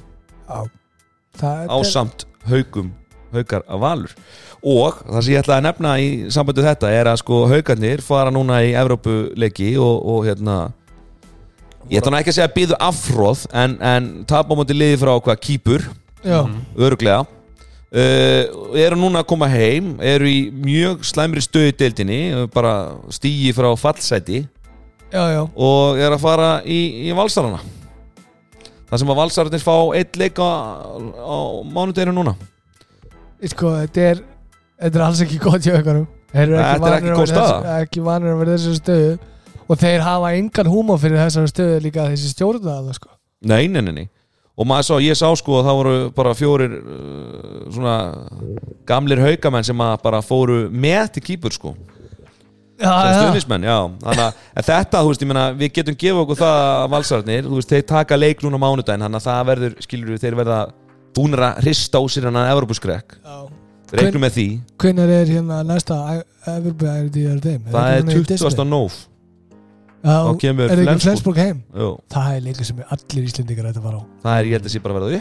ásamt 0.47 2.25
haugum 2.47 2.93
haukar 3.33 3.63
af 3.67 3.79
valur. 3.81 4.15
Og 4.63 4.99
það 5.03 5.21
sem 5.21 5.33
ég 5.33 5.43
ætla 5.43 5.59
að 5.59 5.65
nefna 5.67 5.93
í 6.01 6.09
sambandi 6.33 6.63
við 6.63 6.69
þetta 6.71 6.91
er 6.95 7.11
að 7.11 7.21
sko 7.21 7.43
haugarnir 7.51 8.03
fara 8.05 8.33
núna 8.33 8.59
í 8.65 8.73
Evrópuleiki 8.77 9.75
og, 9.81 9.95
og 10.13 10.27
hérna 10.27 10.57
ég 11.91 12.01
ætla 12.01 12.13
nú 12.13 12.19
ekki 12.19 12.33
að 12.33 12.39
segja 12.39 12.49
að 12.49 12.57
býðu 12.57 12.81
afhróð 12.89 13.45
en, 13.53 13.77
en 13.79 14.11
tapa 14.29 14.55
á 14.55 14.57
móti 14.59 14.75
liði 14.75 14.99
frá 15.03 15.13
hvað 15.15 15.41
kýpur? 15.45 15.87
Já, 16.25 16.41
öruglega 16.75 17.21
uh, 17.21 18.43
eru 18.75 18.97
núna 18.99 19.21
að 19.21 19.29
koma 19.29 19.47
heim 19.51 19.95
eru 20.03 20.27
í 20.27 20.47
mjög 20.51 21.05
slæmri 21.07 21.43
stöðu 21.45 21.75
deildinni 21.77 22.21
bara 22.53 22.97
stígi 23.13 23.53
frá 23.55 23.69
fallsæti. 23.79 24.45
Já, 25.07 25.23
já. 25.31 25.43
Og 25.55 25.99
er 26.01 26.11
að 26.11 26.23
fara 26.23 26.49
í, 26.67 27.07
í 27.07 27.15
valsarana 27.15 27.61
það 28.87 29.01
sem 29.03 29.11
að 29.13 29.19
valsararnir 29.21 29.63
fá 29.63 29.75
eitt 29.99 30.17
leik 30.19 30.39
á, 30.39 30.49
á 31.19 31.37
mánudeginu 31.67 32.15
núna. 32.15 32.35
Sko, 33.45 33.75
þetta 33.83 34.09
er 34.11 34.23
Þetta 34.77 34.99
er 34.99 35.03
alls 35.07 35.21
ekki 35.25 35.39
gott 35.41 35.65
hjá 35.65 35.79
ykkurum 35.79 36.03
Þeir 36.29 36.43
eru 36.43 36.57
þetta 36.61 36.89
er 36.91 36.97
ekki 36.97 37.31
þessu- 37.31 37.71
Ekki 37.81 38.03
vanir 38.05 38.33
að 38.33 38.41
vera 38.43 38.57
þessu 38.57 38.73
stöðu. 38.77 39.13
Og 39.67 39.79
þeir 39.81 40.03
hafa 40.05 40.29
engan 40.37 40.69
húmor 40.71 40.99
fyrir 41.01 41.17
þessari 41.17 41.51
stöðu 41.51 41.79
líka 41.83 42.05
þessi 42.11 42.29
stjórna 42.33 42.75
það 42.77 42.93
sko. 42.99 43.09
Nei, 43.47 43.67
nei, 43.67 43.81
nei, 43.81 43.93
nei. 43.95 44.05
Og 44.57 44.65
maður 44.69 44.85
sá, 44.87 44.93
ég 45.05 45.17
sá 45.17 45.27
sko 45.37 45.59
að 45.59 45.67
það 45.67 45.77
voru 45.79 45.95
bara 46.17 46.33
fjórir 46.37 46.75
uh, 46.77 47.71
svona 47.73 47.95
gamlir 48.89 49.21
haugamenn 49.21 49.67
sem 49.67 49.83
að 49.85 49.97
bara 50.05 50.21
fóru 50.25 50.59
með 50.73 51.11
til 51.17 51.23
kýpur 51.27 51.53
sko 51.53 51.73
stuðnismenn, 52.77 53.63
já 53.65 53.77
þannig 54.03 54.23
að 54.23 54.67
þetta, 54.67 55.01
þú 55.01 55.07
veist, 55.11 55.21
ég 55.23 55.29
meina, 55.31 55.45
við 55.57 55.71
getum 55.77 55.95
gefa 55.97 56.23
okkur 56.23 56.37
það 56.41 56.57
að 56.67 56.89
valsararnir, 56.93 57.43
þú 57.47 57.55
veist, 57.57 57.71
þeir 57.73 57.85
taka 57.89 58.19
leik 58.19 58.43
núna 58.45 58.59
mánudaginn, 58.61 59.05
þannig 59.07 59.19
að 59.21 59.27
það 59.27 59.41
verður, 59.51 59.73
skilur 59.85 60.09
við, 60.13 60.19
þeir 60.21 60.35
verða 60.41 60.59
búnir 61.17 61.41
að 61.47 61.61
hrista 61.63 61.97
á 61.97 62.03
sér 62.13 62.27
hann 62.29 62.37
að 62.37 62.51
Evropaskrek, 62.53 63.07
já. 63.23 63.37
reiknum 63.97 64.21
með 64.27 64.33
því 64.37 64.47
Hvenær 64.83 65.09
er 65.17 65.25
hérna 65.31 65.57
næsta 65.65 65.95
þeim? 67.47 67.61
það 67.71 67.85
er 67.87 67.97
ekki 67.97 68.07
núna 68.07 68.13
í 68.13 68.19
20. 68.21 68.27
Disney? 68.33 68.67
nóf 68.69 68.93
Já, 70.07 70.13
þá 70.13 70.31
kemur 70.43 70.69
Er 70.69 70.77
það 70.77 70.81
ekki 70.91 71.03
Flensburg. 71.07 71.37
Heim? 71.41 71.57
Jú, 71.73 71.87
Það 72.13 72.27
er 72.35 72.41
líka 72.45 72.63
sem 72.67 72.77
allir 72.85 73.23
Íslendingar 73.27 73.65
ætti 73.71 73.81
að 73.81 73.87
fara 73.89 73.97
á 73.97 74.03
það 74.21 74.35
er, 74.37 74.45
ég 74.45 74.53
held 74.53 74.67
að 74.67 74.73
sé 74.75 74.79
bara 74.83 74.93
að 74.93 74.99
verða 75.01 75.15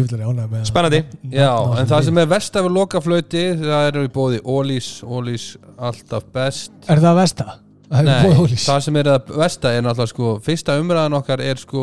uppsett 0.00 0.22
á 0.22 0.26
hann 0.26 0.38
Herri 0.40 0.46
þurfum 0.46 0.46
við 0.46 0.46
ekki 0.46 0.46
að 0.46 0.46
ræta 0.46 0.46
okkur 0.46 0.52
með. 0.56 0.64
Spennandi. 0.70 1.00
Já, 1.36 1.50
en 1.82 1.90
það 1.90 2.06
sem 2.06 2.20
er 2.22 2.30
vest 2.32 2.56
af 2.56 2.68
loka 2.72 3.00
flöyti 3.04 3.42
Það 3.60 3.88
er 3.90 3.98
í 4.00 4.12
bóði 4.12 4.40
Ólís. 4.42 4.88
Ólís 5.04 5.44
alltaf 5.76 6.24
best. 6.32 6.72
Er 6.88 7.02
það 7.02 7.18
vesta? 7.20 7.46
Það 7.92 8.08
Nei, 8.08 8.56
það 8.56 8.80
sem 8.86 8.96
er 9.02 9.10
að 9.12 9.34
vesta 9.36 9.72
er 9.76 9.82
náttúrulega 9.84 10.12
sko 10.14 10.30
Fyrsta 10.46 10.78
umræðan 10.80 11.16
okkar 11.18 11.42
er 11.44 11.60
sko 11.60 11.82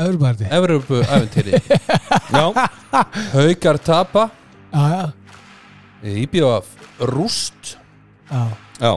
Everbæri 0.00 0.46
Evropu 0.56 1.02
æventýri 1.04 1.58
Já, 2.36 2.44
Haukar 3.34 3.78
tapa. 3.84 4.30
Já, 4.72 5.12
já, 6.00 6.12
Íbjóaf 6.24 6.70
rúst. 7.00 7.76
Já. 8.30 8.46
Já, 8.80 8.92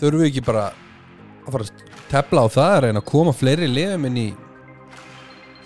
Þurfum 0.00 0.24
við 0.24 0.30
ekki 0.32 0.42
bara 0.44 0.64
að 1.44 1.52
fara 1.54 1.66
að 1.68 1.84
tefla 2.10 2.42
á 2.42 2.48
það 2.50 2.72
að 2.72 2.80
reyna 2.84 3.02
að 3.04 3.08
koma 3.12 3.34
fleiri 3.36 3.68
liðum 3.70 4.08
inn 4.10 4.18
í 4.18 4.26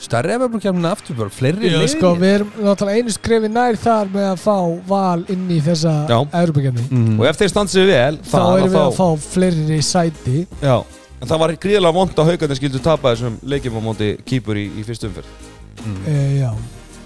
stærri 0.02 0.34
Evropu-kjæmuna 0.36 0.92
aftur 0.94 1.16
bara 1.18 1.32
fleiri 1.34 1.70
Já, 1.72 1.80
sko, 1.90 2.12
við 2.20 2.34
erum 2.36 2.52
náttúrulega 2.62 3.02
einu 3.02 3.14
skrefi 3.16 3.50
nær 3.50 3.78
þar 3.82 4.12
með 4.14 4.26
að 4.28 4.38
fá 4.44 4.56
val 4.88 5.24
inn 5.34 5.48
í 5.50 5.58
þessa. 5.64 5.94
Evropakefni 6.30 6.84
mm. 6.90 7.18
og 7.18 7.26
ef 7.32 7.40
þeir 7.40 7.52
standa 7.54 7.74
sig 7.74 7.88
vel 7.90 8.18
Þá 8.22 8.32
það 8.36 8.54
erum 8.54 8.72
við 8.72 8.78
að 8.78 8.88
þá, 8.88 8.98
fá 9.00 9.30
fleiri 9.34 9.80
sæti 9.88 10.36
já, 10.62 10.76
en 11.18 11.30
það 11.32 11.42
var 11.44 11.54
gríðilega 11.66 11.96
vond 11.98 12.18
að 12.22 12.30
haugarnir 12.32 12.60
skildu 12.60 12.82
tapa 12.84 13.14
þessum 13.14 13.38
leikjum 13.54 13.78
á 13.78 13.82
móti 13.88 14.10
kýpur 14.28 14.60
í, 14.60 14.68
í 14.78 14.86
fyrstu 14.86 15.10
umferð 15.10 15.46
Mm. 15.78 15.98
e, 16.10 16.14
Já 16.40 16.50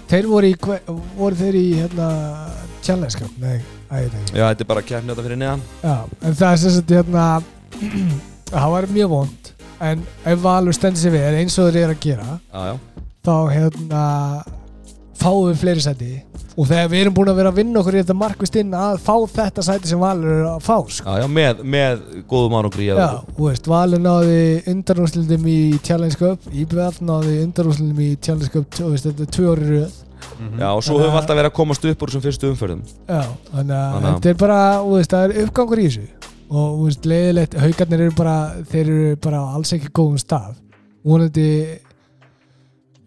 Þeir 0.09 0.25
voru 0.29 0.47
í, 0.49 0.55
voru 1.17 1.37
þeir 1.37 1.55
í 1.59 1.65
hérna 1.77 2.07
Challenge 2.85 3.19
Cup? 3.21 3.35
Nei, 3.41 3.59
ægir 3.93 4.15
ekki 4.17 4.33
Já, 4.39 4.47
þetta 4.49 4.65
er 4.65 4.69
bara 4.71 4.81
að 4.81 4.87
kemna 4.89 5.13
þetta 5.13 5.25
fyrir 5.27 5.39
neðan 5.43 5.61
Já, 5.83 5.93
en 6.25 6.37
það 6.39 6.55
er 6.55 6.61
sagt 6.63 6.93
hérna 6.97 7.27
það 8.53 8.73
var 8.73 8.87
mjög 8.97 9.11
vond 9.13 9.52
en 9.91 10.03
ef 10.25 10.43
Valur 10.43 10.75
stendur 10.75 11.03
sér 11.03 11.15
vel 11.15 11.39
eins 11.41 11.57
og 11.59 11.71
þeir 11.71 11.83
eru 11.83 11.95
að 11.97 12.03
gera 12.07 12.27
Já, 12.33 12.61
já, 12.71 12.75
þá 13.23 13.35
hérna 13.53 14.03
fáum 15.23 15.49
við 15.49 15.59
fleiri 15.61 15.83
sæti. 15.83 16.13
Og 16.53 16.67
þegar 16.69 16.89
við 16.91 17.01
erum 17.01 17.15
búin 17.17 17.31
að 17.31 17.37
vera 17.39 17.49
að 17.49 17.59
vinna 17.61 17.79
okkur 17.81 17.95
í 17.95 18.01
þetta 18.03 18.15
markvist 18.17 18.57
inn 18.61 18.73
að 18.77 18.99
fá 19.01 19.13
þetta 19.33 19.63
sæti 19.65 19.89
sem 19.89 20.01
Valur 20.01 20.33
er 20.35 20.47
að 20.51 20.59
fá 20.65 20.75
sko. 20.93 21.15
já, 21.17 21.25
með, 21.31 21.63
með 21.75 22.03
góðum 22.29 22.57
veist, 23.39 23.69
Valur 23.71 24.03
náði 24.03 24.41
undanúrslutum 24.69 25.47
í 25.49 25.59
Challenge 25.81 26.19
Cup 26.19 26.49
IBF 26.51 26.99
náði 27.01 27.39
undanúrslutum 27.47 28.03
í 28.05 28.09
Challenge 28.21 28.53
Cup 28.53 28.81
veist, 28.91 29.07
þetta 29.09 29.25
er 29.25 29.31
tvö 29.33 29.47
orði 29.55 29.71
röð. 29.71 30.01
Já, 30.59 30.67
og 30.69 30.83
svo 30.85 30.99
höfum 30.99 31.13
við 31.13 31.21
alltaf 31.21 31.39
verið 31.39 31.49
að 31.51 31.57
komast 31.57 31.87
upp 31.89 32.03
úr 32.03 32.11
þessum 32.11 32.25
fyrstu 32.27 32.51
umferðum. 32.53 32.83
Já, 33.09 33.23
þannig 33.49 33.79
að 33.79 34.05
þetta 34.09 34.33
er 34.33 34.37
bara, 34.43 34.59
þú 34.83 34.93
veist, 34.99 35.15
það 35.15 35.25
er 35.25 35.47
uppgangur 35.47 35.81
í 35.81 35.87
þessu 35.89 36.22
og 36.53 36.83
veist, 36.85 37.07
leiðilegt, 37.09 37.57
haugarnir 37.61 38.05
eru 38.05 38.15
bara 38.17 38.35
þeir 38.69 38.83
eru 38.83 39.15
bara 39.23 39.41
alls 39.57 39.73
ekki 39.75 39.89
góðum 39.95 40.21
stað 40.21 40.53
vonandi 41.03 41.47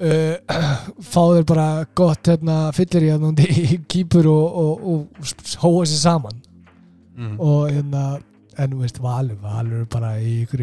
uh, 0.02 0.34
fá 1.12 1.22
þeir 1.34 1.46
bara 1.48 1.68
gott 1.96 2.32
hérna, 2.32 2.58
fyllir 2.76 3.06
í 3.06 3.12
hann 3.14 3.40
í 3.46 3.78
kýpur 3.88 4.28
og, 4.32 4.58
og, 4.64 4.90
og 4.92 5.62
hóa 5.62 5.86
sér 5.86 6.02
saman 6.02 6.42
Mm. 7.16 7.38
og 7.40 7.70
hérna, 7.72 8.00
en 8.60 8.72
þú 8.74 8.82
veist, 8.82 8.98
Valur 9.00 9.38
Valur 9.40 9.78
er 9.80 9.84
bara 9.88 10.10
í 10.20 10.42
ykkur 10.42 10.62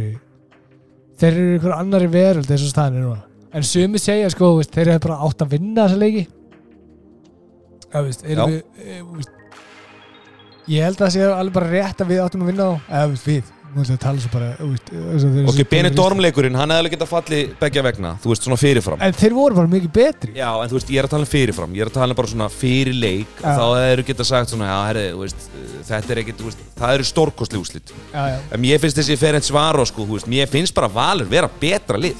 þeir 1.17 1.31
eru 1.31 1.55
ykkur 1.57 1.73
annari 1.73 2.09
veröld 2.13 2.51
staðan 2.61 2.99
er 2.99 3.07
núna 3.07 3.23
en 3.57 3.65
sumi 3.65 4.01
segja, 4.01 4.29
sko, 4.29 4.51
veist, 4.59 4.69
þeir 4.75 4.91
eru 4.93 5.01
bara 5.07 5.17
átt 5.25 5.41
að 5.41 5.55
vinna 5.55 5.87
þessa 5.87 6.01
leiki 6.03 6.27
þú 7.89 8.03
veist, 8.05 8.21
Já. 8.21 8.29
erum 8.35 8.53
við, 8.53 8.61
e, 8.77 8.99
veist 9.15 9.33
Ég 10.71 10.85
held 10.87 10.95
að 11.01 11.07
það 11.07 11.11
sé 11.17 11.25
alveg 11.33 11.53
bara 11.59 11.69
rétt 11.73 12.01
að 12.05 12.07
við 12.13 12.23
áttum 12.23 12.45
að 12.45 12.53
vinna 12.53 12.63
á. 12.63 12.73
Eða 12.87 13.03
þú 13.03 13.13
veist, 13.17 13.27
við, 13.27 13.51
nú 13.73 13.81
ætlum 13.81 13.89
við 13.89 13.97
að 13.97 14.03
tala 14.03 14.21
svo 14.23 14.29
bara 14.33 14.49
þú 14.59 14.67
veist, 14.69 14.89
eins 14.93 15.23
og 15.25 15.31
þeir- 15.33 15.49
Ok, 15.49 15.59
Benidorm-leikurinn, 15.73 16.55
hann 16.59 16.69
hefði 16.73 16.83
alveg 16.83 16.93
getað 16.93 17.09
fallið 17.11 17.53
begja 17.59 17.83
vegna, 17.83 18.11
þú 18.23 18.29
veist, 18.31 18.43
svona 18.47 18.57
fyrirfram. 18.61 19.01
En 19.01 19.13
þeir 19.17 19.33
voru 19.33 19.55
bara 19.57 19.71
mikið 19.73 19.91
betri. 19.97 20.33
Já, 20.37 20.49
en 20.63 20.69
þú 20.69 20.77
veist, 20.77 20.91
ég 20.93 20.99
er 21.01 21.07
að 21.07 21.13
tala 21.15 21.25
um 21.27 21.31
fyrirfram 21.33 21.73
Ég 21.73 21.81
er 21.81 21.89
að 21.91 21.97
tala 21.97 22.13
um 22.13 22.19
bara 22.21 22.27
svona 22.31 22.49
fyrir 22.53 22.93
leik 22.95 23.27
Já. 23.41 23.57
Þá 23.57 23.65
eru 23.91 24.03
getað 24.07 24.29
sagt 24.29 24.49
svona, 24.53 24.69
já, 24.69 24.77
herri, 24.87 25.05
þú 25.11 25.19
veist 25.25 25.49
Þetta 25.89 26.11
er 26.15 26.21
ekkert, 26.23 26.37
þú 26.39 26.47
veist, 26.47 26.63
það 26.79 26.93
eru 26.99 27.03
stórkostli 27.03 27.59
úslit 27.59 27.91
já, 28.13 28.23
já. 28.29 28.37
En 28.53 28.61
mér 28.63 28.79
finnst 28.79 28.97
þessi 29.01 29.17
Ferenc 29.19 29.43
Svaro, 29.43 29.83
sko, 29.89 30.05
þú 30.07 30.15
veist 30.19 30.27
Mér 30.31 30.47
finnst 30.47 30.73
bara 30.77 30.87
Valur 30.87 31.27
vera 31.27 31.49
betra 31.59 31.97
lið. 31.99 32.15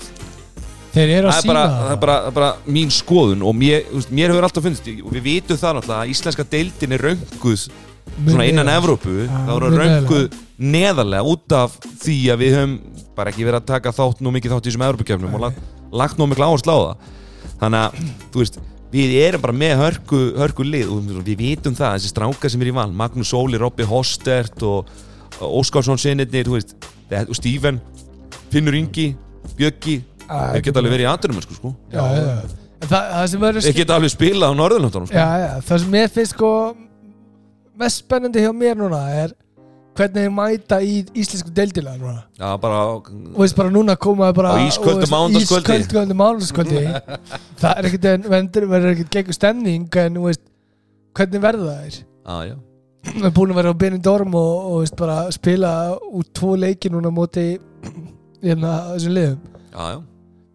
Þeir 0.94 1.10
eru 1.10 1.28
að 1.28 1.32
það 1.32 1.38
er, 1.38 1.42
sína 1.42 1.54
bara, 1.54 1.70
það, 1.70 1.92
er 1.94 2.02
bara, 2.04 2.18
það 2.20 2.28
er 2.28 2.36
bara 2.38 2.52
mín 2.76 2.92
skoðun 2.94 3.42
Og 3.48 3.56
mér, 3.58 3.80
þú 3.90 3.98
veist, 4.02 4.12
mér 4.14 4.30
hefur 4.34 4.44
alltaf 4.50 4.64
finnst 4.68 4.90
Og 5.06 5.14
við 5.16 5.24
vitum 5.30 5.58
það 5.58 5.74
náttúrulega 5.80 6.04
að 6.04 6.12
íslenska 6.14 6.44
deildin 6.52 6.92
er 6.98 7.02
rönguð 7.08 7.64
Svona 8.14 8.46
innan 8.48 8.70
Evrópu 8.72 9.14
voru 9.48 9.72
mjög 9.74 9.80
rönguð 9.82 10.36
neðarlega 10.62 11.32
Út 11.34 11.56
af 11.58 11.80
því 12.04 12.18
að 12.34 12.44
við 12.44 12.58
höfum 12.58 12.76
Bara 13.18 13.34
ekki 13.34 13.48
verið 13.48 13.62
að 13.62 13.72
taka 13.72 13.94
þátt 13.96 14.22
nú 14.24 14.34
mikið 14.36 14.54
þátt 14.54 14.68
í 14.68 14.72
þessum 14.72 14.86
Evrópukefnum 14.88 15.34
Og 15.38 15.48
lagt, 15.94 16.20
nú 16.20 16.28
miklu 16.30 16.46
áherslu 16.48 16.76
á 16.76 16.80
það 16.84 17.10
Þannig 17.64 17.80
að, 17.82 18.14
þú 18.34 18.44
veist 18.44 18.62
Við 18.94 19.16
erum 19.24 19.42
bara 19.42 19.58
með 19.58 19.74
hörku, 19.82 20.18
hörku 20.38 20.66
lið 20.68 20.92
og 20.94 21.08
við 21.26 21.40
vitum 21.40 21.74
það, 21.74 21.96
þessi 21.98 22.12
strákar 22.12 22.52
sem 22.54 22.62
er 22.62 22.70
í 22.70 22.74
val 22.78 22.92
Magnús 22.94 23.32
Óli, 23.34 23.58
Robby 23.58 23.88
Hostert 23.90 24.62
og 24.70 24.92
Óskarsson 25.42 25.98
sinnirnir, 25.98 26.46
þú 26.46 26.60
veist 26.60 26.76
og 27.24 27.34
Stífen, 27.40 27.80
Finnur 28.54 28.78
Ingi 28.78 29.08
Bjöggi, 29.58 29.98
þeir 30.28 30.62
geta 30.68 30.82
alveg 30.82 30.94
verið 30.94 31.08
í 31.08 31.10
andurum 31.10 31.42
sko, 31.42 31.58
sko. 31.58 31.72
Já, 31.90 32.04
já, 32.06 32.22
já. 32.22 32.62
En 32.84 32.92
það, 32.92 33.10
það 33.16 33.28
sem 33.32 33.44
verður 33.44 33.66
þeir 33.66 33.78
geta 33.80 33.98
alveg 33.98 34.14
spilað 34.14 34.54
á 34.54 34.60
Norðurlöndunum 34.60 35.10
sko. 35.10 35.18
já, 35.18 35.42
já, 35.42 35.50
það 35.68 35.82
sem 35.84 35.94
mér 35.98 36.14
finnst 36.14 36.36
sko 36.38 36.52
mest 37.84 38.04
spennandi 38.04 38.44
hjá 38.44 38.52
mér 38.56 38.80
núna 38.80 39.02
er 39.24 39.34
hvernig 39.94 40.24
þið 40.26 40.32
mæta 40.34 40.78
í 40.82 40.94
íslensku 41.22 41.52
deildina 41.54 41.92
núna. 42.02 42.24
Já, 42.40 42.48
bara 42.58 42.78
og 42.96 43.12
veist 43.38 43.54
bara 43.60 43.70
núna 43.70 43.94
komaði 44.02 44.34
bara 44.40 44.56
Á 44.58 44.66
ísköldu 44.66 44.96
og 44.96 45.04
veist, 45.04 45.14
mánudagskvöldi. 45.14 45.76
ísköldu 45.84 46.16
mánudagskvöldi 46.18 46.82
það 47.62 47.74
er 47.78 47.88
ekkert 47.92 48.08
en 48.10 48.26
verður, 48.34 48.66
verður 48.72 48.94
ekkert 48.96 49.12
gegn 49.20 49.36
stemning 49.38 50.00
en 50.02 50.18
þú 50.18 50.24
veist, 50.32 50.42
hvernig 51.20 51.44
verður 51.46 51.70
það 51.70 51.84
er 51.92 52.00
Já, 52.24 52.38
já. 52.50 52.56
Við 53.04 53.20
erum 53.20 53.36
búin 53.36 53.52
að 53.54 53.58
vera 53.60 53.72
á 53.76 53.82
Benidorm 53.84 54.36
og, 54.40 54.52
og 54.72 54.76
veist, 54.82 54.96
bara 54.98 55.18
spila 55.36 55.72
út 56.08 56.30
tvo 56.40 56.54
leiki 56.58 56.90
núna 56.94 57.12
á 57.12 57.18
móti 57.20 57.46
hérna 58.48 58.74
þessum 58.96 59.16
liðum. 59.18 59.40
Já, 59.74 59.84
já. 59.92 59.98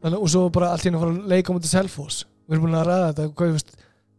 Þannig, 0.03 0.23
og 0.25 0.31
svo 0.33 0.45
bara 0.55 0.71
allt 0.73 0.87
henni 0.89 0.97
að 0.99 1.05
fara 1.05 1.15
að 1.15 1.31
leika 1.35 1.53
á 1.53 1.57
móti 1.59 1.71
Selfoss. 1.71 2.23
Við 2.49 2.57
erum 2.57 2.65
búin 2.67 2.79
að 2.81 2.89
ræða 2.89 3.09
þetta 3.13 3.27
hvað, 3.29 3.53
þú 3.53 3.59
veist, 3.59 3.75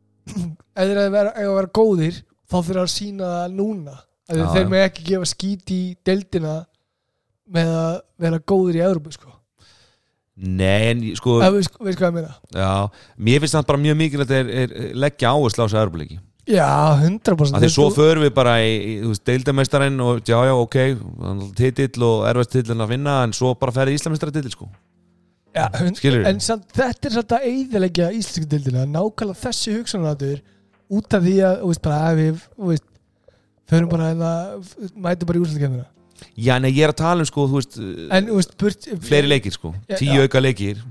ef 0.80 0.86
þeir 0.86 1.00
eiga 1.02 1.08
að 1.10 1.16
vera, 1.18 1.34
eiga 1.40 1.50
að 1.50 1.58
vera 1.60 1.72
góðir 1.82 2.22
þá 2.50 2.58
fyrir 2.60 2.82
að 2.84 2.94
sína 2.94 3.34
það 3.34 3.58
núna. 3.58 3.98
Að 4.30 4.46
þeir 4.54 4.64
já. 4.66 4.70
með 4.70 4.86
ekki 4.86 5.08
gefa 5.10 5.30
skít 5.30 5.74
í 5.74 5.82
deildina 6.06 6.56
með 7.50 7.76
að 7.80 7.94
vera 8.22 8.42
góðir 8.52 8.80
í 8.80 8.86
Európu 8.86 9.14
sko. 9.16 9.36
Nei, 10.40 10.94
en 10.94 11.02
sko 11.20 11.40
við 11.42 11.66
sko, 11.68 11.84
veist 11.84 12.00
hvað 12.00 12.14
ég 12.14 12.16
meina? 12.16 12.36
Já, 12.56 13.02
mér 13.20 13.42
finnst 13.44 13.58
það 13.58 13.70
bara 13.74 13.82
mjög 13.84 13.98
mikilvægt 14.00 14.36
er, 14.38 14.52
er, 14.62 14.76
er 14.86 14.94
leggja 14.96 15.34
áherslu 15.34 15.66
á 15.66 15.68
þessu 15.68 15.80
öðrubliki 15.82 16.20
já, 16.50 16.98
100% 16.98 17.62
Því 17.62 17.70
svo 17.74 17.88
förum 17.94 18.26
við 18.26 18.32
bara 18.38 18.56
í, 18.64 19.00
veist, 19.04 19.24
deildameistarinn 19.28 20.00
og 20.04 20.22
já, 20.24 20.38
já, 20.48 20.54
ok 20.56 20.78
titill 21.58 22.06
og 22.08 22.28
erfast 22.30 22.54
titill 22.56 22.78
að 22.80 22.94
vinna 22.94 23.20
en 23.26 23.36
svo 23.36 23.54
bara 23.60 23.76
ferði 23.76 23.98
íslamistar 24.00 24.32
titill, 24.34 24.54
sko. 24.56 24.70
Já, 25.56 25.66
en 26.30 26.40
samt, 26.46 26.68
þetta 26.78 27.10
er 27.10 27.16
samt 27.18 27.36
að 27.36 27.46
eiðilegja 27.50 28.12
íslensku 28.14 28.48
deildina. 28.50 28.86
Nákvæmlega 28.86 29.42
þessi 29.42 29.74
hugsanarnátur 29.76 30.42
út 30.90 31.18
af 31.18 31.26
því 31.26 31.36
að 31.46 31.56
þú 31.62 31.72
veist, 31.72 31.84
bara, 31.86 32.00
að 32.10 32.20
við 32.20 32.44
veist, 32.70 32.88
förum 33.70 33.92
bara 33.92 34.12
hérna, 34.12 34.32
mætum 34.96 35.30
bara 35.30 35.40
í 35.40 35.44
úrslutkemina 35.44 35.88
Já, 36.36 36.58
nei, 36.60 36.72
ég 36.74 36.84
er 36.84 36.92
að 36.92 37.00
tala 37.00 37.24
um, 37.24 37.28
sko, 37.30 37.46
þú 37.48 37.60
veist 37.62 37.78
en 37.80 38.26
þú 38.28 38.40
veist, 38.40 38.56
burt, 38.60 38.88
fleiri 39.08 39.30
leikir, 39.30 39.56
sko, 39.56 39.72
tíu 39.94 40.18
já. 40.18 40.26
auka 40.26 40.42
leikir. 40.44 40.82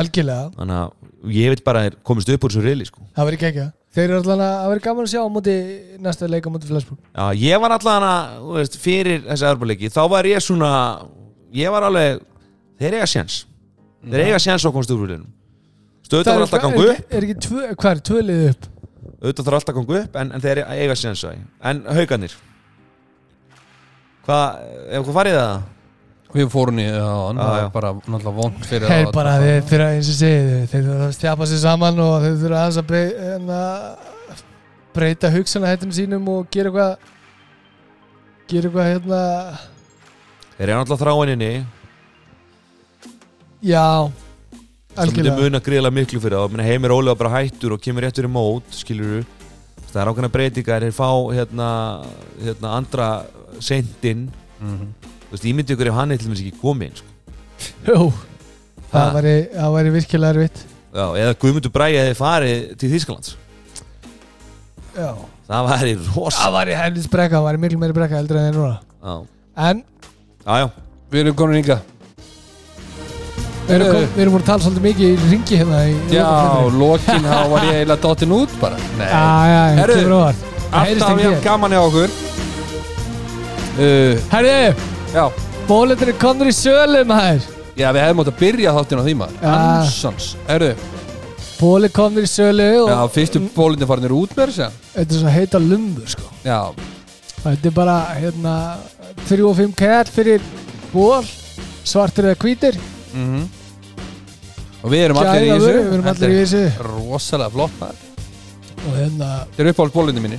Algjörlega. 0.00 0.48
Þannig 0.56 0.80
að 0.80 1.36
ég 1.36 1.52
vil 1.54 1.62
bara 1.66 1.84
að 1.86 2.00
komist 2.06 2.32
upp 2.34 2.46
úr 2.46 2.54
þessu 2.54 2.64
reyli, 2.64 2.86
sko. 2.88 3.04
Það 3.14 3.30
verður 3.30 3.46
ekki 3.50 3.68
Þeir 3.90 4.04
eru 4.04 4.18
allan 4.20 4.42
að, 4.44 4.56
verður 4.70 4.82
gaman 4.84 5.06
að 5.06 5.10
sjá 5.10 5.20
á 5.22 5.34
móti 5.34 5.54
næsta 6.02 6.26
leik 6.30 6.44
á 6.46 6.50
móti 6.54 6.68
Flensburg. 6.68 6.98
Já, 7.10 7.24
ég 7.42 7.62
var 7.62 7.72
allan 7.74 8.06
að, 8.06 8.34
þú 8.42 8.52
veist, 8.58 8.76
fyrir 8.82 9.24
þessi 9.24 9.48
öðrubliki, 9.48 9.90
þá 9.90 10.02
var 10.12 10.28
ég 10.30 10.44
svona 10.46 10.70
ég 11.54 11.74
var 11.74 11.86
alveg, 11.88 12.20
þeir 12.80 12.98
eiga 12.98 13.08
sjens 13.10 13.42
þeir 14.06 14.26
eiga 14.28 14.40
sjens 14.42 14.66
á 14.66 14.70
komast 14.70 14.92
upp 14.94 15.02
úr 15.04 15.14
reylinu 15.14 15.30
stöðuð 16.06 16.28
þarf 16.28 16.44
alltaf 16.44 16.58
að 16.58 16.64
ganga 16.64 16.84
upp. 16.84 17.00
Er, 17.00 17.16
er 17.16 17.26
ekki 17.26 17.36
tvö, 17.46 17.64
hvað 17.78 17.90
er 17.92 18.04
tvö 18.08 18.22
liðið 18.26 18.52
upp? 18.52 18.69
Auðvitað 19.20 19.44
þarf 19.48 19.58
alltaf 19.60 19.74
að 19.74 19.78
ganga 19.80 20.00
upp 20.04 20.16
en, 20.22 20.32
en 20.36 20.40
þeir 20.44 20.60
eiga 20.64 20.94
á 20.96 20.96
því 21.00 21.34
en 21.70 21.82
haugarnir? 21.98 22.34
Hvað, 24.24 24.64
ef 24.96 25.04
hvað 25.06 25.16
farið 25.20 25.38
það? 25.40 25.60
Við 26.30 26.46
fórum 26.52 26.76
í 26.78 26.84
það 26.86 27.08
og 27.10 27.38
Já, 27.40 27.46
já. 27.58 27.68
bara 27.74 27.88
náttúrulega 27.98 28.32
vond 28.36 28.58
fyrir 28.68 28.86
Þeir 28.92 29.06
að- 29.08 29.14
bara, 29.16 29.30
þeir 29.42 29.62
þurfa 29.66 29.86
eins 29.96 30.10
og 30.12 30.18
segið 30.20 30.50
Þeir 30.70 30.84
þurfa 30.86 31.06
að 31.08 31.14
stjapa 31.16 31.48
sér 31.50 31.60
saman 31.64 31.98
og 32.04 32.12
þeir 32.22 32.36
þurfa 32.44 32.60
aðeins 32.60 32.78
að 32.78 32.86
breyta, 32.90 33.24
hérna, 33.24 33.62
breyta 34.94 35.30
hugsana 35.34 35.72
hættum 35.72 35.90
sínum 35.96 36.28
og 36.30 36.46
gera 36.54 36.70
eitthvað 36.70 36.92
gera 38.50 38.68
eitthvað 38.70 38.88
hérna. 38.92 39.22
Þeir 40.60 40.68
eru 40.68 40.78
alltaf 40.84 41.02
þráininni. 41.02 41.50
Já, 43.62 43.84
sem 45.06 45.14
myndi 45.16 45.32
muna 45.36 45.60
gríðlega 45.60 45.94
miklu 45.96 46.20
fyrir 46.20 46.38
það. 46.38 46.62
Heimir 46.68 46.90
Óli 46.94 47.06
var 47.12 47.18
bara 47.22 47.32
hættur 47.40 47.72
og 47.76 47.80
kemur 47.80 48.02
réttur 48.06 48.28
í 48.28 48.32
mót 48.32 48.62
skilur 48.70 49.24
það 49.90 50.00
er 50.02 50.10
ákveðna 50.12 50.30
breytingar 50.34 50.84
þeir 50.86 50.94
fá 50.94 51.08
hérna, 51.34 51.68
hérna 52.44 52.74
andra 52.78 53.08
sendin 53.60 54.28
Mhm. 54.60 54.86
þú 55.30 55.32
veist, 55.32 55.44
ég 55.48 55.54
myndi 55.56 55.72
ykkur 55.74 55.88
ef 55.88 55.94
hann 55.94 56.12
er 56.12 56.16
til 56.18 56.28
dæmis 56.28 56.40
ekki 56.44 56.60
komið 56.60 56.96
sko. 57.00 57.06
Jú, 57.86 58.12
það 58.92 59.12
væri, 59.14 59.34
það 59.54 59.72
væri 59.76 59.90
virkilega 59.94 60.34
erfitt. 60.34 60.64
Já, 60.92 61.04
eða 61.16 61.34
Guðmundur 61.40 61.72
Bræði 61.72 61.98
hefði 62.02 62.16
farið 62.18 62.76
til 62.78 62.90
Þýskalands. 62.90 63.34
Já. 64.96 65.14
Það 65.50 65.68
væri 65.70 65.92
rosa 66.14 66.38
Það 66.44 66.52
væri 66.58 66.74
helvits 66.78 67.08
brekka, 67.10 67.36
það 67.40 67.46
væri 67.48 67.60
miklu 67.64 67.78
meiri 67.82 67.94
brekka 67.96 68.18
heldur 68.20 68.38
en 68.38 68.44
þeir 68.52 68.58
núna. 68.58 68.76
Já, 69.02 69.14
En 69.70 69.82
já, 70.46 70.54
já. 70.60 70.70
Við 71.10 71.20
erum 71.24 71.34
konur 71.40 71.58
ynga 71.58 71.80
við 73.70 73.76
erum, 73.78 73.90
kom, 73.94 74.06
við 74.14 74.22
erum 74.24 74.34
búin 74.34 74.42
að 74.42 74.48
tala 74.50 74.64
svolítið 74.64 74.86
mikið 74.88 75.10
í 75.10 75.30
ringi 75.30 75.58
hérna 75.60 75.80
í 75.86 75.94
Já, 76.10 76.26
lokin 76.74 77.26
þá 77.26 77.38
var 77.52 77.66
ég 77.68 77.76
eiginlega 77.78 78.02
dottin 78.04 78.34
út 78.34 78.54
bara. 78.60 78.80
Nei, 78.98 79.06
Já, 79.06 79.22
já, 79.50 79.60
já, 79.60 79.78
Herðu, 79.80 80.00
kemur 80.00 80.48
Heyrist 80.70 81.04
alltaf 81.06 81.22
hér. 81.24 81.38
gaman 81.44 81.74
hjá 81.74 81.80
okkur. 81.82 82.14
Uh, 83.80 84.14
Herri, 84.30 84.54
Já, 85.14 85.24
bólendur 85.68 86.10
er 86.12 86.18
konur 86.20 86.50
í 86.50 86.54
sölu 86.54 87.02
maður. 87.08 87.46
Já, 87.78 87.88
við 87.94 88.00
hefðum 88.04 88.22
átt 88.24 88.32
að 88.32 88.40
byrja 88.42 88.74
þáttin 88.76 89.00
á 89.00 89.04
því 89.06 89.14
maður. 89.22 89.36
Já. 89.40 89.52
Ansans, 89.80 90.30
erðu 90.50 90.72
Bóli 91.60 91.90
komnir 91.92 92.24
í 92.24 92.30
sölu 92.30 92.66
og 92.86 92.88
Já, 92.88 92.98
fyrstu 93.12 93.40
bólindi 93.52 93.86
farinir 93.88 94.14
út 94.16 94.30
með 94.32 94.48
þess 94.48 94.62
að 94.64 94.76
þetta 94.94 95.14
er 95.14 95.20
svo 95.20 95.32
heita 95.34 95.60
lumbur 95.60 96.08
sko. 96.08 96.30
Já, 96.44 96.60
Þetta 97.40 97.68
er 97.70 97.74
bara 97.76 97.94
hérna 98.16 98.54
3 99.28 99.44
og 99.48 99.54
5 99.56 99.74
kæll 99.76 100.10
fyrir 100.12 100.42
ból 100.92 101.22
svartir 101.84 102.30
eða 102.30 102.40
hvítir. 102.42 102.76
Mhm 103.12 103.59
Og 104.80 104.90
við 104.94 105.04
erum 105.06 105.18
allir 105.20 105.44
í 105.44 105.50
þessu. 105.50 105.66
vöru, 105.66 105.82
við 105.84 105.94
erum 105.98 106.08
allir 106.14 106.30
í 106.34 106.38
þessu. 106.40 106.62
Rosalega 106.86 107.50
flott 107.56 107.74
maður. 107.80 108.06
Og 108.80 108.94
hérna, 108.96 109.30
Þetta 109.50 109.62
er 109.66 109.72
uppáhalds 109.74 109.94
bólindi 109.96 110.22
minni 110.24 110.38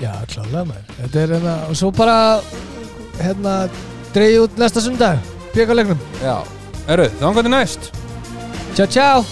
já 0.00 0.12
klálega 0.28 0.64
maður. 0.68 0.94
Þetta 1.00 1.20
er 1.22 1.34
hérna, 1.36 1.54
og 1.70 1.76
svo 1.80 1.90
bara 1.96 2.16
hérna, 3.20 3.54
dreigja 4.16 4.42
út 4.46 4.58
næsta 4.60 4.80
sundag 4.84 5.18
bjögalegnum, 5.54 6.00
Já, 6.20 6.36
erðu, 6.88 7.08
þá 7.20 7.26
hvað 7.32 7.44
er 7.46 7.52
næst? 7.54 7.90
ciao 8.76 8.86
ciao 8.86 9.24